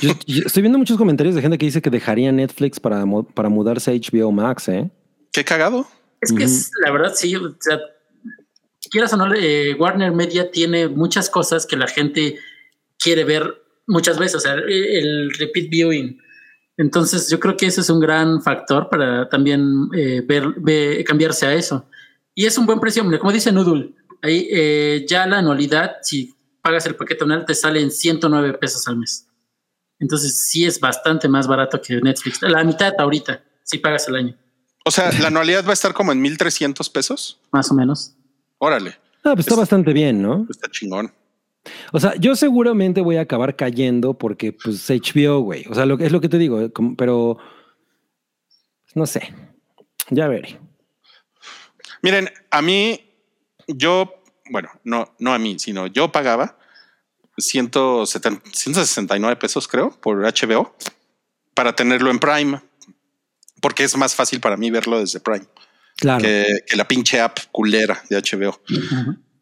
Yo, 0.00 0.12
yo 0.26 0.42
estoy 0.46 0.62
viendo 0.62 0.78
muchos 0.78 0.96
comentarios 0.96 1.34
de 1.34 1.42
gente 1.42 1.58
que 1.58 1.66
dice 1.66 1.80
que 1.82 1.90
dejaría 1.90 2.32
Netflix 2.32 2.80
para, 2.80 3.04
para 3.34 3.48
mudarse 3.48 3.90
a 3.90 3.94
HBO 3.94 4.32
Max, 4.32 4.68
¿eh? 4.68 4.90
Qué 5.32 5.44
cagado. 5.44 5.86
Es 6.20 6.32
que 6.32 6.44
es, 6.44 6.70
la 6.84 6.90
verdad, 6.90 7.12
sí, 7.14 7.36
o 7.36 7.54
sea, 7.60 7.78
quieras 8.90 9.12
o 9.12 9.16
no, 9.16 9.32
eh, 9.34 9.74
Warner 9.78 10.12
Media 10.12 10.50
tiene 10.50 10.88
muchas 10.88 11.28
cosas 11.28 11.66
que 11.66 11.76
la 11.76 11.86
gente 11.86 12.38
quiere 12.98 13.24
ver 13.24 13.62
muchas 13.86 14.18
veces, 14.18 14.36
o 14.36 14.40
sea, 14.40 14.54
el, 14.54 14.70
el 14.72 15.30
repeat 15.34 15.68
viewing. 15.70 16.18
Entonces, 16.76 17.28
yo 17.30 17.38
creo 17.38 17.56
que 17.56 17.66
ese 17.66 17.82
es 17.82 17.90
un 17.90 18.00
gran 18.00 18.42
factor 18.42 18.88
para 18.88 19.28
también 19.28 19.88
eh, 19.94 20.22
ver, 20.26 20.54
ve- 20.56 21.04
cambiarse 21.06 21.46
a 21.46 21.54
eso. 21.54 21.86
Y 22.34 22.46
es 22.46 22.58
un 22.58 22.66
buen 22.66 22.80
precio, 22.80 23.04
como 23.20 23.32
dice 23.32 23.52
Noodle, 23.52 23.92
ahí 24.22 24.48
eh, 24.50 25.04
ya 25.08 25.26
la 25.26 25.38
anualidad, 25.38 25.96
si 26.02 26.34
pagas 26.62 26.86
el 26.86 26.96
paquete 26.96 27.22
anual, 27.24 27.44
te 27.44 27.54
sale 27.54 27.80
en 27.80 27.90
109 27.90 28.54
pesos 28.54 28.88
al 28.88 28.96
mes. 28.96 29.28
Entonces, 30.00 30.38
sí 30.48 30.64
es 30.64 30.80
bastante 30.80 31.28
más 31.28 31.46
barato 31.46 31.80
que 31.80 32.00
Netflix. 32.00 32.42
La 32.42 32.64
mitad 32.64 32.92
ahorita, 32.98 33.42
si 33.62 33.78
pagas 33.78 34.08
el 34.08 34.16
año, 34.16 34.36
O 34.86 34.90
sea, 34.90 35.10
la 35.12 35.28
anualidad 35.28 35.64
va 35.64 35.70
a 35.70 35.72
estar 35.72 35.94
como 35.94 36.12
en 36.12 36.20
1300 36.20 36.90
pesos. 36.90 37.40
más 37.52 37.70
o 37.70 37.74
menos. 37.74 38.14
Órale, 38.58 38.96
Ah, 39.26 39.32
pues 39.34 39.40
está 39.46 39.54
Es- 39.54 39.60
bastante 39.60 39.92
bien, 39.94 40.20
¿no? 40.20 40.46
está 40.50 40.70
chingón. 40.70 41.10
O 41.92 41.98
sea, 42.00 42.14
yo 42.16 42.36
seguramente 42.36 43.00
voy 43.00 43.16
a 43.16 43.22
acabar 43.22 43.56
cayendo 43.56 44.12
porque, 44.18 44.52
pues, 44.52 44.90
HBO, 44.90 45.40
güey. 45.40 45.64
O 45.70 45.74
sea, 45.74 45.86
lo, 45.86 45.96
que- 45.96 46.04
es 46.04 46.12
lo 46.12 46.20
que 46.20 46.28
te 46.28 46.36
digo, 46.36 46.60
eh, 46.60 46.70
como- 46.70 46.94
pero 46.96 47.38
no 48.94 49.06
sé. 49.06 49.32
Ya 50.10 50.28
veré. 50.28 50.58
Miren, 52.02 52.28
a 52.50 52.60
mí, 52.60 53.00
yo, 53.66 54.12
bueno, 54.50 54.68
no, 54.84 55.14
no 55.18 55.32
a 55.32 55.38
mí, 55.38 55.58
sino 55.58 55.86
yo 55.86 56.12
pagaba 56.12 56.58
170, 57.38 58.42
169 58.52 59.36
pesos, 59.36 59.66
creo, 59.68 59.90
por 60.00 60.18
HBO 60.22 60.74
para 61.54 61.74
tenerlo 61.74 62.10
en 62.10 62.18
Prime, 62.18 62.60
porque 63.60 63.84
es 63.84 63.96
más 63.96 64.14
fácil 64.14 64.40
para 64.40 64.56
mí 64.56 64.70
verlo 64.70 64.98
desde 65.00 65.20
Prime 65.20 65.46
Claro. 65.96 66.22
que, 66.22 66.64
que 66.66 66.76
la 66.76 66.88
pinche 66.88 67.20
app 67.20 67.38
culera 67.52 68.02
de 68.10 68.16
HBO. 68.20 68.60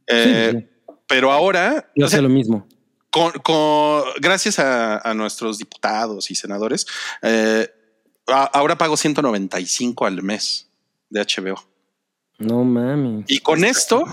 Eh, 0.06 0.50
Sí, 0.52 0.58
sí. 0.58 0.66
Pero 1.08 1.32
ahora, 1.32 1.90
Yo 1.96 2.08
sé 2.08 2.20
lo 2.22 2.28
mismo. 2.28 2.66
con, 3.10 3.32
con- 3.42 4.04
gracias 4.20 4.58
a, 4.58 4.98
a 4.98 5.14
nuestros 5.14 5.58
diputados 5.58 6.30
y 6.30 6.34
senadores, 6.34 6.86
eh, 7.22 7.68
a- 8.26 8.44
ahora 8.44 8.76
pago 8.78 8.96
195 8.96 10.06
al 10.06 10.22
mes 10.22 10.68
de 11.10 11.20
HBO. 11.22 11.62
No 12.38 12.64
mames. 12.64 13.24
Y 13.28 13.38
con 13.40 13.64
esto, 13.64 14.04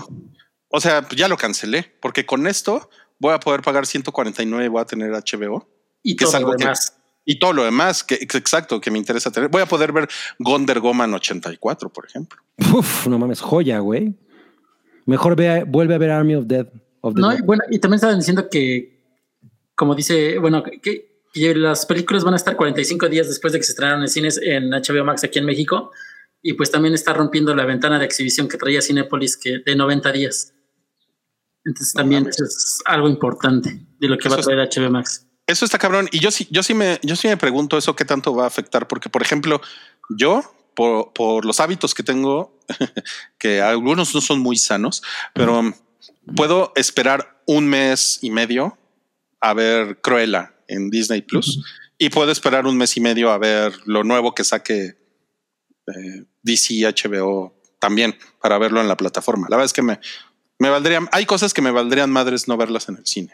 o 0.68 0.80
sea, 0.80 1.06
ya 1.14 1.28
lo 1.28 1.36
cancelé, 1.36 1.84
porque 2.00 2.24
con 2.26 2.46
esto 2.46 2.88
voy 3.20 3.32
a 3.34 3.38
poder 3.38 3.62
pagar 3.62 3.86
149 3.86 4.64
y 4.64 4.68
voy 4.68 4.80
a 4.80 4.84
tener 4.84 5.10
HBO 5.12 5.68
Y 6.02 6.16
Que 6.16 6.24
es 6.24 6.30
todo 6.30 6.38
algo 6.38 6.52
lo 6.52 6.58
que- 6.58 6.64
demás. 6.64 6.96
y 7.24 7.38
todo 7.38 7.52
lo 7.52 7.62
demás, 7.64 8.02
que 8.02 8.14
exacto, 8.14 8.80
que 8.80 8.90
me 8.90 8.98
interesa 8.98 9.30
tener. 9.30 9.48
Voy 9.50 9.62
a 9.62 9.66
poder 9.66 9.92
ver 9.92 10.08
Gonder 10.38 10.80
Goman 10.80 11.14
84, 11.14 11.90
por 11.92 12.06
ejemplo. 12.06 12.40
Uf, 12.74 13.06
no 13.06 13.18
mames, 13.18 13.40
joya, 13.40 13.78
güey. 13.78 14.14
Mejor 15.06 15.36
vea, 15.36 15.64
vuelve 15.64 15.94
a 15.94 15.98
ver 15.98 16.10
Army 16.10 16.34
of 16.34 16.46
Dead. 16.46 16.66
Of 17.02 17.14
the 17.14 17.20
No, 17.20 17.28
Dead. 17.30 17.38
y 17.38 17.42
bueno, 17.42 17.62
y 17.70 17.78
también 17.78 17.96
estaban 17.96 18.18
diciendo 18.18 18.48
que, 18.50 19.00
como 19.74 19.94
dice, 19.94 20.38
bueno, 20.38 20.62
que, 20.62 20.80
que 21.32 21.54
las 21.54 21.86
películas 21.86 22.24
van 22.24 22.34
a 22.34 22.36
estar 22.36 22.56
45 22.56 23.08
días 23.08 23.28
después 23.28 23.52
de 23.52 23.58
que 23.58 23.64
se 23.64 23.72
estrenaron 23.72 24.02
en 24.02 24.08
cines 24.08 24.38
en 24.42 24.70
HBO 24.70 25.04
Max 25.04 25.22
aquí 25.24 25.38
en 25.38 25.44
México. 25.46 25.90
Y 26.42 26.54
pues 26.54 26.70
también 26.70 26.94
está 26.94 27.12
rompiendo 27.12 27.54
la 27.54 27.64
ventana 27.66 27.98
de 27.98 28.06
exhibición 28.06 28.48
que 28.48 28.56
traía 28.56 28.80
Cinépolis 28.82 29.36
que 29.36 29.58
de 29.64 29.76
90 29.76 30.10
días. 30.12 30.54
Entonces 31.64 31.94
No 31.94 32.00
también 32.00 32.26
es 32.26 32.80
algo 32.86 33.08
importante 33.08 33.86
de 33.98 34.08
lo 34.08 34.18
que 34.18 34.28
va 34.28 34.36
a 34.36 34.40
traer 34.40 34.68
HBO 34.68 34.90
Max. 34.90 35.26
Eso 35.46 35.64
está 35.64 35.78
cabrón. 35.78 36.08
Y 36.12 36.20
yo 36.20 36.30
sí, 36.30 36.46
yo 36.50 36.62
sí 36.62 36.74
me, 36.74 36.98
yo 37.02 37.16
sí 37.16 37.28
me 37.28 37.36
pregunto 37.36 37.76
eso 37.76 37.96
qué 37.96 38.04
tanto 38.04 38.34
va 38.34 38.44
a 38.44 38.46
afectar, 38.46 38.86
porque 38.86 39.08
por 39.08 39.22
ejemplo, 39.22 39.60
yo 40.08 40.42
por, 40.74 41.12
por 41.12 41.44
los 41.44 41.60
hábitos 41.60 41.94
que 41.94 42.02
tengo, 42.02 42.58
que 43.38 43.60
algunos 43.60 44.14
no 44.14 44.20
son 44.20 44.40
muy 44.40 44.56
sanos, 44.56 45.02
pero 45.34 45.74
puedo 46.36 46.72
esperar 46.76 47.42
un 47.46 47.66
mes 47.68 48.18
y 48.22 48.30
medio 48.30 48.78
a 49.40 49.54
ver 49.54 50.00
Cruella 50.00 50.54
en 50.68 50.90
Disney 50.90 51.22
Plus 51.22 51.62
y 51.98 52.10
puedo 52.10 52.30
esperar 52.30 52.66
un 52.66 52.76
mes 52.76 52.96
y 52.96 53.00
medio 53.00 53.30
a 53.30 53.38
ver 53.38 53.74
lo 53.84 54.04
nuevo 54.04 54.34
que 54.34 54.44
saque 54.44 54.96
eh, 55.86 56.24
DC 56.42 56.82
HBO 56.84 57.54
también 57.78 58.16
para 58.40 58.58
verlo 58.58 58.80
en 58.80 58.88
la 58.88 58.96
plataforma. 58.96 59.48
La 59.50 59.56
verdad 59.56 59.66
es 59.66 59.72
que 59.72 59.82
me, 59.82 59.98
me 60.60 60.70
valdrían, 60.70 61.08
hay 61.10 61.26
cosas 61.26 61.52
que 61.52 61.62
me 61.62 61.72
valdrían 61.72 62.10
madres 62.10 62.46
no 62.46 62.56
verlas 62.56 62.88
en 62.88 62.96
el 62.98 63.06
cine. 63.06 63.32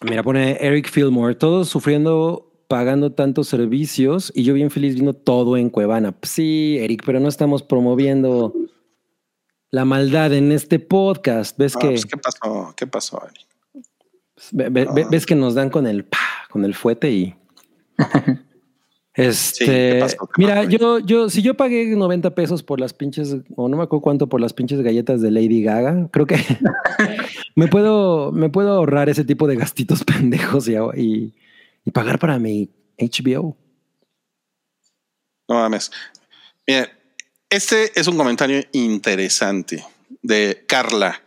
Mira, 0.00 0.22
pone 0.22 0.56
Eric 0.64 0.88
Fillmore, 0.90 1.34
todos 1.34 1.68
sufriendo, 1.68 2.50
pagando 2.68 3.12
tantos 3.12 3.48
servicios 3.48 4.32
y 4.34 4.44
yo 4.44 4.54
bien 4.54 4.70
feliz 4.70 4.94
viendo 4.94 5.12
todo 5.14 5.56
en 5.56 5.68
Cuevana. 5.70 6.14
Sí, 6.22 6.78
Eric, 6.80 7.02
pero 7.04 7.18
no 7.20 7.28
estamos 7.28 7.62
promoviendo 7.62 8.54
la 9.70 9.84
maldad 9.84 10.32
en 10.32 10.52
este 10.52 10.78
podcast. 10.78 11.58
¿Ves 11.58 11.74
Ah, 11.76 11.80
que 11.80 11.88
pues, 11.88 12.06
¿Qué 12.06 12.16
pasó? 12.16 12.74
¿Qué 12.76 12.86
pasó? 12.86 13.22
Ari? 13.22 13.34
ve- 14.52 14.68
ve- 14.70 14.86
ve- 14.94 15.02
Ah. 15.04 15.08
ves 15.10 15.26
que 15.26 15.34
nos 15.34 15.54
dan 15.54 15.68
con 15.68 15.86
el 15.86 16.04
pa, 16.04 16.18
con 16.50 16.64
el 16.64 16.74
fuete 16.74 17.10
y 17.10 17.34
este 19.18 19.64
¿qué 19.64 19.98
pasó? 20.00 20.16
¿Qué 20.26 20.42
mira, 20.42 20.64
yo 20.64 21.00
yo 21.00 21.28
si 21.28 21.42
yo 21.42 21.54
pagué 21.54 21.86
90 21.86 22.34
pesos 22.34 22.62
por 22.62 22.78
las 22.78 22.94
pinches 22.94 23.36
o 23.56 23.68
no 23.68 23.76
me 23.76 23.82
acuerdo 23.82 24.02
cuánto 24.02 24.28
por 24.28 24.40
las 24.40 24.52
pinches 24.52 24.80
galletas 24.80 25.20
de 25.20 25.30
Lady 25.30 25.62
Gaga, 25.62 26.08
creo 26.12 26.26
que 26.26 26.36
me 27.56 27.66
puedo 27.66 28.30
me 28.30 28.48
puedo 28.48 28.70
ahorrar 28.72 29.08
ese 29.08 29.24
tipo 29.24 29.48
de 29.48 29.56
gastitos 29.56 30.04
pendejos 30.04 30.68
y, 30.68 30.74
y, 30.96 31.34
y 31.84 31.90
pagar 31.90 32.18
para 32.18 32.38
mi 32.38 32.70
HBO. 32.96 33.56
No 35.48 35.54
mames. 35.56 35.90
Mira, 36.66 36.88
este 37.50 37.98
es 37.98 38.06
un 38.06 38.16
comentario 38.16 38.62
interesante 38.72 39.84
de 40.22 40.64
Carla. 40.68 41.22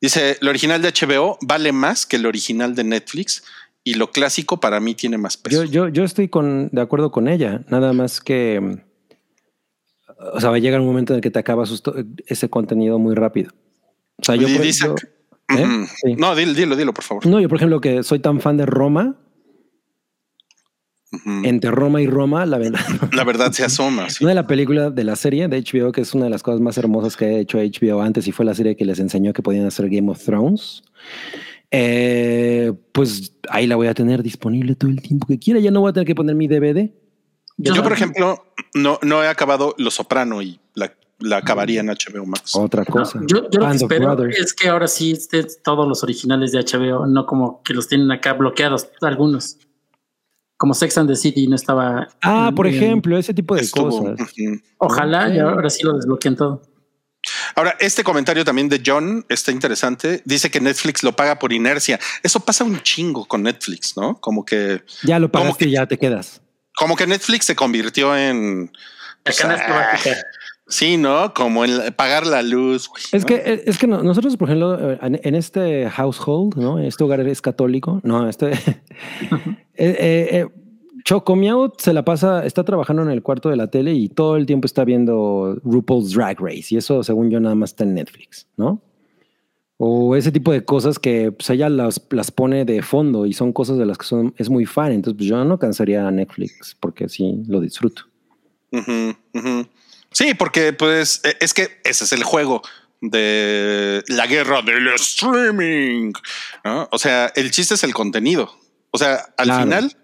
Dice, 0.00 0.36
lo 0.40 0.50
original 0.50 0.80
de 0.80 0.92
HBO 0.92 1.38
vale 1.40 1.72
más 1.72 2.06
que 2.06 2.16
el 2.16 2.26
original 2.26 2.74
de 2.74 2.84
Netflix 2.84 3.42
y 3.90 3.94
lo 3.94 4.10
clásico 4.10 4.60
para 4.60 4.80
mí 4.80 4.94
tiene 4.94 5.16
más 5.18 5.36
peso. 5.36 5.64
Yo, 5.64 5.70
yo, 5.70 5.88
yo 5.88 6.04
estoy 6.04 6.28
con, 6.28 6.68
de 6.72 6.80
acuerdo 6.80 7.10
con 7.10 7.28
ella, 7.28 7.62
nada 7.68 7.92
más 7.92 8.20
que, 8.20 8.78
o 10.34 10.40
sea, 10.40 10.50
va 10.50 10.56
a 10.56 10.58
llegar 10.58 10.80
un 10.80 10.86
momento 10.86 11.12
en 11.12 11.16
el 11.16 11.20
que 11.22 11.30
te 11.30 11.38
acabas 11.38 11.70
justo 11.70 11.94
ese 12.26 12.48
contenido 12.50 12.98
muy 12.98 13.14
rápido. 13.14 13.50
O 14.18 14.24
sea, 14.24 14.34
yo, 14.36 14.46
por- 14.48 14.64
¿eh? 15.56 15.86
Sí. 16.02 16.14
No, 16.16 16.34
dilo, 16.34 16.52
dilo, 16.54 16.76
dilo, 16.76 16.92
por 16.92 17.04
favor. 17.04 17.26
no, 17.26 17.40
yo 17.40 17.48
por 17.48 17.56
ejemplo 17.56 17.80
que 17.80 18.02
soy 18.02 18.18
tan 18.18 18.40
fan 18.40 18.56
de 18.56 18.66
Roma, 18.66 19.16
entre 21.42 21.70
Roma 21.70 22.02
y 22.02 22.06
Roma, 22.06 22.44
la 22.44 22.58
verdad, 22.58 22.80
La 23.14 23.24
verdad 23.24 23.50
se 23.52 23.64
asoma. 23.64 24.10
sí. 24.10 24.22
no 24.22 24.28
de 24.28 24.34
la 24.34 24.46
película 24.46 24.90
de 24.90 25.04
la 25.04 25.16
serie 25.16 25.48
de 25.48 25.62
HBO, 25.62 25.90
que 25.90 26.02
es 26.02 26.12
una 26.12 26.24
de 26.24 26.30
las 26.30 26.42
cosas 26.42 26.60
más 26.60 26.76
hermosas 26.76 27.16
que 27.16 27.24
ha 27.24 27.30
hecho 27.38 27.56
HBO 27.58 28.02
antes 28.02 28.26
y 28.28 28.32
fue 28.32 28.44
la 28.44 28.54
serie 28.54 28.76
que 28.76 28.84
les 28.84 28.98
enseñó 28.98 29.32
que 29.32 29.42
podían 29.42 29.64
hacer 29.66 29.88
Game 29.88 30.10
of 30.10 30.22
Thrones. 30.22 30.82
Eh, 31.70 32.72
pues 32.92 33.34
ahí 33.50 33.66
la 33.66 33.76
voy 33.76 33.86
a 33.88 33.94
tener 33.94 34.22
disponible 34.22 34.74
todo 34.74 34.90
el 34.90 35.02
tiempo 35.02 35.26
que 35.26 35.38
quiera. 35.38 35.60
Ya 35.60 35.70
no 35.70 35.80
voy 35.80 35.90
a 35.90 35.92
tener 35.92 36.06
que 36.06 36.14
poner 36.14 36.34
mi 36.34 36.48
DVD. 36.48 36.90
Yo, 37.58 37.82
por 37.82 37.92
ejemplo, 37.92 38.44
no, 38.74 38.98
no 39.02 39.22
he 39.22 39.28
acabado 39.28 39.74
Lo 39.78 39.90
Soprano 39.90 40.40
y 40.42 40.60
la, 40.74 40.94
la 41.18 41.38
acabaría 41.38 41.80
en 41.80 41.88
HBO 41.88 42.24
Max. 42.24 42.54
Otra 42.54 42.84
No, 42.88 42.94
cosa. 42.94 43.20
yo, 43.26 43.50
yo 43.50 43.60
lo 43.60 43.68
que 43.68 43.76
espero 43.76 44.06
Brothers. 44.14 44.38
es 44.38 44.54
que 44.54 44.68
ahora 44.68 44.86
sí 44.86 45.10
estén 45.12 45.46
todos 45.64 45.86
los 45.88 46.02
originales 46.04 46.52
de 46.52 46.60
HBO, 46.60 47.06
no 47.06 47.26
como 47.26 47.62
que 47.64 47.74
los 47.74 47.88
tienen 47.88 48.10
acá 48.12 48.32
bloqueados 48.34 48.88
algunos. 49.00 49.58
como 50.56 50.72
Sex 50.74 50.96
and 50.98 51.08
the 51.10 51.16
City 51.16 51.46
no 51.48 51.56
estaba. 51.56 52.08
Ah, 52.22 52.50
por 52.54 52.66
en- 52.68 52.74
ejemplo, 52.74 53.18
ese 53.18 53.34
tipo 53.34 53.54
de 53.56 53.62
Estuvo, 53.62 53.90
cosas. 54.14 54.32
Ojalá, 54.78 55.34
y 55.34 55.38
ahora 55.40 55.68
sí 55.70 55.82
lo 55.84 55.94
desbloqueen 55.94 56.36
todo. 56.36 56.62
Ahora, 57.54 57.76
este 57.80 58.04
comentario 58.04 58.44
también 58.44 58.68
de 58.68 58.82
John 58.84 59.24
está 59.28 59.50
interesante. 59.52 60.22
Dice 60.24 60.50
que 60.50 60.60
Netflix 60.60 61.02
lo 61.02 61.14
paga 61.16 61.38
por 61.38 61.52
inercia. 61.52 61.98
Eso 62.22 62.40
pasa 62.40 62.64
un 62.64 62.80
chingo 62.82 63.24
con 63.26 63.42
Netflix, 63.42 63.96
¿no? 63.96 64.20
Como 64.20 64.44
que, 64.44 64.82
Ya 65.02 65.18
lo 65.18 65.30
¿Cómo 65.30 65.44
pagaste 65.44 65.64
que- 65.64 65.70
y 65.70 65.74
ya 65.74 65.86
te 65.86 65.98
quedas. 65.98 66.40
como 66.76 66.96
que 66.96 67.06
Netflix 67.06 67.44
se 67.46 67.56
convirtió 67.56 68.16
en. 68.16 68.70
Pues, 69.22 69.44
ah. 69.44 69.98
Sí, 70.70 70.98
¿no? 70.98 71.32
Como 71.32 71.64
en 71.64 71.94
pagar 71.94 72.26
la 72.26 72.42
luz. 72.42 72.88
güey, 72.88 73.02
Es 73.12 73.22
¿no? 73.22 73.26
que, 73.26 73.62
es 73.66 73.78
que 73.78 73.86
no- 73.86 74.02
nosotros, 74.02 74.36
por 74.36 74.48
ejemplo, 74.48 74.92
eh, 74.92 74.98
en, 75.00 75.18
en 75.24 75.34
este 75.34 75.88
household, 75.88 76.56
¿no? 76.56 76.78
Este 76.78 77.02
hogar 77.04 77.20
es 77.20 77.40
católico. 77.40 78.00
No, 78.04 78.28
este. 78.28 78.52
eh, 78.52 79.56
eh, 79.76 80.28
eh, 80.32 80.46
Choco 81.04 81.36
Miau 81.36 81.72
se 81.78 81.92
la 81.92 82.04
pasa, 82.04 82.44
está 82.44 82.64
trabajando 82.64 83.02
en 83.02 83.10
el 83.10 83.22
cuarto 83.22 83.48
de 83.48 83.56
la 83.56 83.68
tele 83.70 83.92
y 83.94 84.08
todo 84.08 84.36
el 84.36 84.46
tiempo 84.46 84.66
está 84.66 84.84
viendo 84.84 85.58
RuPaul's 85.64 86.12
Drag 86.12 86.38
Race. 86.40 86.66
Y 86.70 86.76
eso, 86.76 87.02
según 87.02 87.30
yo, 87.30 87.40
nada 87.40 87.54
más 87.54 87.70
está 87.70 87.84
en 87.84 87.94
Netflix, 87.94 88.46
¿no? 88.56 88.82
O 89.80 90.16
ese 90.16 90.32
tipo 90.32 90.50
de 90.50 90.64
cosas 90.64 90.98
que 90.98 91.30
pues, 91.30 91.50
ella 91.50 91.68
las, 91.68 92.02
las 92.10 92.30
pone 92.32 92.64
de 92.64 92.82
fondo 92.82 93.26
y 93.26 93.32
son 93.32 93.52
cosas 93.52 93.78
de 93.78 93.86
las 93.86 93.96
que 93.96 94.06
son, 94.06 94.34
es 94.36 94.50
muy 94.50 94.66
fan. 94.66 94.90
Entonces, 94.92 95.16
pues, 95.18 95.28
yo 95.28 95.44
no 95.44 95.58
cansaría 95.58 96.06
a 96.06 96.10
Netflix 96.10 96.76
porque 96.80 97.08
sí 97.08 97.42
lo 97.46 97.60
disfruto. 97.60 98.02
Sí, 100.10 100.34
porque 100.34 100.72
pues 100.72 101.20
eh, 101.24 101.34
es 101.40 101.54
que 101.54 101.68
ese 101.84 102.04
es 102.04 102.12
el 102.12 102.24
juego 102.24 102.62
de 103.00 104.02
la 104.08 104.26
guerra 104.26 104.62
del 104.62 104.88
streaming. 104.94 106.12
¿no? 106.64 106.88
O 106.90 106.98
sea, 106.98 107.30
el 107.36 107.50
chiste 107.50 107.74
es 107.74 107.84
el 107.84 107.94
contenido. 107.94 108.50
O 108.90 108.98
sea, 108.98 109.16
al 109.36 109.46
Claro. 109.46 109.62
final, 109.64 109.96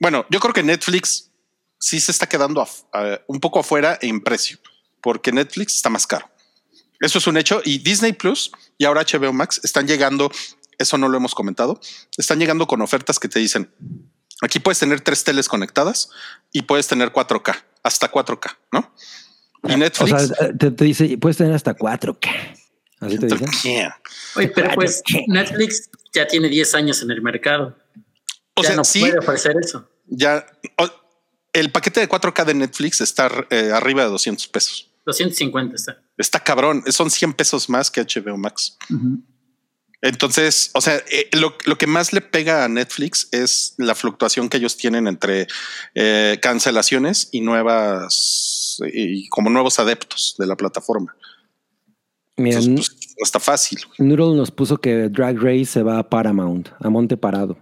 bueno, 0.00 0.26
yo 0.30 0.40
creo 0.40 0.52
que 0.52 0.62
Netflix 0.62 1.30
sí 1.78 2.00
se 2.00 2.10
está 2.12 2.28
quedando 2.28 2.60
a- 2.92 3.20
un 3.26 3.40
poco 3.40 3.60
afuera 3.60 3.98
en 4.02 4.20
precio, 4.20 4.58
porque 5.00 5.32
Netflix 5.32 5.74
está 5.76 5.90
más 5.90 6.06
caro. 6.06 6.28
Eso 7.00 7.18
es 7.18 7.26
un 7.26 7.36
hecho. 7.36 7.60
Y 7.64 7.78
Disney 7.78 8.12
Plus 8.12 8.50
y 8.76 8.84
ahora 8.84 9.02
HBO 9.02 9.32
Max 9.32 9.60
están 9.62 9.86
llegando, 9.86 10.30
eso 10.78 10.98
no 10.98 11.08
lo 11.08 11.16
hemos 11.16 11.34
comentado, 11.34 11.80
están 12.16 12.38
llegando 12.40 12.66
con 12.66 12.82
ofertas 12.82 13.18
que 13.20 13.28
te 13.28 13.38
dicen, 13.38 13.70
aquí 14.42 14.58
puedes 14.58 14.78
tener 14.80 15.00
tres 15.00 15.22
teles 15.24 15.48
conectadas 15.48 16.10
y 16.52 16.62
puedes 16.62 16.88
tener 16.88 17.12
4K, 17.12 17.54
hasta 17.84 18.10
4K, 18.10 18.56
¿no? 18.72 18.92
Y 19.64 19.72
O 19.74 19.76
Netflix... 19.76 20.28
sea, 20.28 20.52
te, 20.56 20.70
te 20.72 20.84
dice, 20.84 21.18
puedes 21.18 21.36
tener 21.36 21.52
hasta 21.54 21.76
4K. 21.76 22.28
Así 23.00 23.16
te 23.18 23.26
dicen. 23.26 23.48
Yeah. 23.62 24.00
Oye, 24.34 24.48
pero 24.48 24.70
pues 24.74 25.02
Netflix 25.28 25.88
ya 26.12 26.26
tiene 26.26 26.48
10 26.48 26.74
años 26.74 27.00
en 27.02 27.12
el 27.12 27.22
mercado. 27.22 27.76
O 28.58 28.62
ya 28.62 28.68
sea, 28.68 28.76
no 28.76 28.84
sí, 28.84 29.00
puede 29.00 29.18
ofrecer 29.18 29.56
eso. 29.62 29.88
ya 30.06 30.44
o- 30.78 30.90
el 31.52 31.70
paquete 31.72 32.00
de 32.00 32.08
4K 32.08 32.44
de 32.44 32.54
Netflix 32.54 33.00
está 33.00 33.30
eh, 33.50 33.70
arriba 33.72 34.04
de 34.04 34.10
200 34.10 34.46
pesos. 34.48 34.90
250 35.06 35.74
está. 35.74 35.98
Está 36.18 36.40
cabrón, 36.40 36.82
son 36.92 37.10
100 37.10 37.32
pesos 37.32 37.68
más 37.70 37.90
que 37.90 38.02
HBO 38.02 38.36
Max. 38.36 38.76
Entonces, 40.00 40.70
o 40.74 40.80
sea, 40.80 40.96
eh, 41.10 41.28
lo, 41.32 41.54
lo 41.64 41.76
que 41.76 41.86
más 41.88 42.12
le 42.12 42.20
pega 42.20 42.64
a 42.64 42.68
Netflix 42.68 43.28
es 43.32 43.74
la 43.78 43.94
fluctuación 43.96 44.48
que 44.48 44.58
ellos 44.58 44.76
tienen 44.76 45.08
entre 45.08 45.48
eh, 45.94 46.38
cancelaciones 46.40 47.28
y 47.32 47.40
nuevas 47.40 48.78
y 48.92 49.28
como 49.28 49.50
nuevos 49.50 49.80
adeptos 49.80 50.36
de 50.38 50.46
la 50.46 50.56
plataforma. 50.56 51.16
Mira, 52.36 52.58
Entonces, 52.60 52.90
pues, 52.94 53.08
no 53.18 53.24
está 53.24 53.40
fácil. 53.40 53.80
Noodle 53.98 54.36
nos 54.36 54.52
puso 54.52 54.76
que 54.78 55.08
Drag 55.08 55.36
Race 55.36 55.64
se 55.64 55.82
va 55.82 55.98
a 55.98 56.08
Paramount, 56.08 56.68
a 56.78 56.88
Monte 56.90 57.16
Parado. 57.16 57.58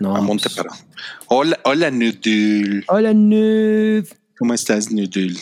No, 0.00 0.16
a 0.16 0.20
Monte 0.20 0.48
pues-. 0.50 0.84
Hola, 1.28 1.58
hola, 1.64 1.90
Noodle. 1.90 2.84
Hola, 2.88 3.12
Nud. 3.14 4.06
¿Cómo 4.38 4.54
estás, 4.54 4.90
Noodle? 4.90 5.36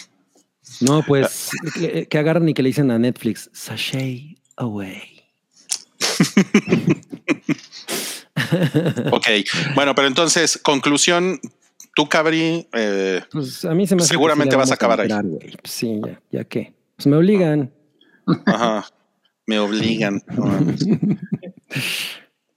No, 0.80 1.02
pues 1.02 1.50
que, 1.74 2.06
que 2.06 2.18
agarran 2.18 2.48
y 2.48 2.54
que 2.54 2.62
le 2.62 2.68
dicen 2.70 2.90
a 2.90 2.98
Netflix, 2.98 3.50
sashay 3.52 4.36
away. 4.56 5.02
Ok, 9.12 9.26
bueno, 9.74 9.94
pero 9.94 10.08
entonces, 10.08 10.58
conclusión, 10.62 11.40
tú, 11.94 12.08
Cabri, 12.08 12.66
eh, 12.72 13.22
Pues 13.30 13.64
a 13.64 13.74
mí 13.74 13.86
se 13.86 13.96
me 13.96 14.02
Seguramente 14.02 14.56
vas 14.56 14.70
a 14.70 14.74
acabar 14.74 15.00
ahí. 15.00 15.10
entrar. 15.10 15.24
Pues 15.60 15.72
sí, 15.72 16.00
ya, 16.04 16.20
ya 16.30 16.44
qué. 16.44 16.74
Pues 16.96 17.06
me 17.06 17.16
obligan. 17.16 17.72
ajá, 18.46 18.86
me 19.46 19.58
obligan. 19.58 20.22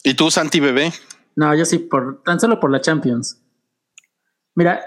¿Y 0.06 0.14
tú, 0.14 0.32
Santi 0.32 0.60
Bebé? 0.62 0.94
No, 1.36 1.54
yo 1.54 1.66
sí, 1.66 1.80
por, 1.80 2.22
tan 2.24 2.40
solo 2.40 2.60
por 2.60 2.72
la 2.72 2.80
Champions. 2.80 3.42
Mira, 4.56 4.82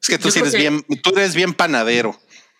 Es 0.00 0.08
que 0.08 0.18
tú 0.18 0.30
sí 0.30 0.40
eres 0.40 0.52
que- 0.52 0.58
bien, 0.58 0.82
tú 1.02 1.10
eres 1.10 1.34
bien 1.36 1.52
panadero. 1.54 2.16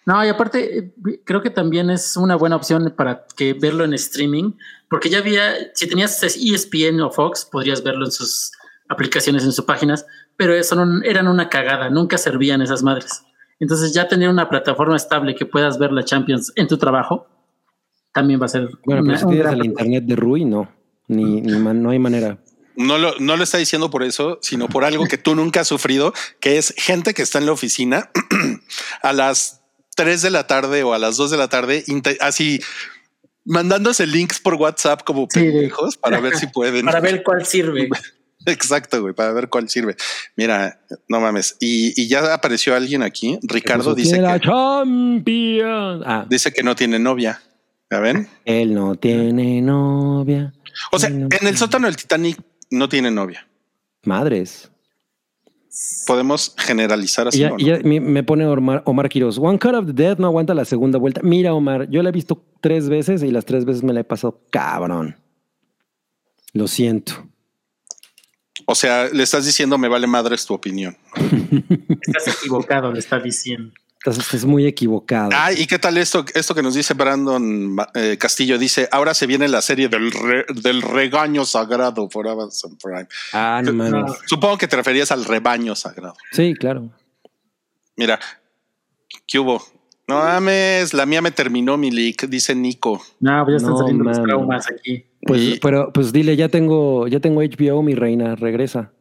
no, 0.07 0.25
y 0.25 0.29
aparte, 0.29 0.79
eh, 0.79 0.95
creo 1.25 1.43
que 1.43 1.51
también 1.51 1.91
es 1.91 2.17
una 2.17 2.37
buena 2.37 2.57
opción 2.57 2.93
para 2.97 3.25
que 3.37 3.55
verlo 3.55 3.85
en 3.85 3.95
streaming, 3.95 4.53
porque 4.89 5.09
ya 5.11 5.19
había, 5.19 5.55
si 5.75 5.89
tenías 5.89 6.23
ESPN 6.23 7.01
o 7.01 7.11
Fox, 7.11 7.45
podrías 7.51 7.83
verlo 7.83 8.05
en 8.05 8.13
sus 8.13 8.53
aplicaciones, 8.89 9.43
en 9.45 9.53
sus 9.53 9.65
páginas, 9.65 10.07
pero 10.37 10.55
eso 10.55 10.77
no- 10.77 11.03
eran 11.03 11.27
una 11.27 11.49
cagada, 11.49 11.89
nunca 11.91 12.19
servían 12.19 12.61
esas 12.63 12.83
madres. 12.83 13.23
Entonces, 13.59 13.95
ya 13.95 14.07
tener 14.09 14.29
una 14.29 14.49
plataforma 14.49 14.95
estable 14.97 15.35
que 15.35 15.47
puedas 15.47 15.79
ver 15.79 15.91
la 15.91 16.05
Champions 16.05 16.53
en 16.55 16.69
tu 16.69 16.77
trabajo, 16.77 17.27
también 18.13 18.41
va 18.41 18.47
a 18.47 18.49
ser. 18.49 18.69
Bueno, 18.85 19.03
una- 19.03 19.15
pero 19.15 19.19
si 19.19 19.27
tienes 19.27 19.45
gran 19.47 19.59
el 19.59 19.65
internet 19.67 20.05
de 20.05 20.17
Rui, 20.17 20.45
no. 20.45 20.69
Ni, 21.09 21.41
ni 21.41 21.59
man- 21.59 21.83
no 21.83 21.91
hay 21.91 21.99
manera. 21.99 22.39
No 22.77 22.99
lo, 22.99 23.15
no 23.21 23.37
lo 23.37 23.45
está 23.45 23.59
diciendo 23.59 23.89
por 23.91 24.03
eso, 24.03 24.39
sino 24.43 24.69
por 24.69 24.85
algo 24.85 25.07
que 25.07 25.17
tú 25.19 25.35
nunca 25.37 25.61
has 25.61 25.69
sufrido, 25.69 26.13
que 26.41 26.59
es 26.59 26.75
gente 26.77 27.15
que 27.15 27.23
está 27.23 27.39
en 27.39 27.47
la 27.47 27.53
oficina 27.53 28.11
a 29.03 29.13
las 29.13 29.61
3 29.97 30.23
de 30.23 30.31
la 30.31 30.47
tarde 30.49 30.83
o 30.83 30.93
a 30.93 30.99
las 30.99 31.17
2 31.17 31.31
de 31.31 31.37
la 31.37 31.49
tarde, 31.49 31.85
así 32.21 32.61
mandándose 33.45 34.07
links 34.07 34.41
por 34.41 34.55
WhatsApp 34.55 35.03
como 35.05 35.29
Sí, 35.31 35.41
pendejos 35.41 35.97
para 35.97 36.19
ver 36.21 36.37
si 36.37 36.47
pueden. 36.49 36.87
Para 36.87 37.01
ver 37.01 37.23
cuál 37.23 37.47
sirve. 37.47 37.89
Exacto, 38.47 39.01
güey, 39.01 39.15
para 39.15 39.33
ver 39.33 39.49
cuál 39.49 39.69
sirve. 39.69 39.97
Mira, 40.37 40.81
no 41.09 41.21
mames. 41.21 41.57
Y, 41.61 41.99
y 42.01 42.09
ya 42.09 42.35
apareció 42.35 42.75
alguien 42.75 43.03
aquí. 43.03 43.39
Ricardo 43.43 43.95
dice 43.95 44.15
tiene 44.15 44.27
la 44.27 44.39
que. 44.39 44.49
Ah, 46.05 46.27
dice 46.29 46.53
que 46.53 46.63
no 46.63 46.75
tiene 46.75 46.99
novia. 46.99 47.41
¿Ya 47.91 48.01
ven? 48.01 48.29
él 48.45 48.75
no 48.75 48.97
tiene 48.97 49.63
novia. 49.63 50.53
O 50.93 50.99
sea, 50.99 51.11
no 51.11 51.17
en 51.17 51.23
el 51.25 51.39
tiene- 51.39 51.57
sótano 51.57 51.87
del 51.87 51.97
Titanic 51.97 52.41
no 52.71 52.89
tiene 52.89 53.11
novia. 53.11 53.47
Madres. 54.05 54.71
Podemos 56.07 56.55
generalizar 56.57 57.27
así. 57.29 57.39
Ya, 57.41 57.51
¿no? 57.51 57.57
y 57.59 57.65
ya 57.65 57.79
me, 57.83 58.23
pone 58.23 58.47
Omar, 58.47 58.83
Omar 58.87 59.09
Quiroz. 59.09 59.39
One 59.39 59.59
Cut 59.59 59.75
of 59.75 59.87
the 59.87 59.93
Dead 59.93 60.19
no 60.19 60.27
aguanta 60.29 60.55
la 60.55 60.65
segunda 60.65 60.99
vuelta. 60.99 61.21
Mira, 61.25 61.53
Omar, 61.53 61.89
yo 61.91 62.03
la 62.03 62.11
he 62.11 62.13
visto 62.13 62.45
tres 62.61 62.89
veces 62.89 63.23
y 63.25 63.31
las 63.33 63.45
tres 63.45 63.65
veces 63.65 63.83
me 63.83 63.93
la 63.93 64.01
he 64.01 64.05
pasado 64.05 64.41
cabrón. 64.51 65.17
Lo 66.53 66.69
siento. 66.69 67.29
O 68.67 68.75
sea, 68.77 69.09
le 69.13 69.23
estás 69.25 69.45
diciendo 69.47 69.77
me 69.77 69.89
vale 69.89 70.07
madres 70.07 70.47
tu 70.47 70.55
opinión. 70.55 70.97
Estás 72.07 72.39
equivocado, 72.39 72.93
le 72.93 73.01
está 73.01 73.19
diciendo. 73.19 73.73
Estás, 74.07 74.19
estás 74.19 74.45
muy 74.45 74.67
equivocado. 74.67 75.31
Ay, 75.33 75.57
¿y 75.61 75.67
qué 75.67 75.79
tal 75.79 75.97
esto? 75.97 76.27
Esto 76.35 76.55
que 76.55 76.61
nos 76.63 76.75
dice 76.75 76.93
Brandon 76.93 77.75
eh, 77.95 78.19
Castillo 78.19 78.59
dice, 78.59 78.87
ahora 78.93 79.15
se 79.15 79.27
viene 79.27 79.49
la 79.49 79.63
serie 79.63 79.89
del, 79.89 80.11
re- 80.13 80.45
del 80.61 80.83
regaño 80.83 81.47
sagrado 81.47 82.07
por 82.11 82.29
Amazon 82.29 82.77
Prime. 82.77 83.07
Ah, 83.33 83.63
no 83.65 83.73
mames. 83.73 84.13
Supongo 84.27 84.59
que 84.59 84.69
te 84.69 84.77
referías 84.77 85.11
al 85.11 85.25
rebaño 85.25 85.75
sagrado. 85.75 86.15
Sí, 86.33 86.53
claro. 86.55 86.91
Mira, 87.97 88.21
¿qué 89.27 89.39
hubo? 89.39 89.63
No 90.07 90.17
mames, 90.19 90.93
la 90.93 91.07
mía 91.07 91.23
me 91.23 91.31
terminó 91.31 91.79
mi 91.79 91.91
leak, 91.91 92.27
dice 92.29 92.55
Nico. 92.55 93.03
No, 93.21 93.43
pues 93.47 93.55
ya 93.55 93.57
están 93.57 93.71
No, 93.73 93.79
saliendo 93.79 94.05
los 94.05 94.23
traumas 94.23 94.67
aquí. 94.71 95.07
Pues, 95.23 95.41
Y- 95.41 95.59
pero 95.61 95.91
pues 95.95 96.13
dile, 96.13 96.37
ya 96.37 96.51
tengo, 96.51 97.09
ya 97.09 97.21
tengo 97.21 97.41
HBO, 97.41 97.83
mi 97.83 97.95
reina, 97.95 98.35
regresa. 98.35 98.93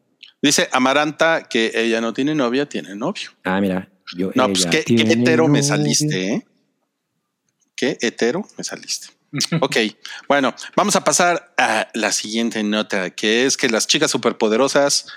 Dice 0.42 0.70
Amaranta 0.72 1.44
que 1.50 1.72
ella 1.76 2.00
no 2.00 2.14
tiene 2.14 2.36
novia, 2.36 2.70
tiene 2.70 2.96
novio. 2.96 3.32
Ah, 3.44 3.60
mira. 3.60 3.90
Yo, 4.16 4.32
No, 4.36 4.48
pues 4.48 4.66
qué, 4.66 4.84
qué 4.84 5.02
hetero 5.04 5.48
me 5.48 5.64
saliste, 5.64 6.34
¿eh? 6.34 6.46
Qué 7.76 7.98
hetero 8.02 8.46
me 8.58 8.64
saliste. 8.64 9.08
Ok, 9.62 9.78
bueno, 10.28 10.54
vamos 10.76 10.96
a 10.96 11.04
pasar 11.04 11.54
a 11.58 11.88
la 11.96 12.12
siguiente 12.12 12.62
nota, 12.64 13.10
que 13.10 13.46
es 13.48 13.58
que 13.58 13.68
las 13.68 13.88
chicas 13.88 14.12
superpoderosas 14.12 15.08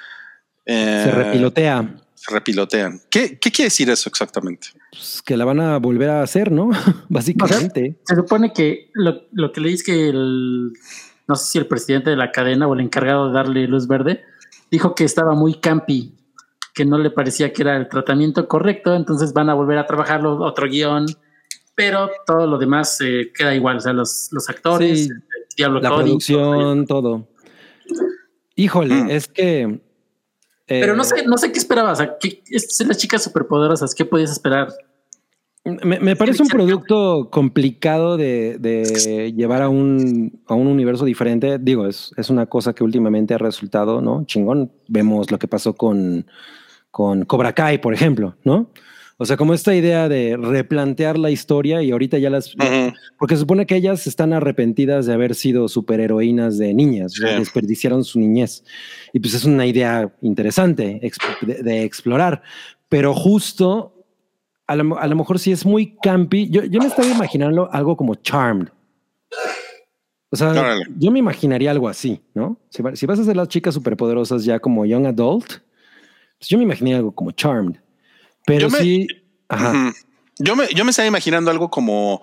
eh, 0.64 1.02
Se 1.04 1.10
repilotea. 1.10 1.94
se 2.14 2.34
repilotean. 2.34 3.02
¿Qué, 3.10 3.38
¿Qué 3.38 3.52
quiere 3.52 3.66
decir 3.66 3.90
eso 3.90 4.08
exactamente? 4.08 4.68
Pues, 4.90 5.20
que 5.22 5.36
la 5.36 5.44
van 5.44 5.60
a 5.60 5.76
volver 5.78 6.08
a 6.08 6.22
hacer, 6.22 6.50
¿no? 6.50 6.70
Básicamente. 7.10 7.98
Se 8.04 8.16
supone 8.16 8.54
que 8.54 8.90
lo, 8.94 9.26
lo 9.32 9.52
que 9.52 9.60
leí 9.60 9.74
es 9.74 9.84
que 9.84 10.08
el, 10.08 10.72
no 11.28 11.34
sé 11.36 11.52
si 11.52 11.58
el 11.58 11.66
presidente 11.66 12.08
de 12.08 12.16
la 12.16 12.32
cadena 12.32 12.66
o 12.66 12.72
el 12.74 12.80
encargado 12.80 13.28
de 13.28 13.34
darle 13.34 13.66
luz 13.66 13.86
verde, 13.86 14.24
dijo 14.70 14.94
que 14.94 15.04
estaba 15.04 15.34
muy 15.34 15.60
campi, 15.60 16.14
que 16.76 16.84
no 16.84 16.98
le 16.98 17.10
parecía 17.10 17.54
que 17.54 17.62
era 17.62 17.74
el 17.78 17.88
tratamiento 17.88 18.46
correcto, 18.46 18.94
entonces 18.94 19.32
van 19.32 19.48
a 19.48 19.54
volver 19.54 19.78
a 19.78 19.86
trabajarlo, 19.86 20.38
otro 20.42 20.68
guion, 20.68 21.06
pero 21.74 22.10
todo 22.26 22.46
lo 22.46 22.58
demás 22.58 23.00
eh, 23.00 23.32
queda 23.34 23.54
igual, 23.54 23.78
o 23.78 23.80
sea, 23.80 23.94
los, 23.94 24.28
los 24.30 24.46
actores, 24.50 25.04
Sí, 25.04 25.08
el 25.10 25.22
Diablo 25.56 25.80
la 25.80 25.88
Cody, 25.88 26.02
producción, 26.02 26.86
todo. 26.86 27.28
Híjole, 28.56 28.94
Mm. 28.94 29.10
es 29.10 29.26
que 29.26 29.80
Pero 30.66 30.92
Eh, 30.92 30.96
no 30.96 31.04
sé, 31.04 31.24
no 31.26 31.38
sé 31.38 31.50
qué 31.50 31.58
esperabas. 31.58 31.94
O 32.00 32.02
sea, 32.02 32.16
¿qué, 32.20 32.42
es 32.50 32.84
las 32.86 32.98
chicas 32.98 33.24
superpoderosas, 33.24 33.94
¿qué 33.94 34.04
podías 34.04 34.30
esperar? 34.32 34.68
Me, 35.64 35.98
me 35.98 36.14
parece 36.14 36.42
un 36.42 36.48
producto 36.48 37.28
complicado 37.30 38.16
de, 38.16 38.58
de 38.58 39.32
llevar 39.32 39.62
a 39.62 39.68
un, 39.68 40.40
a 40.46 40.54
un 40.54 40.66
universo 40.66 41.04
diferente. 41.04 41.58
Digo, 41.58 41.86
es, 41.86 42.12
es 42.16 42.30
una 42.30 42.46
cosa 42.46 42.72
que 42.74 42.84
últimamente 42.84 43.32
ha 43.34 43.38
resultado, 43.38 44.00
¿no? 44.00 44.24
Chingón. 44.26 44.70
Vemos 44.88 45.30
lo 45.30 45.38
que 45.38 45.48
pasó 45.48 45.74
con, 45.74 46.26
con 46.96 47.26
Cobra 47.26 47.52
Kai, 47.52 47.76
por 47.78 47.92
ejemplo, 47.92 48.36
¿no? 48.42 48.70
O 49.18 49.26
sea, 49.26 49.36
como 49.36 49.52
esta 49.52 49.74
idea 49.74 50.08
de 50.08 50.34
replantear 50.38 51.18
la 51.18 51.30
historia 51.30 51.82
y 51.82 51.90
ahorita 51.90 52.16
ya 52.16 52.30
las... 52.30 52.54
Porque 53.18 53.34
se 53.34 53.40
supone 53.40 53.66
que 53.66 53.76
ellas 53.76 54.06
están 54.06 54.32
arrepentidas 54.32 55.04
de 55.04 55.12
haber 55.12 55.34
sido 55.34 55.68
superheroínas 55.68 56.56
de 56.56 56.72
niñas, 56.72 57.12
desperdiciaron 57.20 58.02
su 58.02 58.18
niñez. 58.18 58.64
Y 59.12 59.20
pues 59.20 59.34
es 59.34 59.44
una 59.44 59.66
idea 59.66 60.10
interesante 60.22 60.98
de, 61.42 61.54
de 61.62 61.82
explorar. 61.82 62.42
Pero 62.88 63.12
justo, 63.12 63.92
a 64.66 64.74
lo, 64.74 64.98
a 64.98 65.06
lo 65.06 65.16
mejor 65.16 65.38
sí 65.38 65.52
es 65.52 65.66
muy 65.66 65.96
campi. 66.02 66.48
Yo, 66.48 66.64
yo 66.64 66.80
me 66.80 66.86
estaba 66.86 67.08
imaginando 67.08 67.68
algo 67.70 67.94
como 67.94 68.14
Charmed. 68.14 68.68
O 70.30 70.36
sea, 70.36 70.50
Órale. 70.50 70.84
yo 70.98 71.10
me 71.10 71.18
imaginaría 71.18 71.70
algo 71.70 71.90
así, 71.90 72.22
¿no? 72.34 72.58
Si, 72.70 72.82
va- 72.82 72.96
si 72.96 73.04
vas 73.04 73.18
a 73.18 73.22
hacer 73.22 73.36
las 73.36 73.48
chicas 73.48 73.74
superpoderosas 73.74 74.44
ya 74.46 74.58
como 74.58 74.86
young 74.86 75.06
adult, 75.06 75.60
pues 76.38 76.48
yo 76.48 76.58
me 76.58 76.64
imaginaría 76.64 76.98
algo 76.98 77.12
como 77.14 77.30
Charmed. 77.32 77.76
Pero 78.44 78.68
Yo 78.68 78.70
me- 78.70 78.78
sí... 78.80 79.06
Ajá. 79.48 79.92
Yo 80.38 80.54
me, 80.56 80.68
yo 80.74 80.84
me 80.84 80.90
estaba 80.90 81.08
imaginando 81.08 81.50
algo 81.50 81.70
como, 81.70 82.20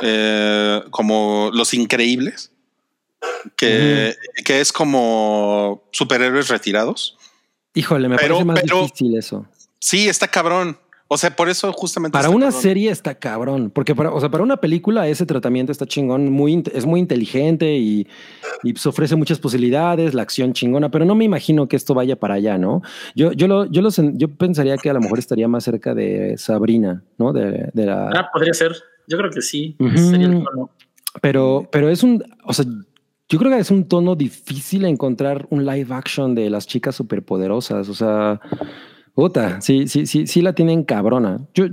eh, 0.00 0.82
como 0.90 1.50
Los 1.52 1.74
Increíbles, 1.74 2.50
que, 3.56 4.16
que 4.44 4.60
es 4.60 4.72
como 4.72 5.84
superhéroes 5.92 6.48
retirados. 6.48 7.16
Híjole, 7.74 8.08
me 8.08 8.16
Pero- 8.16 8.34
parece 8.36 8.44
más 8.44 8.60
pero- 8.62 8.82
difícil 8.82 9.16
eso. 9.16 9.46
Sí, 9.78 10.08
está 10.08 10.28
cabrón. 10.28 10.78
O 11.12 11.18
sea, 11.18 11.36
por 11.36 11.48
eso 11.50 11.70
justamente. 11.72 12.12
Para 12.16 12.30
una 12.30 12.46
cabrón. 12.46 12.62
serie 12.62 12.90
está 12.90 13.14
cabrón, 13.14 13.70
porque 13.70 13.94
para, 13.94 14.10
o 14.12 14.18
sea, 14.20 14.30
para 14.30 14.42
una 14.42 14.56
película 14.56 15.06
ese 15.08 15.26
tratamiento 15.26 15.70
está 15.70 15.84
chingón, 15.84 16.30
muy, 16.30 16.62
es 16.72 16.86
muy 16.86 17.00
inteligente 17.00 17.76
y, 17.76 18.06
y 18.62 18.72
pues 18.72 18.86
ofrece 18.86 19.14
muchas 19.16 19.38
posibilidades, 19.38 20.14
la 20.14 20.22
acción 20.22 20.54
chingona, 20.54 20.90
pero 20.90 21.04
no 21.04 21.14
me 21.14 21.24
imagino 21.24 21.68
que 21.68 21.76
esto 21.76 21.92
vaya 21.92 22.16
para 22.16 22.34
allá, 22.34 22.56
¿no? 22.56 22.80
Yo, 23.14 23.32
yo, 23.32 23.46
lo, 23.46 23.66
yo, 23.66 23.82
lo 23.82 23.90
sen- 23.90 24.14
yo 24.16 24.28
pensaría 24.34 24.76
que 24.78 24.88
a 24.88 24.94
lo 24.94 25.00
mejor 25.00 25.18
estaría 25.18 25.48
más 25.48 25.64
cerca 25.64 25.94
de 25.94 26.36
Sabrina, 26.38 27.02
¿no? 27.18 27.32
De, 27.34 27.70
de 27.74 27.86
la, 27.86 28.08
Ah, 28.08 28.30
podría 28.32 28.54
ser. 28.54 28.74
Yo 29.06 29.18
creo 29.18 29.30
que 29.30 29.42
sí. 29.42 29.76
Sería 29.96 30.28
el 30.28 30.44
tono. 30.44 30.70
pero, 31.20 31.68
pero 31.70 31.90
es 31.90 32.02
un, 32.02 32.24
o 32.44 32.52
sea, 32.54 32.64
yo 33.28 33.38
creo 33.38 33.50
que 33.50 33.58
es 33.58 33.70
un 33.70 33.88
tono 33.88 34.14
difícil 34.14 34.84
encontrar 34.84 35.46
un 35.50 35.66
live 35.66 35.92
action 35.94 36.34
de 36.34 36.48
las 36.50 36.66
chicas 36.66 36.94
superpoderosas, 36.94 37.88
o 37.88 37.94
sea, 37.94 38.40
puta, 39.14 39.60
sí, 39.60 39.88
sí, 39.88 40.06
sí, 40.06 40.26
sí 40.26 40.42
la 40.42 40.54
tienen 40.54 40.84
cabrona. 40.84 41.46
Yo, 41.54 41.66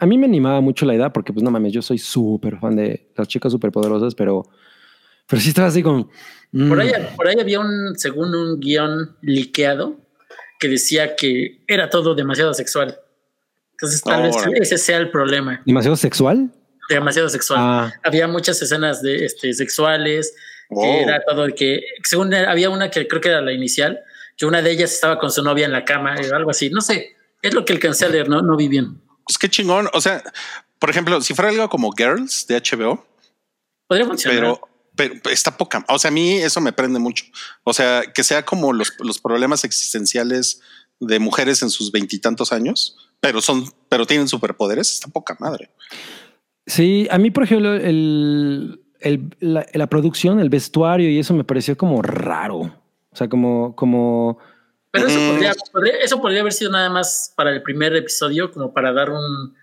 a, 0.00 0.06
mí 0.06 0.18
me 0.18 0.26
animaba 0.26 0.60
mucho 0.60 0.86
la 0.86 0.94
idea 0.94 1.12
porque, 1.12 1.32
pues, 1.32 1.42
no 1.42 1.50
mames, 1.50 1.72
yo 1.72 1.82
soy 1.82 1.98
súper 1.98 2.58
fan 2.58 2.76
de 2.76 3.08
las 3.16 3.28
chicas 3.28 3.52
superpoderosas, 3.52 4.14
pero, 4.14 4.44
pero 5.28 5.42
sí 5.42 5.48
estaba 5.48 5.68
así 5.68 5.82
como... 5.82 6.10
mm, 6.52 6.68
Por 6.68 6.80
ahí, 6.80 6.92
por 7.16 7.28
ahí 7.28 7.36
había 7.40 7.60
un, 7.60 7.94
según 7.96 8.34
un 8.34 8.60
guion 8.60 9.16
liqueado, 9.22 9.96
que 10.58 10.68
decía 10.68 11.16
que 11.16 11.62
era 11.66 11.90
todo 11.90 12.14
demasiado 12.14 12.54
sexual. 12.54 12.98
Entonces, 13.72 14.02
tal 14.02 14.22
vez 14.22 14.36
ese 14.54 14.78
sea 14.78 14.96
el 14.98 15.10
problema. 15.10 15.60
¿Demasiado 15.66 15.96
sexual? 15.96 16.50
Demasiado 16.88 17.28
sexual. 17.28 17.58
Ah, 17.60 17.92
Había 18.04 18.26
muchas 18.28 18.62
escenas 18.62 19.02
de 19.02 19.24
este, 19.24 19.52
sexuales, 19.52 20.34
Wow. 20.68 20.82
que 20.82 21.02
era 21.02 21.22
todo 21.24 21.46
que, 21.54 21.80
según 22.02 22.34
había 22.34 22.70
una 22.70 22.90
que 22.90 23.06
creo 23.06 23.20
que 23.20 23.28
era 23.28 23.40
la 23.40 23.52
inicial, 23.52 24.00
que 24.36 24.46
una 24.46 24.62
de 24.62 24.70
ellas 24.70 24.92
estaba 24.92 25.18
con 25.18 25.30
su 25.30 25.42
novia 25.42 25.66
en 25.66 25.72
la 25.72 25.84
cama, 25.84 26.14
o 26.16 26.34
algo 26.34 26.50
así. 26.50 26.70
No 26.70 26.80
sé, 26.80 27.16
es 27.42 27.54
lo 27.54 27.64
que 27.64 27.72
alcancé 27.72 28.04
a 28.04 28.08
leer, 28.08 28.28
no, 28.28 28.42
no 28.42 28.56
vi 28.56 28.68
bien. 28.68 29.00
Pues 29.24 29.38
qué 29.38 29.48
chingón. 29.48 29.88
O 29.92 30.00
sea, 30.00 30.22
por 30.78 30.90
ejemplo, 30.90 31.20
si 31.20 31.34
fuera 31.34 31.50
algo 31.50 31.68
como 31.68 31.90
Girls 31.92 32.46
de 32.46 32.56
HBO, 32.60 33.04
Podría 33.88 34.06
funcionar. 34.06 34.38
pero, 34.40 34.60
pero 34.94 35.30
está 35.30 35.56
poca. 35.56 35.84
O 35.88 35.98
sea, 35.98 36.08
a 36.08 36.12
mí 36.12 36.34
eso 36.38 36.60
me 36.60 36.72
prende 36.72 36.98
mucho. 36.98 37.24
O 37.64 37.72
sea, 37.72 38.02
que 38.14 38.22
sea 38.24 38.44
como 38.44 38.72
los, 38.72 38.92
los 39.00 39.18
problemas 39.18 39.64
existenciales 39.64 40.60
de 41.00 41.18
mujeres 41.18 41.62
en 41.62 41.70
sus 41.70 41.92
veintitantos 41.92 42.52
años, 42.52 42.96
pero 43.20 43.40
son, 43.40 43.64
pero 43.88 44.06
tienen 44.06 44.28
superpoderes. 44.28 44.92
Está 44.92 45.08
poca 45.08 45.36
madre. 45.40 45.70
sí, 46.66 47.06
a 47.10 47.18
mí, 47.18 47.30
por 47.30 47.44
ejemplo, 47.44 47.74
el, 47.74 48.80
el- 49.00 49.36
la, 49.40 49.66
la 49.72 49.86
producción, 49.88 50.40
el 50.40 50.48
vestuario 50.50 51.08
y 51.10 51.18
eso 51.18 51.34
me 51.34 51.44
pareció 51.44 51.76
como 51.76 52.02
raro. 52.02 52.82
O 53.16 53.18
sea, 53.18 53.28
como, 53.30 53.74
como... 53.74 54.36
Pero 54.90 55.06
eso 55.06 55.18
Mm. 55.18 55.28
podría, 55.30 55.52
eso 56.04 56.20
podría 56.20 56.40
haber 56.42 56.52
sido 56.52 56.70
nada 56.70 56.90
más 56.90 57.32
para 57.34 57.50
el 57.50 57.62
primer 57.62 57.96
episodio, 57.96 58.50
como 58.50 58.74
para 58.74 58.92
dar 58.92 59.08
un, 59.08 59.54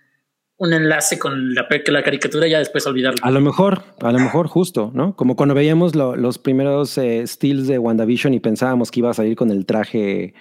un 0.58 0.74
enlace 0.74 1.20
con 1.20 1.54
la, 1.54 1.68
la 1.70 2.04
caricatura 2.04 2.48
y 2.48 2.50
ya 2.50 2.58
después 2.58 2.88
olvidarlo. 2.88 3.20
A 3.22 3.30
lo 3.30 3.42
mejor, 3.42 3.84
a 4.02 4.12
lo 4.12 4.18
mejor 4.18 4.48
justo, 4.48 4.90
¿no? 4.96 5.16
Como 5.16 5.36
cuando 5.36 5.54
veíamos 5.54 5.96
lo- 5.96 6.16
los 6.16 6.40
primeros 6.40 6.98
eh, 6.98 7.28
stills 7.28 7.68
de 7.68 7.78
WandaVision 7.78 8.34
y 8.34 8.40
pensábamos 8.40 8.90
que 8.90 9.02
iba 9.02 9.12
a 9.12 9.14
salir 9.14 9.36
con 9.36 9.52
el 9.52 9.68
traje 9.68 10.34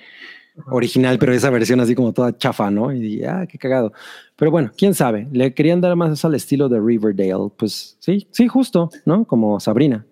original, 0.70 1.18
pero 1.18 1.34
esa 1.34 1.50
versión 1.50 1.80
así 1.80 1.94
como 1.94 2.14
toda 2.14 2.36
chafa, 2.36 2.70
¿no? 2.70 2.92
Y 2.92 3.00
dije, 3.00 3.28
ah, 3.28 3.46
qué 3.46 3.58
cagado. 3.58 3.92
Pero 4.36 4.50
bueno, 4.50 4.70
quién 4.76 4.94
sabe, 4.94 5.28
le 5.32 5.52
querían 5.52 5.82
dar 5.82 5.94
más 5.96 6.24
al 6.24 6.34
estilo 6.34 6.70
de 6.70 6.80
Riverdale, 6.80 7.50
pues 7.58 7.96
sí, 8.00 8.26
sí, 8.30 8.48
justo, 8.48 8.90
¿no? 9.04 9.26
Como 9.26 9.60
Sabrina, 9.60 10.06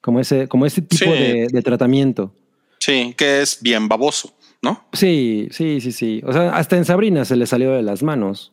como 0.00 0.20
ese, 0.20 0.48
como 0.48 0.66
ese 0.66 0.82
tipo 0.82 1.04
Sí. 1.04 1.10
de, 1.10 1.48
de 1.50 1.62
tratamiento. 1.62 2.34
Sí, 2.78 3.14
que 3.16 3.42
es 3.42 3.58
bien 3.60 3.88
baboso, 3.88 4.32
¿no? 4.62 4.84
Sí, 4.92 5.48
sí, 5.50 5.80
sí, 5.80 5.92
sí. 5.92 6.22
O 6.26 6.32
sea, 6.32 6.50
hasta 6.56 6.76
en 6.76 6.84
Sabrina 6.84 7.24
se 7.24 7.36
le 7.36 7.46
salió 7.46 7.72
de 7.72 7.82
las 7.82 8.02
manos. 8.02 8.52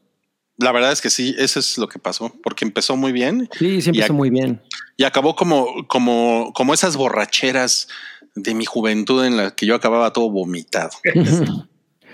La 0.57 0.71
verdad 0.71 0.91
es 0.91 1.01
que 1.01 1.09
sí, 1.11 1.35
eso 1.37 1.59
es 1.59 1.77
lo 1.77 1.87
que 1.87 1.99
pasó, 1.99 2.33
porque 2.43 2.65
empezó 2.65 2.95
muy 2.97 3.11
bien 3.11 3.47
Sí, 3.59 3.79
sí 3.81 3.91
empezó 3.91 4.13
muy 4.13 4.29
bien. 4.31 4.59
y 4.97 5.03
acabó 5.03 5.35
como, 5.35 5.85
como, 5.87 6.51
como 6.55 6.73
esas 6.73 6.97
borracheras 6.97 7.87
de 8.35 8.53
mi 8.55 8.65
juventud 8.65 9.23
en 9.23 9.37
la 9.37 9.51
que 9.55 9.65
yo 9.67 9.75
acababa 9.75 10.11
todo 10.13 10.29
vomitado. 10.29 10.91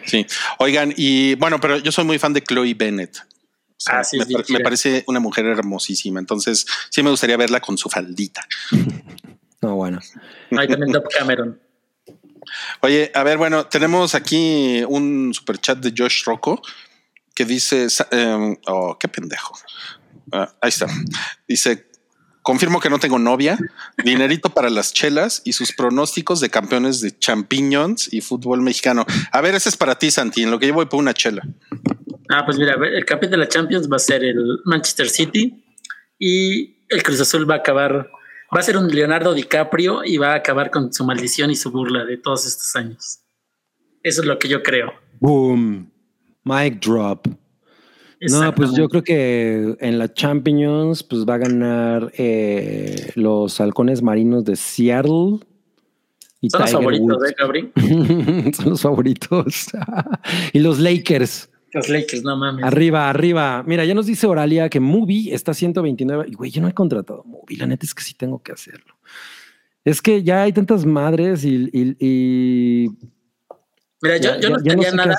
Sí. 0.05 0.25
Oigan, 0.59 0.93
y 0.97 1.35
bueno, 1.35 1.61
pero 1.61 1.77
yo 1.77 1.89
soy 1.93 2.03
muy 2.03 2.19
fan 2.19 2.33
de 2.33 2.41
Chloe 2.43 2.73
Bennett. 2.73 3.19
O 3.83 3.85
sea, 3.85 3.99
Ah, 3.99 4.03
sí, 4.05 4.17
me, 4.17 4.25
par- 4.25 4.63
parece 4.63 5.03
una 5.07 5.19
mujer 5.19 5.45
hermosísima. 5.45 6.19
Entonces, 6.19 6.65
sí 6.89 7.03
me 7.03 7.09
gustaría 7.09 7.35
verla 7.35 7.59
con 7.59 7.77
su 7.77 7.89
faldita. 7.89 8.45
No, 9.61 9.75
bueno. 9.75 9.99
Hay 10.57 10.67
también 10.69 10.91
Dove 10.93 11.07
Cameron. 11.17 11.59
Oye, 12.81 13.11
a 13.13 13.23
ver, 13.23 13.37
bueno, 13.37 13.65
tenemos 13.67 14.15
aquí 14.15 14.83
un 14.87 15.33
super 15.33 15.57
chat 15.59 15.79
de 15.79 15.93
Josh 15.97 16.23
Rocco 16.25 16.61
que 17.35 17.43
dice: 17.45 17.87
em, 18.11 18.55
Oh, 18.67 18.97
qué 18.97 19.07
pendejo. 19.09 19.57
Ah, 20.31 20.53
ahí 20.61 20.69
está. 20.69 20.87
Dice: 21.47 21.87
Confirmo 22.41 22.79
que 22.79 22.89
no 22.89 22.99
tengo 22.99 23.17
novia, 23.19 23.57
dinerito 24.03 24.49
para 24.49 24.69
las 24.69 24.93
chelas 24.93 25.41
y 25.45 25.53
sus 25.53 25.71
pronósticos 25.73 26.39
de 26.41 26.49
campeones 26.49 26.99
de 27.01 27.17
champiñones 27.17 28.11
y 28.13 28.21
fútbol 28.21 28.61
mexicano. 28.61 29.05
A 29.31 29.41
ver, 29.41 29.55
ese 29.55 29.69
es 29.69 29.77
para 29.77 29.97
ti, 29.97 30.11
Santi, 30.11 30.43
en 30.43 30.51
lo 30.51 30.59
que 30.59 30.67
yo 30.67 30.73
voy 30.73 30.85
por 30.85 30.99
una 30.99 31.13
chela. 31.13 31.41
Ah, 32.35 32.43
pues 32.45 32.57
mira, 32.57 32.73
el 32.73 33.05
campeón 33.05 33.31
de 33.31 33.37
la 33.37 33.47
Champions 33.47 33.87
va 33.91 33.97
a 33.97 33.99
ser 33.99 34.23
el 34.23 34.59
Manchester 34.65 35.07
City 35.07 35.63
y 36.17 36.77
el 36.89 37.03
Cruz 37.03 37.21
Azul 37.21 37.47
va 37.47 37.55
a 37.55 37.57
acabar, 37.57 38.09
va 38.55 38.59
a 38.59 38.63
ser 38.63 38.75
un 38.75 38.87
Leonardo 38.87 39.35
DiCaprio 39.35 40.03
y 40.03 40.17
va 40.17 40.33
a 40.33 40.35
acabar 40.37 40.71
con 40.71 40.91
su 40.91 41.05
maldición 41.05 41.51
y 41.51 41.55
su 41.55 41.69
burla 41.69 42.05
de 42.05 42.17
todos 42.17 42.47
estos 42.47 42.75
años. 42.75 43.19
Eso 44.01 44.21
es 44.21 44.27
lo 44.27 44.39
que 44.39 44.47
yo 44.47 44.63
creo. 44.63 44.93
Boom. 45.19 45.91
Mic 46.43 46.83
drop. 46.83 47.27
No, 48.19 48.55
pues 48.55 48.71
yo 48.73 48.89
creo 48.89 49.03
que 49.03 49.75
en 49.79 49.99
la 49.99 50.11
Champions 50.11 51.03
pues 51.03 51.25
va 51.25 51.35
a 51.35 51.37
ganar 51.39 52.11
eh, 52.17 53.11
los 53.13 53.61
halcones 53.61 54.01
marinos 54.01 54.43
de 54.43 54.55
Seattle 54.55 55.39
y 56.41 56.49
Son 56.49 56.61
los 56.61 56.71
favoritos, 56.71 57.17
Woods. 57.17 57.29
¿eh, 57.29 57.35
Gabri? 57.37 57.71
Son 58.53 58.69
los 58.71 58.81
favoritos. 58.81 59.67
y 60.53 60.59
los 60.59 60.79
Lakers. 60.79 61.49
Los 61.73 61.89
Lakers, 61.89 62.23
no 62.23 62.37
mames. 62.37 62.63
Arriba, 62.63 63.09
arriba. 63.09 63.63
Mira, 63.65 63.83
ya 63.85 63.93
nos 63.95 64.05
dice 64.05 64.27
Oralia 64.27 64.69
que 64.69 64.79
Movie 64.79 65.33
está 65.33 65.51
a 65.51 65.53
129. 65.55 66.25
Y 66.29 66.33
güey, 66.33 66.51
yo 66.51 66.61
no 66.61 66.67
he 66.67 66.73
contratado 66.73 67.23
Movie. 67.25 67.57
La 67.57 67.65
neta 67.65 67.85
es 67.85 67.93
que 67.95 68.03
sí 68.03 68.13
tengo 68.13 68.41
que 68.43 68.51
hacerlo. 68.51 68.95
Es 69.83 70.01
que 70.01 70.23
ya 70.23 70.43
hay 70.43 70.53
tantas 70.53 70.85
madres 70.85 71.43
y, 71.43 71.69
y- 71.73 71.95
y 71.99 72.89
Mira, 74.01 74.17
yo, 74.17 74.31
ya- 74.35 74.39
yo 74.39 74.49
no 74.49 74.57
ya- 74.59 74.63
ya 74.63 74.75
no 74.75 74.81
estaría 74.81 74.83
sé 74.83 74.91
qué 74.91 74.95
nada, 74.97 75.17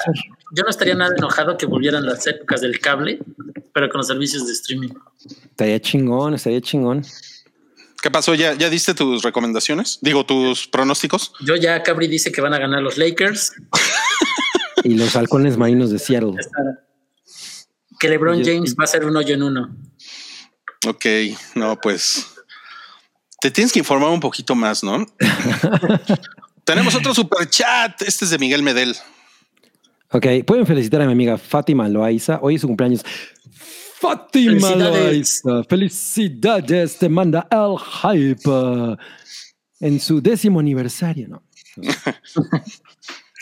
yo 0.56 0.62
no 0.62 0.68
estaría 0.70 0.94
nada 0.94 1.14
enojado 1.18 1.56
que 1.56 1.66
volvieran 1.66 2.06
las 2.06 2.26
épocas 2.26 2.60
del 2.60 2.78
cable, 2.80 3.18
pero 3.72 3.88
con 3.88 3.98
los 3.98 4.06
servicios 4.06 4.46
de 4.46 4.52
streaming. 4.52 4.90
estaría 5.50 5.80
chingón, 5.80 6.34
estaría 6.34 6.60
chingón. 6.60 7.02
¿Qué 8.02 8.10
pasó? 8.10 8.34
¿Ya, 8.34 8.52
¿Ya 8.54 8.68
diste 8.68 8.92
tus 8.94 9.22
recomendaciones? 9.22 9.98
Digo, 10.02 10.26
tus 10.26 10.68
pronósticos. 10.68 11.32
Yo 11.40 11.56
ya 11.56 11.82
Cabri 11.82 12.06
dice 12.06 12.30
que 12.30 12.42
van 12.42 12.52
a 12.52 12.58
ganar 12.58 12.82
los 12.82 12.98
Lakers, 12.98 13.52
Y 14.84 14.94
los 14.94 15.16
halcones 15.16 15.56
marinos 15.56 15.90
de 15.90 15.98
Seattle. 15.98 16.34
que 17.98 18.08
LeBron 18.08 18.42
Yo- 18.42 18.52
James 18.54 18.76
va 18.78 18.84
a 18.84 18.86
ser 18.86 19.04
un 19.04 19.16
hoyo 19.16 19.34
en 19.34 19.42
uno. 19.42 19.76
Ok, 20.86 21.06
no, 21.54 21.80
pues 21.80 22.26
te 23.40 23.50
tienes 23.50 23.72
que 23.72 23.78
informar 23.78 24.10
un 24.10 24.20
poquito 24.20 24.54
más, 24.54 24.84
¿no? 24.84 25.06
Tenemos 26.64 26.94
otro 26.94 27.14
super 27.14 27.48
chat. 27.48 28.00
Este 28.02 28.24
es 28.24 28.30
de 28.30 28.38
Miguel 28.38 28.62
Medel. 28.62 28.94
Ok, 30.10 30.26
pueden 30.46 30.66
felicitar 30.66 31.00
a 31.02 31.06
mi 31.06 31.12
amiga 31.12 31.36
Fátima 31.38 31.88
Loaiza. 31.88 32.38
Hoy 32.40 32.54
es 32.56 32.60
su 32.60 32.66
cumpleaños. 32.68 33.02
Fátima 34.00 34.52
Felicidades. 34.68 35.40
Loaiza, 35.44 35.64
felicidades. 35.68 36.98
Te 36.98 37.08
manda 37.08 37.46
el 37.50 37.76
hype 37.78 38.96
en 39.80 40.00
su 40.00 40.20
décimo 40.20 40.60
aniversario, 40.60 41.28
¿no? 41.28 41.42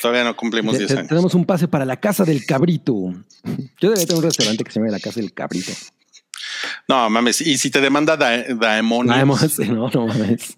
Todavía 0.03 0.25
no 0.25 0.37
cumplimos 0.37 0.73
Te- 0.75 0.79
10 0.81 0.89
te- 0.93 0.99
años. 0.99 1.09
tenemos 1.09 1.35
un 1.35 1.45
pase 1.47 1.69
para 1.69 1.85
la 1.87 1.97
Casa 1.99 2.25
del 2.25 2.45
Cabrito. 2.45 2.93
Yo 3.81 3.89
debería 3.89 4.05
tener 4.07 4.17
un 4.19 4.25
restaurante 4.25 4.65
que 4.65 4.71
se 4.73 4.81
llame 4.81 4.91
la 4.91 5.01
Casa 5.01 5.21
del 5.21 5.33
Cabrito. 5.33 5.73
No 6.89 7.09
mames. 7.09 7.41
Y 7.41 7.57
si 7.57 7.71
te 7.71 7.81
demanda 7.81 8.17
Da- 8.17 8.43
Daemon. 8.55 9.07
No, 9.69 9.89
no 9.91 10.07
mames. 10.09 10.57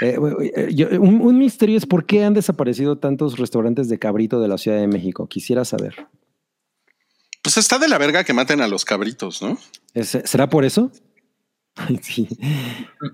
Eh, 0.00 0.16
eh, 0.56 0.68
yo- 0.74 0.88
un, 1.00 1.20
un 1.20 1.38
misterio 1.38 1.76
es 1.76 1.84
por 1.84 2.06
qué 2.06 2.24
han 2.24 2.32
desaparecido 2.34 2.96
tantos 2.98 3.38
restaurantes 3.38 3.88
de 3.90 3.98
cabrito 3.98 4.40
de 4.40 4.48
la 4.48 4.56
Ciudad 4.56 4.78
de 4.78 4.86
México. 4.88 5.26
Quisiera 5.28 5.64
saber. 5.66 6.06
Pues 7.42 7.56
está 7.58 7.78
de 7.78 7.88
la 7.88 7.98
verga 7.98 8.24
que 8.24 8.32
maten 8.32 8.60
a 8.62 8.68
los 8.68 8.84
cabritos, 8.84 9.42
¿no? 9.42 9.58
¿Es- 9.94 10.16
¿Será 10.24 10.48
por 10.48 10.64
eso? 10.64 10.90
Ay, 11.76 11.98
sí. 12.02 12.28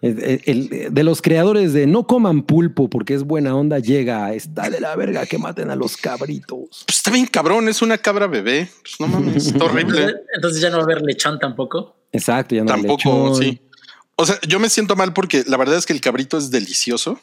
El- 0.02 0.22
el- 0.22 0.42
el- 0.72 0.94
de 0.94 1.04
los 1.04 1.22
creadores 1.22 1.72
de 1.72 1.86
No 1.86 2.06
coman 2.06 2.42
pulpo 2.42 2.88
porque 2.90 3.14
es 3.14 3.22
buena 3.22 3.54
onda, 3.54 3.78
llega. 3.78 4.32
Está 4.34 4.70
de 4.70 4.80
la 4.80 4.96
verga 4.96 5.26
que 5.26 5.38
maten 5.38 5.70
a 5.70 5.76
los 5.76 5.96
cabritos. 5.96 6.84
Pues 6.86 6.96
está 6.96 7.10
bien 7.10 7.26
cabrón. 7.26 7.68
Es 7.68 7.82
una 7.82 7.98
cabra 7.98 8.26
bebé. 8.26 8.68
Pues 8.82 8.94
no 9.00 9.06
mames. 9.08 9.46
Está 9.48 9.64
horrible. 9.64 10.14
Entonces 10.34 10.60
ya 10.60 10.70
no 10.70 10.76
va 10.78 10.82
a 10.82 10.86
haber 10.86 11.02
lechón 11.02 11.38
tampoco. 11.38 11.96
Exacto, 12.12 12.54
ya 12.54 12.64
no 12.64 12.72
hay 12.72 12.80
Tampoco, 12.82 13.28
lechón. 13.30 13.42
sí. 13.42 13.60
O 14.16 14.24
sea, 14.24 14.40
yo 14.48 14.58
me 14.58 14.70
siento 14.70 14.96
mal 14.96 15.12
porque 15.12 15.44
la 15.46 15.58
verdad 15.58 15.76
es 15.76 15.84
que 15.84 15.92
el 15.92 16.00
cabrito 16.00 16.38
es 16.38 16.50
delicioso, 16.50 17.20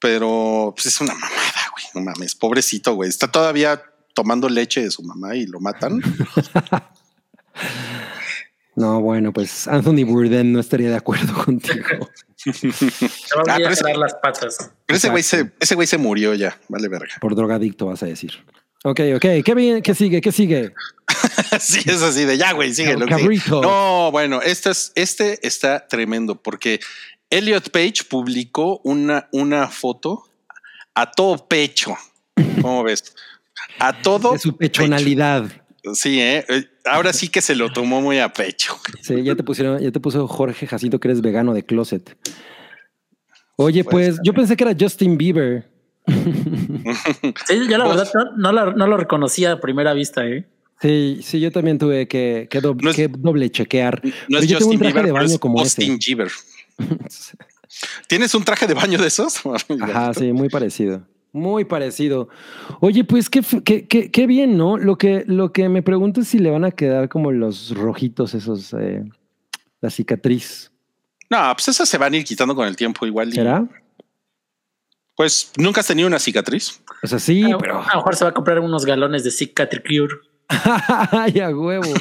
pero 0.00 0.74
pues 0.76 0.84
es 0.86 1.00
una 1.00 1.14
mamada, 1.14 1.62
güey. 1.72 1.84
No 1.94 2.02
mames, 2.02 2.34
pobrecito, 2.34 2.94
güey. 2.94 3.08
Está 3.08 3.32
todavía 3.32 3.82
tomando 4.14 4.48
leche 4.50 4.82
de 4.82 4.90
su 4.90 5.02
mamá 5.02 5.34
y 5.34 5.46
lo 5.46 5.60
matan. 5.60 6.02
No, 8.76 9.00
bueno, 9.00 9.32
pues 9.32 9.68
Anthony 9.68 10.04
Bourdain 10.04 10.52
no 10.52 10.60
estaría 10.60 10.90
de 10.90 10.96
acuerdo 10.96 11.32
contigo. 11.44 12.10
Se 12.36 12.68
va 13.36 13.42
Ah, 13.48 13.56
a 13.56 13.70
ese- 13.70 13.94
las 13.94 14.14
patas. 14.14 14.70
Pero 14.86 14.96
ese 14.96 15.08
güey 15.10 15.22
se, 15.22 15.50
ese 15.60 15.74
güey 15.74 15.86
se 15.86 15.96
murió 15.98 16.34
ya. 16.34 16.58
Vale, 16.68 16.88
verga. 16.88 17.14
Por 17.20 17.34
drogadicto, 17.34 17.86
vas 17.86 18.02
a 18.02 18.06
decir. 18.06 18.44
Ok, 18.84 19.00
ok. 19.16 19.26
¿Qué, 19.44 19.54
bien, 19.54 19.80
¿Qué 19.82 19.94
sigue? 19.94 20.20
¿Qué 20.20 20.30
sigue? 20.32 20.72
sí, 21.60 21.80
es 21.86 22.02
así 22.02 22.24
de 22.24 22.36
ya, 22.36 22.52
güey, 22.52 22.74
síguelo. 22.74 23.06
Cabrito. 23.06 23.62
No, 23.62 24.10
bueno, 24.10 24.42
este, 24.42 24.70
es, 24.70 24.92
este 24.94 25.46
está 25.46 25.86
tremendo 25.86 26.34
porque 26.42 26.80
Elliot 27.30 27.70
Page 27.70 28.04
publicó 28.10 28.80
una, 28.84 29.28
una 29.32 29.68
foto 29.68 30.24
a 30.94 31.10
todo 31.10 31.48
pecho. 31.48 31.96
¿Cómo 32.60 32.82
ves? 32.82 33.14
A 33.78 34.02
todo 34.02 34.32
De 34.32 34.38
su 34.38 34.54
pecho. 34.56 34.82
Sí, 35.92 36.18
¿eh? 36.20 36.44
Eh, 36.48 36.64
ahora 36.86 37.12
sí 37.12 37.28
que 37.28 37.40
se 37.42 37.54
lo 37.54 37.70
tomó 37.72 38.00
muy 38.00 38.18
a 38.18 38.32
pecho. 38.32 38.76
Sí, 39.02 39.22
ya 39.22 39.34
te 39.34 39.42
pusieron, 39.42 39.78
ya 39.80 39.90
te 39.92 40.00
puso 40.00 40.26
Jorge 40.26 40.66
Jacinto 40.66 40.98
que 40.98 41.08
eres 41.08 41.20
vegano 41.20 41.52
de 41.52 41.62
closet. 41.64 42.16
Oye, 43.56 43.84
pues 43.84 44.18
yo 44.24 44.32
pensé 44.32 44.56
que 44.56 44.64
era 44.64 44.74
Justin 44.78 45.16
Bieber. 45.18 45.68
Sí, 47.46 47.66
yo 47.68 47.78
la 47.78 47.86
verdad 47.88 48.08
no, 48.14 48.36
no 48.36 48.52
la- 48.52 48.72
no 48.72 48.86
lo 48.86 48.96
reconocía 48.96 49.52
a 49.52 49.60
primera 49.60 49.92
vista, 49.94 50.26
¿eh? 50.26 50.46
Sí, 50.82 51.20
sí, 51.22 51.40
yo 51.40 51.50
también 51.50 51.78
tuve 51.78 52.08
que, 52.08 52.46
que, 52.50 52.60
dob- 52.60 52.80
No 52.82 52.90
es- 52.90 52.96
que 52.96 53.08
doble 53.08 53.50
chequear. 53.50 54.02
No 54.28 54.38
es 54.38 54.46
yo 54.46 54.58
tengo 54.58 54.70
Justin 54.70 54.70
un 54.72 54.78
traje 54.78 54.92
Bieber, 54.94 55.06
de 55.06 55.12
baño 55.12 55.26
es 55.34 55.38
como 55.38 55.60
Austin. 55.60 55.98
Bieber. 55.98 56.30
¿Tienes 58.08 58.34
un 58.34 58.44
traje 58.44 58.66
de 58.66 58.74
baño 58.74 58.98
de 58.98 59.06
esos? 59.08 59.40
Ajá, 59.80 60.14
sí, 60.14 60.32
muy 60.32 60.48
parecido. 60.48 61.06
Muy 61.34 61.64
parecido. 61.64 62.28
Oye, 62.78 63.02
pues 63.02 63.28
qué, 63.28 63.42
qué, 63.64 63.88
qué, 63.88 64.08
qué 64.12 64.26
bien, 64.28 64.56
¿no? 64.56 64.78
Lo 64.78 64.96
que, 64.96 65.24
lo 65.26 65.52
que 65.52 65.68
me 65.68 65.82
pregunto 65.82 66.20
es 66.20 66.28
si 66.28 66.38
le 66.38 66.48
van 66.48 66.64
a 66.64 66.70
quedar 66.70 67.08
como 67.08 67.32
los 67.32 67.76
rojitos 67.76 68.34
esos, 68.34 68.72
eh, 68.74 69.02
la 69.80 69.90
cicatriz. 69.90 70.70
No, 71.28 71.52
pues 71.54 71.66
esas 71.66 71.88
se 71.88 71.98
van 71.98 72.14
a 72.14 72.18
ir 72.18 72.24
quitando 72.24 72.54
con 72.54 72.68
el 72.68 72.76
tiempo 72.76 73.04
igual. 73.04 73.32
¿Será? 73.32 73.66
Pues 75.16 75.50
nunca 75.58 75.80
has 75.80 75.88
tenido 75.88 76.06
una 76.06 76.20
cicatriz. 76.20 76.80
O 77.02 77.06
sea, 77.08 77.18
sí, 77.18 77.50
a, 77.50 77.58
pero... 77.58 77.82
a 77.82 77.88
lo 77.90 77.96
mejor 77.96 78.14
se 78.14 78.22
va 78.22 78.30
a 78.30 78.34
comprar 78.34 78.60
unos 78.60 78.86
galones 78.86 79.24
de 79.24 79.32
Cicatricure. 79.32 80.14
Ay, 81.10 81.40
a 81.40 81.50
huevo. 81.50 81.82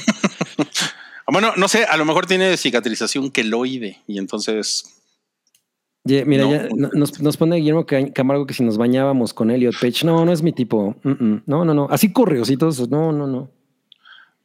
Bueno, 1.26 1.54
no 1.56 1.70
sé, 1.70 1.86
a 1.86 1.96
lo 1.96 2.04
mejor 2.04 2.26
tiene 2.26 2.58
cicatrización 2.58 3.32
queloide 3.32 4.04
y 4.08 4.18
entonces 4.18 4.93
Mira, 6.06 6.44
No. 6.44 6.52
ya 6.52 6.68
no- 6.76 6.90
nos, 6.94 7.20
nos 7.22 7.38
pone 7.38 7.56
Guillermo 7.58 7.86
Ca- 7.86 8.12
Camargo 8.12 8.46
que 8.46 8.54
si 8.54 8.62
nos 8.64 8.78
bañábamos 8.78 9.34
con 9.34 9.50
Elliot 9.52 9.76
Page. 9.80 10.06
No, 10.06 10.26
no 10.26 10.34
es 10.34 10.42
mi 10.42 10.52
tipo. 10.52 10.96
Mm, 11.04 11.12
mm. 11.12 11.44
No, 11.46 11.64
no, 11.64 11.74
no. 11.74 11.88
Así 11.90 12.12
correositos. 12.12 12.90
No, 12.90 13.12
no, 13.14 13.26
no. 13.28 13.50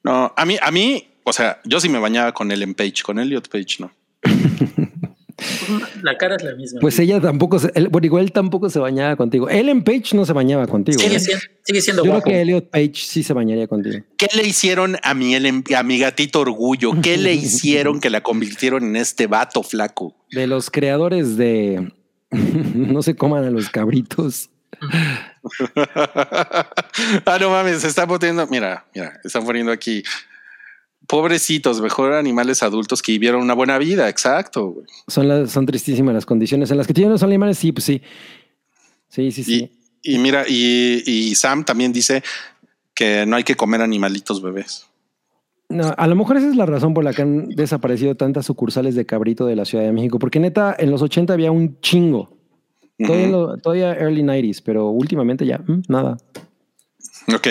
no, 0.05 0.33
a 0.37 0.45
mí, 0.47 0.57
a 0.63 0.71
mí, 0.71 1.05
o 1.25 1.33
sea, 1.33 1.61
yo 1.65 1.81
sí 1.81 1.89
me 1.89 1.99
bañaba 1.99 2.33
con 2.33 2.51
Ellen 2.53 2.75
Page, 2.75 3.03
con 3.05 3.19
Elliot 3.19 3.49
Page, 3.49 3.77
no. 3.81 3.91
La 6.03 6.17
cara 6.17 6.37
es 6.37 6.43
la 6.43 6.55
misma. 6.55 6.81
Pues 6.81 6.99
ella 6.99 7.21
tampoco, 7.21 7.59
se, 7.59 7.71
él- 7.75 7.89
bueno, 7.89 8.07
igual 8.07 8.25
él 8.25 8.33
tampoco 8.33 8.69
se 8.71 8.79
bañaba 8.79 9.15
contigo. 9.17 9.49
Ellen 9.49 9.85
Page 9.85 10.15
no 10.15 10.25
se 10.27 10.33
bañaba 10.33 10.67
contigo. 10.67 10.99
sigue, 10.99 11.17
¿eh? 11.17 11.21
siendo, 11.21 11.45
sigue 11.65 11.81
siendo 11.81 12.05
Yo 12.05 12.11
creo 12.13 12.23
que 12.23 12.41
Elliot 12.41 12.71
Page 12.71 12.93
sí 12.95 13.23
se 13.23 13.33
bañaría 13.33 13.67
contigo. 13.69 14.05
¿Qué 14.17 14.29
le 14.37 14.43
hicieron 14.47 14.97
a 15.03 15.15
mi, 15.15 15.35
Ellen- 15.35 15.75
a 15.75 15.83
mi 15.83 15.99
gatito 15.99 16.41
orgullo? 16.41 16.93
¿Qué 17.03 17.17
le 17.17 17.35
hicieron 17.35 18.01
que 18.01 18.11
la 18.11 18.21
convirtieron 18.23 18.85
en 18.85 18.97
este 18.97 19.27
vato 19.27 19.63
flaco? 19.63 20.15
De 20.33 20.47
los 20.47 20.71
creadores 20.71 21.37
de 21.37 21.93
No 22.75 23.03
se 23.03 23.15
coman 23.17 23.45
a 23.45 23.51
los 23.51 23.71
cabritos. 23.71 24.51
ah, 27.25 27.39
no 27.41 27.51
mames, 27.51 27.81
se 27.81 27.89
está 27.89 28.07
poniendo. 28.07 28.47
Mira, 28.47 28.87
mira, 28.95 29.21
están 29.25 29.45
poniendo 29.45 29.73
aquí. 29.73 30.03
Pobrecitos, 31.07 31.81
mejor 31.81 32.13
animales 32.13 32.63
adultos 32.63 33.01
que 33.01 33.13
vivieron 33.13 33.41
una 33.41 33.55
buena 33.55 33.79
vida. 33.79 34.09
Exacto. 34.09 34.67
güey. 34.69 34.87
Son, 35.07 35.27
las, 35.27 35.51
son 35.51 35.65
tristísimas 35.65 36.15
las 36.15 36.27
condiciones 36.27 36.71
en 36.71 36.77
las 36.77 36.87
que 36.87 36.93
tienen 36.95 37.13
los 37.13 37.23
animales. 37.23 37.59
Sí, 37.59 37.73
pues 37.73 37.85
sí. 37.85 38.03
Sí, 39.09 39.33
sí, 39.33 39.43
sí. 39.45 39.71
Y, 40.03 40.15
y 40.17 40.19
mira, 40.19 40.45
y, 40.47 41.03
y 41.07 41.35
Sam 41.35 41.65
también 41.65 41.93
dice 41.93 42.23
que 42.95 43.25
no 43.27 43.37
hay 43.37 43.45
que 43.45 43.55
comer 43.57 43.81
animalitos 43.81 44.43
bebés. 44.43 44.87
No, 45.71 45.95
a 45.97 46.07
lo 46.07 46.17
mejor 46.17 46.37
esa 46.39 46.49
es 46.49 46.57
la 46.57 46.67
razón 46.67 46.95
por 46.95 47.05
la 47.05 47.13
que 47.13 47.23
han 47.23 47.51
desaparecido 47.51 48.15
tantas 48.15 48.47
sucursales 48.47 48.95
de 48.95 49.07
cabrito 49.07 49.47
de 49.47 49.55
la 49.57 49.65
Ciudad 49.65 49.85
de 49.85 49.93
México, 49.93 50.19
porque 50.19 50.41
neta, 50.41 50.75
en 50.79 50.91
los 50.91 51.03
80 51.03 51.33
había 51.33 51.51
un 51.53 51.79
chingo. 51.81 52.37
Lo- 52.99 53.57
todavía 53.59 53.95
early 53.95 54.23
90s, 54.23 54.61
pero 54.65 54.89
últimamente 54.89 55.47
ya, 55.47 55.59
mm, 55.59 55.83
nada. 55.89 56.17
Ok. 57.35 57.47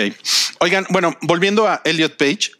Oigan, 0.60 0.84
bueno, 0.90 1.14
volviendo 1.22 1.66
a 1.68 1.80
Elliot 1.84 2.16
Page, 2.16 2.50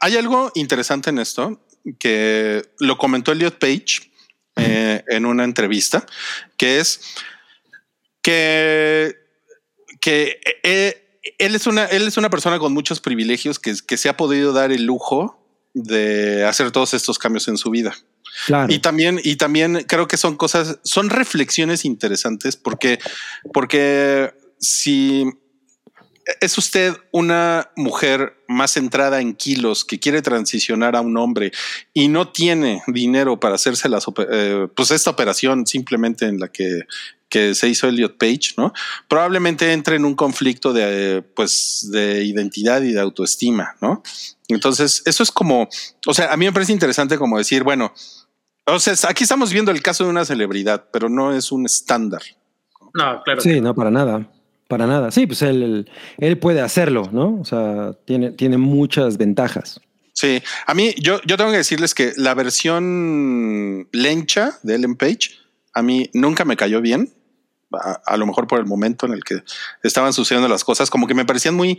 hay 0.00 0.16
algo 0.16 0.50
interesante 0.54 1.10
en 1.10 1.18
esto 1.18 1.60
que 1.98 2.68
lo 2.78 2.98
comentó 2.98 3.32
Elliot 3.32 3.58
Page 3.58 4.10
eh, 4.56 5.04
en 5.08 5.26
una 5.26 5.44
entrevista, 5.44 6.04
que 6.56 6.80
es 6.80 7.00
que, 8.22 9.16
que 10.00 10.40
eh, 10.62 11.20
él, 11.38 11.54
es 11.54 11.66
una, 11.66 11.86
él 11.86 12.06
es 12.06 12.16
una 12.16 12.30
persona 12.30 12.58
con 12.58 12.72
muchos 12.72 13.00
privilegios 13.00 13.58
que, 13.58 13.74
que 13.86 13.96
se 13.96 14.08
ha 14.08 14.16
podido 14.16 14.52
dar 14.52 14.72
el 14.72 14.84
lujo 14.84 15.38
de 15.74 16.44
hacer 16.44 16.70
todos 16.70 16.94
estos 16.94 17.18
cambios 17.18 17.48
en 17.48 17.56
su 17.56 17.70
vida. 17.70 17.96
Claro. 18.46 18.72
Y 18.72 18.80
también, 18.80 19.20
y 19.22 19.36
también 19.36 19.84
creo 19.86 20.08
que 20.08 20.16
son 20.16 20.36
cosas, 20.36 20.78
son 20.82 21.10
reflexiones 21.10 21.84
interesantes 21.84 22.56
porque, 22.56 22.98
porque 23.52 24.34
si 24.58 25.24
es 26.40 26.58
usted 26.58 26.94
una 27.10 27.70
mujer 27.76 28.36
más 28.48 28.72
centrada 28.72 29.20
en 29.20 29.34
kilos 29.34 29.84
que 29.84 29.98
quiere 29.98 30.22
transicionar 30.22 30.94
a 30.96 31.00
un 31.00 31.16
hombre 31.16 31.52
y 31.94 32.08
no 32.08 32.28
tiene 32.28 32.82
dinero 32.86 33.40
para 33.40 33.54
hacerse 33.54 33.88
las, 33.88 34.06
eh, 34.30 34.68
pues 34.74 34.90
esta 34.90 35.10
operación 35.10 35.66
simplemente 35.66 36.26
en 36.26 36.38
la 36.38 36.48
que, 36.48 36.82
que 37.28 37.54
se 37.54 37.68
hizo 37.68 37.88
Elliot 37.88 38.18
Page, 38.18 38.54
¿no? 38.56 38.72
Probablemente 39.08 39.72
entre 39.72 39.96
en 39.96 40.04
un 40.04 40.14
conflicto 40.14 40.72
de, 40.72 41.22
pues, 41.34 41.88
de 41.90 42.24
identidad 42.24 42.82
y 42.82 42.92
de 42.92 43.00
autoestima, 43.00 43.76
¿no? 43.80 44.02
Entonces, 44.48 45.02
eso 45.06 45.22
es 45.22 45.30
como, 45.30 45.68
o 46.06 46.14
sea, 46.14 46.32
a 46.32 46.36
mí 46.36 46.46
me 46.46 46.52
parece 46.52 46.72
interesante 46.72 47.18
como 47.18 47.38
decir, 47.38 47.62
bueno, 47.62 47.92
o 48.66 48.78
sea, 48.78 48.94
aquí 49.08 49.24
estamos 49.24 49.52
viendo 49.52 49.70
el 49.70 49.82
caso 49.82 50.04
de 50.04 50.10
una 50.10 50.24
celebridad, 50.24 50.86
pero 50.92 51.08
no 51.08 51.34
es 51.34 51.52
un 51.52 51.64
estándar. 51.64 52.22
No, 52.94 53.22
claro. 53.22 53.40
Sí, 53.40 53.60
no, 53.60 53.74
para 53.74 53.90
nada. 53.90 54.30
Para 54.68 54.86
nada. 54.86 55.10
Sí, 55.10 55.26
pues 55.26 55.40
él, 55.40 55.90
él, 56.18 56.38
puede 56.38 56.60
hacerlo, 56.60 57.08
¿no? 57.10 57.38
O 57.40 57.44
sea, 57.44 57.94
tiene, 58.04 58.32
tiene 58.32 58.58
muchas 58.58 59.16
ventajas. 59.16 59.80
Sí, 60.12 60.42
a 60.66 60.74
mí, 60.74 60.94
yo, 61.00 61.20
yo 61.24 61.38
tengo 61.38 61.50
que 61.50 61.56
decirles 61.56 61.94
que 61.94 62.12
la 62.16 62.34
versión 62.34 63.88
lencha 63.92 64.58
de 64.62 64.74
Ellen 64.74 64.96
Page 64.96 65.30
a 65.72 65.82
mí 65.82 66.10
nunca 66.12 66.44
me 66.44 66.56
cayó 66.56 66.80
bien. 66.80 67.12
A, 68.06 68.16
lo 68.16 68.26
mejor 68.26 68.46
por 68.46 68.58
el 68.58 68.66
momento 68.66 69.04
en 69.06 69.12
el 69.12 69.22
que 69.22 69.42
estaban 69.82 70.14
sucediendo 70.14 70.48
las 70.48 70.64
cosas, 70.64 70.88
como 70.88 71.06
que 71.06 71.14
me 71.14 71.26
parecían 71.26 71.54
muy, 71.54 71.78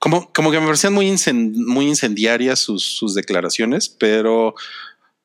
como, 0.00 0.32
como 0.32 0.50
que 0.50 0.58
me 0.58 0.66
parecían 0.66 0.92
muy, 0.92 1.06
incen- 1.08 1.54
muy 1.54 1.86
incendiarias 1.86 2.58
sus, 2.58 2.84
sus 2.84 3.14
declaraciones, 3.14 3.88
pero, 3.88 4.54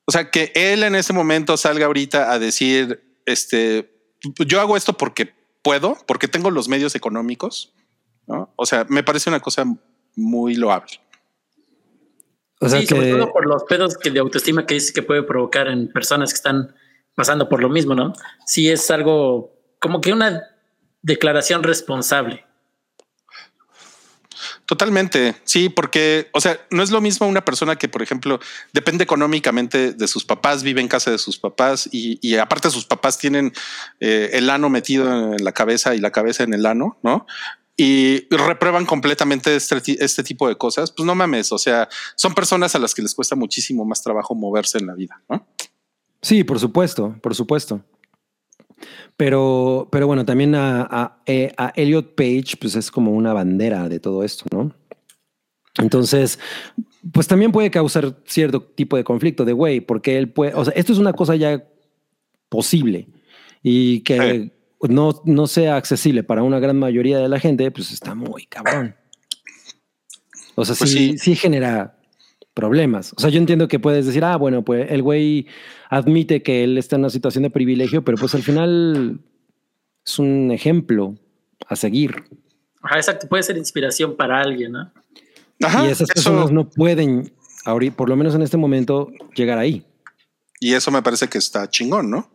o 0.06 0.12
sea, 0.12 0.30
que 0.30 0.52
él 0.54 0.84
en 0.84 0.94
ese 0.94 1.14
momento 1.14 1.58
salga 1.58 1.88
ahorita 1.88 2.32
a 2.32 2.38
decir, 2.38 3.04
este, 3.26 3.92
yo 4.46 4.62
hago 4.62 4.78
esto 4.78 4.94
porque 4.94 5.34
puedo, 5.64 5.98
porque 6.06 6.28
tengo 6.28 6.52
los 6.52 6.70
medios 6.70 6.94
económicos. 6.94 7.74
¿no? 8.28 8.54
O 8.56 8.66
sea, 8.66 8.86
me 8.90 9.04
parece 9.04 9.30
una 9.30 9.40
cosa 9.40 9.66
muy 10.16 10.56
loable. 10.56 11.00
O 12.60 12.70
sea 12.70 12.80
sí, 12.80 12.88
que 12.88 12.96
sobre 12.96 13.12
todo 13.12 13.34
por 13.34 13.46
los 13.46 13.64
pedos 13.64 13.98
que 13.98 14.12
de 14.12 14.20
autoestima 14.20 14.66
que 14.66 14.76
dice 14.76 14.94
que 14.94 15.02
puede 15.02 15.24
provocar 15.24 15.68
en 15.68 15.92
personas 15.92 16.32
que 16.32 16.38
están 16.38 16.76
pasando 17.16 17.50
por 17.50 17.62
lo 17.62 17.70
mismo, 17.70 17.96
¿no? 17.96 18.14
Sí 18.46 18.70
es 18.70 18.90
algo 18.92 19.54
como 19.80 20.00
que 20.00 20.14
una 20.14 20.44
declaración 21.02 21.64
responsable. 21.64 22.46
Totalmente, 24.66 25.36
sí, 25.44 25.68
porque, 25.68 26.30
o 26.32 26.40
sea, 26.40 26.58
no 26.72 26.84
es 26.84 26.90
lo 26.90 27.02
mismo 27.02 27.28
una 27.28 27.44
persona 27.44 27.76
que, 27.76 27.90
por 27.90 28.02
ejemplo, 28.02 28.40
depende 28.72 29.04
económicamente 29.04 29.92
de 29.92 30.08
sus 30.08 30.24
papás, 30.24 30.64
vive 30.64 30.80
en 30.80 30.88
casa 30.88 31.12
de 31.12 31.18
sus 31.18 31.38
papás 31.38 31.90
y, 31.92 32.18
y 32.22 32.38
aparte 32.38 32.70
sus 32.70 32.86
papás 32.86 33.18
tienen 33.18 33.52
eh, 34.00 34.30
el 34.34 34.50
ano 34.50 34.70
metido 34.70 35.34
en 35.36 35.44
la 35.44 35.52
cabeza 35.52 35.96
y 35.96 36.00
la 36.00 36.12
cabeza 36.12 36.44
en 36.44 36.54
el 36.54 36.66
ano, 36.66 36.98
¿no? 37.04 37.28
Y 37.76 38.26
reprueban 38.34 38.86
completamente 38.86 39.54
este, 39.54 39.82
este 40.00 40.24
tipo 40.24 40.48
de 40.48 40.56
cosas, 40.56 40.92
pues 40.92 41.06
no 41.06 41.14
mames, 41.14 41.52
o 41.52 41.58
sea, 41.58 41.90
son 42.16 42.34
personas 42.34 42.74
a 42.76 42.80
las 42.80 42.94
que 42.94 43.02
les 43.02 43.16
cuesta 43.16 43.36
muchísimo 43.36 43.84
más 43.84 44.02
trabajo 44.02 44.34
moverse 44.34 44.78
en 44.78 44.88
la 44.88 44.94
vida, 44.94 45.22
¿no? 45.28 45.46
Sí, 46.22 46.46
por 46.46 46.60
supuesto, 46.60 47.18
por 47.22 47.36
supuesto. 47.36 47.82
Pero, 49.18 49.88
pero 49.92 50.08
bueno, 50.08 50.26
también 50.26 50.56
a, 50.56 50.88
a, 50.90 51.22
eh, 51.26 51.54
a 51.58 51.72
Elliot 51.76 52.16
Page, 52.16 52.58
pues 52.60 52.76
es 52.76 52.90
como 52.90 53.12
una 53.12 53.34
bandera 53.34 53.88
de 53.90 54.00
todo 54.00 54.24
esto, 54.24 54.46
¿no? 54.52 54.74
Entonces, 55.78 56.40
pues 57.12 57.28
también 57.28 57.52
puede 57.52 57.72
causar 57.72 58.16
cierto 58.26 58.62
tipo 58.62 58.96
de 58.96 59.04
conflicto 59.04 59.46
de 59.46 59.54
güey, 59.54 59.82
porque 59.82 60.18
él 60.18 60.30
puede, 60.30 60.54
o 60.54 60.64
sea, 60.64 60.74
esto 60.76 60.94
es 60.94 61.00
una 61.00 61.14
cosa 61.14 61.36
ya 61.36 61.64
posible 62.50 63.08
y 63.64 64.02
que 64.02 64.52
no, 64.90 65.22
no 65.26 65.48
sea 65.48 65.78
accesible 65.78 66.24
para 66.24 66.44
una 66.44 66.60
gran 66.60 66.78
mayoría 66.78 67.18
de 67.18 67.30
la 67.30 67.40
gente, 67.40 67.70
pues 67.72 67.92
está 67.92 68.14
muy 68.14 68.46
cabrón. 68.46 68.96
O 70.56 70.66
sea, 70.66 70.76
Pues 70.76 70.92
sí, 70.92 71.14
sí. 71.14 71.18
sí 71.18 71.36
genera 71.36 71.98
problemas. 72.54 73.14
O 73.18 73.20
sea, 73.20 73.30
yo 73.30 73.40
entiendo 73.40 73.68
que 73.68 73.80
puedes 73.80 74.06
decir, 74.06 74.24
ah, 74.24 74.36
bueno, 74.38 74.64
pues 74.64 74.92
el 74.92 75.02
güey 75.02 75.48
admite 75.90 76.44
que 76.44 76.64
él 76.64 76.78
está 76.78 76.96
en 76.96 77.02
una 77.02 77.10
situación 77.10 77.44
de 77.44 77.50
privilegio, 77.50 78.04
pero 78.04 78.18
pues 78.18 78.36
al 78.36 78.44
final 78.44 79.20
es 80.06 80.20
un 80.20 80.52
ejemplo 80.52 81.16
a 81.68 81.76
seguir. 81.76 82.24
Ajá, 82.82 82.98
exacto. 82.98 83.28
Puede 83.28 83.44
ser 83.44 83.58
inspiración 83.58 84.16
para 84.16 84.40
alguien, 84.42 84.74
¿no? 84.74 84.92
Ajá, 85.62 85.86
y 85.88 85.92
esas 85.92 86.10
eso- 86.10 86.14
personas 86.14 86.52
no 86.52 86.70
pueden, 86.70 87.32
ahorita, 87.66 87.96
por 87.96 88.10
lo 88.10 88.16
menos 88.16 88.36
en 88.36 88.42
este 88.42 88.58
momento, 88.58 89.12
llegar 89.36 89.58
ahí. 89.58 89.84
y 90.60 90.74
eso 90.74 90.92
me 90.92 91.02
parece 91.02 91.28
que 91.28 91.38
está 91.38 91.70
chingón, 91.70 92.10
¿no? 92.10 92.30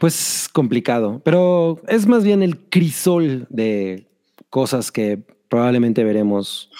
Pues 0.00 0.48
complicado, 0.52 1.20
pero 1.24 1.80
es 1.88 2.06
más 2.06 2.24
bien 2.24 2.42
el 2.42 2.58
crisol 2.68 3.46
de 3.50 4.08
cosas 4.50 4.90
que 4.90 5.18
probablemente 5.48 6.02
veremos 6.04 6.70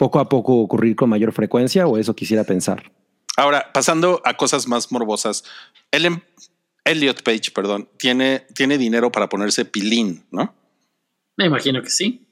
poco 0.00 0.18
a 0.18 0.30
poco 0.30 0.56
ocurrir 0.56 0.96
con 0.96 1.10
mayor 1.10 1.30
frecuencia, 1.30 1.86
o 1.86 1.98
eso 1.98 2.16
quisiera 2.16 2.42
pensar. 2.42 2.90
Ahora, 3.36 3.70
pasando 3.70 4.22
a 4.24 4.34
cosas 4.34 4.66
más 4.66 4.90
morbosas, 4.90 5.44
Ellen, 5.90 6.24
Elliot 6.86 7.22
Page, 7.22 7.50
perdón, 7.54 7.86
tiene, 7.98 8.46
tiene 8.54 8.78
dinero 8.78 9.12
para 9.12 9.28
ponerse 9.28 9.66
pilín, 9.66 10.24
¿no? 10.30 10.54
Me 11.36 11.44
imagino 11.44 11.82
que 11.82 11.90
sí. 11.90 12.26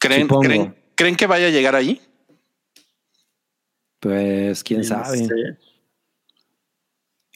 ¿Creen. 0.00 0.26
¿creen, 0.26 0.74
¿Creen 0.96 1.14
que 1.14 1.28
vaya 1.28 1.46
a 1.46 1.50
llegar 1.50 1.76
ahí? 1.76 2.00
Pues 4.00 4.64
quién 4.64 4.82
sabe. 4.82 5.20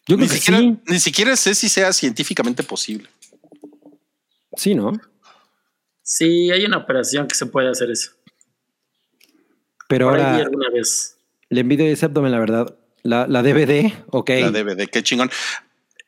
Yo 0.09 0.17
Ni 0.17 0.27
creo 0.27 0.29
que 0.29 0.29
siquiera, 0.29 0.59
sí, 0.59 0.79
ni 0.89 0.99
siquiera 0.99 1.37
sé 1.37 1.55
si 1.55 1.69
sea 1.69 1.93
científicamente 1.93 2.65
posible. 2.65 3.09
sí, 4.57 4.75
¿no? 4.75 4.91
sí, 6.03 6.51
hay 6.51 6.65
una 6.65 6.79
operación 6.79 7.29
que 7.29 7.37
se 7.37 7.47
puede 7.47 7.71
hacer 7.71 7.93
eso. 7.93 8.11
Pero 9.91 10.09
Por 10.09 10.21
ahora 10.21 10.37
alguna 10.37 10.71
vez. 10.71 11.17
le 11.49 11.61
envidio 11.63 11.85
ese 11.87 12.07
abdomen, 12.07 12.31
la 12.31 12.39
verdad. 12.39 12.77
La, 13.03 13.27
la 13.27 13.43
DVD, 13.43 13.93
ok. 14.11 14.31
La 14.41 14.51
DVD, 14.53 14.89
qué 14.89 15.03
chingón. 15.03 15.31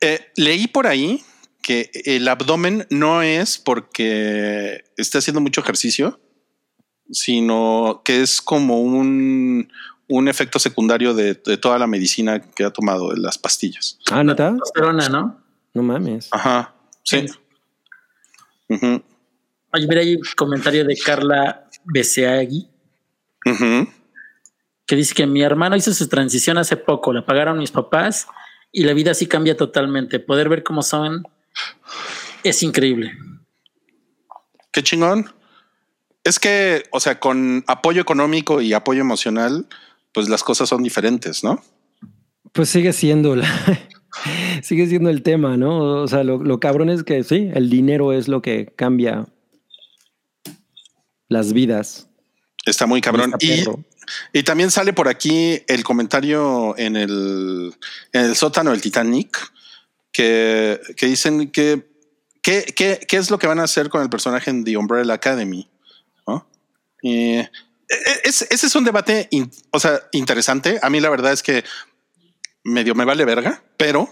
Eh, 0.00 0.20
leí 0.36 0.68
por 0.68 0.86
ahí 0.86 1.24
que 1.62 1.90
el 2.04 2.28
abdomen 2.28 2.86
no 2.90 3.22
es 3.22 3.58
porque 3.58 4.84
esté 4.96 5.18
haciendo 5.18 5.40
mucho 5.40 5.60
ejercicio, 5.62 6.20
sino 7.10 8.02
que 8.04 8.22
es 8.22 8.40
como 8.40 8.80
un, 8.80 9.72
un 10.08 10.28
efecto 10.28 10.60
secundario 10.60 11.12
de, 11.12 11.34
de 11.34 11.56
toda 11.56 11.76
la 11.78 11.88
medicina 11.88 12.40
que 12.40 12.62
ha 12.64 12.70
tomado 12.70 13.10
de 13.12 13.18
las 13.20 13.36
pastillas. 13.36 13.98
Ah, 14.12 14.22
neta. 14.22 14.50
Testosterona, 14.50 15.08
¿no? 15.08 15.42
No 15.74 15.82
mames. 15.82 16.28
Ajá. 16.30 16.72
Sí. 17.02 17.26
Oye, 18.68 19.86
mira, 19.88 20.00
hay 20.02 20.14
un 20.14 20.22
comentario 20.36 20.84
de 20.84 20.96
Carla 20.96 21.68
Beseagui 21.84 22.68
que 24.86 24.96
dice 24.96 25.14
que 25.14 25.26
mi 25.26 25.42
hermano 25.42 25.76
hizo 25.76 25.92
su 25.92 26.08
transición 26.08 26.58
hace 26.58 26.76
poco, 26.76 27.12
la 27.12 27.24
pagaron 27.24 27.58
mis 27.58 27.70
papás 27.70 28.26
y 28.70 28.84
la 28.84 28.94
vida 28.94 29.14
sí 29.14 29.26
cambia 29.26 29.56
totalmente. 29.56 30.20
Poder 30.20 30.48
ver 30.48 30.62
cómo 30.62 30.82
son 30.82 31.22
es 32.42 32.62
increíble. 32.62 33.12
Qué 34.72 34.82
chingón. 34.82 35.30
Es 36.24 36.38
que, 36.38 36.84
o 36.90 37.00
sea, 37.00 37.18
con 37.20 37.64
apoyo 37.66 38.00
económico 38.00 38.60
y 38.60 38.72
apoyo 38.72 39.00
emocional, 39.00 39.66
pues 40.12 40.28
las 40.28 40.44
cosas 40.44 40.68
son 40.68 40.82
diferentes, 40.82 41.42
¿no? 41.42 41.62
Pues 42.52 42.68
sigue 42.68 42.92
siendo 42.92 43.34
la, 43.34 43.48
sigue 44.62 44.86
siendo 44.86 45.10
el 45.10 45.22
tema, 45.22 45.56
¿no? 45.56 46.02
O 46.02 46.08
sea, 46.08 46.22
lo, 46.22 46.42
lo 46.42 46.60
cabrón 46.60 46.90
es 46.90 47.02
que 47.02 47.24
sí, 47.24 47.50
el 47.54 47.70
dinero 47.70 48.12
es 48.12 48.28
lo 48.28 48.40
que 48.40 48.66
cambia 48.76 49.26
las 51.28 51.52
vidas. 51.52 52.08
Está 52.64 52.86
muy 52.86 53.00
cabrón. 53.00 53.34
Y, 54.32 54.42
también 54.42 54.70
sale 54.70 54.92
por 54.92 55.08
aquí 55.08 55.62
el 55.66 55.82
comentario 55.84 56.74
en 56.78 56.96
el, 56.96 57.74
en 58.12 58.24
el 58.26 58.36
sótano 58.36 58.70
del 58.70 58.80
Titanic 58.80 59.38
que, 60.12 60.80
que 60.96 61.06
dicen 61.06 61.50
que 61.50 61.88
¿qué, 62.42 62.64
qué, 62.76 63.00
qué 63.08 63.16
es 63.16 63.30
lo 63.30 63.38
que 63.38 63.46
van 63.46 63.58
a 63.60 63.64
hacer 63.64 63.88
con 63.88 64.02
el 64.02 64.10
personaje 64.10 64.50
en 64.50 64.64
The 64.64 64.76
Umbrella 64.76 65.14
Academy? 65.14 65.68
¿No? 66.26 66.46
Y, 67.02 67.36
eh, 67.38 67.50
es- 68.24 68.42
ese 68.50 68.66
es 68.66 68.74
un 68.74 68.84
debate, 68.84 69.28
in- 69.30 69.50
o 69.70 69.80
sea, 69.80 70.00
interesante. 70.12 70.78
A 70.82 70.90
mí 70.90 71.00
la 71.00 71.10
verdad 71.10 71.32
es 71.32 71.42
que 71.42 71.64
medio 72.64 72.94
me 72.94 73.04
vale 73.04 73.24
verga, 73.24 73.62
pero, 73.76 74.08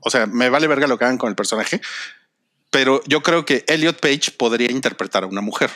o 0.00 0.10
sea, 0.10 0.26
me 0.26 0.48
vale 0.48 0.66
verga 0.66 0.86
lo 0.86 0.98
que 0.98 1.04
hagan 1.04 1.18
con 1.18 1.28
el 1.28 1.36
personaje, 1.36 1.80
pero 2.70 3.00
yo 3.06 3.22
creo 3.22 3.44
que 3.44 3.64
Elliot 3.68 4.00
Page 4.00 4.32
podría 4.36 4.70
interpretar 4.70 5.22
a 5.24 5.26
una 5.26 5.40
mujer. 5.40 5.70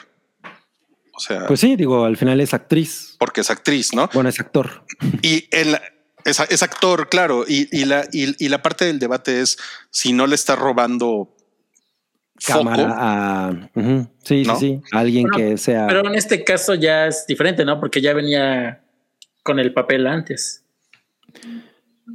O 1.20 1.22
sea, 1.22 1.46
Pues 1.46 1.60
sí, 1.60 1.76
digo, 1.76 2.06
al 2.06 2.16
final 2.16 2.40
es 2.40 2.54
actriz. 2.54 3.16
porque 3.18 3.42
es 3.42 3.50
actriz, 3.50 3.92
¿no? 3.94 4.08
Bueno, 4.14 4.30
es 4.30 4.40
actor. 4.40 4.84
Y 5.20 5.46
el, 5.50 5.76
es, 6.24 6.40
es 6.40 6.62
actor, 6.62 7.10
claro. 7.10 7.44
Y, 7.46 7.68
y 7.78 7.84
la, 7.84 8.06
y, 8.10 8.42
y 8.42 8.48
la 8.48 8.62
parte 8.62 8.86
del 8.86 8.98
debate 8.98 9.40
es 9.42 9.58
si 9.90 10.14
no 10.14 10.26
le 10.26 10.34
está 10.34 10.56
robando 10.56 11.36
Cámara 12.46 12.84
foco. 12.84 12.94
a. 12.98 13.70
Sí, 14.24 14.44
¿No? 14.44 14.56
sí, 14.58 14.80
sí. 14.80 14.82
Alguien 14.92 15.26
Bueno, 15.30 15.50
que 15.50 15.58
sea. 15.58 15.86
Pero 15.88 16.06
en 16.08 16.14
este 16.14 16.42
caso 16.42 16.74
ya 16.74 17.06
es 17.08 17.26
diferente, 17.26 17.66
¿no? 17.66 17.78
Porque 17.78 18.00
ya 18.00 18.14
venía 18.14 18.82
con 19.42 19.58
el 19.58 19.74
papel 19.74 20.06
antes. 20.06 20.64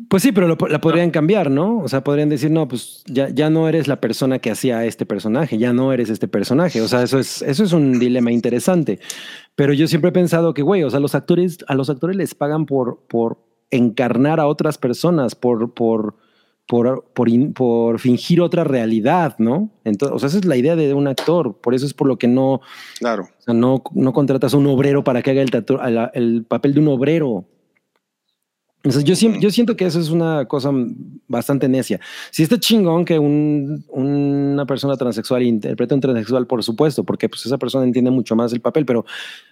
Pues 0.10 0.24
sí, 0.24 0.32
pero 0.32 0.48
lo- 0.48 0.58
la 0.70 0.80
podrían 0.80 1.12
cambiar, 1.12 1.50
¿no? 1.50 1.80
O 1.80 1.88
sea, 1.88 2.04
podrían 2.04 2.30
decir, 2.30 2.52
no, 2.52 2.68
pues 2.68 3.04
ya, 3.08 3.30
ya 3.30 3.50
no 3.50 3.68
eres 3.68 3.88
la 3.88 4.00
persona 4.00 4.40
que 4.40 4.52
hacía 4.52 4.86
este 4.86 5.06
personaje, 5.06 5.58
ya 5.58 5.74
no 5.74 5.92
eres 5.94 6.10
este 6.10 6.28
personaje. 6.28 6.82
O 6.82 6.88
sea, 6.88 7.04
eso 7.04 7.20
es, 7.20 7.42
eso 7.42 7.64
es 7.64 7.74
un 7.74 8.00
dilema 8.00 8.32
interesante. 8.32 9.00
Pero 9.56 9.74
yo 9.74 9.88
siempre 9.88 10.10
he 10.10 10.14
pensado 10.14 10.54
que, 10.54 10.62
güey, 10.62 10.84
o 10.84 10.90
sea, 10.90 11.00
los 11.00 11.16
actores, 11.16 11.58
a 11.68 11.76
los 11.76 11.90
actores 11.90 12.16
les 12.16 12.36
pagan 12.36 12.66
por, 12.66 13.00
por 13.08 13.38
encarnar 13.72 14.40
a 14.40 14.48
otras 14.48 14.78
personas, 14.78 15.34
por, 15.36 15.74
por, 15.74 16.16
por, 16.68 17.06
por, 17.14 17.30
in- 17.30 17.54
por 17.54 18.00
fingir 18.00 18.42
otra 18.42 18.64
realidad, 18.64 19.36
¿no? 19.40 19.70
Entonces, 19.84 20.16
o 20.16 20.20
sea, 20.20 20.30
esa 20.30 20.38
es 20.38 20.46
la 20.46 20.56
idea 20.58 20.76
de 20.76 20.94
un 20.94 21.08
actor. 21.08 21.58
Por 21.62 21.74
eso 21.74 21.86
es 21.86 21.94
por 21.94 22.08
lo 22.08 22.18
que 22.18 22.28
no, 22.28 22.62
Claro. 23.00 23.24
o 23.24 23.42
sea, 23.42 23.54
no, 23.54 23.84
no 23.94 24.14
contratas 24.14 24.54
a 24.54 24.58
un 24.58 24.68
obrero 24.68 25.04
para 25.04 25.22
que 25.22 25.32
haga 25.32 26.12
el 26.14 26.46
papel 26.46 26.74
de 26.74 26.80
un 26.80 26.88
obrero. 26.90 27.46
Sea, 28.92 29.02
yo, 29.02 29.14
yo 29.40 29.50
siento 29.52 29.76
que 29.76 29.86
eso 29.86 30.00
es 30.00 30.10
una 30.10 30.46
cosa 30.46 30.72
bastante 31.28 31.68
necia. 31.68 32.00
Si 32.32 32.44
está 32.44 32.60
chingón 32.60 33.04
que 33.06 33.18
un- 33.20 33.84
una 33.90 34.66
persona 34.66 34.96
transexual 34.96 35.44
interprete 35.44 35.94
a 35.94 35.96
un 35.96 36.02
transexual, 36.02 36.48
por 36.48 36.64
supuesto, 36.64 37.04
porque 37.04 37.28
pues 37.30 37.46
esa 37.46 37.58
persona 37.58 37.84
entiende 37.86 38.12
mucho 38.12 38.36
más 38.36 38.54
el 38.54 38.62
papel, 38.62 38.86
pero 38.86 39.06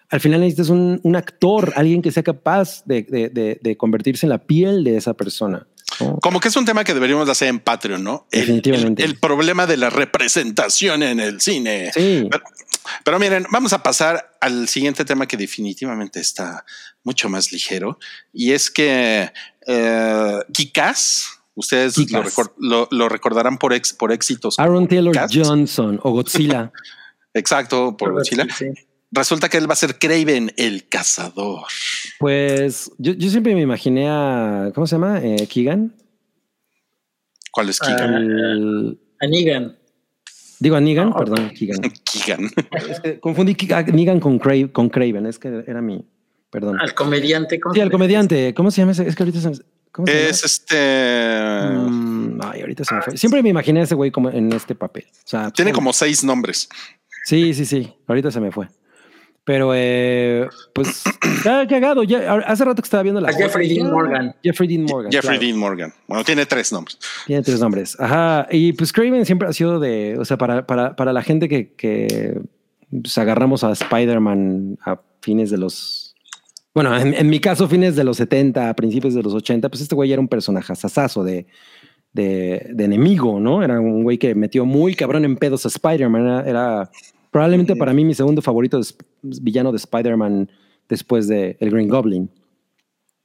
al 0.10 0.20
final 0.20 0.42
necesitas 0.42 0.70
un, 0.70 1.00
un 1.04 1.16
actor, 1.16 1.74
alguien 1.76 2.02
que 2.02 2.12
sea 2.12 2.24
capaz 2.24 2.84
de, 2.86 3.04
de- 3.04 3.30
de- 3.30 3.60
de 3.62 3.78
convertirse 3.78 4.26
en 4.26 4.30
la 4.32 4.38
piel 4.40 4.84
de 4.84 4.98
esa 4.98 5.14
persona. 5.14 5.66
¿no? 6.00 6.18
Como 6.22 6.40
que 6.40 6.48
es 6.48 6.56
un 6.56 6.66
tema 6.66 6.84
que 6.84 6.94
deberíamos 6.94 7.26
de 7.28 7.32
hacer 7.34 7.48
en 7.50 7.60
Patreon, 7.60 8.04
¿no? 8.04 8.26
El- 8.32 8.42
Definitivamente. 8.42 9.04
El, 9.04 9.12
el 9.12 9.18
problema 9.20 9.66
de 9.68 9.78
la 9.78 9.90
representación 9.90 11.04
en 11.04 11.20
el 11.20 11.40
cine. 11.42 11.92
Sí, 11.94 12.28
Pero, 12.30 12.44
pero 13.04 13.20
miren, 13.20 13.46
vamos 13.52 13.74
a 13.74 13.82
pasar 13.84 14.38
al 14.42 14.68
siguiente 14.68 15.06
tema 15.06 15.28
que 15.28 15.38
definitivamente 15.38 16.20
está 16.20 16.66
mucho 17.04 17.30
más 17.30 17.52
ligero 17.52 17.98
y 18.32 18.52
es 18.52 18.70
que 18.72 19.32
eh, 19.68 20.40
Kikaz, 20.54 21.40
Ustedes 21.56 21.96
lo, 21.98 22.06
Kick-Ass. 22.06 22.36
recor- 22.36 22.54
lo- 22.58 22.88
lo 22.90 23.10
recordarán 23.10 23.60
por, 23.60 23.74
ex- 23.74 23.94
por 23.94 24.12
éxitos. 24.12 24.58
Aaron 24.58 24.88
Taylor. 24.88 25.16
Johnson 25.32 26.00
o 26.02 26.10
Godzilla. 26.12 26.72
Exacto, 27.36 27.96
por 27.96 28.12
Godzilla. 28.14 28.48
Sí. 28.58 28.66
Resulta 29.12 29.48
que 29.50 29.58
él 29.58 29.70
va 29.70 29.74
a 29.74 29.76
ser 29.76 30.00
Craven, 30.00 30.52
el 30.58 30.90
cazador. 30.90 31.68
Pues 32.18 32.90
yo, 32.98 33.14
yo 33.14 33.30
siempre 33.30 33.54
me 33.54 33.62
imaginé 33.62 34.10
a. 34.10 34.72
¿Cómo 34.74 34.88
se 34.88 34.96
llama? 34.96 35.20
Eh, 35.22 35.48
Keegan. 35.48 35.96
¿Cuál 37.52 37.70
es 37.70 37.80
Ah. 37.84 37.86
Keegan? 37.86 38.14
El- 38.16 39.00
A 39.22 39.28
Negan. 39.28 39.78
Digo 40.64 40.76
a 40.78 40.82
Negan, 40.82 41.10
No. 41.10 41.16
perdón, 41.16 41.52
Keegan. 41.52 41.82
Keegan. 42.12 42.50
Es 42.90 43.00
que 43.02 43.20
confundí 43.20 43.56
a 43.74 43.82
Negan 43.84 44.20
con, 44.20 44.40
Cra- 44.40 44.72
con 44.72 44.90
Craven, 44.90 45.26
es 45.26 45.38
que 45.38 45.64
era 45.68 45.82
mi. 45.82 46.06
Perdón. 46.50 46.80
Al 46.80 46.94
comediante. 46.94 47.60
¿cómo 47.60 47.74
Sí, 47.76 47.82
al 47.82 47.92
comediante. 47.92 48.54
¿Cómo 48.54 48.72
se 48.72 48.82
llama 48.82 48.92
ese? 48.94 49.08
Es 49.08 49.16
que 49.16 49.24
ahorita 49.24 49.42
se, 49.42 49.52
¿cómo 49.92 50.08
se 50.08 50.30
Es 50.30 50.44
este. 50.46 50.78
Mm, 51.80 52.40
ay, 52.44 52.62
ahorita 52.62 52.84
se 52.86 52.96
me 52.96 53.02
fue. 53.02 53.18
Siempre 53.18 53.42
me 53.44 53.50
imaginé 53.50 53.82
a 53.82 53.84
ese 53.84 53.96
güey 53.96 54.12
como 54.12 54.30
en 54.30 54.52
este 54.54 54.76
papel. 54.76 55.06
O 55.12 55.28
sea, 55.28 55.52
Tiene 55.52 55.72
pues, 55.72 55.76
como 55.80 55.94
seis 55.94 56.24
nombres. 56.24 56.70
Sí, 57.26 57.54
sí, 57.54 57.66
sí. 57.66 57.94
Ahorita 58.08 58.32
se 58.32 58.40
me 58.40 58.52
fue. 58.52 58.68
Pero, 59.46 59.72
eh, 59.76 60.48
pues, 60.74 61.04
está 61.38 61.68
cagado. 61.68 62.04
Ya, 62.04 62.34
hace 62.46 62.64
rato 62.64 62.82
que 62.82 62.88
estaba 62.88 63.04
viendo 63.04 63.20
la. 63.20 63.30
A 63.30 63.34
Jeffrey 63.34 63.74
Dean 63.74 63.92
Morgan. 63.92 64.36
Jeffrey 64.44 64.70
Dean 64.70 64.84
Morgan. 64.84 65.12
Jeffrey 65.12 65.38
claro. 65.38 65.46
Dean 65.46 65.58
Morgan. 65.58 65.94
Bueno, 66.08 66.24
tiene 66.24 66.46
tres 66.46 66.72
nombres. 66.72 66.98
Tiene 67.26 67.42
tres 67.42 67.60
nombres. 67.60 68.00
Ajá. 68.00 68.48
Y 68.52 68.74
pues 68.74 68.94
Craven 68.94 69.26
siempre 69.26 69.48
ha 69.48 69.54
sido 69.54 69.80
de, 69.80 70.18
o 70.18 70.26
sea, 70.26 70.38
para, 70.38 70.66
para, 70.66 70.96
para 70.96 71.12
la 71.12 71.22
gente 71.22 71.50
que, 71.50 71.74
que 71.74 72.40
pues, 72.90 73.18
agarramos 73.18 73.64
a 73.64 73.72
Spider-Man 73.72 74.78
a 74.86 75.02
fines 75.22 75.50
de 75.50 75.58
los, 75.58 76.16
bueno, 76.74 76.98
en, 76.98 77.14
en 77.14 77.30
mi 77.30 77.40
caso, 77.40 77.68
fines 77.68 77.96
de 77.96 78.04
los 78.04 78.18
70, 78.18 78.70
a 78.70 78.74
principios 78.74 79.14
de 79.14 79.22
los 79.22 79.34
80, 79.34 79.70
pues 79.70 79.82
este 79.82 79.94
güey 79.94 80.12
era 80.12 80.22
un 80.22 80.28
personaje 80.28 80.76
sasazo 80.76 81.24
de, 81.24 81.46
de, 82.14 82.68
de 82.74 82.84
enemigo, 82.84 83.40
¿no? 83.40 83.64
Era 83.64 83.80
un 83.80 84.04
güey 84.04 84.18
que 84.18 84.34
metió 84.34 84.66
muy 84.66 84.96
cabrón 84.96 85.24
en 85.26 85.36
pedos 85.36 85.66
a 85.66 85.70
Spider-Man. 85.70 86.22
Era, 86.22 86.50
era 86.50 86.92
probablemente 87.34 87.76
para 87.76 87.92
mí 87.94 88.06
mi 88.06 88.14
segundo 88.16 88.42
favorito 88.42 88.78
de 88.78 88.84
Sp- 88.88 89.04
villano 89.22 89.72
de 89.72 89.78
Spider-Man 89.78 90.50
después 90.88 91.28
de 91.28 91.58
el 91.60 91.70
Green 91.72 91.90
Goblin. 91.90 92.30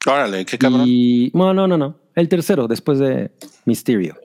Órale, 0.06 0.44
qué 0.46 0.58
cabrón. 0.58 0.84
Y 0.86 1.30
no, 1.34 1.54
no, 1.54 1.68
no, 1.68 1.76
no. 1.78 1.96
El 2.16 2.28
tercero, 2.28 2.66
después 2.66 2.98
de 2.98 3.30
Mysterio. 3.66 4.16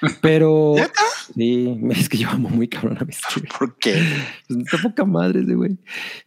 Pero 0.22 0.72
¿Neta? 0.76 0.92
sí, 1.34 1.78
es 1.90 2.08
que 2.08 2.16
yo 2.18 2.30
amo 2.30 2.48
muy 2.48 2.66
cabrón 2.68 2.96
a 2.98 3.04
Mysterio. 3.04 3.48
¿Por 3.58 3.76
qué? 3.76 4.02
Está 4.48 4.78
poca 4.82 5.04
madre 5.04 5.42
ese 5.42 5.54
güey. 5.54 5.76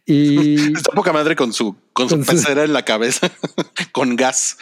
Y 0.06 0.72
Está 0.76 0.92
poca 0.94 1.12
madre 1.12 1.34
con 1.34 1.52
su, 1.52 1.74
con 1.92 2.08
su 2.08 2.14
Con 2.16 2.24
su- 2.24 2.30
pecera 2.30 2.62
en 2.64 2.72
la 2.72 2.84
cabeza, 2.84 3.30
con 3.92 4.14
gas. 4.16 4.56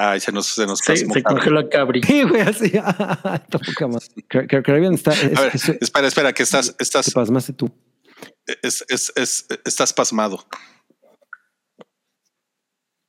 Ay, 0.00 0.20
se 0.20 0.30
nos, 0.30 0.46
se 0.46 0.64
nos 0.64 0.78
Se, 0.78 0.92
pasó. 0.92 1.12
se 1.12 1.22
congeló 1.24 1.58
a 1.60 1.68
Cabri. 1.68 2.02
sí, 2.06 2.22
güey, 2.22 2.40
así. 2.42 2.70
Cra- 4.30 4.62
Craven 4.62 4.94
está. 4.94 5.12
Es, 5.12 5.36
A 5.36 5.40
ver, 5.42 5.50
es- 5.54 5.68
espera, 5.80 6.06
espera, 6.06 6.32
que 6.32 6.44
estás, 6.44 6.76
te 6.76 6.84
estás, 6.84 7.10
pasmaste 7.10 7.52
tú. 7.52 7.68
es- 8.62 8.84
es- 8.88 9.12
es- 9.16 9.46
estás 9.64 9.92
pasmado. 9.92 10.46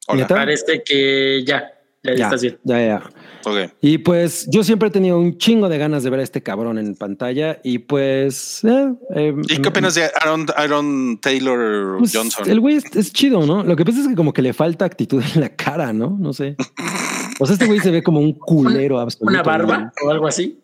Hola. 0.08 0.28
Parece 0.28 0.82
que 0.84 1.44
ya. 1.46 1.72
Ya, 2.04 2.12
ya 2.12 2.18
Ya, 2.18 2.26
estás 2.26 2.42
bien. 2.42 2.60
ya, 2.64 2.80
ya. 2.86 3.04
Ok. 3.46 3.74
Y 3.82 3.98
pues 4.00 4.48
yo 4.50 4.64
siempre 4.64 4.88
he 4.88 4.92
tenido 4.92 5.20
un 5.20 5.38
chingo 5.38 5.68
de 5.68 5.78
ganas 5.78 6.04
de 6.04 6.10
ver 6.10 6.20
a 6.22 6.24
este 6.24 6.42
cabrón 6.42 6.78
en 6.78 6.96
pantalla. 6.96 7.60
Y 7.64 7.80
pues. 7.80 8.64
eh, 8.64 8.94
eh, 9.16 9.36
¿Y 9.50 9.58
qué 9.62 9.70
opinas 9.70 9.96
de 9.96 10.10
Aaron, 10.22 10.46
Aaron 10.56 11.20
Taylor 11.22 11.98
Pues, 12.00 12.16
Johnson? 12.16 12.50
El 12.50 12.60
güey 12.62 12.76
es, 12.78 12.86
es 12.96 13.12
chido, 13.12 13.46
¿no? 13.46 13.64
Lo 13.64 13.76
que 13.76 13.84
pasa 13.86 14.00
es 14.02 14.08
que 14.08 14.16
como 14.16 14.32
que 14.34 14.42
le 14.42 14.54
falta 14.54 14.86
actitud 14.86 15.22
en 15.36 15.42
la 15.42 15.50
cara, 15.50 15.92
¿no? 15.94 16.16
No 16.20 16.32
sé. 16.34 16.56
O 17.40 17.46
sea, 17.46 17.54
este 17.54 17.66
güey 17.68 17.80
se 17.80 17.92
ve 17.92 18.02
como 18.04 18.20
un 18.20 18.34
culero 18.34 19.00
absoluto. 19.00 19.32
Una 19.32 19.44
barba 19.44 19.78
¿no? 19.80 19.92
o 20.06 20.12
algo 20.12 20.28
así. 20.28 20.60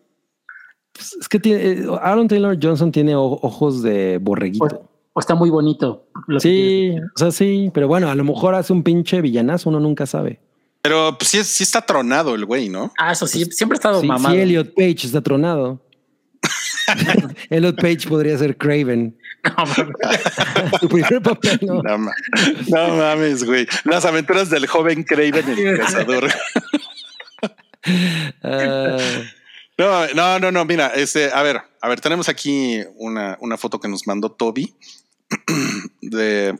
Pues, 0.92 1.14
es 1.20 1.28
que 1.28 1.38
tiene, 1.38 1.62
eh, 1.64 1.86
Aaron 2.00 2.28
Taylor 2.28 2.56
Johnson 2.62 2.90
tiene 2.92 3.14
o- 3.14 3.38
ojos 3.42 3.82
de 3.82 4.18
borreguito. 4.20 4.88
O 5.12 5.20
está 5.20 5.34
muy 5.34 5.48
bonito. 5.50 6.06
lo 6.26 6.40
Sí, 6.40 6.92
o 7.14 7.18
sea, 7.18 7.30
sí, 7.30 7.70
pero 7.72 7.88
bueno, 7.88 8.08
a 8.10 8.14
lo 8.14 8.22
mejor 8.24 8.54
hace 8.54 8.72
un 8.74 8.82
pinche 8.82 9.20
villanazo, 9.22 9.70
uno 9.70 9.80
nunca 9.80 10.04
sabe. 10.06 10.40
Pero 10.86 11.16
pues, 11.18 11.30
sí, 11.30 11.42
sí 11.44 11.62
está 11.64 11.80
tronado 11.82 12.34
el 12.34 12.44
güey, 12.44 12.68
¿no? 12.68 12.92
Ah, 12.98 13.12
eso 13.12 13.26
sí. 13.26 13.44
Siempre 13.50 13.76
ha 13.76 13.78
estado 13.78 14.00
Sí, 14.00 14.06
mamado. 14.06 14.34
sí, 14.34 14.40
Elliot 14.40 14.72
Page 14.74 15.06
está 15.06 15.20
tronado. 15.20 15.82
Elliot 17.50 17.76
Page 17.80 18.08
podría 18.08 18.38
ser 18.38 18.56
Craven. 18.56 19.18
No, 19.44 19.64
mames. 19.66 19.96
Su 20.80 20.88
primer 20.88 21.20
papel, 21.22 21.58
¿no? 21.62 21.82
No, 21.82 21.98
ma- 21.98 22.12
no 22.68 22.96
mames, 22.96 23.42
güey. 23.44 23.66
Las 23.84 24.04
aventuras 24.04 24.48
del 24.50 24.66
joven 24.66 25.02
Craven 25.02 25.48
el 25.58 25.78
cazador. 25.78 26.30
Ah, 28.42 28.98
No, 29.78 30.06
no, 30.14 30.38
no, 30.40 30.50
no. 30.52 30.64
Mira, 30.64 30.88
este, 30.94 31.30
a 31.32 31.42
ver, 31.42 31.60
a 31.80 31.88
ver, 31.88 32.00
tenemos 32.00 32.28
aquí 32.28 32.80
una, 32.96 33.36
una 33.40 33.56
foto 33.56 33.78
que 33.78 33.86
nos 33.88 34.06
mandó 34.06 34.32
Toby 34.32 34.74
de, 36.00 36.58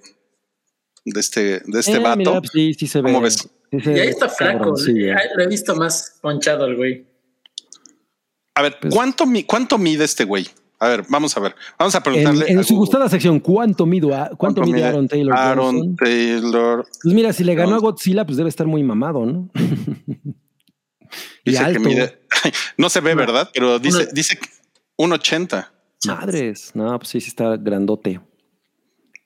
de 1.04 1.20
este, 1.20 1.60
de 1.66 1.80
este 1.80 1.94
eh, 1.96 1.98
vato. 1.98 2.16
mira, 2.16 2.40
sí, 2.52 2.74
sí 2.74 2.86
se 2.86 3.00
ve. 3.00 3.10
¿Cómo 3.10 3.20
ves? 3.22 3.48
Ya 3.72 3.78
ve 3.93 4.09
está 4.09 4.28
flaco. 4.28 4.74
Lo 5.36 5.43
he 5.43 5.47
visto 5.48 5.74
más 5.76 6.18
ponchado 6.20 6.64
al 6.64 6.76
güey. 6.76 7.06
A 8.55 8.62
ver, 8.62 8.76
Pues- 8.80 8.94
¿cuánto, 8.94 9.26
mi- 9.26 9.44
¿cuánto 9.44 9.76
mide 9.78 10.05
este 10.05 10.24
güey? 10.24 10.48
A 10.78 10.88
ver, 10.88 11.05
vamos 11.09 11.36
a 11.36 11.40
ver. 11.40 11.55
Vamos 11.78 11.94
a 11.94 12.02
preguntarle. 12.02 12.47
en 12.51 12.59
a 12.59 12.62
su 12.62 12.76
gustada 12.76 13.09
sección, 13.09 13.40
¿cuánto, 13.40 13.86
mido 13.86 14.14
a- 14.14 14.30
cuánto, 14.36 14.62
mide 14.62 14.84
Aaron 14.84 15.09
Taylor? 15.09 15.34
Aaron 15.36 15.74
Johnson? 15.76 15.97
Taylor. 15.97 16.86
Pues 17.02 17.14
mira, 17.14 17.32
si 17.32 17.44
le 17.44 17.55
ganó 17.55 17.76
a. 17.76 17.78
Godzilla, 17.78 18.24
pues 18.26 18.36
debe 18.36 18.48
estar 18.51 18.66
muy 18.66 18.82
mamado, 18.82 19.24
¿no? 19.24 19.48
y 21.44 21.51
Dice 21.51 21.59
que 21.62 21.64
alto. 21.64 21.80
mide. 21.80 22.18
No 22.76 22.90
se 22.90 23.01
ve, 23.01 23.14
¿verdad? 23.14 23.51
Pero 23.55 23.78
dice, 23.78 23.98
una- 24.02 24.06
dice 24.12 24.38
que 24.38 24.48
1.80. 24.98 25.68
Madres. 26.06 26.70
No, 26.74 26.98
pues 26.98 27.09
sí, 27.09 27.20
sí 27.20 27.28
está 27.28 27.56
grandote. 27.56 28.20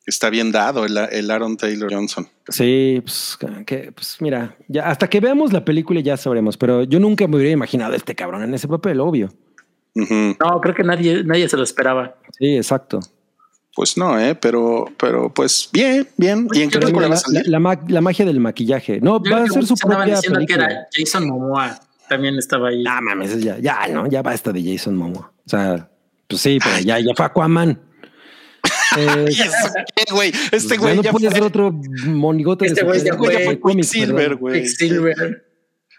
Está 0.07 0.31
bien 0.31 0.51
dado 0.51 0.85
el, 0.87 0.97
el 0.97 1.31
Aaron 1.31 1.57
Taylor 1.57 1.93
Johnson. 1.93 2.27
Sí, 2.49 3.01
pues, 3.05 3.39
que, 3.67 3.93
pues 3.93 4.17
mira, 4.21 4.57
ya 4.67 4.89
hasta 4.89 5.09
que 5.09 5.21
veamos 5.21 5.53
la 5.53 5.65
película 5.65 6.01
ya 6.01 6.17
sabremos, 6.17 6.57
pero 6.57 6.83
yo 6.85 6.99
nunca 6.99 7.27
me 7.29 7.37
hubiera 7.37 7.53
imaginado 7.53 7.93
a 7.93 7.97
este 7.97 8.15
cabrón 8.15 8.43
en 8.43 8.55
ese 8.55 8.67
papel, 8.67 8.99
obvio. 9.01 9.33
No, 9.95 10.61
creo 10.61 10.75
que 10.75 10.83
nadie, 10.85 11.23
nadie 11.25 11.49
se 11.49 11.57
lo 11.57 11.63
esperaba. 11.65 12.15
Sí, 12.39 12.57
exacto. 12.57 13.01
Pues 13.75 13.97
no, 13.97 14.19
eh, 14.19 14.35
pero, 14.35 14.87
pero 14.97 15.33
pues 15.33 15.69
bien, 15.73 16.09
bien. 16.17 16.49
¿Y 16.53 16.63
en 16.63 16.71
qué 16.71 16.79
película 16.79 17.09
la, 17.09 17.15
va 17.15 17.15
a 17.15 17.17
la- 17.17 17.21
salir? 17.21 17.49
la 17.49 17.81
la 17.89 18.01
magia 18.01 18.25
del 18.25 18.41
maquillaje. 18.41 19.01
No, 19.01 19.23
Yo 19.23 19.31
va 19.31 19.45
a 19.45 19.47
ser 19.49 19.65
su 19.67 19.75
propia 19.75 20.15
diciendo 20.17 20.39
película. 20.41 20.67
que 20.69 20.73
era 20.75 20.89
Jason 20.93 21.29
Momoa. 21.29 21.79
También 22.09 22.37
estaba 22.37 22.69
ahí. 22.71 22.83
Ah, 22.89 23.01
mames, 23.01 23.41
ya, 23.43 23.59
ya, 23.59 23.87
no, 23.89 24.09
ya 24.09 24.23
basta 24.23 24.53
de 24.53 24.63
Jason 24.65 24.97
Momoa. 24.97 25.31
O 25.47 25.49
sea, 25.49 25.89
pues 26.27 26.41
sí, 26.43 26.59
pero 26.63 26.81
ya, 26.81 26.99
ya 26.99 27.13
fue 27.17 27.27
Aquaman. 27.27 27.81
Eh, 28.97 29.27
¿Y 29.31 29.41
eso 29.41 29.69
qué, 29.95 30.13
güey? 30.13 30.33
Este 30.53 30.75
ya 30.75 30.81
güey 30.81 30.97
no 30.97 31.03
ya 31.03 31.11
puede 31.13 31.27
fue 31.29 31.35
ser 31.37 31.43
otro 31.45 31.73
monigote 32.07 32.67
Este 32.67 32.81
de 32.85 32.87
güey 32.87 33.05
ya 33.05 33.45
fue 33.45 33.61
Quicksilver, 33.61 34.35
güey. 34.37 34.63
Quicksilver. 34.63 35.45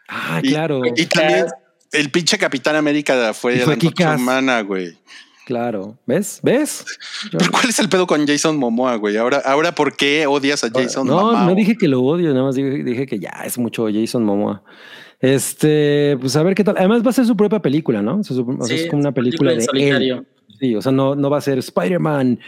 Ah, 0.10 0.42
claro, 0.44 0.82
Y 0.96 1.06
también 1.06 1.46
el 1.94 2.10
pinche 2.12 2.38
Capitán 2.38 2.76
América 2.76 3.34
fue, 3.34 3.58
fue 3.60 3.78
la 3.98 4.16
humana, 4.16 4.62
güey. 4.62 4.98
claro. 5.46 5.98
¿Ves? 6.06 6.40
¿Ves? 6.44 6.86
Pero 7.32 7.50
¿cuál 7.52 7.70
es 7.70 7.80
el 7.80 7.88
pedo 7.90 8.06
con 8.08 8.26
Jason 8.28 8.58
Momoa, 8.58 8.96
güey? 8.96 9.16
Ahora, 9.18 9.42
ahora 9.46 9.74
¿por 9.74 9.96
qué 9.96 10.28
odias 10.28 10.64
a 10.64 10.70
Jason 10.70 11.08
no, 11.08 11.16
Momoa? 11.16 11.46
no 11.46 11.56
dije 11.56 11.78
que 11.78 11.88
lo 11.88 12.02
odio, 12.02 12.30
nada 12.34 12.44
más 12.44 12.56
dije, 12.56 12.84
dije 12.84 13.06
que 13.06 13.20
ya 13.20 13.42
es 13.46 13.58
mucho 13.58 13.88
Jason 13.94 14.24
Momoa. 14.24 14.64
Este, 15.22 16.18
pues 16.20 16.36
a 16.36 16.44
ver 16.44 16.56
qué 16.56 16.64
tal. 16.64 16.76
Además 16.78 17.06
va 17.06 17.12
a 17.12 17.14
ser 17.14 17.26
su 17.26 17.38
propia 17.38 17.60
película, 17.60 18.02
¿no? 18.02 18.18
O 18.20 18.24
sea, 18.24 18.36
Sí, 18.66 18.74
es 18.74 18.88
como 18.90 19.02
una 19.02 19.12
película, 19.14 19.54
de 19.54 19.62
solitario. 19.62 20.16
él. 20.18 20.28
Sí, 20.62 20.76
o 20.76 20.82
sea, 20.82 20.92
no, 20.94 21.16
no 21.16 21.30
va 21.30 21.40
a 21.40 21.42
ser 21.42 21.58
Spider-Man 21.58 22.40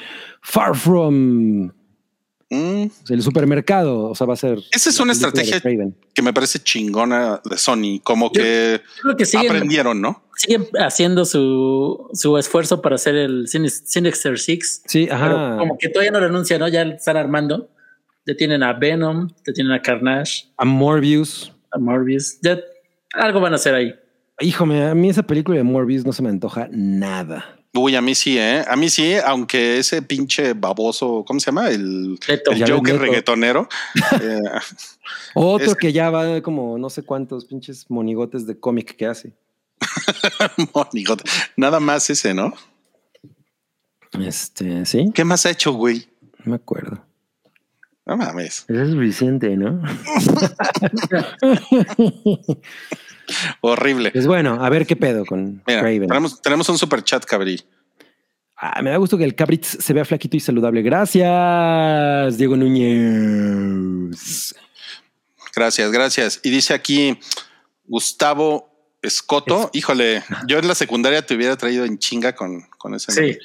Far 0.42 0.76
From 0.78 1.72
Mm, 2.50 2.86
el 3.10 3.24
supermercado. 3.24 4.10
O 4.10 4.14
sea, 4.16 4.28
va 4.28 4.36
a 4.36 4.38
ser. 4.38 4.60
Esa 4.72 4.92
es 4.92 5.00
una 5.00 5.14
estrategia 5.14 5.60
que 6.14 6.22
me 6.22 6.34
parece 6.34 6.60
chingona 6.60 7.42
de 7.44 7.58
Sony, 7.58 8.00
como 8.04 8.32
que 8.32 8.80
Creo 9.02 9.18
que 9.18 9.26
siguen, 9.26 9.48
aprendieron, 9.50 10.00
¿no? 10.00 10.22
siguen 10.36 10.68
haciendo 10.80 11.26
su, 11.26 12.10
su 12.14 12.38
esfuerzo 12.38 12.80
para 12.80 12.94
hacer 12.96 13.16
el 13.16 13.48
Sin- 13.48 13.68
Sinister 13.72 14.38
Six. 14.38 14.84
Sí, 14.86 15.06
Pero 15.10 15.16
ajá. 15.16 15.58
como 15.58 15.80
que 15.80 15.90
todavía 15.90 16.12
no 16.12 16.20
lo 16.20 16.28
anuncian, 16.28 16.60
¿no? 16.60 16.68
Ya 16.68 16.84
están 16.84 17.18
armando. 17.18 17.72
Ya 18.28 18.36
tienen 18.36 18.62
a 18.62 18.74
Venom, 18.74 19.30
ya 19.48 19.52
tienen 19.54 19.74
a 19.74 19.82
Carnage, 19.82 20.44
A 20.58 20.64
Morbius. 20.64 21.52
a 21.72 21.80
Morbius. 21.80 22.38
Ya 22.44 22.60
algo 23.16 23.42
van 23.42 23.54
a 23.54 23.56
hacer 23.56 23.74
ahí. 23.74 23.96
Híjole, 24.42 24.84
a 24.86 24.94
mí 24.94 25.10
esa 25.10 25.24
película 25.24 25.58
de 25.58 25.64
Morbius 25.64 26.06
no 26.06 26.14
se 26.14 26.22
me 26.22 26.30
antoja 26.30 26.68
nada. 26.72 27.60
Uy, 27.76 27.96
a 27.96 28.02
mí 28.02 28.14
sí, 28.14 28.38
¿eh? 28.38 28.64
A 28.68 28.76
mí 28.76 28.88
sí, 28.88 29.16
aunque 29.26 29.80
ese 29.80 30.04
pinche 30.04 30.54
baboso, 30.54 31.24
¿cómo 31.26 31.40
se 31.40 31.48
llama? 31.48 31.70
El, 31.70 32.20
Leto. 32.28 32.52
el 32.52 32.70
Joker 32.72 33.00
reggaetonero. 33.00 33.68
eh, 34.22 34.42
Otro 35.34 35.72
Es- 35.72 35.76
que 35.76 35.92
ya 35.92 36.12
va 36.12 36.40
como 36.44 36.78
no 36.78 36.90
sé 36.92 37.02
cuántos 37.04 37.46
pinches 37.46 37.90
monigotes 37.90 38.46
de 38.46 38.60
cómic 38.60 38.96
que 38.96 39.08
hace. 39.08 39.34
monigote. 40.74 41.24
Nada 41.58 41.80
más 41.80 42.08
ese, 42.12 42.34
¿no? 42.36 42.54
Este, 44.20 44.86
sí, 44.86 45.10
¿Qué 45.14 45.24
más 45.26 45.46
ha 45.48 45.50
hecho, 45.50 45.72
güey? 45.74 46.08
no 46.46 46.52
me 46.52 46.56
acuerdo. 46.58 47.04
No 48.06 48.18
mames. 48.18 48.66
Eso 48.68 48.84
es 48.84 48.90
suficiente, 48.92 49.56
¿no? 49.58 49.82
Horrible. 53.62 54.12
Pues 54.12 54.28
bueno, 54.28 54.64
a 54.64 54.70
ver 54.70 54.86
qué 54.86 54.96
pedo 54.96 55.26
con 55.26 55.62
Mira, 55.68 55.82
Craven. 55.82 56.08
tenemos, 56.08 56.42
tenemos 56.42 56.70
un 56.70 56.78
super 56.78 57.04
chat, 57.04 57.26
cabrí. 57.26 57.62
Ah, 58.56 58.82
me 58.82 58.92
da 58.92 58.98
gusto 58.98 59.18
que 59.18 59.26
el 59.26 59.36
Cabritz 59.36 59.78
se 59.84 59.94
vea 59.94 60.06
flaquito 60.06 60.38
y 60.38 60.40
saludable. 60.40 60.82
Gracias, 60.82 62.38
Diego 62.38 62.56
Núñez. 62.56 64.56
Gracias, 65.56 65.92
gracias. 65.92 66.40
Y 66.44 66.50
dice 66.50 66.74
aquí 66.74 67.20
Gustavo 67.86 68.70
Escoto. 69.02 69.70
Híjole, 69.74 70.24
yo 70.48 70.60
en 70.60 70.68
la 70.68 70.76
secundaria 70.76 71.26
te 71.26 71.36
hubiera 71.36 71.58
traído 71.58 71.84
en 71.84 71.98
chinga 72.00 72.34
con, 72.36 72.62
con 72.78 72.96
ese. 72.96 73.12
Sí. 73.12 73.20
nombre. 73.20 73.40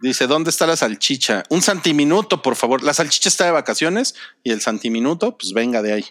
Dice, 0.00 0.26
¿dónde 0.26 0.48
está 0.48 0.66
la 0.66 0.76
salchicha? 0.76 1.44
Un 1.50 1.60
santiminuto, 1.60 2.40
por 2.40 2.56
favor. 2.56 2.82
La 2.82 2.94
salchicha 2.94 3.28
está 3.28 3.44
de 3.44 3.50
vacaciones 3.50 4.14
y 4.42 4.50
el 4.50 4.60
santiminuto, 4.62 5.36
pues 5.36 5.52
venga 5.52 5.82
de 5.82 5.92
ahí. 5.92 6.04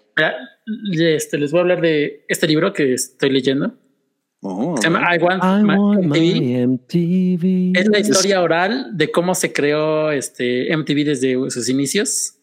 Este, 0.94 1.40
les 1.40 1.52
voy 1.52 1.60
a 1.60 1.62
hablar 1.62 1.82
de 1.82 2.24
este 2.28 2.48
libro 2.48 2.72
que 2.72 2.94
estoy 2.94 3.32
leyendo. 3.32 3.74
Oh, 4.42 4.78
Se 4.78 4.84
llama 4.84 5.16
I 5.16 5.18
Want, 5.18 5.44
I 5.44 5.64
My 5.64 5.76
want 5.76 6.06
MTV. 6.06 6.14
my 6.14 6.68
MTV. 6.68 7.80
Es 7.80 7.88
la 7.90 8.00
historia 8.00 8.42
oral 8.42 8.92
de 8.94 9.12
cómo 9.12 9.34
se 9.34 9.52
creó 9.52 10.12
este 10.12 10.76
MTV 10.76 11.04
desde 11.06 11.50
sus 11.50 11.68
inicios. 11.68 12.36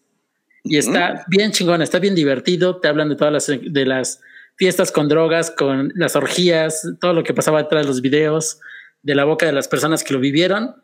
Y 0.64 0.78
está 0.78 1.24
bien 1.28 1.52
chingón, 1.52 1.80
está 1.80 2.00
bien 2.00 2.16
divertido. 2.16 2.80
Te 2.80 2.88
hablan 2.88 3.08
de 3.08 3.14
todas 3.16 3.32
las, 3.32 3.46
de 3.46 3.86
las 3.86 4.20
fiestas 4.56 4.90
con 4.90 5.08
drogas, 5.08 5.52
con 5.52 5.92
las 5.94 6.16
orgías, 6.16 6.82
todo 7.00 7.12
lo 7.12 7.22
que 7.22 7.32
pasaba 7.32 7.62
detrás 7.62 7.84
de 7.84 7.88
los 7.88 8.00
videos, 8.02 8.58
de 9.02 9.14
la 9.14 9.24
boca 9.24 9.46
de 9.46 9.52
las 9.52 9.68
personas 9.68 10.02
que 10.02 10.12
lo 10.12 10.18
vivieron. 10.18 10.74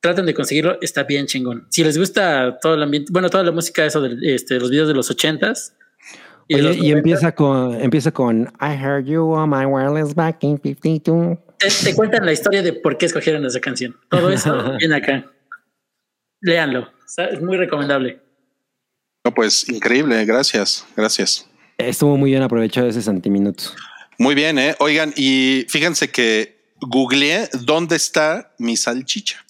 Traten 0.00 0.26
de 0.26 0.34
conseguirlo, 0.34 0.78
está 0.80 1.04
bien 1.04 1.26
chingón. 1.26 1.66
Si 1.70 1.82
les 1.82 1.98
gusta 1.98 2.58
todo 2.60 2.74
el 2.74 2.82
ambiente, 2.82 3.10
bueno, 3.12 3.30
toda 3.30 3.44
la 3.44 3.52
música, 3.52 3.84
eso 3.84 4.00
de 4.00 4.34
este, 4.34 4.60
los 4.60 4.70
videos 4.70 4.88
de 4.88 4.94
los 4.94 5.10
ochentas. 5.10 5.74
de 6.48 6.56
Oye, 6.56 6.62
los 6.62 6.76
y 6.76 6.80
90, 6.80 6.98
empieza 6.98 7.32
con, 7.32 7.80
empieza 7.80 8.12
con 8.12 8.52
I 8.60 8.74
heard 8.74 9.06
you 9.06 9.32
on 9.32 9.50
my 9.50 9.64
wireless 9.64 10.14
back 10.14 10.42
in 10.42 10.58
52. 10.58 11.38
te, 11.58 11.68
te 11.84 11.94
cuentan 11.94 12.24
la 12.26 12.32
historia 12.32 12.62
de 12.62 12.72
por 12.72 12.98
qué 12.98 13.06
escogieron 13.06 13.44
esa 13.46 13.60
canción. 13.60 13.96
Todo 14.08 14.30
eso 14.30 14.76
viene 14.78 14.96
acá. 14.96 15.24
Léanlo, 16.40 16.80
o 16.80 17.08
sea, 17.08 17.26
es 17.26 17.40
muy 17.40 17.56
recomendable. 17.56 18.20
No, 19.24 19.34
pues 19.34 19.68
increíble. 19.68 20.24
Gracias, 20.24 20.86
gracias. 20.96 21.48
Estuvo 21.78 22.16
muy 22.16 22.30
bien 22.30 22.42
aprovechado 22.42 22.86
ese 22.86 23.02
santiminuto. 23.02 23.64
Muy 24.18 24.34
bien, 24.34 24.58
¿eh? 24.58 24.76
Oigan, 24.78 25.12
y 25.16 25.66
fíjense 25.68 26.10
que 26.10 26.56
googleé 26.80 27.48
dónde 27.64 27.96
está 27.96 28.54
mi 28.58 28.76
salchicha. 28.76 29.44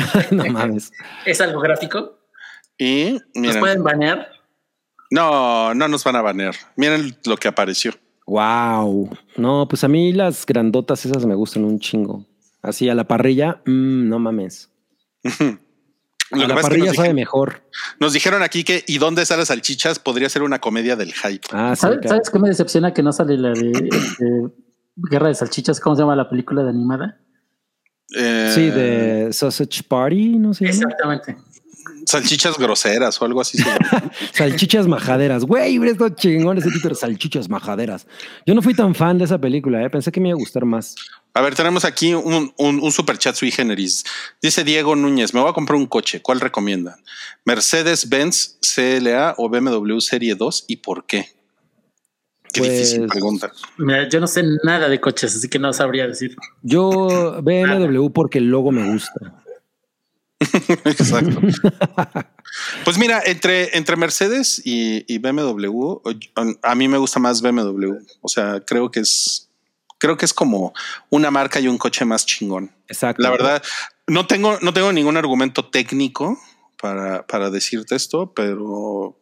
no 0.30 0.44
mames. 0.46 0.92
Es 1.24 1.40
algo 1.40 1.60
gráfico. 1.60 2.18
Y 2.78 3.18
Nos 3.34 3.56
pueden 3.56 3.82
banear. 3.82 4.28
no, 5.10 5.74
no 5.74 5.88
nos 5.88 6.04
van 6.04 6.16
a 6.16 6.22
banear. 6.22 6.54
Miren 6.76 7.16
lo 7.24 7.36
que 7.36 7.48
apareció. 7.48 7.92
Wow. 8.26 9.10
No, 9.36 9.66
pues 9.68 9.82
a 9.84 9.88
mí 9.88 10.12
las 10.12 10.44
grandotas 10.44 11.04
esas 11.06 11.24
me 11.26 11.34
gustan 11.34 11.64
un 11.64 11.80
chingo. 11.80 12.24
Así 12.62 12.88
a 12.88 12.94
la 12.94 13.04
parrilla, 13.04 13.62
mm, 13.66 14.08
no 14.08 14.18
mames. 14.18 14.70
Lo 16.30 16.40
A 16.40 16.42
que 16.42 16.48
la 16.48 16.54
pasa 16.56 16.68
es 16.68 16.74
que 16.74 16.78
parrilla 16.80 16.94
sabe 16.94 17.14
mejor. 17.14 17.62
nos 18.00 18.12
dijeron 18.12 18.42
aquí 18.42 18.62
que 18.62 18.84
¿y 18.86 18.98
dónde 18.98 19.22
están 19.22 19.38
las 19.38 19.48
salchichas? 19.48 19.98
Podría 19.98 20.28
ser 20.28 20.42
una 20.42 20.58
comedia 20.58 20.94
del 20.94 21.14
hype. 21.14 21.46
Ah, 21.52 21.74
sí, 21.74 21.80
¿Sabes, 21.80 22.00
claro. 22.00 22.16
¿Sabes 22.16 22.28
qué 22.30 22.38
me 22.38 22.48
decepciona 22.48 22.92
que 22.92 23.02
no 23.02 23.12
sale 23.12 23.38
la 23.38 23.52
de 23.52 23.70
este, 23.90 24.24
Guerra 24.96 25.28
de 25.28 25.34
Salchichas? 25.34 25.80
¿Cómo 25.80 25.96
se 25.96 26.02
llama 26.02 26.16
la 26.16 26.28
película 26.28 26.62
de 26.64 26.68
animada? 26.68 27.18
Eh, 28.16 28.52
Sí, 28.54 28.70
de 28.70 29.32
Sausage 29.32 29.82
Party, 29.86 30.38
no 30.38 30.54
sé. 30.54 30.66
Exactamente. 30.66 31.36
salchichas 32.06 32.56
groseras 32.56 33.20
o 33.20 33.24
algo 33.24 33.40
así. 33.40 33.58
Salchichas 34.32 34.86
majaderas. 34.86 35.44
Güey, 35.44 35.76
estado 35.86 36.08
chingón 36.10 36.56
ese 36.58 36.70
título, 36.70 36.94
Salchichas 36.94 37.48
majaderas. 37.48 38.06
Yo 38.46 38.54
no 38.54 38.62
fui 38.62 38.74
tan 38.74 38.94
fan 38.94 39.18
de 39.18 39.24
esa 39.26 39.38
película, 39.38 39.82
¿eh? 39.84 39.90
pensé 39.90 40.10
que 40.10 40.20
me 40.20 40.28
iba 40.28 40.36
a 40.36 40.38
gustar 40.38 40.64
más. 40.64 40.94
A 41.34 41.42
ver, 41.42 41.54
tenemos 41.54 41.84
aquí 41.84 42.14
un, 42.14 42.52
un, 42.56 42.80
un 42.80 42.92
super 42.92 43.18
chat 43.18 43.34
sui 43.36 43.50
generis. 43.50 44.04
Dice 44.40 44.64
Diego 44.64 44.96
Núñez, 44.96 45.34
me 45.34 45.40
voy 45.40 45.50
a 45.50 45.52
comprar 45.52 45.76
un 45.76 45.86
coche. 45.86 46.20
¿Cuál 46.22 46.40
recomiendan? 46.40 46.96
Mercedes-Benz 47.44 48.58
CLA 48.74 49.34
o 49.36 49.48
BMW 49.48 50.00
Serie 50.00 50.34
2 50.34 50.64
y 50.66 50.76
por 50.76 51.04
qué? 51.06 51.37
Qué 52.52 52.60
Pues- 52.60 52.72
difícil 52.72 53.06
pregunta. 53.06 53.52
Mira, 53.76 54.08
yo 54.08 54.20
no 54.20 54.26
sé 54.26 54.42
nada 54.64 54.88
de 54.88 55.00
coches, 55.00 55.36
así 55.36 55.48
que 55.48 55.58
no 55.58 55.72
sabría 55.72 56.06
decir. 56.06 56.36
Yo 56.62 57.40
BMW 57.42 58.08
porque 58.10 58.38
el 58.38 58.46
logo 58.50 58.72
me 58.72 58.90
gusta. 58.92 59.42
Exacto. 60.84 61.40
Pues 62.84 62.96
mira, 62.98 63.20
entre, 63.26 63.76
entre 63.76 63.96
Mercedes 63.96 64.62
y, 64.64 65.04
y 65.12 65.18
BMW, 65.18 65.96
a 66.62 66.74
mí 66.74 66.88
me 66.88 66.98
gusta 66.98 67.18
más 67.20 67.42
BMW. 67.42 67.94
O 68.20 68.28
sea, 68.28 68.60
creo 68.64 68.90
que 68.90 69.00
es, 69.00 69.48
creo 69.98 70.16
que 70.16 70.24
es 70.24 70.32
como 70.32 70.72
una 71.10 71.30
marca 71.30 71.60
y 71.60 71.68
un 71.68 71.76
coche 71.76 72.04
más 72.04 72.24
chingón. 72.24 72.70
Exacto. 72.86 73.22
La 73.22 73.30
verdad, 73.30 73.62
no 74.06 74.26
tengo, 74.26 74.58
no 74.62 74.72
tengo 74.72 74.92
ningún 74.92 75.16
argumento 75.16 75.66
técnico 75.68 76.38
para, 76.80 77.26
para 77.26 77.50
decirte 77.50 77.96
esto, 77.96 78.32
pero 78.32 79.18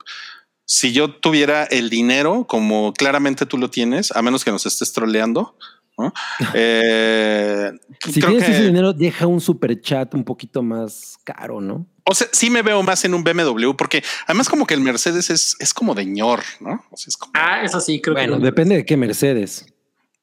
si 0.78 0.92
yo 0.92 1.10
tuviera 1.10 1.64
el 1.64 1.88
dinero, 1.88 2.46
como 2.46 2.92
claramente 2.92 3.46
tú 3.46 3.56
lo 3.56 3.70
tienes, 3.70 4.12
a 4.14 4.20
menos 4.20 4.44
que 4.44 4.50
nos 4.50 4.66
estés 4.66 4.92
troleando, 4.92 5.56
¿no? 5.96 6.12
Eh, 6.54 7.72
Si 8.04 8.20
creo 8.20 8.32
tienes 8.32 8.46
que- 8.46 8.52
ese 8.56 8.64
dinero, 8.66 8.92
deja 8.92 9.26
un 9.26 9.40
super 9.40 9.80
chat 9.80 10.12
un 10.14 10.24
poquito 10.24 10.62
más 10.62 11.16
caro, 11.24 11.60
¿no? 11.60 11.86
o 12.08 12.14
sea, 12.14 12.28
sí 12.30 12.50
me 12.50 12.62
veo 12.62 12.82
más 12.84 13.04
en 13.04 13.14
un 13.14 13.24
BMW, 13.24 13.72
porque 13.76 14.04
además 14.26 14.48
como 14.48 14.64
que 14.64 14.74
el 14.74 14.80
Mercedes 14.80 15.28
es, 15.30 15.56
es 15.58 15.74
como 15.74 15.92
de 15.94 16.04
ñor, 16.06 16.40
¿no? 16.60 16.84
O 16.92 16.96
sea, 16.96 17.08
es 17.08 17.16
como- 17.16 17.32
Ah, 17.34 17.62
eso 17.64 17.80
sí, 17.80 18.00
creo 18.00 18.14
Bueno, 18.14 18.38
que. 18.38 18.44
depende 18.44 18.76
de 18.76 18.84
qué 18.84 18.96
Mercedes. 18.96 19.66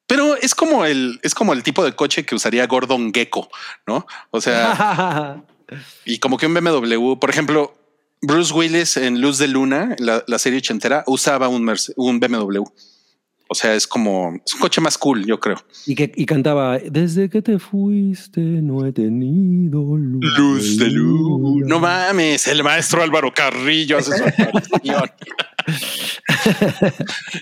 pero 0.07 0.35
es 0.37 0.53
como 0.55 0.85
el, 0.85 1.19
es 1.23 1.33
como 1.35 1.51
el 1.53 1.61
tipo 1.63 1.83
de 1.83 1.93
coche 1.93 2.25
que 2.25 2.35
usaría 2.35 2.67
Gordon 2.67 3.11
Gecko, 3.13 3.49
¿no? 3.87 4.05
O 4.31 4.39
sea, 4.39 5.43
Y 6.05 6.19
como 6.19 6.37
que 6.37 6.45
un 6.45 6.53
BMW, 6.53 7.15
por 7.19 7.29
ejemplo, 7.31 7.73
Bruce 8.23 8.53
Willis 8.53 8.97
en 8.97 9.21
Luz 9.21 9.37
de 9.37 9.47
Luna, 9.47 9.95
la, 9.99 10.23
la 10.27 10.39
serie 10.39 10.59
ochentera, 10.59 11.03
usaba 11.07 11.47
un, 11.49 11.63
Merce- 11.63 11.93
un 11.95 12.19
BMW. 12.19 12.63
O 13.49 13.55
sea, 13.55 13.75
es 13.75 13.85
como 13.85 14.33
es 14.43 14.53
un 14.55 14.61
coche 14.61 14.81
más 14.81 14.97
cool, 14.97 15.25
yo 15.25 15.39
creo. 15.39 15.57
y 15.85 15.93
que 15.93 16.11
y 16.15 16.25
cantaba 16.25 16.79
Desde 16.79 17.29
que 17.29 17.41
te 17.43 17.59
fuiste 17.59 18.39
no 18.41 18.83
he 18.87 18.91
tenido 18.93 19.95
luz, 19.95 20.77
de 20.79 20.87
luna". 20.87 21.65
No 21.67 21.79
mames, 21.79 22.47
el 22.47 22.63
maestro 22.63 23.03
Álvaro 23.03 23.31
Carrillo 23.33 23.97
hace 23.99 24.17
su. 24.17 24.23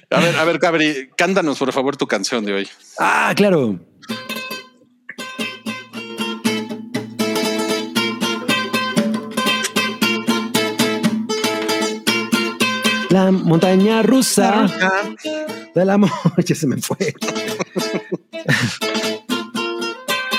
A 0.09 0.19
ver, 0.19 0.35
a 0.35 0.43
ver, 0.43 0.59
Cabri, 0.59 1.09
cántanos 1.17 1.57
por 1.57 1.71
favor 1.71 1.97
tu 1.97 2.05
canción 2.07 2.45
de 2.45 2.53
hoy. 2.53 2.67
Ah, 2.99 3.33
claro. 3.35 3.79
La 13.31 13.37
montaña 13.37 14.01
rusa 14.03 14.67
del 15.73 15.89
amor. 15.89 16.09
Ya 16.45 16.53
se 16.55 16.67
me 16.67 16.77
fue. 16.81 17.13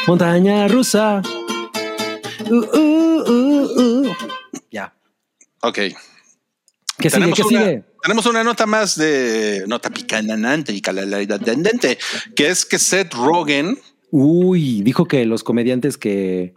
montaña 0.06 0.68
rusa. 0.68 1.22
Uh, 2.50 2.54
uh, 2.54 3.80
uh. 3.80 4.14
Ya. 4.70 4.94
Ok. 5.62 5.78
¿Qué 6.98 7.10
sigue? 7.10 7.32
¿Qué 7.32 7.42
una, 7.42 7.48
sigue? 7.64 7.84
tenemos 8.02 8.26
una 8.26 8.44
nota 8.44 8.66
más 8.66 8.96
de 8.96 9.64
nota 9.66 9.88
picanante 9.90 10.72
y 10.72 10.80
calalaidatendente, 10.82 11.98
que 12.36 12.48
es 12.48 12.66
que 12.66 12.78
Seth 12.78 13.14
Rogen 13.14 13.78
Uy, 14.10 14.82
dijo 14.82 15.06
que 15.06 15.24
los 15.24 15.42
comediantes 15.42 15.96
que. 15.96 16.52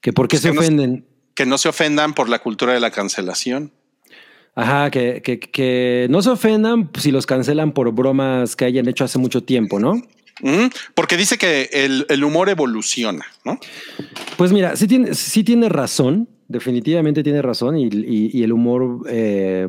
que 0.00 0.12
por 0.12 0.28
qué 0.28 0.38
se 0.38 0.50
que 0.50 0.54
no- 0.54 0.60
ofenden. 0.60 1.08
que 1.34 1.44
no 1.46 1.58
se 1.58 1.68
ofendan 1.68 2.14
por 2.14 2.28
la 2.28 2.38
cultura 2.38 2.72
de 2.72 2.78
la 2.80 2.92
cancelación. 2.92 3.72
Ajá, 4.56 4.90
que, 4.90 5.20
que, 5.22 5.40
que 5.40 6.06
no 6.10 6.22
se 6.22 6.30
ofendan 6.30 6.88
si 6.98 7.10
los 7.10 7.26
cancelan 7.26 7.72
por 7.72 7.90
bromas 7.92 8.54
que 8.54 8.64
hayan 8.64 8.88
hecho 8.88 9.04
hace 9.04 9.18
mucho 9.18 9.42
tiempo, 9.42 9.80
¿no? 9.80 9.94
Mm, 10.42 10.66
Porque 10.94 11.16
dice 11.16 11.38
que 11.38 11.68
el, 11.72 12.06
el 12.08 12.22
humor 12.24 12.48
evoluciona, 12.48 13.24
¿no? 13.44 13.58
Pues 14.36 14.52
mira, 14.52 14.76
sí 14.76 14.86
tiene, 14.86 15.14
sí 15.14 15.42
tiene 15.44 15.68
razón, 15.68 16.28
definitivamente 16.48 17.22
tiene 17.22 17.42
razón 17.42 17.76
y, 17.78 17.84
y- 17.86 18.30
y 18.32 18.42
el 18.44 18.52
humor 18.52 19.00
eh, 19.08 19.68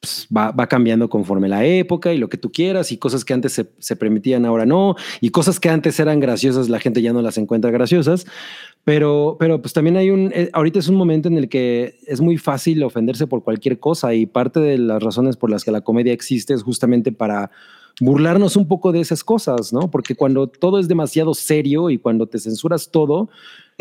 pues, 0.00 0.28
va, 0.34 0.52
va 0.52 0.66
cambiando 0.68 1.08
conforme 1.08 1.48
la 1.48 1.64
época 1.64 2.12
y 2.12 2.18
lo 2.18 2.28
que 2.28 2.36
tú 2.36 2.52
quieras 2.52 2.92
y 2.92 2.98
cosas 2.98 3.24
que 3.24 3.32
antes 3.34 3.52
se, 3.54 3.66
se 3.78 3.96
permitían 3.96 4.44
ahora 4.44 4.66
no 4.66 4.94
y 5.20 5.30
cosas 5.30 5.58
que 5.58 5.68
antes 5.70 5.98
eran 5.98 6.20
graciosas 6.20 6.68
la 6.68 6.78
gente 6.80 7.02
ya 7.02 7.12
no 7.12 7.22
las 7.22 7.38
encuentra 7.38 7.70
graciosas, 7.70 8.26
pero, 8.86 9.36
pero 9.40 9.60
pues 9.60 9.72
también 9.72 9.96
hay 9.96 10.10
un, 10.10 10.30
eh, 10.32 10.48
ahorita 10.52 10.78
es 10.78 10.86
un 10.86 10.94
momento 10.94 11.26
en 11.26 11.36
el 11.38 11.48
que 11.48 11.98
es 12.06 12.20
muy 12.20 12.38
fácil 12.38 12.84
ofenderse 12.84 13.26
por 13.26 13.42
cualquier 13.42 13.80
cosa 13.80 14.14
y 14.14 14.26
parte 14.26 14.60
de 14.60 14.78
las 14.78 15.02
razones 15.02 15.36
por 15.36 15.50
las 15.50 15.64
que 15.64 15.72
la 15.72 15.80
comedia 15.80 16.12
existe 16.12 16.54
es 16.54 16.62
justamente 16.62 17.10
para 17.10 17.50
burlarnos 18.00 18.54
un 18.54 18.68
poco 18.68 18.92
de 18.92 19.00
esas 19.00 19.24
cosas, 19.24 19.72
¿no? 19.72 19.90
Porque 19.90 20.14
cuando 20.14 20.46
todo 20.46 20.78
es 20.78 20.86
demasiado 20.86 21.34
serio 21.34 21.90
y 21.90 21.98
cuando 21.98 22.28
te 22.28 22.38
censuras 22.38 22.92
todo, 22.92 23.28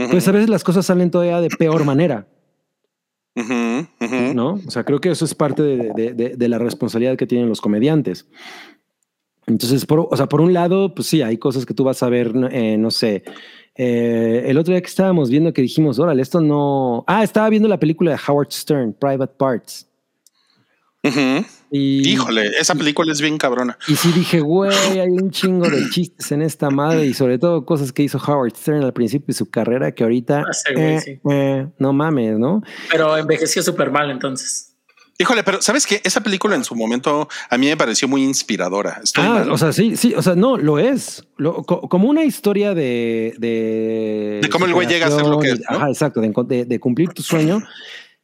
pues 0.10 0.28
a 0.28 0.32
veces 0.32 0.50
las 0.50 0.64
cosas 0.64 0.88
salen 0.88 1.12
todavía 1.12 1.40
de 1.40 1.50
peor 1.50 1.86
manera. 1.86 2.28
¿no? 4.34 4.60
O 4.66 4.72
sea, 4.72 4.84
creo 4.86 5.00
que 5.00 5.12
eso 5.12 5.26
es 5.26 5.36
parte 5.36 5.62
de, 5.62 5.92
de- 5.96 6.14
de- 6.14 6.36
de 6.36 6.50
la 6.50 6.58
responsabilidad 6.58 7.16
que 7.16 7.28
tienen 7.28 7.48
los 7.48 7.62
comediantes. 7.62 8.26
Entonces, 9.48 9.86
por, 9.86 10.08
o 10.10 10.18
sea, 10.18 10.26
por 10.28 10.42
un 10.42 10.54
lado, 10.54 10.96
pues 10.96 11.08
sí, 11.08 11.22
hay 11.22 11.38
cosas 11.38 11.66
que 11.66 11.74
tú 11.76 11.84
vas 11.84 12.02
a 12.02 12.10
ver, 12.10 12.34
eh, 12.52 12.78
no 12.78 12.90
sé. 12.90 13.24
Eh, 13.76 14.44
el 14.48 14.58
otro 14.58 14.74
día 14.74 14.82
que 14.82 14.88
estábamos 14.88 15.30
viendo 15.30 15.52
que 15.54 15.62
dijimos, 15.62 16.00
órale, 16.00 16.22
esto 16.22 16.40
no. 16.42 17.04
Ah, 17.08 17.24
estaba 17.24 17.50
viendo 17.50 17.68
la 17.68 17.80
película 17.80 18.12
de 18.12 18.20
Howard 18.28 18.52
Stern, 18.52 18.94
Private 18.94 19.34
Parts. 19.38 19.88
Y, 21.70 22.08
Híjole, 22.10 22.48
esa 22.60 22.74
película 22.74 23.12
es 23.12 23.22
bien 23.22 23.38
cabrona. 23.38 23.78
Y 23.88 23.96
sí 23.96 24.12
dije, 24.12 24.40
güey, 24.40 25.00
hay 25.00 25.10
un 25.10 25.30
chingo 25.30 25.70
de 25.70 25.90
chistes 25.92 26.32
en 26.32 26.42
esta 26.42 26.70
madre 26.70 27.06
y 27.06 27.14
sobre 27.14 27.38
todo 27.38 27.66
cosas 27.66 27.92
que 27.92 28.02
hizo 28.04 28.18
Howard 28.18 28.56
Stern 28.56 28.84
al 28.84 28.94
principio 28.94 29.28
de 29.28 29.34
su 29.34 29.50
carrera 29.50 29.92
que 29.92 30.04
ahorita 30.04 30.44
Ah, 30.48 30.54
sí, 30.54 30.74
güey, 30.74 30.86
eh, 30.96 31.00
sí. 31.02 31.20
eh, 31.30 31.68
no 31.78 31.94
mames, 31.94 32.40
¿no? 32.40 32.64
Pero 32.90 33.18
envejeció 33.18 33.62
súper 33.62 33.92
mal 33.92 34.10
entonces. 34.10 34.75
Híjole, 35.18 35.44
pero 35.44 35.62
¿sabes 35.62 35.86
qué? 35.88 36.02
Esa 36.04 36.22
película 36.22 36.56
en 36.56 36.66
su 36.66 36.76
momento 36.76 37.30
a 37.50 37.58
mí 37.58 37.68
me 37.68 37.78
pareció 37.78 38.08
muy 38.08 38.22
inspiradora. 38.24 39.00
Estoy 39.02 39.24
Ah, 39.26 39.30
mal. 39.30 39.52
o 39.52 39.58
sea, 39.58 39.72
sí, 39.72 39.96
sí, 39.96 40.14
o 40.14 40.22
sea, 40.22 40.36
no, 40.36 40.58
lo 40.58 40.78
es. 40.78 41.24
Lo- 41.38 41.64
co- 41.64 41.88
como 41.88 42.10
una 42.10 42.26
historia 42.26 42.74
de... 42.74 43.34
De, 43.38 44.40
De 44.42 44.50
cómo 44.50 44.66
el 44.66 44.74
güey 44.74 44.88
llega 44.88 45.08
a 45.08 45.12
ser 45.12 45.26
lo 45.26 45.40
que 45.40 45.52
es, 45.52 45.60
¿no? 45.60 45.78
Ajá, 45.78 45.90
exacto, 45.90 46.20
de, 46.20 46.34
de- 46.48 46.66
de 46.66 46.80
cumplir 46.80 47.10
tu 47.14 47.22
sueño. 47.24 47.64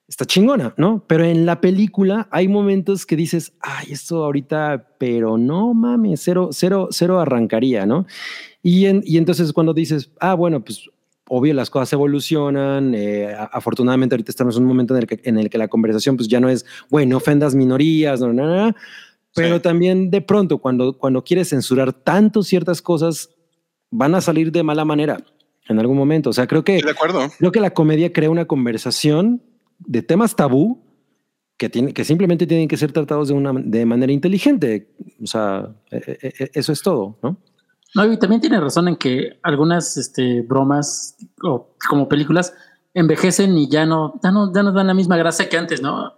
Está 0.05 0.26
chingona, 0.26 0.73
¿no? 0.76 1.05
Pero 1.07 1.23
en 1.23 1.45
la 1.45 1.61
película 1.61 2.27
hay 2.31 2.49
momentos 2.49 3.05
que 3.05 3.15
dices, 3.15 3.53
ay, 3.61 3.93
esto 3.93 4.26
ahorita, 4.26 4.89
pero 4.97 5.38
no 5.38 5.73
mames, 5.73 6.19
cero, 6.22 6.49
cero, 6.51 6.89
cero 6.91 7.22
arrancaría, 7.22 7.85
¿no? 7.85 8.05
Y, 8.61 8.88
en- 8.88 9.01
y 9.05 9.18
entonces 9.18 9.53
cuando 9.53 9.73
dices, 9.73 10.11
ah, 10.19 10.34
bueno, 10.34 10.61
pues 10.61 10.89
obvio 11.33 11.53
las 11.53 11.69
cosas 11.69 11.93
evolucionan, 11.93 12.93
eh, 12.93 13.33
afortunadamente 13.53 14.15
ahorita 14.15 14.31
estamos 14.31 14.57
en 14.57 14.63
un 14.63 14.67
momento 14.67 14.93
en 14.95 15.03
el, 15.03 15.07
que, 15.07 15.21
en 15.23 15.37
el 15.39 15.49
que 15.49 15.57
la 15.57 15.69
conversación 15.69 16.17
pues 16.17 16.27
ya 16.27 16.41
no 16.41 16.49
es, 16.49 16.65
güey, 16.89 17.05
no 17.05 17.15
ofendas 17.17 17.55
minorías, 17.55 18.19
no, 18.19 18.33
no, 18.33 18.45
no, 18.47 18.75
pero 19.33 19.55
Sí. 19.55 19.61
también 19.61 20.11
de 20.11 20.19
pronto 20.21 20.57
cuando, 20.57 20.97
cuando 20.97 21.23
quieres 21.23 21.47
censurar 21.49 21.93
tanto 21.93 22.43
ciertas 22.43 22.81
cosas, 22.81 23.29
van 23.89 24.13
a 24.13 24.19
salir 24.19 24.51
de 24.51 24.61
mala 24.61 24.83
manera 24.83 25.23
en 25.69 25.79
algún 25.79 25.95
momento. 25.95 26.31
O 26.31 26.33
sea, 26.33 26.47
creo 26.47 26.65
que, 26.65 26.75
Estoy 26.75 26.91
de 26.91 26.97
acuerdo. 26.97 27.21
creo 27.39 27.51
que 27.53 27.61
la 27.61 27.73
comedia 27.73 28.11
crea 28.11 28.29
una 28.29 28.45
conversación 28.45 29.41
de 29.79 30.01
temas 30.01 30.35
tabú 30.35 30.83
que, 31.55 31.69
tiene, 31.69 31.93
que 31.93 32.03
simplemente 32.03 32.45
tienen 32.45 32.67
que 32.67 32.75
ser 32.75 32.91
tratados 32.91 33.29
de, 33.29 33.35
una, 33.35 33.53
de 33.53 33.85
manera 33.85 34.11
inteligente. 34.11 34.89
O 35.23 35.27
sea, 35.27 35.73
eh, 35.91 36.17
eh, 36.21 36.49
eso 36.53 36.73
es 36.73 36.81
todo, 36.81 37.17
¿no? 37.23 37.37
No, 37.93 38.11
y 38.11 38.18
también 38.18 38.39
tiene 38.41 38.59
razón 38.59 38.88
en 38.88 38.95
que 38.95 39.39
algunas 39.43 39.97
este, 39.97 40.41
bromas 40.41 41.18
o 41.43 41.76
como 41.89 42.07
películas 42.07 42.53
envejecen 42.93 43.57
y 43.57 43.69
ya 43.69 43.85
no, 43.85 44.19
ya 44.23 44.31
no, 44.31 44.53
ya 44.53 44.63
no 44.63 44.72
dan 44.72 44.88
la 44.88 44.93
misma 44.93 45.18
gracia 45.18 45.49
que 45.49 45.57
antes, 45.57 45.81
¿no? 45.81 46.13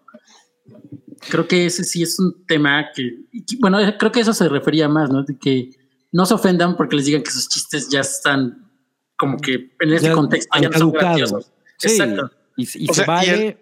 Creo 1.30 1.48
que 1.48 1.66
ese 1.66 1.84
sí 1.84 2.04
es 2.04 2.20
un 2.20 2.45
tema 2.45 2.88
que, 2.94 3.26
bueno, 3.60 3.78
creo 3.98 4.12
que 4.12 4.20
eso 4.20 4.34
se 4.34 4.50
refería 4.50 4.88
más, 4.90 5.10
¿no? 5.10 5.24
De 5.24 5.38
que 5.38 5.70
no 6.12 6.26
se 6.26 6.34
ofendan 6.34 6.76
porque 6.76 6.95
les 6.95 7.06
digan 7.06 7.24
que 7.24 7.32
sus 7.32 7.48
chistes 7.48 7.90
ya 7.90 8.02
están 8.02 8.70
como 9.18 9.38
que 9.38 9.72
en 9.80 9.94
ese 9.94 10.08
Ya 10.08 10.14
contexto 10.14 10.60
ya 10.60 10.70
no 10.70 10.78
son 10.78 10.91
graciosos. 10.91 11.52
Sí, 11.78 11.88
Exacto. 11.90 12.30
Y, 12.58 12.66
se 12.66 12.94
sea, 12.94 13.04
y 13.04 13.08
vale. 13.08 13.48
el- 13.48 13.58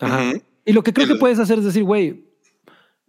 Ajá. 0.00 0.28
Ujú. 0.30 0.42
Y 0.64 0.72
lo 0.72 0.82
que 0.82 0.92
creo 0.92 1.06
que 1.06 1.14
puedes 1.16 1.38
hacer 1.38 1.58
es 1.58 1.64
decir, 1.66 1.84
güey, 1.84 2.24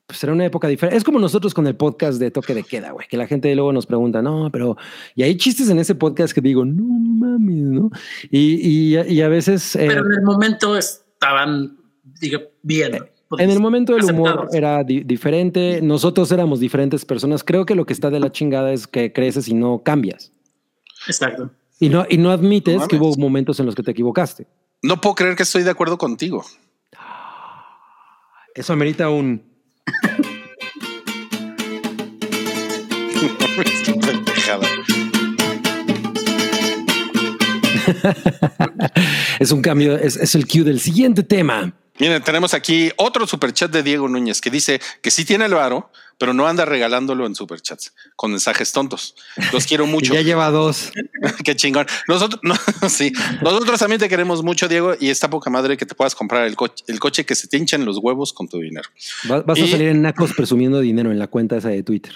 pues 0.07 0.19
será 0.19 0.33
una 0.33 0.45
época 0.45 0.67
diferente. 0.67 0.97
Es 0.97 1.03
como 1.03 1.19
nosotros 1.19 1.53
con 1.53 1.65
el 1.67 1.75
podcast 1.75 2.19
de 2.19 2.29
toque 2.31 2.53
de 2.53 2.63
queda, 2.63 2.91
güey, 2.91 3.07
que 3.07 3.17
la 3.17 3.25
gente 3.27 3.53
luego 3.55 3.73
nos 3.73 3.85
pregunta, 3.85 4.21
no, 4.21 4.49
pero 4.51 4.77
y 5.15 5.23
hay 5.23 5.35
chistes 5.37 5.69
en 5.69 5.79
ese 5.79 5.95
podcast 5.95 6.33
que 6.33 6.41
digo, 6.41 6.63
no 6.65 6.83
mames, 6.83 7.55
¿no? 7.55 7.89
Y, 8.29 8.93
y, 8.95 8.99
y 8.99 9.21
a 9.21 9.27
veces 9.29 9.75
eh, 9.75 9.85
Pero 9.87 10.05
en 10.05 10.11
el 10.11 10.21
momento 10.21 10.77
estaban, 10.77 11.77
digo, 12.21 12.39
bien. 12.61 12.99
en 13.39 13.49
el 13.49 13.59
momento 13.59 13.95
el 13.97 14.03
humor 14.05 14.49
era 14.53 14.83
di- 14.83 15.03
diferente. 15.03 15.79
Nosotros 15.81 16.31
éramos 16.31 16.59
diferentes 16.59 17.03
personas. 17.03 17.43
Creo 17.43 17.65
que 17.65 17.73
lo 17.73 17.85
que 17.87 17.93
está 17.93 18.11
de 18.11 18.19
la 18.19 18.31
chingada 18.31 18.71
es 18.73 18.85
que 18.87 19.11
creces 19.11 19.47
y 19.47 19.55
no 19.55 19.81
cambias 19.83 20.31
Exacto. 21.07 21.49
y 21.79 21.89
no, 21.89 22.05
y 22.07 22.17
no 22.19 22.29
admites 22.29 22.81
No 22.81 22.87
que 22.87 22.97
hubo 22.97 23.15
momentos 23.17 23.59
en 23.59 23.65
los 23.65 23.73
que 23.73 23.81
te 23.81 23.89
equivocaste. 23.91 24.45
No 24.83 25.01
puedo 25.01 25.15
creer 25.15 25.35
que 25.35 25.43
estoy 25.43 25.63
de 25.63 25.71
acuerdo 25.71 25.97
contigo. 25.97 26.45
Eso 28.53 28.71
amerita 28.73 29.09
un. 29.09 29.54
Qué 33.19 33.93
pendejada. 33.93 34.67
Es 39.39 39.51
un 39.51 39.61
cambio, 39.61 39.95
es, 39.97 40.15
es 40.17 40.35
el 40.35 40.47
cue 40.47 40.61
del 40.63 40.79
siguiente 40.79 41.23
tema. 41.23 41.73
Miren, 41.97 42.21
tenemos 42.23 42.53
aquí 42.53 42.91
otro 42.97 43.25
superchat 43.25 43.71
de 43.71 43.81
Diego 43.81 44.09
Núñez 44.09 44.41
que 44.41 44.49
dice 44.49 44.81
que 45.01 45.11
sí 45.11 45.23
tiene 45.23 45.45
el 45.45 45.53
varo, 45.53 45.89
pero 46.17 46.33
no 46.33 46.45
anda 46.45 46.65
regalándolo 46.65 47.25
en 47.25 47.35
superchats 47.35 47.93
con 48.17 48.31
mensajes 48.31 48.73
tontos. 48.73 49.15
Los 49.53 49.65
quiero 49.65 49.85
mucho. 49.87 50.13
ya 50.13 50.21
lleva 50.21 50.49
dos. 50.51 50.91
Qué 51.45 51.55
chingón. 51.55 51.85
Nosotros, 52.09 52.41
no, 52.43 52.55
sí, 52.89 53.13
nosotros 53.41 53.79
también 53.79 53.99
te 54.01 54.09
queremos 54.09 54.43
mucho, 54.43 54.67
Diego, 54.67 54.93
y 54.99 55.09
está 55.09 55.29
poca 55.29 55.49
madre 55.49 55.77
que 55.77 55.85
te 55.85 55.95
puedas 55.95 56.15
comprar 56.15 56.45
el 56.47 56.55
coche, 56.57 56.83
el 56.87 56.99
coche 56.99 57.25
que 57.25 57.35
se 57.35 57.47
te 57.47 57.55
hinchan 57.57 57.85
los 57.85 57.97
huevos 57.99 58.33
con 58.33 58.49
tu 58.49 58.59
dinero. 58.59 58.89
Va- 59.31 59.41
Vas 59.41 59.61
a 59.61 59.67
salir 59.67 59.87
en 59.87 60.01
Nacos 60.01 60.33
presumiendo 60.33 60.81
dinero 60.81 61.11
en 61.13 61.19
la 61.19 61.27
cuenta 61.27 61.55
esa 61.55 61.69
de 61.69 61.81
Twitter. 61.83 62.13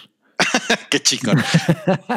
Qué 0.89 0.99
chingón. 0.99 1.41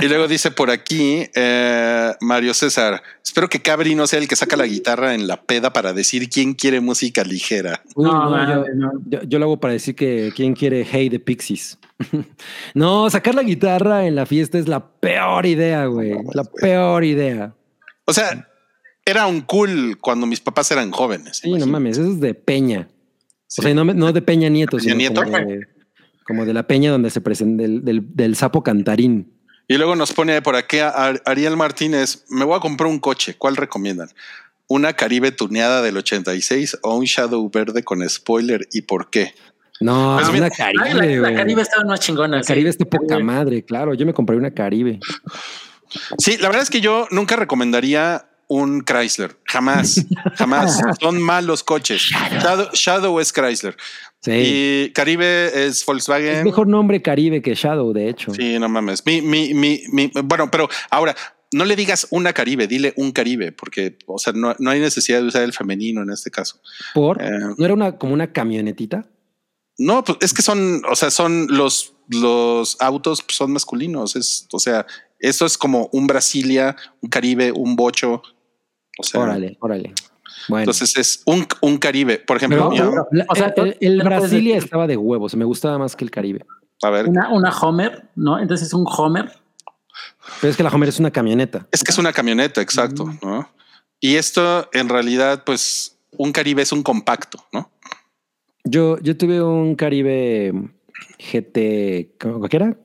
y 0.01 0.07
luego 0.09 0.29
dice 0.29 0.51
por 0.51 0.71
aquí 0.71 1.27
eh, 1.35 2.13
Mario 2.21 2.55
César, 2.55 3.03
espero 3.25 3.49
que 3.49 3.61
Cabri 3.61 3.95
no 3.95 4.07
sea 4.07 4.19
el 4.19 4.29
que 4.29 4.37
saca 4.37 4.57
la 4.57 4.67
guitarra 4.67 5.15
en 5.15 5.27
la 5.27 5.43
peda 5.43 5.73
para 5.73 5.93
decir 5.93 6.29
quién 6.29 6.55
quiere 6.55 6.81
música 6.81 7.25
ligera. 7.25 7.83
No, 7.97 8.49
yo, 8.49 8.65
no. 8.75 8.93
yo- 9.07 9.23
yo 9.23 9.39
lo 9.39 9.45
hago 9.47 9.61
para 9.61 9.75
decir 9.75 9.95
que 9.95 10.33
quién 10.35 10.55
quiere 10.55 10.87
Hey 10.91 11.09
de 11.09 11.19
Pixies. 11.21 11.79
no, 12.75 13.09
sacar 13.11 13.35
la 13.35 13.43
guitarra 13.43 14.07
en 14.07 14.15
la 14.15 14.27
fiesta 14.27 14.59
es 14.59 14.69
la 14.69 14.87
peor 15.01 15.47
idea, 15.47 15.87
güey. 15.87 16.15
La 16.33 16.45
peor 16.45 17.05
idea. 17.05 17.55
O 18.05 18.13
sea, 18.13 18.49
era 19.05 19.27
un 19.27 19.41
cool 19.43 19.99
cuando 20.01 20.27
mis 20.27 20.41
papás 20.41 20.71
eran 20.71 20.91
jóvenes. 20.91 21.39
Sí, 21.43 21.53
no 21.53 21.67
mames, 21.67 21.99
eso 21.99 22.11
es 22.11 22.21
de 22.21 22.35
Peña. 22.35 22.89
Sí. 23.47 23.61
O 23.61 23.65
sea, 23.65 23.75
no, 23.75 24.13
de 24.13 24.23
Peña 24.23 24.49
Nieto, 24.49 24.79
¿Peña 24.79 24.83
sino 24.85 24.97
Nieto? 24.97 25.23
Como, 25.23 25.37
de, 25.37 25.61
como 26.33 26.45
de 26.47 26.55
la 26.55 26.67
Peña 26.67 26.91
donde 26.91 27.11
se 27.11 27.21
presenta 27.21 27.63
del, 27.63 27.85
del, 27.85 28.03
del 28.15 28.37
sapo 28.37 28.63
cantarín. 28.63 29.33
Y 29.69 29.77
luego 29.77 29.95
nos 29.97 30.13
pone 30.13 30.43
por 30.43 30.57
aquí 30.57 30.79
a 30.79 30.89
Ar- 30.89 31.23
Ariel 31.25 31.57
Martínez, 31.57 32.25
me 32.29 32.45
voy 32.45 32.57
a 32.57 32.61
comprar 32.61 32.91
un 32.91 32.99
coche, 32.99 33.37
¿cuál 33.39 33.57
recomiendan? 33.57 34.09
¿Una 34.67 34.95
Caribe 34.95 35.33
tuneada 35.33 35.83
del 35.83 35.97
86 35.99 36.79
o 36.83 36.97
un 36.97 37.05
Shadow 37.05 37.49
verde 37.51 37.83
con 37.83 38.07
spoiler 38.09 38.67
y 38.73 38.83
por 38.83 39.11
qué? 39.11 39.35
No, 39.81 40.17
Pues 40.19 40.29
una 40.31 40.47
Ay, 40.47 40.75
Caribe, 40.77 41.17
la. 41.19 41.35
Caribe 41.35 41.63
estaba 41.63 41.85
más 41.85 42.01
chingona. 42.01 42.37
La 42.39 42.43
sí. 42.43 42.49
Caribe 42.49 42.71
es 42.71 42.79
de 42.79 42.87
poca 42.87 43.07
Caribe. 43.09 43.25
madre, 43.25 43.65
claro. 43.65 43.95
Yo 43.95 44.07
me 44.07 44.15
compré 44.15 44.37
una 44.37 44.51
Caribe. 44.53 45.01
Sí, 46.19 46.37
la 46.39 46.49
verdad 46.49 46.63
es 46.63 46.71
que 46.71 46.81
yo 46.81 47.07
nunca 47.11 47.37
recomendaría 47.37 48.27
un 48.49 48.83
Chrysler, 48.83 49.37
jamás, 49.45 50.05
jamás. 50.37 50.81
Son 51.01 51.21
malos 51.21 51.63
coches. 51.65 52.03
Shadow, 52.03 52.69
Shadow 52.73 53.21
es 53.21 53.33
Chrysler 53.33 53.77
Sí. 54.23 54.31
y 54.35 54.91
Caribe 54.93 55.67
es 55.67 55.85
Volkswagen. 55.85 56.37
es 56.37 56.45
mejor 56.45 56.69
nombre 56.69 57.03
Caribe 57.03 57.43
que 57.43 57.55
Shadow, 57.57 57.93
de 57.93 58.09
hecho. 58.09 58.33
Sí, 58.33 58.59
no 58.59 58.69
mames. 58.69 59.05
Mi, 59.05 59.21
mi, 59.21 59.53
mi, 59.53 59.83
mi- 59.93 60.13
bueno, 60.25 60.49
pero 60.51 60.69
ahora 60.91 61.15
no 61.53 61.65
le 61.65 61.75
digas 61.77 62.07
una 62.11 62.33
Caribe, 62.33 62.67
dile 62.69 62.95
un 62.97 63.11
Caribe, 63.13 63.51
porque, 63.53 63.99
o 64.07 64.19
sea, 64.19 64.33
no, 64.33 64.55
no 64.59 64.71
hay 64.71 64.79
necesidad 64.81 65.21
de 65.21 65.27
usar 65.27 65.43
el 65.43 65.53
femenino 65.53 66.03
en 66.03 66.11
este 66.11 66.31
caso. 66.31 66.61
Por 66.95 67.21
Eh, 67.21 67.29
no 67.59 67.65
era 67.65 67.75
una 67.75 67.99
como 67.99 68.15
una 68.15 68.33
camionetita. 68.33 69.07
No, 69.79 70.05
pues 70.05 70.19
es 70.21 70.33
que 70.33 70.43
son, 70.43 70.83
o 70.91 70.95
sea, 70.95 71.11
son 71.11 71.49
los, 71.49 71.95
los 72.09 72.77
autos 72.81 73.25
son 73.29 73.53
masculinos. 73.53 74.15
Es, 74.17 74.47
o 74.53 74.59
sea, 74.61 74.87
eso 75.19 75.47
es 75.47 75.59
como 75.59 75.89
un 75.93 76.07
Brasilia, 76.07 76.77
un 77.01 77.09
Caribe, 77.11 77.51
un 77.53 77.75
Bocho. 77.75 78.23
O 78.99 79.03
sea, 79.03 79.21
Órale, 79.23 79.57
órale. 79.61 79.95
Bueno. 80.49 80.63
entonces 80.63 80.97
es 80.97 81.23
un, 81.27 81.47
un 81.61 81.79
Caribe. 81.79 82.19
Por 82.19 82.37
ejemplo, 82.37 82.69
Pero, 82.71 82.71
mi- 82.71 82.79
pero 82.91 83.09
la- 83.13 83.27
o 83.29 83.35
sea, 83.35 83.53
el, 83.57 83.77
el 83.81 83.99
no 83.99 84.05
puedes 84.05 84.21
Brasilia 84.21 84.57
estaba 84.59 84.87
de 84.87 84.97
huevos. 84.97 85.35
Me 85.37 85.45
gustaba 85.45 85.79
más 85.79 85.95
que 85.97 86.05
el 86.05 86.11
Caribe. 86.11 86.45
a 86.83 86.91
ver, 86.91 87.07
Una, 87.09 87.29
una 87.31 87.51
Homer, 87.51 88.09
¿no? 88.17 88.39
Entonces 88.39 88.69
es 88.69 88.75
un 88.75 88.85
Homer. 88.89 89.33
Pero 90.41 90.51
es 90.51 90.57
que 90.57 90.63
la 90.63 90.71
Homer 90.71 90.89
es 90.89 90.99
una 90.99 91.11
camioneta. 91.11 91.67
es 91.71 91.83
que 91.85 91.91
es 91.93 91.99
una 91.99 92.13
camioneta, 92.13 92.61
exacto, 92.61 93.13
¿no? 93.23 93.49
Y 94.01 94.17
esto 94.17 94.69
en 94.73 94.89
realidad, 94.89 95.45
pues, 95.45 95.97
un 96.17 96.33
Caribe 96.33 96.63
es 96.63 96.73
un 96.73 96.83
compacto, 96.83 97.45
¿no? 97.53 97.71
Yo, 98.65 98.99
yo 98.99 99.17
tuve 99.17 99.41
un 99.43 99.75
Caribe 99.77 100.53
GT. 101.19 102.17
¿Cómo 102.21 102.49
qué 102.49 102.57
era? 102.57 102.77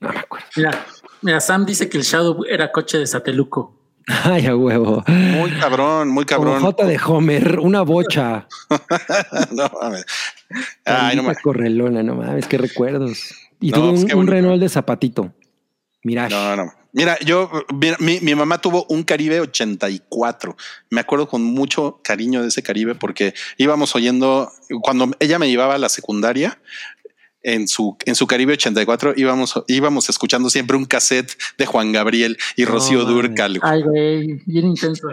No 0.00 0.08
me 0.12 0.18
acuerdo. 0.18 0.46
Mira, 0.56 0.86
mira, 1.22 1.40
Sam 1.40 1.64
dice 1.66 1.88
que 1.88 1.98
el 1.98 2.04
Shadow 2.04 2.44
era 2.48 2.70
coche 2.72 2.98
de 2.98 3.06
Sateluco. 3.06 3.79
Ay, 4.24 4.46
a 4.46 4.56
huevo. 4.56 5.04
Muy 5.06 5.50
cabrón, 5.52 6.08
muy 6.08 6.24
cabrón. 6.24 6.60
J 6.60 6.86
de 6.86 7.00
Homer, 7.04 7.60
una 7.60 7.82
bocha. 7.82 8.46
no 9.52 9.70
mames. 9.80 10.04
Ay, 10.84 11.16
no 11.16 11.22
mames. 11.22 11.38
correlona, 11.42 12.02
no 12.02 12.16
mames, 12.16 12.46
qué 12.46 12.58
recuerdos. 12.58 13.34
Y 13.60 13.70
No, 13.70 13.78
tuve 13.78 13.90
pues 13.90 14.02
un, 14.04 14.10
bonito. 14.10 14.32
Renault 14.32 14.60
de 14.60 14.68
zapatito. 14.68 15.32
Mirage. 16.02 16.34
No, 16.34 16.56
no. 16.56 16.72
Mira, 16.92 17.18
yo, 17.20 17.50
mira, 17.72 17.96
mi, 18.00 18.18
mi 18.20 18.34
mamá 18.34 18.58
tuvo 18.58 18.84
un 18.88 19.04
Caribe 19.04 19.40
84. 19.40 20.56
Me 20.88 21.00
acuerdo 21.00 21.28
con 21.28 21.44
mucho 21.44 22.00
cariño 22.02 22.42
de 22.42 22.48
ese 22.48 22.62
Caribe 22.62 22.96
porque 22.96 23.34
íbamos 23.58 23.94
oyendo, 23.94 24.50
cuando 24.82 25.10
ella 25.20 25.38
me 25.38 25.48
llevaba 25.48 25.74
a 25.74 25.78
la 25.78 25.88
secundaria, 25.88 26.58
en 27.42 27.68
su, 27.68 27.96
en 28.04 28.14
su 28.14 28.26
Caribe 28.26 28.54
84 28.54 29.14
íbamos, 29.16 29.62
íbamos 29.66 30.08
escuchando 30.08 30.50
siempre 30.50 30.76
un 30.76 30.84
cassette 30.84 31.36
de 31.58 31.66
Juan 31.66 31.92
Gabriel 31.92 32.36
y 32.56 32.64
Rocío 32.64 33.00
mames. 33.00 33.14
Durcal. 33.14 33.58
Ay, 33.62 33.82
güey, 33.82 34.42
bien 34.46 34.66
intenso. 34.66 35.08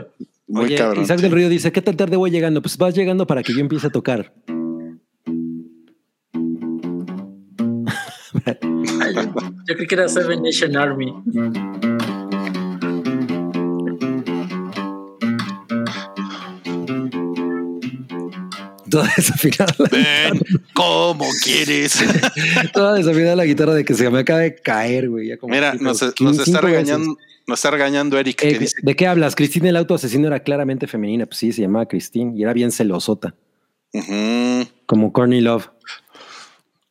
Muy 0.48 0.66
Oye, 0.66 0.76
cabrón. 0.76 1.04
Isaac 1.04 1.20
del 1.20 1.32
Río 1.32 1.50
dice, 1.50 1.72
¿qué 1.72 1.82
tan 1.82 1.98
tarde 1.98 2.16
voy 2.16 2.32
llegando? 2.32 2.62
Pues 2.62 2.78
vas 2.78 2.96
llegando 2.96 3.28
para 3.28 3.44
que 3.44 3.54
yo 3.54 3.60
empiece 3.60 3.88
a 3.88 3.90
tocar. 3.90 4.34
Ay, 8.46 9.14
yo, 9.14 9.22
yo 9.68 9.76
creí 9.76 9.88
que 9.88 9.96
era 9.96 10.08
Seven 10.08 10.42
Nation 10.42 10.78
Army. 10.78 11.14
Toda 18.90 19.12
desafinada, 19.18 19.74
la- 19.78 19.90
Ven, 19.90 20.40
¿cómo 20.74 21.26
quieres? 21.44 21.98
toda 22.74 22.94
desafinada 22.96 23.36
la 23.36 23.46
guitarra 23.46 23.74
de 23.74 23.84
que 23.86 23.94
se 23.94 24.10
me 24.10 24.20
acaba 24.20 24.40
de 24.40 24.56
caer, 24.56 25.10
güey. 25.10 25.28
ya 25.28 25.38
como 25.38 25.54
Mira, 25.54 25.74
nos, 25.76 26.02
está 26.02 26.24
veces. 26.26 26.62
regañando, 26.62 27.18
nos 27.48 27.60
está 27.60 27.72
regañando 27.72 28.18
Eric, 28.18 28.42
Eh, 28.44 28.50
que 28.54 28.60
dice 28.60 28.76
¿De 28.82 28.96
qué 28.96 29.08
hablas? 29.08 29.36
Cristina 29.36 29.70
el 29.70 29.76
auto 29.78 29.96
asesino 29.96 30.28
era 30.28 30.40
claramente 30.42 30.88
femenina. 30.88 31.26
Pues 31.26 31.38
sí, 31.38 31.52
se 31.52 31.62
llamaba 31.62 31.86
Christine 31.88 32.34
y 32.36 32.44
era 32.44 32.54
bien 32.54 32.72
celosota, 32.72 33.36
como 34.86 35.12
Courtney 35.14 35.42
Love. 35.42 35.70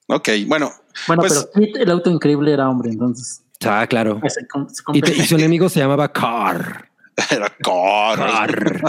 Ok, 0.08 0.28
bueno, 0.46 0.72
Bueno, 1.08 1.22
Pues- 1.22 1.48
pero 1.54 1.66
el 1.82 1.90
auto 1.90 2.10
increíble 2.10 2.52
era 2.52 2.68
hombre, 2.68 2.90
entonces. 2.90 3.42
Ah, 3.64 3.86
claro. 3.88 4.20
Se, 4.28 4.46
com- 4.46 4.68
se 4.68 4.82
Y, 4.92 5.00
te- 5.00 5.08
y 5.10 5.12
compensa. 5.12 5.28
su 5.28 5.34
enemigo 5.36 5.68
se 5.68 5.80
llamaba 5.80 6.12
Carr. 6.12 6.88
era. 7.30 7.50
Carr. 7.62 8.82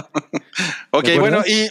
Ok, 0.90 1.08
bueno, 1.18 1.42
y 1.46 1.68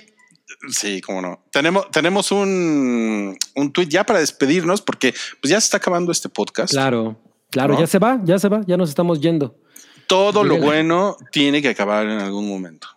sí, 0.69 1.01
cómo 1.01 1.21
no. 1.21 1.45
Tenemos, 1.51 1.89
tenemos 1.91 2.31
un, 2.31 3.37
un 3.55 3.73
tweet 3.73 3.87
ya 3.87 4.05
para 4.05 4.19
despedirnos 4.19 4.81
porque 4.81 5.13
pues 5.41 5.51
ya 5.51 5.59
se 5.61 5.65
está 5.65 5.77
acabando 5.77 6.11
este 6.11 6.29
podcast. 6.29 6.71
Claro, 6.73 7.19
claro, 7.51 7.73
¿No? 7.75 7.79
ya 7.79 7.87
se 7.87 7.99
va, 7.99 8.19
ya 8.23 8.39
se 8.39 8.49
va, 8.49 8.61
ya 8.67 8.77
nos 8.77 8.89
estamos 8.89 9.19
yendo. 9.21 9.59
Todo 10.07 10.43
lo 10.43 10.57
bueno 10.57 11.17
tiene 11.31 11.61
que 11.61 11.69
acabar 11.69 12.05
en 12.05 12.19
algún 12.19 12.47
momento. 12.47 12.87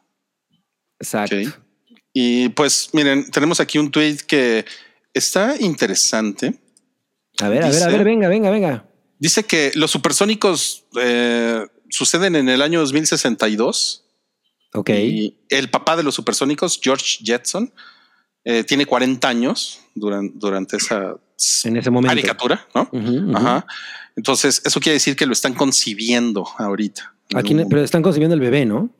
Exacto. 0.98 1.36
Y 2.12 2.48
pues 2.50 2.90
miren, 2.92 3.30
tenemos 3.30 3.60
aquí 3.60 3.78
un 3.78 3.90
tweet 3.90 4.18
que 4.26 4.64
está 5.14 5.56
interesante. 5.58 6.60
A 7.40 7.48
ver, 7.48 7.64
a 7.64 7.66
ver, 7.68 7.82
a 7.82 7.86
Dice- 7.86 7.88
ver, 7.88 8.04
venga, 8.04 8.28
venga, 8.28 8.50
venga. 8.50 8.84
Dice 9.18 9.44
que 9.44 9.70
los 9.74 9.90
supersónicos 9.90 10.84
eh, 11.00 11.66
suceden 11.88 12.36
en 12.36 12.48
el 12.48 12.62
año 12.62 12.80
2062 12.80 14.04
Ok. 14.72 14.90
y 14.90 15.36
el 15.48 15.68
papá 15.70 15.96
de 15.96 16.02
los 16.02 16.14
supersónicos, 16.14 16.78
George 16.82 17.18
Jetson, 17.24 17.72
eh, 18.44 18.64
tiene 18.64 18.86
40 18.86 19.28
años 19.28 19.80
durante, 19.94 20.32
durante 20.38 20.76
esa 20.76 21.16
En 21.64 21.76
ese 21.76 21.90
momento. 21.90 22.10
caricatura, 22.14 22.66
¿no? 22.74 22.88
Ujú. 22.92 23.36
Ajá. 23.36 23.66
Entonces, 24.16 24.62
eso 24.64 24.80
quiere 24.80 24.94
decir 24.94 25.16
que 25.16 25.26
lo 25.26 25.32
están 25.32 25.54
concibiendo 25.54 26.46
ahorita. 26.58 27.14
Aquí, 27.34 27.54
pero 27.68 27.82
están 27.82 28.02
concibiendo 28.02 28.34
el 28.34 28.40
bebé, 28.40 28.64
¿no? 28.66 28.90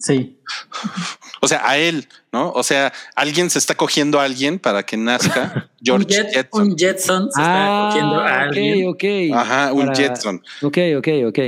Sí. 0.00 0.38
O 1.40 1.46
sea, 1.46 1.62
a 1.68 1.78
él, 1.78 2.08
¿no? 2.32 2.50
O 2.50 2.64
sea, 2.64 2.92
alguien 3.14 3.48
se 3.48 3.60
está 3.60 3.76
cogiendo 3.76 4.18
a 4.18 4.24
alguien 4.24 4.58
para 4.58 4.84
que 4.84 4.96
nazca 4.96 5.70
George 5.80 6.04
un, 6.04 6.10
jet- 6.26 6.32
Jetson. 6.32 6.62
un 6.62 6.76
Jetson 6.76 7.22
se 7.30 7.40
está 7.40 7.86
cogiendo 7.88 8.14
a 8.20 8.40
alguien. 8.42 8.84
Ah, 8.84 8.90
ok, 8.90 8.94
ok. 8.96 9.36
Ajá, 9.36 9.72
un 9.72 9.86
Para- 9.86 9.94
Jetson. 9.96 10.42
Ok, 10.62 10.78
ok, 10.98 11.08
ok. 11.28 11.38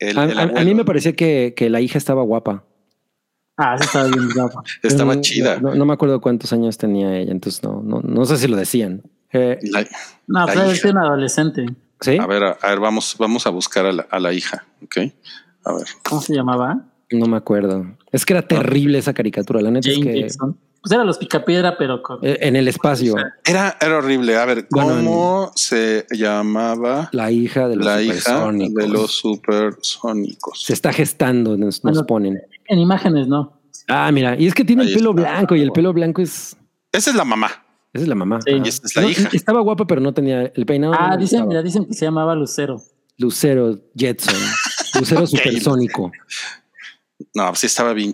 El, 0.00 0.18
A, 0.18 0.24
el 0.24 0.38
a- 0.38 0.40
a 0.40 0.44
abuelo. 0.46 0.64
mí 0.66 0.74
me 0.74 0.84
parecía 0.84 1.12
que, 1.12 1.54
que 1.56 1.70
la 1.70 1.80
hija 1.80 1.98
estaba 1.98 2.22
guapa. 2.22 2.64
Ah, 3.56 3.76
sí 3.78 3.84
estaba 3.84 4.06
bien 4.06 4.28
guapo. 4.34 4.62
Estaba 4.82 5.14
no- 5.14 5.20
chida. 5.20 5.60
No, 5.60 5.74
no 5.74 5.84
me 5.84 5.92
acuerdo 5.92 6.20
cuántos 6.20 6.52
años 6.52 6.78
tenía 6.78 7.16
ella, 7.18 7.30
entonces 7.30 7.62
no, 7.62 7.82
no, 7.84 8.00
no 8.00 8.24
sé 8.24 8.38
si 8.38 8.48
lo 8.48 8.56
decían. 8.56 9.02
Eh, 9.32 9.58
La- 9.62 9.82
No, 10.26 10.46
La 10.46 10.52
pero 10.52 10.70
es 10.70 10.84
un 10.84 10.96
adolescente. 10.98 11.66
¿Sí? 12.00 12.16
a 12.18 12.26
ver, 12.26 12.42
a, 12.42 12.50
a 12.62 12.68
ver, 12.70 12.80
vamos, 12.80 13.14
vamos 13.18 13.46
a 13.46 13.50
buscar 13.50 13.84
a 13.84 13.92
la, 13.92 14.06
a 14.10 14.18
la 14.18 14.32
hija. 14.32 14.64
Ok. 14.82 14.96
A 15.64 15.74
ver. 15.74 15.86
¿Cómo 16.08 16.22
se 16.22 16.34
llamaba? 16.34 16.86
No 17.10 17.26
me 17.26 17.36
acuerdo. 17.36 17.84
Es 18.10 18.24
que 18.24 18.32
era 18.32 18.40
terrible 18.48 18.96
esa 18.98 19.12
caricatura, 19.12 19.60
la 19.60 19.70
neta 19.70 19.90
es 19.90 19.98
que. 19.98 20.28
Pues 20.82 20.92
era 20.92 21.04
los 21.04 21.18
picapiedra, 21.18 21.76
pero 21.76 22.02
con. 22.02 22.18
eh, 22.24 22.38
en 22.40 22.56
el 22.56 22.66
espacio, 22.66 23.14
Era, 23.44 23.76
era 23.80 23.98
horrible. 23.98 24.36
A 24.38 24.46
ver, 24.46 24.66
Bueno, 24.70 24.88
¿cómo 24.94 25.52
se 25.54 26.06
llamaba 26.10 27.10
la 27.12 27.30
hija 27.30 27.68
de 27.68 27.76
los 27.76 27.84
la 27.84 28.02
hija 28.02 28.50
de 28.50 28.88
los 28.88 29.12
supersónicos? 29.12 30.62
Se 30.64 30.72
está 30.72 30.92
gestando, 30.92 31.56
nos, 31.56 31.80
ponen. 32.06 32.40
En 32.68 32.78
imágenes, 32.78 33.28
no. 33.28 33.60
Ah, 33.88 34.10
mira, 34.12 34.36
y 34.38 34.46
es 34.46 34.54
que 34.54 34.64
tiene 34.64 34.82
Ahí 34.82 34.88
el 34.88 34.94
pelo 34.94 35.10
está. 35.10 35.22
blanco 35.22 35.54
y 35.56 35.60
el 35.62 35.72
pelo 35.72 35.92
blanco 35.92 36.22
es... 36.22 36.56
Esa 36.92 37.10
es 37.10 37.16
la 37.16 37.24
mamá. 37.24 37.48
Esa 37.92 38.04
es 38.04 38.08
la 38.08 38.14
mamá. 38.14 38.40
Sí. 38.42 38.52
Y 38.64 38.68
esta 38.68 38.86
es 38.86 38.96
la 38.96 39.02
No, 39.02 39.10
hija. 39.10 39.28
Estaba 39.32 39.60
guapa, 39.60 39.86
pero 39.86 40.00
no 40.00 40.14
tenía 40.14 40.42
el 40.54 40.64
peinado. 40.66 40.94
Ah, 40.98 41.16
dicen, 41.16 41.46
mira, 41.48 41.62
dicen 41.62 41.84
que 41.86 41.94
se 41.94 42.04
llamaba 42.06 42.34
Lucero. 42.34 42.80
Lucero 43.18 43.78
Jetson. 43.96 44.34
Lucero 44.98 45.26
supersónico. 45.26 46.10
No, 47.34 47.54
sí 47.54 47.66
estaba 47.66 47.92
bien 47.92 48.12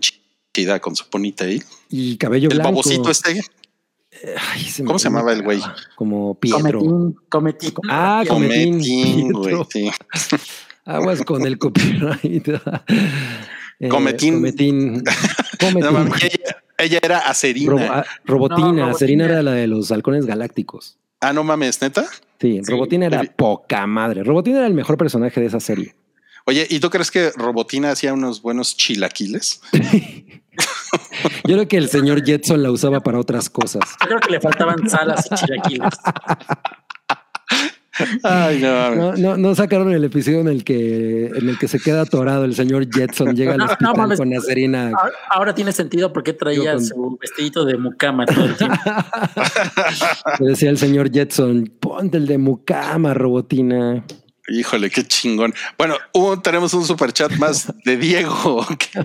chida 0.57 0.81
con 0.81 0.97
su 0.97 1.05
bonita 1.12 1.45
ahí. 1.45 1.62
Y 1.91 2.16
cabello 2.16 2.49
El 2.49 2.57
blanco. 2.57 2.70
babocito 2.70 3.11
este. 3.11 3.41
Ay, 4.53 4.62
se 4.65 4.83
¿Cómo 4.85 4.99
se 4.99 5.05
llamaba 5.09 5.33
el 5.35 5.43
güey? 5.43 5.61
Como 5.95 6.35
Pietro. 6.41 6.81
Cometín, 6.81 7.16
cometín. 7.28 7.73
Ah, 7.91 8.24
Cometín. 8.27 8.73
Cometín, 8.81 9.33
güey. 9.33 9.45
Pietro. 9.55 9.69
sí. 9.70 9.91
Aguas 10.87 11.23
con 11.24 11.45
el 11.47 11.59
copyright. 11.59 12.49
Eh, 13.78 13.89
Cometín. 13.91 14.35
Cometín. 14.41 15.03
Cometín. 15.61 15.81
No 15.85 15.93
mames, 15.93 16.23
ella, 16.24 16.57
ella 16.78 16.99
era 17.03 17.19
acerina. 17.19 17.73
Robo- 17.73 17.91
ah, 17.91 18.05
Robotina. 18.24 18.66
No, 18.69 18.73
Robotina. 18.73 18.95
Serina 18.95 19.24
era 19.27 19.43
la 19.43 19.51
de 19.53 19.66
los 19.66 19.93
halcones 19.93 20.24
galácticos. 20.24 20.97
ah, 21.20 21.35
no 21.35 21.45
mames, 21.45 21.83
neta. 21.83 22.05
Sí, 22.41 22.61
Sí, 22.65 22.70
Robotina 22.73 23.05
era 23.05 23.23
poca 23.24 23.87
madre. 23.87 24.24
Robotina 24.24 24.59
era 24.59 24.66
el 24.66 24.73
mejor 24.73 24.97
personaje 24.97 25.39
de 25.43 25.47
esa 25.49 25.61
serie. 25.61 25.95
Oye, 26.47 26.66
¿y 26.70 26.81
tú 26.81 26.89
crees 26.89 27.11
que 27.11 27.33
Robotina 27.37 27.91
hacía 27.91 28.15
unos 28.15 28.41
buenos 28.41 28.74
chilaquiles? 28.78 29.61
Yo 31.45 31.55
creo 31.57 31.69
que 31.69 31.77
el 31.77 31.89
señor 31.89 32.24
Jetson 32.24 32.62
la 32.62 32.70
usaba 32.70 33.01
para 33.01 33.19
otras 33.19 33.49
cosas. 33.51 33.83
Yo 34.03 34.07
creo 34.09 34.20
que 34.20 34.31
le 34.31 34.41
faltaban 34.41 34.89
salas 34.89 35.27
y 35.31 35.35
chilaquiles. 35.35 35.95
Ay, 38.24 38.61
no. 38.61 38.95
No, 38.95 39.12
no, 39.16 39.37
no 39.39 39.55
sacaron 39.55 39.91
el 39.91 40.05
episodio 40.05 40.41
en 40.41 40.49
el 40.49 40.65
que 40.65 41.28
en 41.28 41.49
el 41.49 41.59
que 41.59 41.66
se 41.66 41.78
queda 41.81 42.03
atorado 42.03 42.45
el 42.45 42.55
señor 42.55 42.87
Jetson, 42.93 43.35
llega 43.35 43.55
al 43.55 43.62
hospital 43.62 43.97
mames. 43.97 44.19
con 44.19 44.28
la 44.28 44.41
serina. 44.41 44.89
Ahora, 44.89 45.12
ahora 45.31 45.55
tiene 45.55 45.73
sentido 45.73 46.12
porque 46.12 46.35
traía 46.35 46.74
con- 46.74 46.85
su 46.85 47.19
vestidito 47.19 47.65
de 47.65 47.78
mucama 47.78 48.27
todo 48.27 48.45
el 48.45 48.55
tiempo. 48.55 48.77
Le 50.41 50.49
decía 50.49 50.69
el 50.69 50.77
señor 50.77 51.11
Jetson, 51.11 51.73
ponte 51.81 52.19
el 52.19 52.27
de 52.27 52.37
Mukama, 52.37 53.15
Robotina. 53.15 54.05
Híjole, 54.48 54.90
qué 54.90 55.02
chingón. 55.02 55.52
Bueno, 55.77 55.97
tenemos 56.43 56.73
un 56.74 56.85
superchat 56.86 57.32
más 57.32 57.73
de 57.85 57.97
Diego. 57.97 58.64
que- 58.78 59.01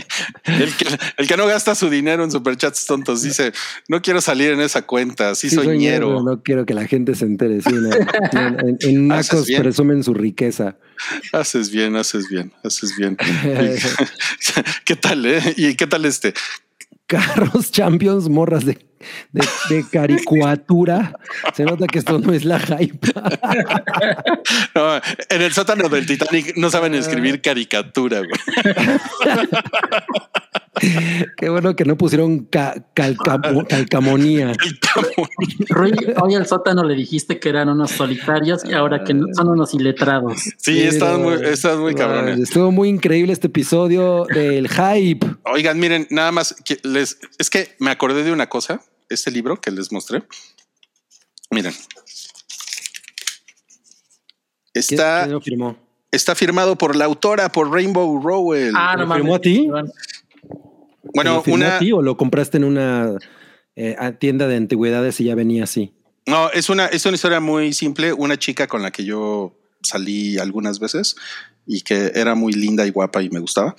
el, 0.45 0.73
que, 0.75 0.85
el 1.17 1.27
que 1.27 1.37
no 1.37 1.47
gasta 1.47 1.73
su 1.75 1.89
dinero 1.89 2.23
en 2.23 2.31
superchats 2.31 2.85
tontos 2.85 3.21
dice: 3.23 3.51
No 3.87 4.01
quiero 4.01 4.21
salir 4.21 4.51
en 4.51 4.61
esa 4.61 4.83
cuenta. 4.83 5.33
Sí, 5.35 5.49
Sí, 5.49 5.55
soy 5.55 5.77
ñero. 5.79 6.07
ñero, 6.09 6.23
No 6.23 6.41
quiero 6.43 6.65
que 6.65 6.73
la 6.73 6.85
gente 6.87 7.15
se 7.15 7.25
entere. 7.25 7.61
Sí, 7.61 7.73
no. 7.73 7.89
En, 8.39 8.77
en- 8.81 9.07
Nacos 9.07 9.47
presumen 9.57 10.03
su 10.03 10.13
riqueza. 10.13 10.75
Haces 11.33 11.71
bien, 11.71 11.95
haces 11.95 12.27
bien, 12.29 12.53
haces 12.63 12.95
bien. 12.95 13.17
¿Qué 14.85 14.95
tal, 14.95 15.25
eh? 15.25 15.53
¿Y 15.57 15.75
qué 15.75 15.87
tal 15.87 16.05
este? 16.05 16.33
Carros 17.11 17.71
Champions, 17.71 18.29
morras 18.29 18.65
de, 18.65 18.77
de, 19.33 19.45
de 19.69 19.83
caricatura. 19.91 21.13
Se 21.53 21.65
nota 21.65 21.85
que 21.87 21.99
esto 21.99 22.19
no 22.19 22.31
es 22.31 22.45
la 22.45 22.57
hype. 22.57 23.11
No, 24.73 24.95
en 24.95 25.41
el 25.41 25.51
sótano 25.51 25.89
del 25.89 26.05
Titanic 26.05 26.55
no 26.55 26.69
saben 26.69 26.95
escribir 26.95 27.41
caricatura, 27.41 28.19
güey. 28.19 28.31
Qué 31.37 31.49
bueno 31.49 31.75
que 31.75 31.83
no 31.83 31.97
pusieron 31.97 32.45
ca- 32.45 32.85
calcamo- 32.95 33.67
calcamonía. 33.69 34.53
Rui, 35.69 35.91
hoy 36.21 36.35
al 36.35 36.47
sótano 36.47 36.83
le 36.85 36.95
dijiste 36.95 37.39
que 37.39 37.49
eran 37.49 37.67
unos 37.69 37.91
solitarios 37.91 38.63
y 38.63 38.73
ahora 38.73 39.03
que 39.03 39.13
son 39.35 39.49
unos 39.49 39.73
iletrados. 39.73 40.41
Sí, 40.57 40.81
están 40.81 41.21
muy, 41.21 41.93
cabrones. 41.93 42.39
Estuvo 42.39 42.71
muy 42.71 42.87
increíble 42.89 43.33
este 43.33 43.47
episodio 43.47 44.25
del 44.33 44.69
hype. 44.69 45.27
Oigan, 45.43 45.77
miren, 45.77 46.07
nada 46.09 46.31
más 46.31 46.55
que 46.63 46.79
les 46.83 47.17
es 47.37 47.49
que 47.49 47.75
me 47.79 47.91
acordé 47.91 48.23
de 48.23 48.31
una 48.31 48.47
cosa, 48.47 48.81
este 49.09 49.29
libro 49.31 49.59
que 49.59 49.71
les 49.71 49.91
mostré. 49.91 50.23
Miren. 51.49 51.73
¿Quién- 51.73 51.81
Está, 54.73 55.23
quién 55.23 55.33
lo 55.33 55.41
firmó? 55.41 55.77
está 56.13 56.33
firmado 56.35 56.77
por 56.77 56.95
la 56.95 57.05
autora, 57.05 57.51
por 57.51 57.69
Rainbow 57.71 58.21
Rowell. 58.21 58.73
Ah, 58.75 58.95
¿Lo 58.97 59.05
no 59.05 59.15
firmó 59.15 59.31
mames. 59.33 59.37
a 59.37 59.41
ti? 59.41 59.67
Bueno, 61.03 61.31
¿Te 61.31 61.35
lo 61.37 61.43
firmó 61.43 61.55
una. 61.65 61.79
ti 61.79 61.91
o 61.91 62.01
lo 62.01 62.17
compraste 62.17 62.57
en 62.57 62.63
una 62.63 63.13
eh, 63.75 63.95
tienda 64.19 64.47
de 64.47 64.57
antigüedades 64.57 65.19
y 65.19 65.25
ya 65.25 65.35
venía 65.35 65.63
así? 65.63 65.93
No, 66.25 66.51
es 66.51 66.69
una, 66.69 66.87
es 66.87 67.05
una 67.05 67.15
historia 67.15 67.39
muy 67.39 67.73
simple. 67.73 68.13
Una 68.13 68.37
chica 68.37 68.67
con 68.67 68.81
la 68.81 68.91
que 68.91 69.03
yo 69.03 69.57
salí 69.81 70.37
algunas 70.37 70.79
veces 70.79 71.15
y 71.65 71.81
que 71.81 72.11
era 72.15 72.35
muy 72.35 72.53
linda 72.53 72.85
y 72.85 72.91
guapa 72.91 73.21
y 73.21 73.29
me 73.29 73.39
gustaba. 73.39 73.75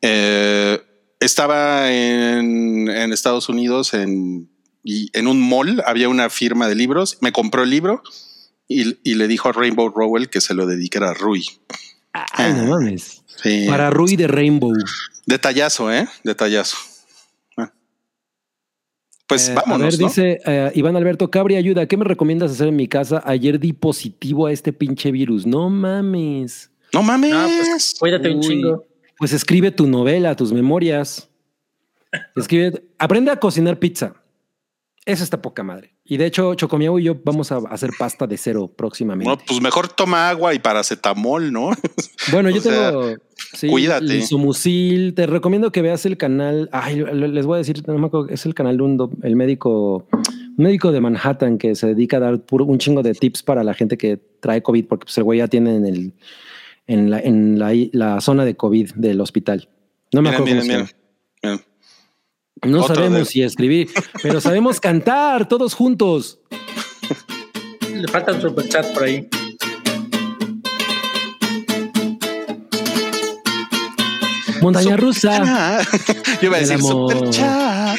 Eh, 0.00 0.80
estaba 1.20 1.92
en, 1.92 2.88
en 2.88 3.12
Estados 3.12 3.48
Unidos 3.48 3.94
en, 3.94 4.48
y 4.82 5.10
en 5.12 5.26
un 5.26 5.40
mall, 5.40 5.82
había 5.86 6.08
una 6.08 6.30
firma 6.30 6.68
de 6.68 6.74
libros, 6.74 7.18
me 7.20 7.32
compró 7.32 7.62
el 7.62 7.70
libro 7.70 8.02
y, 8.68 8.98
y 9.04 9.14
le 9.14 9.28
dijo 9.28 9.48
a 9.48 9.52
Rainbow 9.52 9.88
Rowell 9.88 10.28
que 10.28 10.40
se 10.40 10.54
lo 10.54 10.66
dedicara 10.66 11.10
a 11.10 11.14
Rui. 11.14 11.44
Ay, 12.12 12.52
no 12.54 12.66
mames. 12.66 13.22
Sí. 13.42 13.66
Para 13.68 13.90
Rui 13.90 14.16
de 14.16 14.26
Rainbow. 14.26 14.72
Detallazo, 15.26 15.92
¿eh? 15.92 16.08
Detallazo. 16.24 16.76
Ah. 17.56 17.72
Pues 19.26 19.48
Eh, 19.48 19.54
vámonos, 19.54 19.82
a 19.82 19.90
ver, 19.90 20.00
¿no? 20.00 20.06
dice 20.08 20.40
eh, 20.44 20.72
Iván 20.74 20.96
Alberto 20.96 21.30
Cabri, 21.30 21.56
ayuda. 21.56 21.86
¿Qué 21.86 21.96
me 21.96 22.04
recomiendas 22.04 22.50
hacer 22.52 22.68
en 22.68 22.76
mi 22.76 22.88
casa? 22.88 23.22
Ayer 23.24 23.58
di 23.58 23.72
positivo 23.72 24.46
a 24.46 24.52
este 24.52 24.72
pinche 24.72 25.10
virus. 25.10 25.46
No 25.46 25.70
mames. 25.70 26.70
No 26.92 27.02
mames. 27.02 27.30
No, 27.30 27.46
pues, 27.46 27.94
cuídate 27.98 28.30
un 28.30 28.40
chingo. 28.40 28.84
Pues 29.18 29.32
escribe 29.32 29.70
tu 29.70 29.86
novela, 29.86 30.34
tus 30.36 30.52
memorias. 30.52 31.28
Escribe, 32.36 32.82
aprende 32.98 33.30
a 33.30 33.36
cocinar 33.36 33.78
pizza. 33.78 34.14
Eso 35.04 35.24
está 35.24 35.40
poca 35.40 35.62
madre. 35.62 35.94
Y 36.04 36.16
de 36.16 36.26
hecho, 36.26 36.54
Chocomiao 36.54 36.98
y 36.98 37.04
yo 37.04 37.16
vamos 37.24 37.50
a 37.50 37.58
hacer 37.70 37.90
pasta 37.98 38.26
de 38.26 38.36
cero 38.36 38.70
próximamente. 38.76 39.28
No, 39.30 39.38
pues 39.38 39.60
mejor 39.60 39.88
toma 39.88 40.28
agua 40.28 40.54
y 40.54 40.58
paracetamol, 40.58 41.52
¿no? 41.52 41.70
Bueno, 42.30 42.50
yo 42.50 42.60
sea, 42.60 42.90
tengo. 42.90 43.16
Sí, 43.52 43.68
cuídate. 43.68 44.04
Lisomucil. 44.04 45.14
Te 45.14 45.26
recomiendo 45.26 45.72
que 45.72 45.82
veas 45.82 46.04
el 46.06 46.16
canal. 46.16 46.68
Ay, 46.72 47.02
les 47.12 47.46
voy 47.46 47.56
a 47.56 47.58
decir, 47.58 47.82
no 47.86 47.98
me 47.98 48.06
acuerdo, 48.06 48.28
es 48.28 48.44
el 48.46 48.54
canal 48.54 48.76
de 48.76 48.82
un, 48.82 48.96
do- 48.96 49.10
el 49.22 49.36
médico, 49.36 50.06
un 50.12 50.24
médico 50.64 50.92
de 50.92 51.00
Manhattan 51.00 51.58
que 51.58 51.74
se 51.74 51.86
dedica 51.88 52.16
a 52.18 52.20
dar 52.20 52.38
puro- 52.40 52.64
un 52.64 52.78
chingo 52.78 53.02
de 53.02 53.14
tips 53.14 53.42
para 53.42 53.62
la 53.64 53.74
gente 53.74 53.96
que 53.96 54.18
trae 54.40 54.62
COVID, 54.62 54.86
porque 54.86 55.04
pues, 55.04 55.18
el 55.18 55.24
güey 55.24 55.38
ya 55.38 55.48
tiene 55.48 55.76
en, 55.76 55.86
el, 55.86 56.12
en, 56.86 57.10
la, 57.10 57.20
en 57.20 57.58
la, 57.58 57.72
la 57.92 58.20
zona 58.20 58.44
de 58.44 58.56
COVID 58.56 58.92
del 58.94 59.20
hospital. 59.20 59.68
No 60.12 60.22
me 60.22 60.30
Miren, 60.30 60.42
acuerdo. 60.42 60.62
miren, 60.62 60.86
miren. 61.42 61.60
No 62.64 62.82
Otro 62.82 62.94
sabemos 62.94 63.18
de- 63.18 63.24
si 63.24 63.42
escribir, 63.42 63.88
pero 64.22 64.40
sabemos 64.40 64.78
cantar 64.78 65.48
todos 65.48 65.74
juntos. 65.74 66.38
Le 67.92 68.06
falta 68.08 68.32
un 68.32 68.40
super 68.40 68.68
chat 68.68 68.86
por 68.94 69.02
ahí. 69.04 69.28
Montaña 74.62 74.96
rusa, 74.96 75.82
yo 76.40 76.46
iba 76.48 76.56
a 76.56 76.60
decir 76.60 76.76
amor. 76.76 77.12
super 77.12 77.30
chat. 77.30 77.98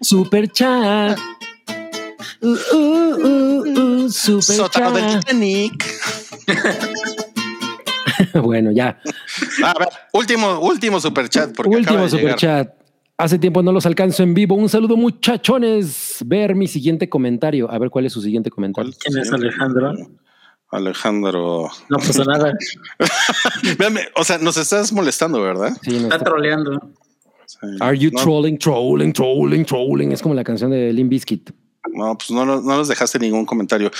super 0.00 0.48
chat. 0.52 1.18
Uh, 2.40 2.56
uh, 2.72 3.16
uh, 3.26 4.04
uh, 4.04 4.08
super 4.10 4.42
Sótano 4.56 4.92
del. 4.92 5.20
Titanic. 5.20 5.84
bueno, 8.42 8.70
ya. 8.72 8.98
A 9.64 9.74
ver, 9.78 9.88
último, 10.12 10.60
último 10.60 11.00
super 11.00 11.28
chat. 11.28 11.54
Porque 11.54 11.76
acaba 11.76 11.78
Último 11.78 12.02
de 12.04 12.10
super 12.10 12.24
llegar. 12.24 12.38
chat. 12.38 12.74
Hace 13.18 13.38
tiempo 13.38 13.62
no 13.62 13.72
los 13.72 13.84
alcanzo 13.84 14.22
en 14.22 14.32
vivo. 14.32 14.54
Un 14.54 14.68
saludo, 14.68 14.96
muchachones. 14.96 16.18
Ver 16.24 16.54
mi 16.54 16.68
siguiente 16.68 17.08
comentario. 17.08 17.70
A 17.70 17.78
ver 17.78 17.90
cuál 17.90 18.06
es 18.06 18.12
su 18.12 18.22
siguiente 18.22 18.50
comentario. 18.50 18.92
¿Quién 19.00 19.18
es 19.18 19.32
Alejandro? 19.32 19.92
Alejandro. 20.70 21.68
No 21.88 21.98
pasó 21.98 22.24
nada. 22.24 22.52
Véanme, 23.78 24.02
o 24.16 24.24
sea, 24.24 24.38
nos 24.38 24.56
estás 24.56 24.92
molestando, 24.92 25.40
¿verdad? 25.40 25.76
Sí, 25.82 25.90
no 25.92 25.96
Está 26.04 26.16
está- 26.16 26.24
troleando. 26.30 26.80
Sí. 27.46 27.66
Are 27.80 27.96
you 27.98 28.10
no, 28.12 28.20
trolling, 28.22 28.58
trolling, 28.58 29.12
trolling, 29.12 29.64
trolling? 29.64 30.12
Es 30.12 30.20
como 30.20 30.34
la 30.34 30.44
canción 30.44 30.70
de 30.70 30.92
Limp 30.92 31.10
Bizkit. 31.10 31.50
No, 31.94 32.18
pues 32.18 32.30
no, 32.30 32.44
no 32.44 32.60
nos 32.60 32.88
dejaste 32.88 33.18
ningún 33.18 33.46
comentario. 33.46 33.90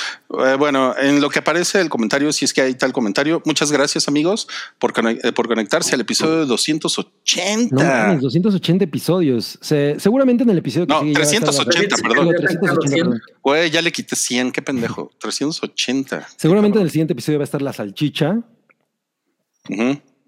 Eh, 0.44 0.56
bueno, 0.58 0.94
en 0.98 1.20
lo 1.20 1.30
que 1.30 1.38
aparece 1.38 1.80
el 1.80 1.88
comentario, 1.88 2.30
si 2.32 2.44
es 2.44 2.52
que 2.52 2.60
hay 2.60 2.74
tal 2.74 2.92
comentario, 2.92 3.40
muchas 3.46 3.70
gracias 3.72 4.08
amigos 4.08 4.46
por, 4.78 4.92
eh, 5.08 5.32
por 5.32 5.46
conectarse 5.48 5.94
al 5.94 6.00
episodio 6.02 6.44
280. 6.44 7.74
No 7.74 7.82
mames, 7.82 8.20
280 8.20 8.84
episodios. 8.84 9.58
Se- 9.62 9.98
seguramente 10.00 10.42
en 10.42 10.50
el 10.50 10.58
episodio 10.58 10.86
que 10.86 10.92
No, 10.92 11.00
sigue 11.00 11.12
ya 11.14 11.18
va 11.20 11.24
a 11.24 11.30
estar 11.32 11.40
la- 11.40 11.64
380, 11.64 11.96
Digo, 11.96 12.08
perdón. 12.08 12.34
380, 12.36 12.96
perdón. 13.04 13.20
Güey, 13.42 13.70
ya 13.70 13.80
le 13.82 13.92
quité 13.92 14.16
100, 14.16 14.52
qué 14.52 14.60
pendejo. 14.60 15.10
380. 15.18 16.26
Seguramente 16.36 16.78
en 16.78 16.84
el 16.84 16.90
siguiente 16.90 17.12
episodio 17.14 17.38
va 17.38 17.44
a 17.44 17.46
estar 17.46 17.62
la 17.62 17.72
salchicha 17.72 18.40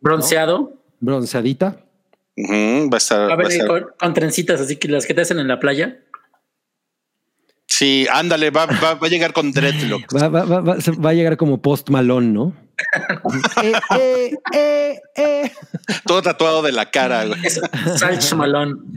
Bronceado. 0.00 0.82
bronceadita. 1.00 1.84
Va 2.38 2.94
a 2.94 2.96
estar. 2.96 3.20
A 3.22 3.26
va 3.28 3.32
a 3.34 3.36
ver, 3.36 3.46
estar- 3.48 3.66
con, 3.66 3.84
con 3.98 4.14
trencitas, 4.14 4.60
así 4.60 4.76
que 4.76 4.88
las 4.88 5.04
que 5.06 5.14
te 5.14 5.20
hacen 5.22 5.38
en 5.38 5.48
la 5.48 5.58
playa. 5.60 5.98
Sí, 7.80 8.06
ándale, 8.12 8.50
va, 8.50 8.66
va, 8.66 8.92
va 8.94 9.06
a 9.06 9.08
llegar 9.08 9.32
con 9.32 9.52
dreadlocks. 9.52 10.12
Va, 10.22 10.28
va- 10.28 10.44
va- 10.44 10.60
va- 10.60 10.80
se- 10.82 10.90
va 10.90 11.10
a 11.10 11.14
llegar 11.14 11.38
como 11.38 11.62
post 11.62 11.88
malón, 11.88 12.34
¿no? 12.34 12.54
Eh, 13.62 13.72
eh, 13.96 14.30
eh, 14.54 15.00
eh. 15.16 15.52
Todo 16.06 16.20
tatuado 16.20 16.60
de 16.60 16.72
la 16.72 16.90
cara, 16.90 17.24
güey. 17.24 17.40
Salch 17.96 18.34
Malón. 18.34 18.92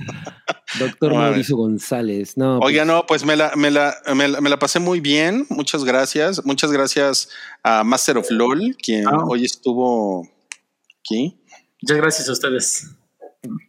Doctor. 0.79 1.13
Mauricio 1.13 1.55
González. 1.55 2.35
No, 2.37 2.59
pues, 2.59 2.67
Oiga, 2.73 2.83
no, 2.83 3.05
pues 3.05 3.23
me 3.25 3.37
la, 3.37 3.53
me, 3.55 3.71
la, 3.71 3.95
me, 4.13 4.27
la, 4.27 4.41
me 4.41 4.49
la 4.49 4.59
pasé 4.59 4.79
muy 4.79 4.99
bien. 4.99 5.45
Muchas 5.49 5.85
gracias. 5.85 6.45
Muchas 6.45 6.71
gracias 6.73 7.29
a 7.63 7.83
Master 7.85 8.17
of 8.17 8.29
LOL, 8.31 8.75
quien 8.81 9.07
Ah. 9.07 9.23
hoy 9.27 9.45
estuvo 9.45 10.27
aquí. 10.99 11.37
Muchas 11.81 11.97
gracias 11.97 12.27
a 12.29 12.31
ustedes. 12.33 12.87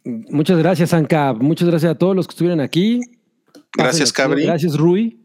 muchas 0.03 0.57
gracias, 0.57 0.93
Ancap. 0.93 1.37
Muchas 1.41 1.69
gracias 1.69 1.91
a 1.93 1.95
todos 1.97 2.15
los 2.17 2.27
que 2.27 2.31
estuvieron 2.31 2.59
aquí. 2.61 2.99
Gracias, 3.77 4.11
Cabri. 4.13 4.43
Gracias, 4.45 4.77
Rui. 4.77 5.19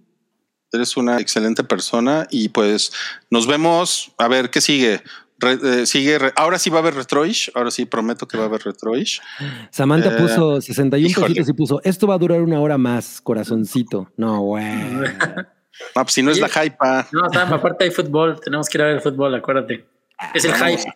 Eres 0.72 0.96
una 0.96 1.18
excelente 1.20 1.64
persona 1.64 2.26
y 2.30 2.48
pues 2.50 2.92
nos 3.30 3.46
vemos. 3.46 4.12
A 4.18 4.28
ver 4.28 4.50
qué 4.50 4.60
sigue. 4.60 5.02
Re- 5.38 5.58
eh, 5.82 5.86
sigue. 5.86 6.18
re- 6.18 6.32
ahora 6.36 6.58
sí 6.58 6.68
va 6.70 6.76
a 6.76 6.80
haber 6.80 6.94
Retroish. 6.94 7.50
Ahora 7.54 7.70
sí 7.70 7.86
prometo 7.86 8.28
que 8.28 8.36
va 8.36 8.44
a 8.44 8.46
haber 8.46 8.62
Retroish. 8.62 9.20
Samantha 9.70 10.10
Eh, 10.14 10.20
puso 10.20 10.60
61 10.60 11.08
híjole. 11.08 11.26
pesitos 11.28 11.48
y 11.48 11.52
puso, 11.54 11.80
esto 11.82 12.06
va 12.06 12.14
a 12.14 12.18
durar 12.18 12.40
una 12.42 12.60
hora 12.60 12.76
más, 12.78 13.20
corazoncito. 13.20 14.10
No, 14.16 14.40
güey. 14.40 14.64
Ah, 15.94 16.02
pues 16.04 16.12
si 16.12 16.22
no 16.22 16.30
es 16.30 16.38
la 16.38 16.48
hype. 16.50 16.76
ah, 16.80 17.06
No, 17.10 17.30
Sam, 17.32 17.54
aparte 17.54 17.84
hay 17.84 17.90
fútbol. 17.90 18.38
Tenemos 18.44 18.68
que 18.68 18.76
ir 18.76 18.82
a 18.82 18.86
ver 18.86 18.96
el 18.96 19.00
fútbol, 19.00 19.34
acuérdate. 19.34 19.86
Es 20.34 20.44
el 20.44 20.50
Vamos. 20.52 20.82
hype. 20.82 20.92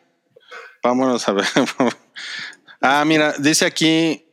Vámonos 0.83 1.27
a 1.27 1.33
ver. 1.33 1.47
ah, 2.83 3.03
mira, 3.07 3.33
dice 3.39 3.65
aquí 3.65 4.24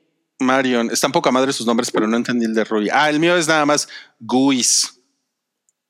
Marion. 0.41 0.89
Están 0.91 1.11
poca 1.11 1.31
madre 1.31 1.53
sus 1.53 1.65
nombres, 1.65 1.91
pero 1.91 2.07
no 2.07 2.17
entendí 2.17 2.45
el 2.45 2.53
de 2.53 2.63
Rui. 2.63 2.89
Ah, 2.91 3.09
el 3.09 3.19
mío 3.19 3.35
es 3.37 3.47
nada 3.47 3.65
más 3.65 3.87
Guis. 4.19 4.97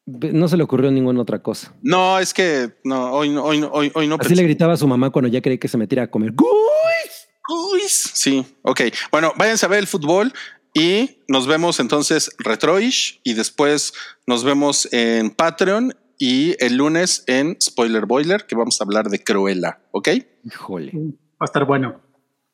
No 0.06 0.48
se 0.48 0.58
le 0.58 0.64
ocurrió 0.64 0.92
ninguna 0.92 1.22
otra 1.22 1.42
cosa. 1.42 1.74
No, 1.82 2.20
es 2.20 2.34
que 2.34 2.74
no, 2.84 3.12
hoy 3.14 3.30
no, 3.30 3.44
hoy 3.44 3.60
no, 3.60 3.68
hoy, 3.72 3.92
hoy 3.94 4.08
no 4.08 4.16
Así 4.16 4.30
pensé. 4.30 4.36
le 4.36 4.44
gritaba 4.44 4.74
a 4.74 4.78
su 4.78 4.88
mamá 4.88 5.10
cuando 5.10 5.30
ya 5.30 5.42
creía 5.42 5.60
que 5.60 5.68
se 5.68 5.78
metiera 5.78 6.04
a 6.04 6.08
comer. 6.12 6.34
Guis. 6.34 8.12
Sí, 8.14 8.46
ok. 8.64 8.82
Bueno, 9.12 9.34
váyanse 9.38 9.66
a 9.66 9.70
ver 9.70 9.80
el 9.80 9.88
fútbol 9.88 10.34
y 10.74 11.20
nos 11.28 11.48
vemos 11.48 11.80
entonces 11.80 12.32
Retroish 12.40 13.20
y 13.24 13.34
después 13.34 13.94
nos 14.26 14.44
vemos 14.44 14.88
en 14.92 15.32
Patreon 15.32 15.94
y 16.18 16.56
el 16.64 16.78
lunes 16.78 17.24
en 17.28 17.58
Spoiler 17.62 18.06
Boiler, 18.06 18.46
que 18.46 18.56
vamos 18.56 18.80
a 18.80 18.84
hablar 18.84 19.10
de 19.10 19.24
Cruella, 19.24 19.82
¿ok? 19.92 20.10
Híjole. 20.44 20.92
Va 20.94 21.42
a 21.42 21.46
estar 21.46 21.66
bueno. 21.66 22.00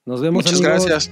Nos 0.05 0.21
vemos. 0.21 0.45
Muchas 0.45 0.59
amigos. 0.61 0.85
gracias. 0.85 1.11